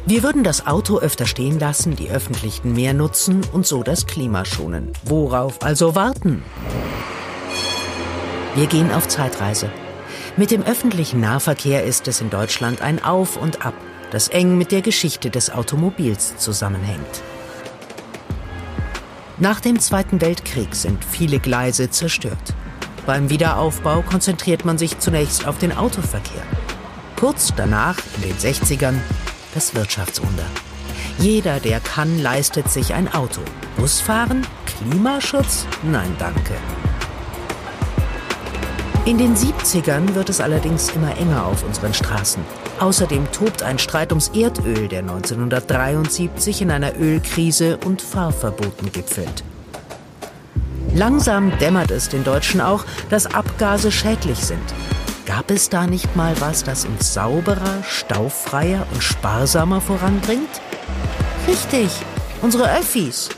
Wir 0.04 0.22
würden 0.22 0.42
das 0.42 0.66
Auto 0.66 0.98
öfter 0.98 1.26
stehen 1.26 1.60
lassen, 1.60 1.96
die 1.96 2.10
öffentlichen 2.10 2.72
mehr 2.72 2.92
nutzen 2.92 3.42
und 3.52 3.66
so 3.66 3.82
das 3.82 4.06
Klima 4.06 4.44
schonen. 4.44 4.92
Worauf 5.04 5.62
also 5.62 5.94
warten? 5.94 6.42
Wir 8.54 8.66
gehen 8.66 8.90
auf 8.90 9.06
Zeitreise. 9.08 9.70
Mit 10.36 10.50
dem 10.50 10.62
öffentlichen 10.62 11.20
Nahverkehr 11.20 11.84
ist 11.84 12.08
es 12.08 12.20
in 12.20 12.30
Deutschland 12.30 12.82
ein 12.82 13.04
Auf 13.04 13.36
und 13.36 13.64
Ab, 13.64 13.74
das 14.10 14.28
eng 14.28 14.58
mit 14.58 14.72
der 14.72 14.82
Geschichte 14.82 15.30
des 15.30 15.50
Automobils 15.50 16.36
zusammenhängt. 16.38 17.22
Nach 19.42 19.58
dem 19.58 19.80
Zweiten 19.80 20.20
Weltkrieg 20.20 20.72
sind 20.76 21.04
viele 21.04 21.40
Gleise 21.40 21.90
zerstört. 21.90 22.54
Beim 23.06 23.28
Wiederaufbau 23.28 24.02
konzentriert 24.02 24.64
man 24.64 24.78
sich 24.78 25.00
zunächst 25.00 25.48
auf 25.48 25.58
den 25.58 25.76
Autoverkehr. 25.76 26.44
Kurz 27.18 27.52
danach, 27.56 27.98
in 28.14 28.22
den 28.22 28.36
60ern, 28.36 28.94
das 29.52 29.74
Wirtschaftswunder. 29.74 30.46
Jeder, 31.18 31.58
der 31.58 31.80
kann, 31.80 32.22
leistet 32.22 32.70
sich 32.70 32.94
ein 32.94 33.12
Auto. 33.12 33.40
Busfahren? 33.76 34.46
Klimaschutz? 34.64 35.66
Nein, 35.82 36.14
danke. 36.20 36.54
In 39.04 39.18
den 39.18 39.34
70ern 39.34 40.14
wird 40.14 40.28
es 40.28 40.40
allerdings 40.40 40.90
immer 40.90 41.18
enger 41.18 41.44
auf 41.46 41.64
unseren 41.64 41.92
Straßen. 41.92 42.40
Außerdem 42.78 43.32
tobt 43.32 43.64
ein 43.64 43.80
Streit 43.80 44.12
ums 44.12 44.28
Erdöl, 44.28 44.86
der 44.86 45.00
1973 45.00 46.62
in 46.62 46.70
einer 46.70 46.96
Ölkrise 46.96 47.78
und 47.78 48.00
Fahrverboten 48.00 48.92
gipfelt. 48.92 49.42
Langsam 50.94 51.50
dämmert 51.58 51.90
es 51.90 52.10
den 52.10 52.22
Deutschen 52.22 52.60
auch, 52.60 52.84
dass 53.10 53.26
Abgase 53.26 53.90
schädlich 53.90 54.38
sind. 54.38 54.62
Gab 55.26 55.50
es 55.50 55.68
da 55.68 55.88
nicht 55.88 56.14
mal 56.14 56.40
was, 56.40 56.62
das 56.62 56.84
uns 56.84 57.12
sauberer, 57.12 57.82
staufreier 57.82 58.86
und 58.92 59.02
sparsamer 59.02 59.80
voranbringt? 59.80 60.60
Richtig, 61.48 61.90
unsere 62.40 62.72
Öffis. 62.72 63.30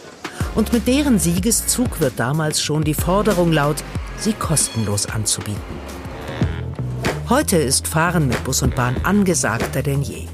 Und 0.55 0.75
mit 0.75 0.87
deren 0.87 1.19
Siegeszug 1.19 2.01
wird 2.01 2.21
damals 2.21 2.61
schon 2.61 2.85
die 2.85 2.93
Forderung 2.93 3.51
laut, 3.51 3.83
sie 4.25 4.33
kostenlos 4.33 5.05
anzubieten. 5.05 5.61
Heute 7.29 7.59
ist 7.59 7.87
Fahren 7.87 8.27
mit 8.27 8.43
Bus 8.43 8.63
und 8.63 8.75
Bahn 8.75 8.97
angesagter 9.03 9.83
denn 9.83 10.01
je. 10.01 10.27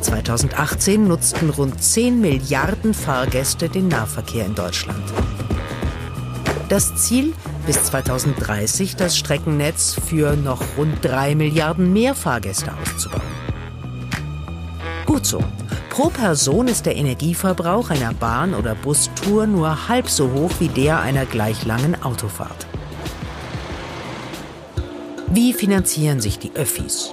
2018 0.00 1.06
nutzten 1.06 1.50
rund 1.50 1.82
10 1.82 2.22
Milliarden 2.22 2.94
Fahrgäste 2.94 3.68
den 3.68 3.88
Nahverkehr 3.88 4.46
in 4.46 4.54
Deutschland. 4.54 5.04
Das 6.70 6.96
Ziel, 6.96 7.34
bis 7.66 7.84
2030 7.84 8.96
das 8.96 9.16
Streckennetz 9.16 9.96
für 10.06 10.36
noch 10.36 10.62
rund 10.78 11.04
3 11.04 11.34
Milliarden 11.34 11.92
mehr 11.92 12.14
Fahrgäste 12.14 12.72
auszubauen. 12.72 13.22
Gut 15.04 15.26
so. 15.26 15.44
Pro 15.90 16.08
Person 16.08 16.66
ist 16.66 16.86
der 16.86 16.96
Energieverbrauch 16.96 17.90
einer 17.90 18.14
Bahn- 18.14 18.54
oder 18.54 18.74
Bustour 18.74 19.46
nur 19.46 19.88
halb 19.88 20.08
so 20.08 20.32
hoch 20.32 20.50
wie 20.60 20.68
der 20.68 21.00
einer 21.00 21.26
gleich 21.26 21.66
langen 21.66 22.02
Autofahrt. 22.02 22.66
Wie 25.34 25.52
finanzieren 25.52 26.20
sich 26.20 26.38
die 26.38 26.52
Öffis? 26.54 27.12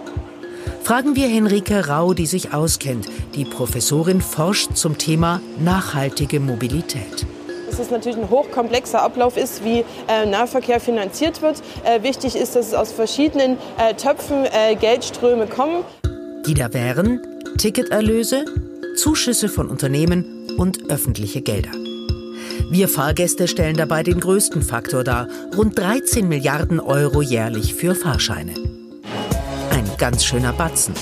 Fragen 0.84 1.16
wir 1.16 1.28
Henrike 1.28 1.88
Rau, 1.88 2.14
die 2.14 2.28
sich 2.28 2.54
auskennt. 2.54 3.08
Die 3.34 3.46
Professorin 3.46 4.22
forscht 4.22 4.76
zum 4.76 5.00
Thema 5.00 5.42
nachhaltige 5.60 6.40
Mobilität 6.40 7.26
dass 7.68 7.80
es 7.80 7.90
natürlich 7.90 8.18
ein 8.18 8.30
hochkomplexer 8.30 9.02
Ablauf 9.02 9.38
ist, 9.38 9.64
wie 9.64 9.86
äh, 10.10 10.26
Nahverkehr 10.26 10.82
finanziert 10.82 11.42
wird. 11.42 11.64
Äh, 11.86 12.04
wichtig 12.04 12.36
ist, 12.36 12.58
dass 12.58 12.68
es 12.68 12.74
aus 12.74 12.92
verschiedenen 12.92 13.58
äh, 13.78 13.94
Töpfen 13.94 14.44
äh, 14.44 14.76
Geldströme 14.76 15.48
kommen. 15.48 15.86
Die 16.46 16.54
da 16.54 16.74
wären 16.74 17.22
Ticketerlöse, 17.58 18.44
Zuschüsse 18.98 19.48
von 19.48 19.70
Unternehmen 19.70 20.50
und 20.58 20.92
öffentliche 20.92 21.42
Gelder. 21.42 21.72
Wir 22.70 22.88
Fahrgäste 22.88 23.48
stellen 23.48 23.76
dabei 23.76 24.04
den 24.04 24.20
größten 24.20 24.62
Faktor 24.62 25.04
dar. 25.04 25.28
Rund 25.58 25.78
13 25.78 26.28
Milliarden 26.28 26.80
Euro 26.80 27.22
jährlich 27.22 27.76
für 27.76 27.96
Fahrscheine. 27.96 28.54
Ein 29.72 29.90
ganz 29.98 30.24
schöner 30.24 30.54
Batzen. 30.54 30.94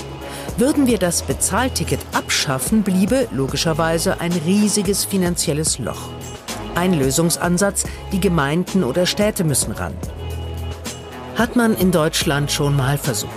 Würden 0.56 0.86
wir 0.86 0.98
das 0.98 1.22
Bezahlticket 1.22 2.00
abschaffen, 2.12 2.82
bliebe 2.82 3.28
logischerweise 3.32 4.20
ein 4.20 4.32
riesiges 4.32 5.04
finanzielles 5.04 5.78
Loch. 5.78 6.10
Ein 6.74 6.94
Lösungsansatz, 6.94 7.84
die 8.12 8.20
Gemeinden 8.20 8.84
oder 8.84 9.06
Städte 9.06 9.44
müssen 9.44 9.72
ran. 9.72 9.94
Hat 11.36 11.56
man 11.56 11.76
in 11.76 11.92
Deutschland 11.92 12.50
schon 12.50 12.76
mal 12.76 12.98
versucht. 12.98 13.32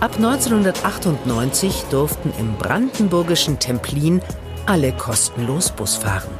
Ab 0.00 0.16
1998 0.16 1.84
durften 1.90 2.32
im 2.38 2.54
brandenburgischen 2.56 3.58
Templin 3.58 4.20
alle 4.66 4.92
kostenlos 4.92 5.70
Bus 5.70 5.96
fahren. 5.96 6.30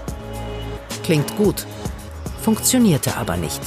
Klingt 1.04 1.36
gut, 1.36 1.66
funktionierte 2.42 3.16
aber 3.16 3.36
nicht. 3.36 3.60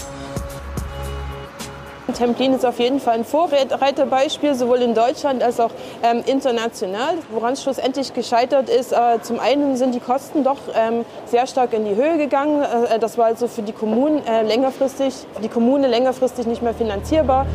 Templin 2.17 2.53
ist 2.53 2.65
auf 2.65 2.79
jeden 2.79 2.99
Fall 2.99 3.19
ein 3.19 3.25
Vorreiterbeispiel, 3.25 4.55
sowohl 4.55 4.77
in 4.77 4.95
Deutschland 4.95 5.43
als 5.43 5.59
auch 5.59 5.69
ähm, 6.01 6.23
international. 6.25 7.13
Woran 7.31 7.53
es 7.53 7.61
schlussendlich 7.61 8.13
gescheitert 8.13 8.69
ist, 8.69 8.91
äh, 8.91 9.21
zum 9.21 9.39
einen 9.39 9.77
sind 9.77 9.93
die 9.93 9.99
Kosten 9.99 10.43
doch 10.43 10.57
ähm, 10.73 11.05
sehr 11.27 11.45
stark 11.45 11.73
in 11.73 11.85
die 11.85 11.95
Höhe 11.95 12.17
gegangen. 12.17 12.63
Äh, 12.63 12.97
das 12.97 13.19
war 13.19 13.25
also 13.25 13.47
für 13.47 13.61
die 13.61 13.73
Kommunen 13.73 14.25
äh, 14.25 14.41
längerfristig, 14.41 15.13
für 15.35 15.41
die 15.41 15.49
Kommune 15.49 15.87
längerfristig 15.87 16.47
nicht 16.47 16.63
mehr 16.63 16.73
finanzierbar. 16.73 17.45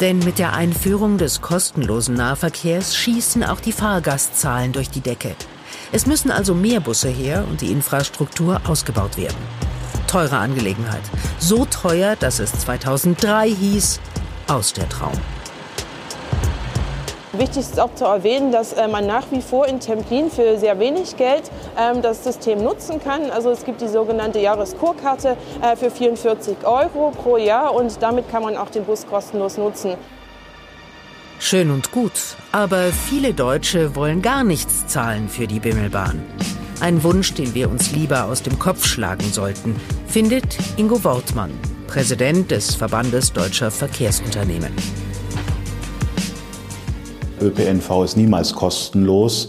Denn 0.00 0.20
mit 0.20 0.38
der 0.38 0.52
Einführung 0.52 1.18
des 1.18 1.40
kostenlosen 1.40 2.14
Nahverkehrs 2.14 2.94
schießen 2.94 3.42
auch 3.42 3.58
die 3.58 3.72
Fahrgastzahlen 3.72 4.72
durch 4.72 4.90
die 4.90 5.00
Decke. 5.00 5.34
Es 5.90 6.04
müssen 6.04 6.30
also 6.30 6.54
mehr 6.54 6.80
Busse 6.80 7.08
her 7.08 7.44
und 7.48 7.62
die 7.62 7.72
Infrastruktur 7.72 8.60
ausgebaut 8.68 9.16
werden. 9.16 9.36
Teure 10.06 10.36
Angelegenheit. 10.36 11.00
So 11.38 11.64
teuer, 11.64 12.14
dass 12.16 12.40
es 12.40 12.52
2003 12.52 13.48
hieß, 13.48 14.00
aus 14.48 14.74
der 14.74 14.88
Traum. 14.88 15.12
Wichtig 17.32 17.58
ist 17.58 17.80
auch 17.80 17.94
zu 17.94 18.04
erwähnen, 18.04 18.52
dass 18.52 18.72
äh, 18.72 18.88
man 18.88 19.06
nach 19.06 19.30
wie 19.30 19.40
vor 19.40 19.66
in 19.66 19.80
Templin 19.80 20.30
für 20.30 20.58
sehr 20.58 20.78
wenig 20.78 21.16
Geld 21.16 21.50
ähm, 21.78 22.02
das 22.02 22.24
System 22.24 22.62
nutzen 22.62 23.00
kann. 23.02 23.30
Also 23.30 23.50
es 23.50 23.64
gibt 23.64 23.80
die 23.80 23.88
sogenannte 23.88 24.40
Jahreskurkarte 24.40 25.36
äh, 25.62 25.76
für 25.76 25.90
44 25.90 26.56
Euro 26.64 27.12
pro 27.12 27.36
Jahr 27.36 27.74
und 27.74 28.02
damit 28.02 28.28
kann 28.28 28.42
man 28.42 28.56
auch 28.56 28.70
den 28.70 28.84
Bus 28.84 29.06
kostenlos 29.06 29.56
nutzen. 29.56 29.94
Schön 31.40 31.70
und 31.70 31.92
gut, 31.92 32.12
aber 32.50 32.92
viele 32.92 33.32
Deutsche 33.32 33.94
wollen 33.94 34.22
gar 34.22 34.42
nichts 34.42 34.86
zahlen 34.88 35.28
für 35.28 35.46
die 35.46 35.60
Bimmelbahn. 35.60 36.20
Ein 36.80 37.02
Wunsch, 37.04 37.32
den 37.34 37.54
wir 37.54 37.70
uns 37.70 37.92
lieber 37.92 38.24
aus 38.24 38.42
dem 38.42 38.58
Kopf 38.58 38.84
schlagen 38.84 39.32
sollten, 39.32 39.76
findet 40.08 40.58
Ingo 40.76 41.02
Wortmann, 41.04 41.52
Präsident 41.86 42.50
des 42.50 42.74
Verbandes 42.74 43.32
Deutscher 43.32 43.70
Verkehrsunternehmen. 43.70 44.72
ÖPNV 47.40 48.04
ist 48.04 48.16
niemals 48.16 48.52
kostenlos. 48.52 49.48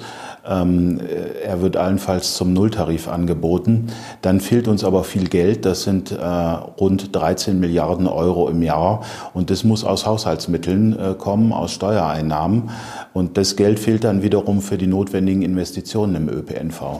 Ähm, 0.49 0.99
er 1.43 1.61
wird 1.61 1.77
allenfalls 1.77 2.35
zum 2.35 2.53
Nulltarif 2.53 3.07
angeboten. 3.07 3.87
Dann 4.21 4.41
fehlt 4.41 4.67
uns 4.67 4.83
aber 4.83 5.03
viel 5.03 5.29
Geld. 5.29 5.65
Das 5.65 5.83
sind 5.83 6.11
äh, 6.11 6.25
rund 6.25 7.15
13 7.15 7.59
Milliarden 7.59 8.07
Euro 8.07 8.49
im 8.49 8.61
Jahr. 8.63 9.01
Und 9.33 9.51
das 9.51 9.63
muss 9.63 9.83
aus 9.83 10.05
Haushaltsmitteln 10.05 10.97
äh, 10.97 11.13
kommen, 11.13 11.53
aus 11.53 11.71
Steuereinnahmen. 11.71 12.71
Und 13.13 13.37
das 13.37 13.55
Geld 13.55 13.79
fehlt 13.79 14.03
dann 14.03 14.23
wiederum 14.23 14.61
für 14.61 14.77
die 14.77 14.87
notwendigen 14.87 15.43
Investitionen 15.43 16.15
im 16.15 16.29
ÖPNV. 16.29 16.99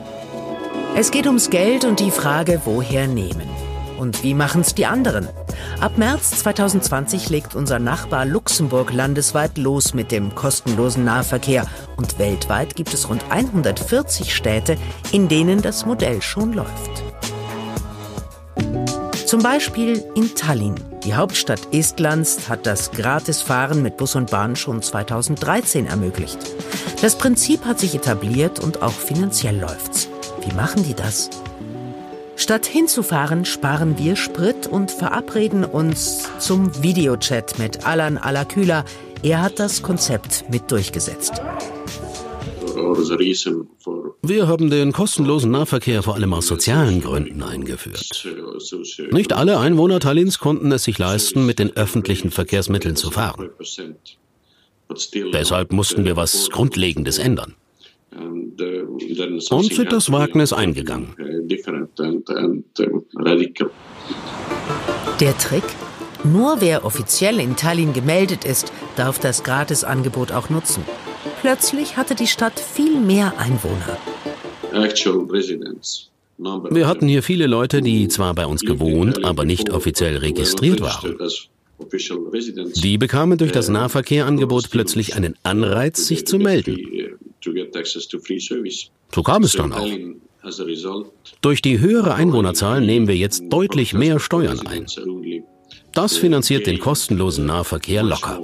Es 0.95 1.11
geht 1.11 1.27
ums 1.27 1.49
Geld 1.49 1.85
und 1.85 1.99
die 1.99 2.11
Frage, 2.11 2.61
woher 2.65 3.07
nehmen. 3.07 3.58
Und 3.99 4.23
wie 4.23 4.33
machen 4.33 4.61
es 4.61 4.73
die 4.73 4.85
anderen? 4.85 5.27
Ab 5.81 5.97
März 5.97 6.31
2020 6.39 7.29
legt 7.29 7.53
unser 7.53 7.79
Nachbar 7.79 8.25
Luxemburg 8.25 8.93
landesweit 8.93 9.57
los 9.57 9.93
mit 9.93 10.13
dem 10.13 10.33
kostenlosen 10.35 11.03
Nahverkehr. 11.03 11.67
Und 11.97 12.17
weltweit 12.17 12.77
gibt 12.77 12.93
es 12.93 13.09
rund 13.09 13.25
140 13.29 14.33
Städte, 14.33 14.77
in 15.11 15.27
denen 15.27 15.61
das 15.61 15.85
Modell 15.85 16.21
schon 16.21 16.53
läuft. 16.53 17.03
Zum 19.25 19.43
Beispiel 19.43 20.01
in 20.15 20.33
Tallinn. 20.33 20.75
Die 21.03 21.13
Hauptstadt 21.13 21.67
Estlands 21.73 22.47
hat 22.47 22.65
das 22.65 22.91
Gratisfahren 22.91 23.83
mit 23.83 23.97
Bus 23.97 24.15
und 24.15 24.31
Bahn 24.31 24.55
schon 24.55 24.81
2013 24.81 25.87
ermöglicht. 25.87 26.39
Das 27.01 27.17
Prinzip 27.17 27.65
hat 27.65 27.79
sich 27.79 27.95
etabliert 27.95 28.59
und 28.61 28.81
auch 28.81 28.91
finanziell 28.91 29.59
läuft's. 29.59 30.07
Wie 30.45 30.53
machen 30.55 30.83
die 30.83 30.93
das? 30.93 31.29
Statt 32.39 32.65
hinzufahren, 32.65 33.43
sparen 33.43 33.97
wir 33.97 34.15
Sprit 34.15 34.65
und 34.65 34.91
verabreden 34.91 35.65
uns 35.65 36.29
zum 36.39 36.71
Videochat 36.81 37.59
mit 37.59 37.85
Alan 37.85 38.17
Alaküla. 38.17 38.85
Er 39.21 39.41
hat 39.41 39.59
das 39.59 39.83
Konzept 39.83 40.45
mit 40.49 40.71
durchgesetzt. 40.71 41.33
Wir 44.21 44.47
haben 44.47 44.69
den 44.69 44.93
kostenlosen 44.93 45.51
Nahverkehr 45.51 46.01
vor 46.01 46.15
allem 46.15 46.33
aus 46.33 46.47
sozialen 46.47 47.01
Gründen 47.01 47.43
eingeführt. 47.43 48.25
Nicht 49.11 49.33
alle 49.33 49.59
Einwohner 49.59 49.99
Tallinns 49.99 50.39
konnten 50.39 50.71
es 50.71 50.85
sich 50.85 50.97
leisten, 50.97 51.45
mit 51.45 51.59
den 51.59 51.75
öffentlichen 51.75 52.31
Verkehrsmitteln 52.31 52.95
zu 52.95 53.11
fahren. 53.11 53.49
Deshalb 55.33 55.73
mussten 55.73 56.05
wir 56.05 56.15
was 56.15 56.49
Grundlegendes 56.49 57.17
ändern. 57.17 57.55
Und 58.11 59.73
sind 59.73 59.91
das 59.91 60.11
Wagnis 60.11 60.53
eingegangen. 60.53 61.15
Der 65.19 65.37
Trick? 65.37 65.63
Nur 66.23 66.59
wer 66.59 66.85
offiziell 66.85 67.39
in 67.39 67.55
Tallinn 67.55 67.93
gemeldet 67.93 68.43
ist, 68.43 68.73
darf 68.95 69.19
das 69.19 69.43
Gratisangebot 69.43 70.31
auch 70.31 70.49
nutzen. 70.49 70.83
Plötzlich 71.41 71.95
hatte 71.95 72.15
die 72.15 72.27
Stadt 72.27 72.59
viel 72.59 72.99
mehr 72.99 73.33
Einwohner. 73.37 73.97
Wir 76.37 76.87
hatten 76.87 77.07
hier 77.07 77.23
viele 77.23 77.47
Leute, 77.47 77.81
die 77.81 78.07
zwar 78.07 78.33
bei 78.33 78.45
uns 78.45 78.61
gewohnt, 78.61 79.23
aber 79.23 79.45
nicht 79.45 79.69
offiziell 79.71 80.17
registriert 80.17 80.81
waren. 80.81 81.17
Die 82.75 82.97
bekamen 82.97 83.37
durch 83.37 83.51
das 83.53 83.69
Nahverkehrangebot 83.69 84.69
plötzlich 84.69 85.15
einen 85.15 85.35
Anreiz, 85.43 86.05
sich 86.07 86.27
zu 86.27 86.37
melden. 86.37 86.77
So 89.13 89.23
kam 89.23 89.43
es 89.43 89.53
dann 89.53 89.73
auch. 89.73 89.87
Durch 91.41 91.61
die 91.61 91.79
höhere 91.79 92.15
Einwohnerzahl 92.15 92.81
nehmen 92.81 93.07
wir 93.07 93.15
jetzt 93.15 93.43
deutlich 93.49 93.93
mehr 93.93 94.19
Steuern 94.19 94.65
ein. 94.67 94.85
Das 95.93 96.17
finanziert 96.17 96.67
den 96.67 96.79
kostenlosen 96.79 97.45
Nahverkehr 97.45 98.03
locker. 98.03 98.41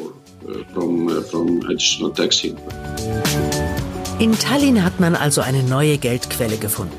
In 4.20 4.32
Tallinn 4.40 4.84
hat 4.84 5.00
man 5.00 5.16
also 5.16 5.42
eine 5.42 5.64
neue 5.64 5.98
Geldquelle 5.98 6.58
gefunden. 6.58 6.94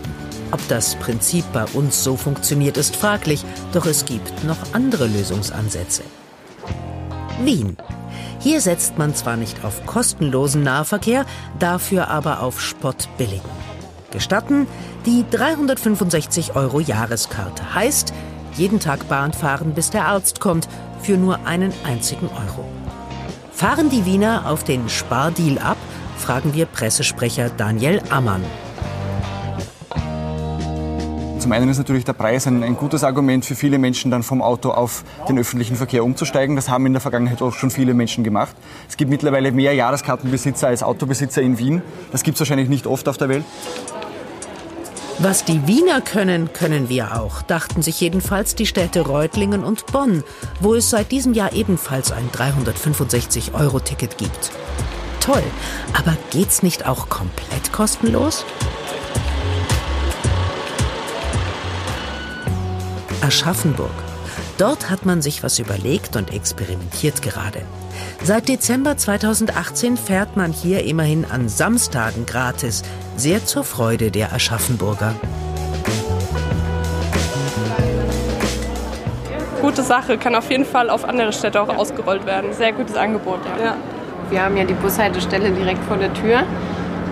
Ob 0.52 0.60
das 0.68 0.96
Prinzip 0.96 1.44
bei 1.52 1.64
uns 1.74 2.02
so 2.02 2.16
funktioniert, 2.16 2.76
ist 2.76 2.94
fraglich, 2.94 3.44
doch 3.72 3.86
es 3.86 4.04
gibt 4.04 4.44
noch 4.44 4.58
andere 4.72 5.06
Lösungsansätze. 5.06 6.02
Wien. 7.42 7.76
Hier 8.46 8.60
setzt 8.60 8.96
man 8.96 9.12
zwar 9.12 9.36
nicht 9.36 9.64
auf 9.64 9.84
kostenlosen 9.86 10.62
Nahverkehr, 10.62 11.26
dafür 11.58 12.06
aber 12.06 12.44
auf 12.44 12.60
spottbilligen. 12.60 13.50
Gestatten, 14.12 14.68
die 15.04 15.24
365 15.28 16.54
Euro 16.54 16.78
Jahreskarte 16.78 17.74
heißt, 17.74 18.14
jeden 18.54 18.78
Tag 18.78 19.08
Bahn 19.08 19.32
fahren, 19.32 19.74
bis 19.74 19.90
der 19.90 20.06
Arzt 20.06 20.38
kommt, 20.38 20.68
für 21.02 21.16
nur 21.16 21.44
einen 21.44 21.72
einzigen 21.84 22.28
Euro. 22.28 22.64
Fahren 23.50 23.90
die 23.90 24.06
Wiener 24.06 24.48
auf 24.48 24.62
den 24.62 24.88
Spardeal 24.88 25.58
ab, 25.58 25.78
fragen 26.16 26.54
wir 26.54 26.66
Pressesprecher 26.66 27.50
Daniel 27.50 28.00
Ammann. 28.10 28.44
Zum 31.46 31.52
einen 31.52 31.68
ist 31.68 31.78
natürlich 31.78 32.04
der 32.04 32.12
Preis 32.12 32.48
ein, 32.48 32.64
ein, 32.64 32.76
gutes 32.76 33.04
Argument 33.04 33.44
für 33.44 33.54
viele 33.54 33.78
Menschen, 33.78 34.10
dann 34.10 34.24
vom 34.24 34.42
Auto 34.42 34.72
auf 34.72 35.04
den 35.28 35.38
öffentlichen 35.38 35.76
Verkehr 35.76 36.02
umzusteigen. 36.02 36.56
Das 36.56 36.68
haben 36.68 36.84
in 36.86 36.92
der 36.92 37.00
Vergangenheit 37.00 37.40
auch 37.40 37.52
schon 37.52 37.70
viele 37.70 37.94
Menschen 37.94 38.24
gemacht. 38.24 38.56
Es 38.88 38.96
gibt 38.96 39.12
mittlerweile 39.12 39.52
mehr 39.52 39.72
Jahreskartenbesitzer 39.72 40.66
als 40.66 40.82
Autobesitzer 40.82 41.42
in 41.42 41.56
Wien. 41.56 41.82
Das 42.10 42.24
gibt 42.24 42.34
es 42.34 42.40
wahrscheinlich 42.40 42.68
nicht 42.68 42.88
oft 42.88 43.08
auf 43.08 43.16
der 43.16 43.28
Welt. 43.28 43.44
Was 45.20 45.44
die 45.44 45.68
Wiener 45.68 46.00
können, 46.00 46.52
können 46.52 46.88
wir 46.88 47.16
auch, 47.16 47.42
dachten 47.42 47.80
sich 47.80 48.00
jedenfalls 48.00 48.56
die 48.56 48.66
Städte 48.66 49.02
Reutlingen 49.02 49.62
und 49.62 49.86
Bonn, 49.86 50.24
wo 50.58 50.74
es 50.74 50.90
seit 50.90 51.12
diesem 51.12 51.32
Jahr 51.32 51.52
ebenfalls 51.52 52.10
ein 52.10 52.28
365-Euro-Ticket 52.30 54.18
gibt. 54.18 54.50
Toll, 55.20 55.44
aber 55.96 56.16
geht's 56.30 56.64
nicht 56.64 56.88
auch 56.88 57.08
komplett 57.08 57.72
kostenlos? 57.72 58.44
Aschaffenburg. 63.26 63.90
Dort 64.56 64.88
hat 64.88 65.04
man 65.04 65.20
sich 65.20 65.42
was 65.42 65.58
überlegt 65.58 66.14
und 66.14 66.32
experimentiert 66.32 67.22
gerade. 67.22 67.62
Seit 68.22 68.48
Dezember 68.48 68.96
2018 68.96 69.96
fährt 69.96 70.36
man 70.36 70.52
hier 70.52 70.84
immerhin 70.84 71.24
an 71.24 71.48
Samstagen 71.48 72.24
gratis, 72.24 72.84
sehr 73.16 73.44
zur 73.44 73.64
Freude 73.64 74.12
der 74.12 74.32
Aschaffenburger. 74.32 75.16
Gute 79.60 79.82
Sache, 79.82 80.18
kann 80.18 80.36
auf 80.36 80.48
jeden 80.48 80.64
Fall 80.64 80.88
auf 80.88 81.04
andere 81.04 81.32
Städte 81.32 81.60
auch 81.60 81.68
ausgerollt 81.68 82.26
werden. 82.26 82.52
Sehr 82.52 82.72
gutes 82.72 82.94
Angebot, 82.94 83.40
ja. 83.58 83.64
ja. 83.64 83.76
Wir 84.30 84.40
haben 84.40 84.56
ja 84.56 84.62
die 84.62 84.74
Bushaltestelle 84.74 85.50
direkt 85.50 85.82
vor 85.86 85.96
der 85.96 86.14
Tür. 86.14 86.44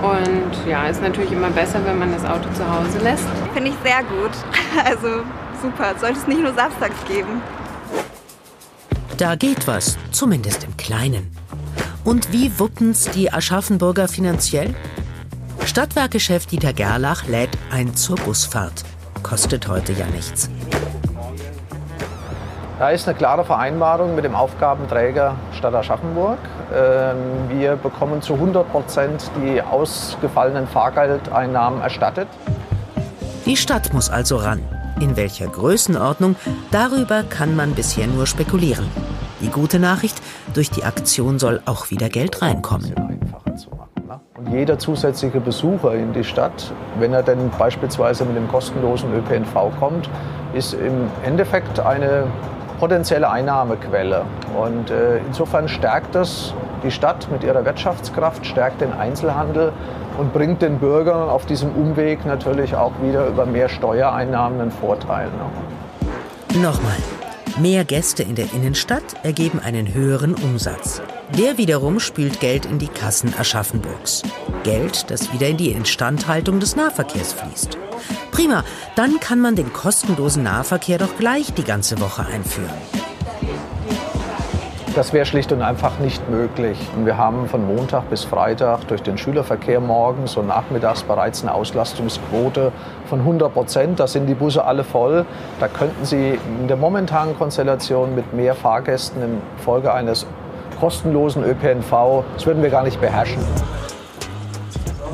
Und 0.01 0.71
ja, 0.71 0.87
ist 0.87 1.03
natürlich 1.03 1.33
immer 1.33 1.51
besser, 1.51 1.81
wenn 1.85 1.99
man 1.99 2.13
das 2.13 2.25
Auto 2.25 2.49
zu 2.53 2.65
Hause 2.71 2.99
lässt. 3.03 3.27
Finde 3.53 3.71
ich 3.71 3.77
sehr 3.83 4.05
gut. 4.05 4.31
Also 4.85 5.23
super. 5.65 5.95
Sollte 5.99 6.19
es 6.19 6.27
nicht 6.27 6.43
nur 6.43 6.55
samstags 6.55 7.05
geben. 7.07 7.43
Da 9.17 9.37
geht 9.37 9.67
was, 9.67 9.97
zumindest 10.11 10.65
im 10.65 10.77
Kleinen. 10.77 11.35
Und 12.05 12.33
wie 12.33 12.59
wuppen's 12.59 13.09
die 13.11 13.33
Aschaffenburger 13.33 14.09
finanziell? 14.09 14.75
Stadtwerkechef 15.65 16.47
Dieter 16.47 16.73
Gerlach 16.75 17.27
lädt 17.27 17.57
ein 17.71 17.95
zur 17.95 18.17
Busfahrt. 18.17 18.85
Kostet 19.23 19.69
heute 19.69 19.93
ja 19.93 20.07
nichts. 20.07 20.51
Da 22.79 22.91
ist 22.91 23.09
eine 23.09 23.17
klare 23.17 23.45
Vereinbarung 23.45 24.15
mit 24.17 24.25
dem 24.25 24.35
Aufgabenträger 24.35 25.37
Stadt 25.57 25.75
Aschaffenburg. 25.75 26.39
Ähm, 26.75 27.49
wir 27.49 27.77
bekommen 27.77 28.21
zu 28.21 28.35
100 28.35 28.71
Prozent 28.71 29.31
die 29.41 29.63
ausgefallenen 29.63 30.67
Fahrgeldeinnahmen 30.67 31.81
erstattet. 31.81 32.29
Die 33.47 33.57
Stadt 33.57 33.95
muss 33.95 34.11
also 34.11 34.37
ran. 34.37 34.61
In 35.01 35.17
welcher 35.17 35.47
Größenordnung, 35.47 36.37
darüber 36.71 37.25
kann 37.25 37.57
man 37.57 37.75
bisher 37.75 38.07
nur 38.07 38.27
spekulieren. 38.27 38.87
Die 39.41 39.49
gute 39.49 39.79
Nachricht, 39.79 40.23
durch 40.55 40.71
die 40.71 40.85
Aktion 40.85 41.39
soll 41.39 41.61
auch 41.67 41.91
wieder 41.91 42.09
Geld 42.09 42.41
reinkommen. 42.41 42.95
Und 44.37 44.53
jeder 44.53 44.79
zusätzliche 44.79 45.41
Besucher 45.41 45.95
in 45.95 46.13
die 46.13 46.25
Stadt, 46.25 46.73
wenn 46.99 47.13
er 47.13 47.23
denn 47.23 47.51
beispielsweise 47.59 48.25
mit 48.25 48.37
dem 48.37 48.49
kostenlosen 48.49 49.13
ÖPNV 49.15 49.79
kommt, 49.79 50.09
ist 50.53 50.75
im 50.75 51.09
Endeffekt 51.25 51.81
eine 51.81 52.27
potenzielle 52.79 53.29
Einnahmequelle. 53.29 54.25
Und 54.57 54.91
äh, 54.91 55.19
insofern 55.27 55.69
stärkt 55.69 56.15
das 56.15 56.55
die 56.85 56.91
Stadt 56.91 57.29
mit 57.31 57.43
ihrer 57.43 57.65
Wirtschaftskraft, 57.65 58.47
stärkt 58.47 58.81
den 58.81 58.93
Einzelhandel 58.93 59.73
und 60.19 60.33
bringt 60.33 60.63
den 60.63 60.79
Bürgern 60.79 61.29
auf 61.29 61.47
diesem 61.47 61.71
Umweg 61.73 62.25
natürlich 62.25 62.75
auch 62.75 62.93
wieder 63.03 63.27
über 63.27 63.47
mehr 63.47 63.69
Steuereinnahmen 63.69 64.61
einen 64.61 64.71
Vorteil. 64.71 65.27
Ne? 65.27 66.61
Nochmal. 66.61 66.97
Mehr 67.59 67.85
Gäste 67.85 68.25
in 68.25 68.35
der 68.35 68.53
Innenstadt 68.53 69.05
ergeben 69.23 69.61
einen 69.61 69.95
höheren 69.95 70.35
Umsatz. 70.35 71.01
Der 71.39 71.57
wiederum 71.57 72.01
spült 72.01 72.41
Geld 72.41 72.67
in 72.67 72.81
die 72.81 72.89
Kassen 72.89 73.33
Aschaffenburgs. 73.39 74.23
Geld, 74.65 75.09
das 75.11 75.33
wieder 75.33 75.47
in 75.47 75.57
die 75.57 75.71
Instandhaltung 75.71 76.59
des 76.59 76.75
Nahverkehrs 76.75 77.33
fließt. 77.33 77.79
Prima, 78.33 78.65
dann 78.97 79.21
kann 79.21 79.41
man 79.41 79.55
den 79.55 79.73
kostenlosen 79.73 80.43
Nahverkehr 80.43 80.99
doch 80.99 81.17
gleich 81.17 81.55
die 81.55 81.63
ganze 81.63 82.01
Woche 82.01 82.27
einführen. 82.27 82.71
Das 84.95 85.13
wäre 85.13 85.27
schlicht 85.27 85.51
und 85.51 85.61
einfach 85.61 85.99
nicht 85.99 86.31
möglich. 86.31 86.79
Wir 87.05 87.19
haben 87.19 87.49
von 87.49 87.67
Montag 87.67 88.09
bis 88.11 88.23
Freitag 88.23 88.87
durch 88.87 89.03
den 89.03 89.19
Schülerverkehr 89.19 89.81
morgens 89.81 90.37
und 90.37 90.47
nachmittags 90.47 91.03
bereits 91.03 91.43
eine 91.43 91.53
Auslastungsquote 91.53 92.71
von 93.07 93.19
100 93.19 93.53
Prozent. 93.53 93.99
Da 93.99 94.07
sind 94.07 94.27
die 94.27 94.35
Busse 94.35 94.65
alle 94.65 94.85
voll. 94.85 95.27
Da 95.59 95.67
könnten 95.67 96.05
Sie 96.05 96.39
in 96.61 96.69
der 96.69 96.77
momentanen 96.77 97.37
Konstellation 97.37 98.15
mit 98.15 98.35
mehr 98.35 98.55
Fahrgästen 98.55 99.41
infolge 99.57 99.93
eines 99.93 100.27
kostenlosen 100.79 101.43
ÖPNV, 101.43 102.23
das 102.35 102.47
würden 102.47 102.63
wir 102.63 102.71
gar 102.71 102.85
nicht 102.85 103.01
beherrschen. 103.01 103.43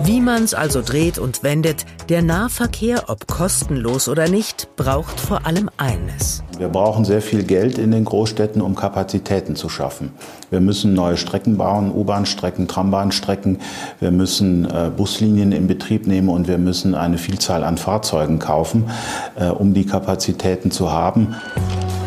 Wie 0.05 0.21
man 0.23 0.45
es 0.45 0.55
also 0.55 0.81
dreht 0.81 1.19
und 1.19 1.43
wendet, 1.43 1.85
der 2.09 2.23
Nahverkehr, 2.23 3.05
ob 3.09 3.27
kostenlos 3.27 4.09
oder 4.09 4.29
nicht, 4.29 4.75
braucht 4.75 5.21
vor 5.21 5.47
allem 5.47 5.69
eines. 5.77 6.43
Wir 6.57 6.69
brauchen 6.69 7.05
sehr 7.05 7.21
viel 7.21 7.43
Geld 7.43 7.77
in 7.77 7.91
den 7.91 8.07
Großstädten, 8.07 8.63
um 8.63 8.75
Kapazitäten 8.75 9.57
zu 9.57 9.69
schaffen. 9.69 10.13
Wir 10.49 10.61
müssen 10.61 10.95
neue 10.95 11.19
Strecken 11.19 11.59
bauen, 11.59 11.93
U-Bahn-Strecken, 11.93 12.67
Trambahnstrecken. 12.67 13.59
Wir 14.01 14.11
müssen 14.11 14.65
äh, 14.65 14.91
Buslinien 14.95 15.53
in 15.53 15.67
Betrieb 15.67 16.07
nehmen 16.07 16.31
und 16.31 16.49
wir 16.49 16.59
müssen 16.59 16.95
eine 16.95 17.19
Vielzahl 17.19 17.63
an 17.63 17.77
Fahrzeugen 17.77 18.39
kaufen, 18.39 18.91
äh, 19.37 19.49
um 19.49 19.75
die 19.75 19.85
Kapazitäten 19.85 20.71
zu 20.71 20.91
haben. 20.91 21.35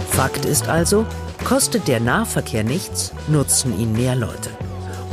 Fakt 0.10 0.46
ist 0.46 0.68
also, 0.68 1.06
kostet 1.44 1.88
der 1.88 2.00
Nahverkehr 2.00 2.64
nichts, 2.64 3.14
nutzen 3.28 3.80
ihn 3.80 3.94
mehr 3.94 4.16
Leute. 4.16 4.50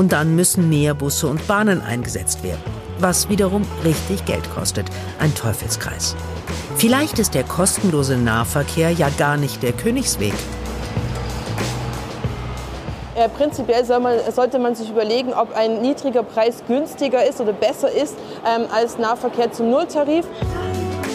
Und 0.01 0.13
dann 0.13 0.35
müssen 0.35 0.71
mehr 0.71 0.95
Busse 0.95 1.27
und 1.27 1.47
Bahnen 1.47 1.83
eingesetzt 1.83 2.43
werden, 2.43 2.63
was 3.01 3.29
wiederum 3.29 3.67
richtig 3.85 4.25
Geld 4.25 4.51
kostet. 4.55 4.87
Ein 5.19 5.35
Teufelskreis. 5.35 6.17
Vielleicht 6.77 7.19
ist 7.19 7.35
der 7.35 7.45
kostenlose 7.45 8.17
Nahverkehr 8.17 8.93
ja 8.93 9.11
gar 9.19 9.37
nicht 9.37 9.63
der 9.63 9.73
Königsweg. 9.73 10.33
Äh, 13.15 13.29
prinzipiell 13.29 13.85
soll 13.85 14.01
man, 14.01 14.15
sollte 14.35 14.59
man 14.59 14.75
sich 14.75 14.89
überlegen, 14.89 15.35
ob 15.35 15.55
ein 15.55 15.83
niedriger 15.83 16.23
Preis 16.23 16.63
günstiger 16.67 17.29
ist 17.29 17.39
oder 17.43 17.53
besser 17.53 17.93
ist 17.93 18.17
ähm, 18.47 18.69
als 18.73 18.97
Nahverkehr 18.97 19.53
zum 19.53 19.69
Nulltarif. 19.69 20.25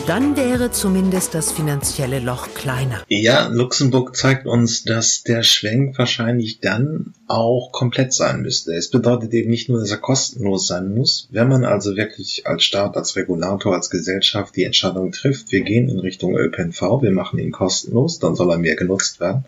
Dann 0.07 0.37
wäre 0.37 0.69
zumindest 0.69 1.33
das 1.33 1.51
finanzielle 1.51 2.19
Loch 2.19 2.53
kleiner. 2.53 3.03
Ja, 3.07 3.47
Luxemburg 3.47 4.15
zeigt 4.15 4.45
uns, 4.45 4.83
dass 4.83 5.23
der 5.23 5.41
Schwenk 5.41 5.97
wahrscheinlich 5.97 6.59
dann 6.59 7.15
auch 7.27 7.71
komplett 7.71 8.13
sein 8.13 8.43
müsste. 8.43 8.75
Es 8.75 8.91
bedeutet 8.91 9.33
eben 9.33 9.49
nicht 9.49 9.67
nur, 9.67 9.79
dass 9.79 9.89
er 9.89 9.97
kostenlos 9.97 10.67
sein 10.67 10.93
muss. 10.93 11.27
Wenn 11.31 11.49
man 11.49 11.65
also 11.65 11.95
wirklich 11.95 12.45
als 12.45 12.63
Staat, 12.63 12.95
als 12.97 13.15
Regulator, 13.15 13.73
als 13.73 13.89
Gesellschaft 13.89 14.55
die 14.55 14.65
Entscheidung 14.65 15.11
trifft, 15.11 15.51
wir 15.51 15.61
gehen 15.61 15.89
in 15.89 15.97
Richtung 15.97 16.37
ÖPNV, 16.37 17.01
wir 17.01 17.11
machen 17.11 17.39
ihn 17.39 17.51
kostenlos, 17.51 18.19
dann 18.19 18.35
soll 18.35 18.51
er 18.51 18.59
mehr 18.59 18.75
genutzt 18.75 19.19
werden 19.19 19.45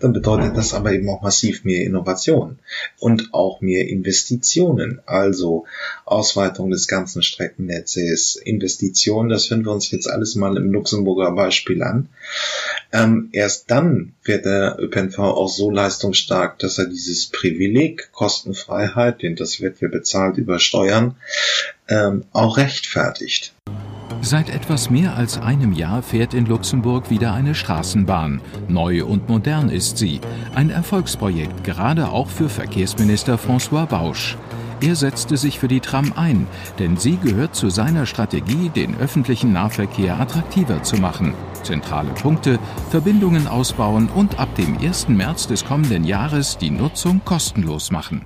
dann 0.00 0.12
bedeutet 0.12 0.56
das 0.56 0.74
aber 0.74 0.92
eben 0.92 1.08
auch 1.08 1.22
massiv 1.22 1.64
mehr 1.64 1.84
Innovation 1.84 2.58
und 2.98 3.32
auch 3.32 3.60
mehr 3.60 3.88
Investitionen, 3.88 5.00
also 5.06 5.66
Ausweitung 6.10 6.70
des 6.70 6.88
ganzen 6.88 7.22
Streckennetzes, 7.22 8.36
Investitionen, 8.36 9.28
das 9.28 9.50
hören 9.50 9.64
wir 9.64 9.72
uns 9.72 9.90
jetzt 9.90 10.08
alles 10.08 10.34
mal 10.34 10.56
im 10.56 10.72
Luxemburger 10.72 11.32
Beispiel 11.32 11.82
an. 11.82 12.08
Ähm, 12.92 13.28
erst 13.32 13.70
dann 13.70 14.12
wird 14.24 14.44
der 14.44 14.76
ÖPNV 14.78 15.18
auch 15.18 15.48
so 15.48 15.70
leistungsstark, 15.70 16.58
dass 16.58 16.78
er 16.78 16.86
dieses 16.86 17.26
Privileg 17.26 18.10
Kostenfreiheit, 18.12 19.22
den 19.22 19.36
das 19.36 19.60
wird 19.60 19.80
ja 19.80 19.88
bezahlt 19.88 20.36
über 20.36 20.58
Steuern, 20.58 21.16
ähm, 21.88 22.24
auch 22.32 22.56
rechtfertigt. 22.56 23.54
Seit 24.22 24.50
etwas 24.50 24.90
mehr 24.90 25.16
als 25.16 25.38
einem 25.38 25.72
Jahr 25.72 26.02
fährt 26.02 26.34
in 26.34 26.44
Luxemburg 26.44 27.08
wieder 27.08 27.32
eine 27.32 27.54
Straßenbahn. 27.54 28.42
Neu 28.68 29.04
und 29.04 29.28
modern 29.30 29.70
ist 29.70 29.96
sie. 29.96 30.20
Ein 30.54 30.68
Erfolgsprojekt, 30.68 31.64
gerade 31.64 32.10
auch 32.10 32.28
für 32.28 32.50
Verkehrsminister 32.50 33.36
François 33.36 33.86
Bausch. 33.86 34.36
Er 34.82 34.96
setzte 34.96 35.36
sich 35.36 35.58
für 35.58 35.68
die 35.68 35.80
Tram 35.80 36.14
ein, 36.16 36.46
denn 36.78 36.96
sie 36.96 37.18
gehört 37.18 37.54
zu 37.54 37.68
seiner 37.68 38.06
Strategie, 38.06 38.70
den 38.70 38.96
öffentlichen 38.98 39.52
Nahverkehr 39.52 40.18
attraktiver 40.18 40.82
zu 40.82 40.96
machen. 40.96 41.34
Zentrale 41.62 42.08
Punkte, 42.12 42.58
Verbindungen 42.88 43.46
ausbauen 43.46 44.08
und 44.08 44.38
ab 44.38 44.54
dem 44.54 44.78
1. 44.78 45.10
März 45.10 45.48
des 45.48 45.66
kommenden 45.66 46.04
Jahres 46.04 46.56
die 46.56 46.70
Nutzung 46.70 47.20
kostenlos 47.26 47.90
machen. 47.90 48.24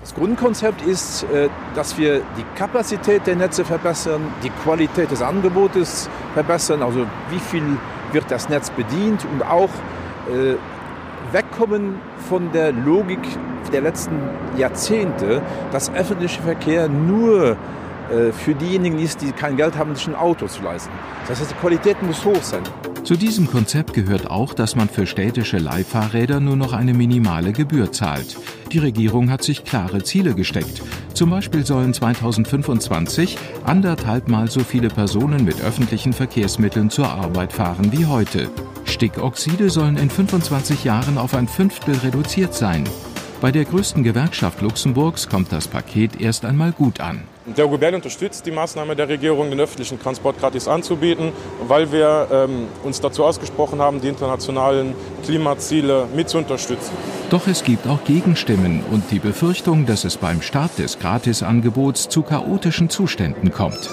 Das 0.00 0.14
Grundkonzept 0.14 0.80
ist, 0.80 1.24
äh, 1.24 1.50
dass 1.74 1.98
wir 1.98 2.22
die 2.38 2.44
Kapazität 2.56 3.26
der 3.26 3.36
Netze 3.36 3.62
verbessern, 3.62 4.22
die 4.42 4.50
Qualität 4.64 5.10
des 5.10 5.20
Angebotes 5.20 6.08
verbessern, 6.32 6.82
also 6.82 7.04
wie 7.28 7.38
viel 7.38 7.76
wird 8.12 8.24
das 8.30 8.48
Netz 8.48 8.70
bedient 8.70 9.26
und 9.30 9.42
auch 9.42 9.68
äh, 10.30 10.54
wegkommen 11.32 11.96
von 12.26 12.50
der 12.52 12.72
Logik 12.72 13.20
der 13.72 13.82
letzten 13.82 14.16
Jahrzehnte, 14.56 15.42
dass 15.72 15.92
öffentlicher 15.92 16.42
Verkehr 16.42 16.88
nur 16.88 17.56
äh, 18.10 18.32
für 18.32 18.54
diejenigen 18.54 18.98
ist, 18.98 19.22
die 19.22 19.32
kein 19.32 19.56
Geld 19.56 19.76
haben, 19.76 19.94
sich 19.94 20.06
ein 20.08 20.14
Auto 20.14 20.46
zu 20.46 20.62
leisten. 20.62 20.90
Das 21.28 21.40
heißt, 21.40 21.50
die 21.50 21.54
Qualität 21.54 22.02
muss 22.02 22.24
hoch 22.24 22.42
sein. 22.42 22.62
Zu 23.04 23.16
diesem 23.16 23.50
Konzept 23.50 23.94
gehört 23.94 24.30
auch, 24.30 24.52
dass 24.52 24.76
man 24.76 24.88
für 24.88 25.06
städtische 25.06 25.58
Leihfahrräder 25.58 26.38
nur 26.38 26.56
noch 26.56 26.74
eine 26.74 26.92
minimale 26.92 27.52
Gebühr 27.52 27.92
zahlt. 27.92 28.36
Die 28.72 28.78
Regierung 28.78 29.30
hat 29.30 29.42
sich 29.42 29.64
klare 29.64 30.02
Ziele 30.02 30.34
gesteckt. 30.34 30.82
Zum 31.14 31.30
Beispiel 31.30 31.64
sollen 31.64 31.94
2025 31.94 33.38
anderthalbmal 33.64 34.50
so 34.50 34.60
viele 34.60 34.88
Personen 34.88 35.44
mit 35.44 35.62
öffentlichen 35.62 36.12
Verkehrsmitteln 36.12 36.90
zur 36.90 37.08
Arbeit 37.08 37.52
fahren 37.52 37.90
wie 37.90 38.06
heute. 38.06 38.50
Stickoxide 38.84 39.70
sollen 39.70 39.96
in 39.96 40.10
25 40.10 40.84
Jahren 40.84 41.16
auf 41.16 41.34
ein 41.34 41.48
Fünftel 41.48 41.96
reduziert 41.96 42.54
sein. 42.54 42.84
Bei 43.40 43.50
der 43.50 43.64
größten 43.64 44.04
Gewerkschaft 44.04 44.60
Luxemburgs 44.60 45.26
kommt 45.26 45.50
das 45.50 45.66
Paket 45.66 46.20
erst 46.20 46.44
einmal 46.44 46.72
gut 46.72 47.00
an. 47.00 47.22
Der 47.46 47.64
Gouvernement 47.64 48.04
unterstützt 48.04 48.44
die 48.44 48.50
Maßnahme 48.50 48.94
der 48.94 49.08
Regierung, 49.08 49.48
den 49.48 49.58
öffentlichen 49.58 49.98
Transport 49.98 50.38
gratis 50.38 50.68
anzubieten, 50.68 51.32
weil 51.66 51.90
wir 51.90 52.28
ähm, 52.30 52.68
uns 52.84 53.00
dazu 53.00 53.24
ausgesprochen 53.24 53.80
haben, 53.80 54.02
die 54.02 54.08
internationalen 54.08 54.94
Klimaziele 55.24 56.06
mit 56.14 56.28
zu 56.28 56.36
unterstützen. 56.36 56.92
Doch 57.30 57.46
es 57.46 57.64
gibt 57.64 57.86
auch 57.86 58.04
Gegenstimmen 58.04 58.84
und 58.90 59.10
die 59.10 59.20
Befürchtung, 59.20 59.86
dass 59.86 60.04
es 60.04 60.18
beim 60.18 60.42
Start 60.42 60.76
des 60.76 60.98
Gratisangebots 60.98 62.10
zu 62.10 62.20
chaotischen 62.20 62.90
Zuständen 62.90 63.52
kommt. 63.52 63.88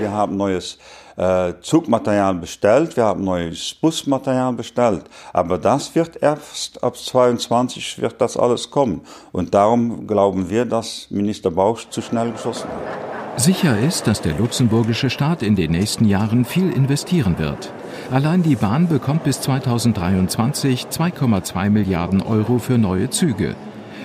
Wir 0.00 0.10
haben 0.10 0.36
neues 0.36 0.78
äh, 1.18 1.54
Zugmaterial 1.60 2.34
bestellt, 2.34 2.96
wir 2.96 3.04
haben 3.04 3.24
neues 3.24 3.74
Busmaterial 3.74 4.52
bestellt. 4.52 5.04
Aber 5.32 5.58
das 5.58 5.94
wird 5.94 6.22
erst 6.22 6.82
ab 6.82 6.96
22 6.96 8.00
wird 8.00 8.20
das 8.20 8.36
alles 8.36 8.70
kommen. 8.70 9.02
Und 9.32 9.52
darum 9.52 10.06
glauben 10.06 10.48
wir, 10.48 10.64
dass 10.64 11.10
Minister 11.10 11.50
Bausch 11.50 11.88
zu 11.90 12.00
schnell 12.00 12.30
geschossen 12.32 12.68
hat. 12.68 13.40
Sicher 13.40 13.78
ist, 13.78 14.06
dass 14.06 14.20
der 14.20 14.36
luxemburgische 14.36 15.10
Staat 15.10 15.42
in 15.42 15.54
den 15.54 15.70
nächsten 15.72 16.04
Jahren 16.04 16.44
viel 16.44 16.72
investieren 16.72 17.38
wird. 17.38 17.72
Allein 18.10 18.42
die 18.42 18.56
Bahn 18.56 18.88
bekommt 18.88 19.24
bis 19.24 19.40
2023 19.40 20.86
2,2 20.86 21.70
Milliarden 21.70 22.22
Euro 22.22 22.58
für 22.58 22.78
neue 22.78 23.10
Züge. 23.10 23.54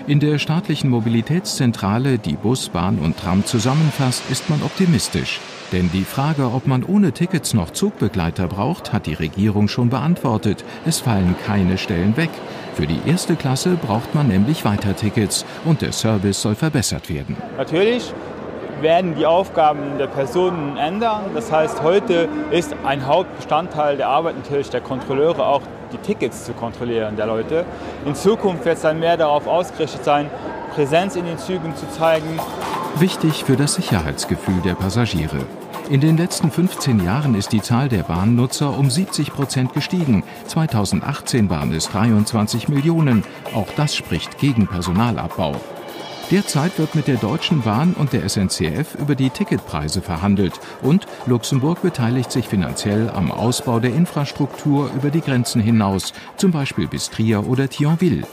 In 0.05 0.19
der 0.19 0.37
staatlichen 0.37 0.89
Mobilitätszentrale, 0.89 2.19
die 2.19 2.35
Bus, 2.35 2.69
Bahn 2.69 2.99
und 2.99 3.17
Tram 3.17 3.45
zusammenfasst, 3.45 4.23
ist 4.29 4.49
man 4.49 4.61
optimistisch. 4.61 5.39
Denn 5.73 5.89
die 5.91 6.03
Frage, 6.03 6.51
ob 6.53 6.67
man 6.67 6.83
ohne 6.83 7.13
Tickets 7.13 7.55
noch 7.55 7.71
Zugbegleiter 7.71 8.47
braucht, 8.47 8.93
hat 8.93 9.07
die 9.07 9.15
Regierung 9.15 9.67
schon 9.67 9.89
beantwortet. 9.89 10.63
Es 10.85 10.99
fallen 10.99 11.35
keine 11.47 11.79
Stellen 11.79 12.15
weg. 12.15 12.29
Für 12.75 12.85
die 12.85 12.99
erste 13.07 13.35
Klasse 13.35 13.71
braucht 13.71 14.13
man 14.13 14.27
nämlich 14.27 14.65
weiter 14.65 14.95
Tickets 14.95 15.45
und 15.65 15.81
der 15.81 15.91
Service 15.91 16.39
soll 16.43 16.53
verbessert 16.53 17.09
werden. 17.09 17.37
Natürlich 17.57 18.13
werden 18.81 19.15
die 19.15 19.25
Aufgaben 19.25 19.97
der 19.97 20.05
Personen 20.05 20.77
ändern. 20.77 21.21
Das 21.33 21.51
heißt, 21.51 21.81
heute 21.81 22.29
ist 22.51 22.75
ein 22.85 23.07
Hauptbestandteil 23.07 23.97
der 23.97 24.09
Arbeit 24.09 24.35
natürlich 24.37 24.69
der 24.69 24.81
Kontrolleure 24.81 25.43
auch 25.43 25.63
die 25.91 25.97
Tickets 25.97 26.45
zu 26.45 26.53
kontrollieren 26.53 27.15
der 27.15 27.25
Leute. 27.25 27.65
In 28.05 28.13
Zukunft 28.13 28.63
wird 28.65 28.75
es 28.75 28.83
dann 28.83 28.99
mehr 28.99 29.17
darauf 29.17 29.47
ausgerichtet 29.47 30.03
sein, 30.03 30.29
Präsenz 30.75 31.15
in 31.15 31.25
den 31.25 31.39
Zügen 31.39 31.75
zu 31.75 31.89
zeigen. 31.89 32.39
Wichtig 32.95 33.43
für 33.43 33.55
das 33.55 33.73
Sicherheitsgefühl 33.73 34.61
der 34.63 34.75
Passagiere. 34.75 35.39
In 35.89 35.99
den 35.99 36.17
letzten 36.17 36.49
15 36.49 37.03
Jahren 37.03 37.35
ist 37.35 37.51
die 37.51 37.61
Zahl 37.61 37.89
der 37.89 38.03
Bahnnutzer 38.03 38.77
um 38.77 38.89
70 38.89 39.33
Prozent 39.33 39.73
gestiegen. 39.73 40.23
2018 40.47 41.49
waren 41.49 41.73
es 41.73 41.89
23 41.89 42.69
Millionen. 42.69 43.23
Auch 43.53 43.67
das 43.75 43.95
spricht 43.95 44.37
gegen 44.37 44.67
Personalabbau. 44.67 45.55
Derzeit 46.31 46.79
wird 46.79 46.95
mit 46.95 47.07
der 47.07 47.17
Deutschen 47.17 47.61
Bahn 47.61 47.93
und 47.93 48.13
der 48.13 48.27
SNCF 48.27 48.95
über 48.95 49.13
die 49.13 49.29
Ticketpreise 49.29 50.01
verhandelt 50.01 50.53
und 50.81 51.05
Luxemburg 51.25 51.81
beteiligt 51.81 52.31
sich 52.31 52.47
finanziell 52.47 53.09
am 53.09 53.29
Ausbau 53.31 53.79
der 53.79 53.93
Infrastruktur 53.93 54.89
über 54.95 55.09
die 55.09 55.21
Grenzen 55.21 55.61
hinaus, 55.61 56.13
zum 56.37 56.51
Beispiel 56.51 56.87
bis 56.87 57.09
Trier 57.09 57.47
oder 57.47 57.69
Thionville. 57.69 58.23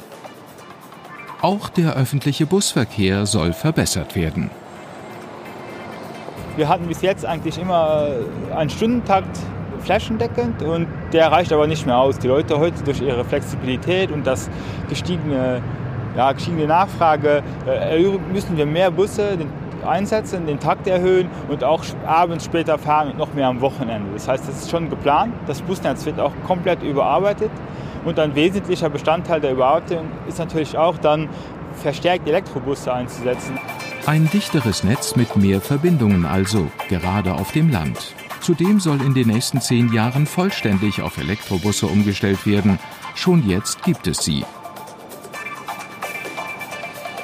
Auch 1.43 1.69
der 1.69 1.95
öffentliche 1.95 2.47
Busverkehr 2.47 3.27
soll 3.27 3.53
verbessert 3.53 4.15
werden. 4.15 4.51
Wir 6.61 6.69
hatten 6.69 6.89
bis 6.89 7.01
jetzt 7.01 7.25
eigentlich 7.25 7.59
immer 7.59 8.09
einen 8.55 8.69
Stundentakt 8.69 9.39
flächendeckend 9.79 10.63
und 10.63 10.89
der 11.11 11.33
reicht 11.33 11.55
aber 11.55 11.67
nicht 11.67 11.87
mehr 11.87 11.97
aus. 11.97 12.19
Die 12.19 12.29
Leute 12.29 12.59
heute 12.59 12.85
durch 12.85 13.01
ihre 13.01 13.25
Flexibilität 13.25 14.13
und 14.13 14.27
das 14.27 14.51
gestiegene, 14.91 15.63
ja, 16.15 16.31
gestiegene 16.33 16.67
Nachfrage 16.67 17.43
äh, 17.67 18.07
müssen 18.31 18.59
wir 18.59 18.67
mehr 18.67 18.91
Busse 18.91 19.39
einsetzen, 19.89 20.45
den 20.45 20.61
Takt 20.61 20.87
erhöhen 20.87 21.31
und 21.49 21.65
auch 21.65 21.83
abends 22.05 22.45
später 22.45 22.77
fahren 22.77 23.13
und 23.13 23.17
noch 23.17 23.33
mehr 23.33 23.47
am 23.47 23.63
Wochenende. 23.63 24.13
Das 24.13 24.29
heißt, 24.29 24.47
das 24.47 24.65
ist 24.65 24.71
schon 24.71 24.91
geplant. 24.91 25.33
Das 25.47 25.63
Busnetz 25.63 26.05
wird 26.05 26.21
auch 26.21 26.33
komplett 26.47 26.83
überarbeitet 26.83 27.51
und 28.05 28.19
ein 28.19 28.35
wesentlicher 28.35 28.91
Bestandteil 28.91 29.41
der 29.41 29.53
Überarbeitung 29.53 30.11
ist 30.29 30.39
natürlich 30.39 30.77
auch 30.77 30.99
dann 30.99 31.31
verstärkt 31.73 32.29
Elektrobusse 32.29 32.93
einzusetzen. 32.93 33.59
Ein 34.11 34.29
dichteres 34.29 34.83
Netz 34.83 35.15
mit 35.15 35.37
mehr 35.37 35.61
Verbindungen 35.61 36.27
also, 36.27 36.69
gerade 36.89 37.35
auf 37.35 37.53
dem 37.53 37.71
Land. 37.71 38.13
Zudem 38.41 38.81
soll 38.81 39.01
in 39.03 39.15
den 39.15 39.29
nächsten 39.29 39.61
zehn 39.61 39.93
Jahren 39.93 40.27
vollständig 40.27 41.01
auf 41.01 41.17
Elektrobusse 41.17 41.87
umgestellt 41.87 42.45
werden. 42.45 42.81
Schon 43.15 43.49
jetzt 43.49 43.85
gibt 43.85 44.09
es 44.09 44.25
sie. 44.25 44.45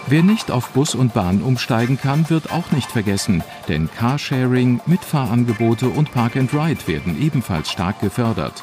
Wer 0.06 0.22
nicht 0.22 0.52
auf 0.52 0.68
Bus 0.68 0.94
und 0.94 1.12
Bahn 1.12 1.42
umsteigen 1.42 1.98
kann, 2.00 2.30
wird 2.30 2.52
auch 2.52 2.70
nicht 2.70 2.92
vergessen, 2.92 3.42
denn 3.66 3.90
Carsharing, 3.90 4.80
Mitfahrangebote 4.86 5.88
und 5.88 6.12
Park 6.12 6.36
and 6.36 6.54
Ride 6.54 6.86
werden 6.86 7.20
ebenfalls 7.20 7.68
stark 7.68 8.00
gefördert. 8.00 8.62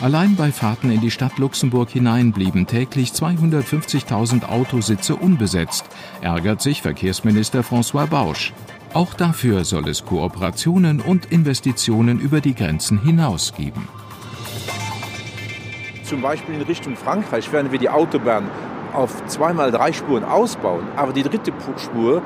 Allein 0.00 0.34
bei 0.34 0.50
Fahrten 0.50 0.90
in 0.90 1.02
die 1.02 1.10
Stadt 1.10 1.36
Luxemburg 1.36 1.90
hinein 1.90 2.32
blieben 2.32 2.66
täglich 2.66 3.10
250.000 3.10 4.48
Autositze 4.48 5.14
unbesetzt, 5.14 5.84
ärgert 6.22 6.62
sich 6.62 6.80
Verkehrsminister 6.80 7.60
François 7.60 8.06
Bausch. 8.06 8.54
Auch 8.94 9.12
dafür 9.12 9.66
soll 9.66 9.86
es 9.90 10.06
Kooperationen 10.06 11.00
und 11.00 11.26
Investitionen 11.26 12.18
über 12.18 12.40
die 12.40 12.54
Grenzen 12.54 13.02
hinaus 13.02 13.52
geben. 13.52 13.86
Zum 16.04 16.22
Beispiel 16.22 16.54
in 16.54 16.62
Richtung 16.62 16.96
Frankreich 16.96 17.52
werden 17.52 17.70
wir 17.70 17.78
die 17.78 17.90
Autobahn 17.90 18.48
auf 18.94 19.26
zweimal 19.26 19.70
drei 19.70 19.92
Spuren 19.92 20.24
ausbauen, 20.24 20.84
aber 20.96 21.12
die 21.12 21.22
dritte 21.22 21.52
Spur 21.76 22.22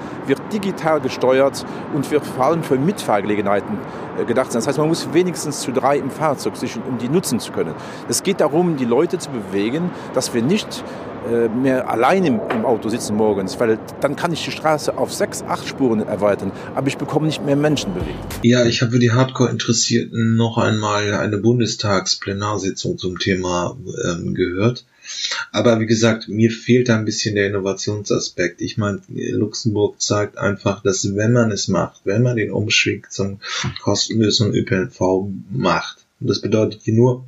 digital 0.55 1.01
gesteuert 1.01 1.65
und 1.95 2.11
wird 2.11 2.25
vor 2.25 2.47
allem 2.47 2.63
für 2.63 2.79
Mitfahrgelegenheiten 2.79 3.79
äh, 4.19 4.25
gedacht 4.25 4.53
sein. 4.53 4.61
Das 4.61 4.69
heißt, 4.69 4.79
man 4.79 4.89
muss 4.89 5.13
wenigstens 5.13 5.61
zu 5.61 5.73
drei 5.73 5.99
im 5.99 6.11
Fahrzeug 6.11 6.57
sichern, 6.57 6.83
um 6.89 6.99
die 6.99 7.09
nutzen 7.09 7.41
zu 7.41 7.53
können. 7.53 7.75
Es 8.09 8.23
geht 8.23 8.41
darum, 8.41 8.77
die 8.77 8.85
Leute 8.85 9.19
zu 9.19 9.31
bewegen, 9.31 9.91
dass 10.15 10.33
wir 10.33 10.43
nicht 10.43 10.85
äh, 11.31 11.49
mehr 11.49 11.89
allein 11.89 12.25
im, 12.25 12.41
im, 12.51 12.67
Auto 12.67 12.91
sitzen 12.91 13.17
morgens, 13.17 13.59
weil 13.59 13.79
dann 14.01 14.15
kann 14.15 14.33
ich 14.33 14.45
die 14.45 14.51
Straße 14.51 14.99
auf 14.99 15.13
sechs, 15.13 15.43
acht 15.43 15.67
Spuren 15.67 16.01
erweitern, 16.01 16.53
aber 16.75 16.89
ich 16.89 16.99
bekomme 16.99 17.27
nicht 17.27 17.45
mehr 17.45 17.57
Menschen 17.57 17.95
bewegt. 17.95 18.19
Ja, 18.43 18.67
ich 18.67 18.83
habe 18.83 18.93
für 18.93 18.99
die 18.99 19.11
Hardcore-Interessierten 19.11 20.37
noch 20.37 20.59
einmal 20.59 21.15
eine 21.15 21.39
Bundestagsplenarsitzung 21.39 22.99
zum 22.99 23.19
Thema 23.19 23.77
ähm, 24.05 24.35
gehört. 24.35 24.85
Aber 25.53 25.81
wie 25.81 25.87
gesagt, 25.87 26.29
mir 26.29 26.51
fehlt 26.51 26.89
da 26.89 26.99
ein 26.99 27.05
bisschen 27.05 27.35
der 27.35 27.47
Innovationsaspekt. 27.47 28.61
Ich 28.61 28.77
meine, 28.77 29.01
Luxemburg 29.09 30.01
zeigt 30.01 30.39
einfach, 30.39 30.83
dass 30.83 31.15
wenn 31.15 31.33
man 31.33 31.51
es 31.51 31.69
macht, 31.69 32.01
wenn 32.05 32.23
man 32.23 32.37
den 32.37 32.51
Umstieg 32.51 33.13
zum 33.13 33.41
kostenlosen 33.83 34.55
ÖPNV 34.55 35.29
macht, 35.51 36.05
und 36.21 36.31
das 36.31 36.41
bedeutet 36.41 36.83
hier 36.83 36.95
nur, 36.95 37.27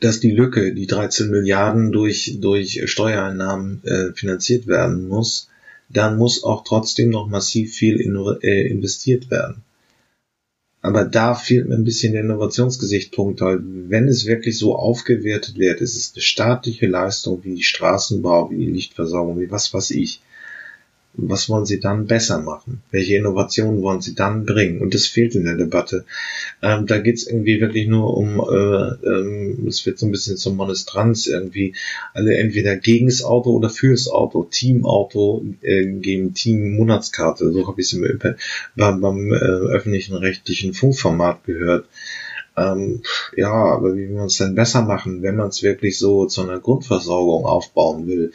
dass 0.00 0.18
die 0.18 0.30
Lücke, 0.30 0.74
die 0.74 0.86
13 0.86 1.30
Milliarden 1.30 1.92
durch, 1.92 2.38
durch 2.40 2.82
Steuereinnahmen 2.90 3.84
äh, 3.84 4.12
finanziert 4.14 4.66
werden 4.66 5.08
muss, 5.08 5.48
dann 5.90 6.16
muss 6.16 6.42
auch 6.42 6.64
trotzdem 6.64 7.10
noch 7.10 7.28
massiv 7.28 7.74
viel 7.74 8.00
in, 8.00 8.16
äh, 8.42 8.66
investiert 8.68 9.30
werden. 9.30 9.62
Aber 10.82 11.04
da 11.04 11.34
fehlt 11.34 11.68
mir 11.68 11.74
ein 11.74 11.84
bisschen 11.84 12.12
der 12.12 12.22
Innovationsgesichtspunkt, 12.22 13.40
weil 13.42 13.60
wenn 13.62 14.08
es 14.08 14.26
wirklich 14.26 14.56
so 14.58 14.76
aufgewertet 14.76 15.58
wird, 15.58 15.80
ist 15.80 15.96
es 15.96 16.12
eine 16.14 16.22
staatliche 16.22 16.86
Leistung 16.86 17.44
wie 17.44 17.56
die 17.56 17.62
Straßenbau, 17.62 18.50
wie 18.50 18.64
die 18.64 18.72
Lichtversorgung, 18.72 19.38
wie 19.38 19.50
was 19.50 19.72
weiß 19.74 19.90
ich 19.90 20.20
was 21.14 21.48
wollen 21.48 21.66
sie 21.66 21.80
dann 21.80 22.06
besser 22.06 22.40
machen? 22.40 22.82
Welche 22.90 23.16
Innovationen 23.16 23.82
wollen 23.82 24.00
sie 24.00 24.14
dann 24.14 24.46
bringen? 24.46 24.80
Und 24.80 24.94
das 24.94 25.06
fehlt 25.06 25.34
in 25.34 25.44
der 25.44 25.56
Debatte. 25.56 26.04
Ähm, 26.62 26.86
da 26.86 26.98
geht's 26.98 27.26
irgendwie 27.26 27.60
wirklich 27.60 27.88
nur 27.88 28.16
um, 28.16 28.38
äh, 28.40 29.08
ähm, 29.08 29.66
es 29.66 29.84
wird 29.86 29.98
so 29.98 30.06
ein 30.06 30.12
bisschen 30.12 30.36
zum 30.36 30.56
Monestranz 30.56 31.26
irgendwie, 31.26 31.74
alle 32.14 32.36
entweder 32.36 32.76
gegen 32.76 33.06
das 33.06 33.22
Auto 33.22 33.50
oder 33.50 33.70
fürs 33.70 34.08
Auto. 34.08 34.44
Teamauto 34.44 35.44
äh, 35.62 35.84
gegen 35.86 36.34
Team-Monatskarte, 36.34 37.52
so 37.52 37.66
habe 37.66 37.80
ich 37.80 37.92
es 37.92 38.00
beim, 38.76 39.00
beim 39.00 39.32
äh, 39.32 39.36
öffentlichen 39.36 40.14
rechtlichen 40.14 40.74
Funkformat 40.74 41.44
gehört. 41.44 41.86
Ähm, 42.56 43.02
ja, 43.36 43.52
aber 43.52 43.94
wie 43.94 44.08
will 44.08 44.16
man 44.16 44.26
es 44.26 44.38
denn 44.38 44.54
besser 44.54 44.82
machen, 44.82 45.22
wenn 45.22 45.36
man 45.36 45.48
es 45.48 45.62
wirklich 45.62 45.98
so 45.98 46.26
zu 46.26 46.42
einer 46.42 46.58
Grundversorgung 46.58 47.46
aufbauen 47.46 48.06
will? 48.06 48.32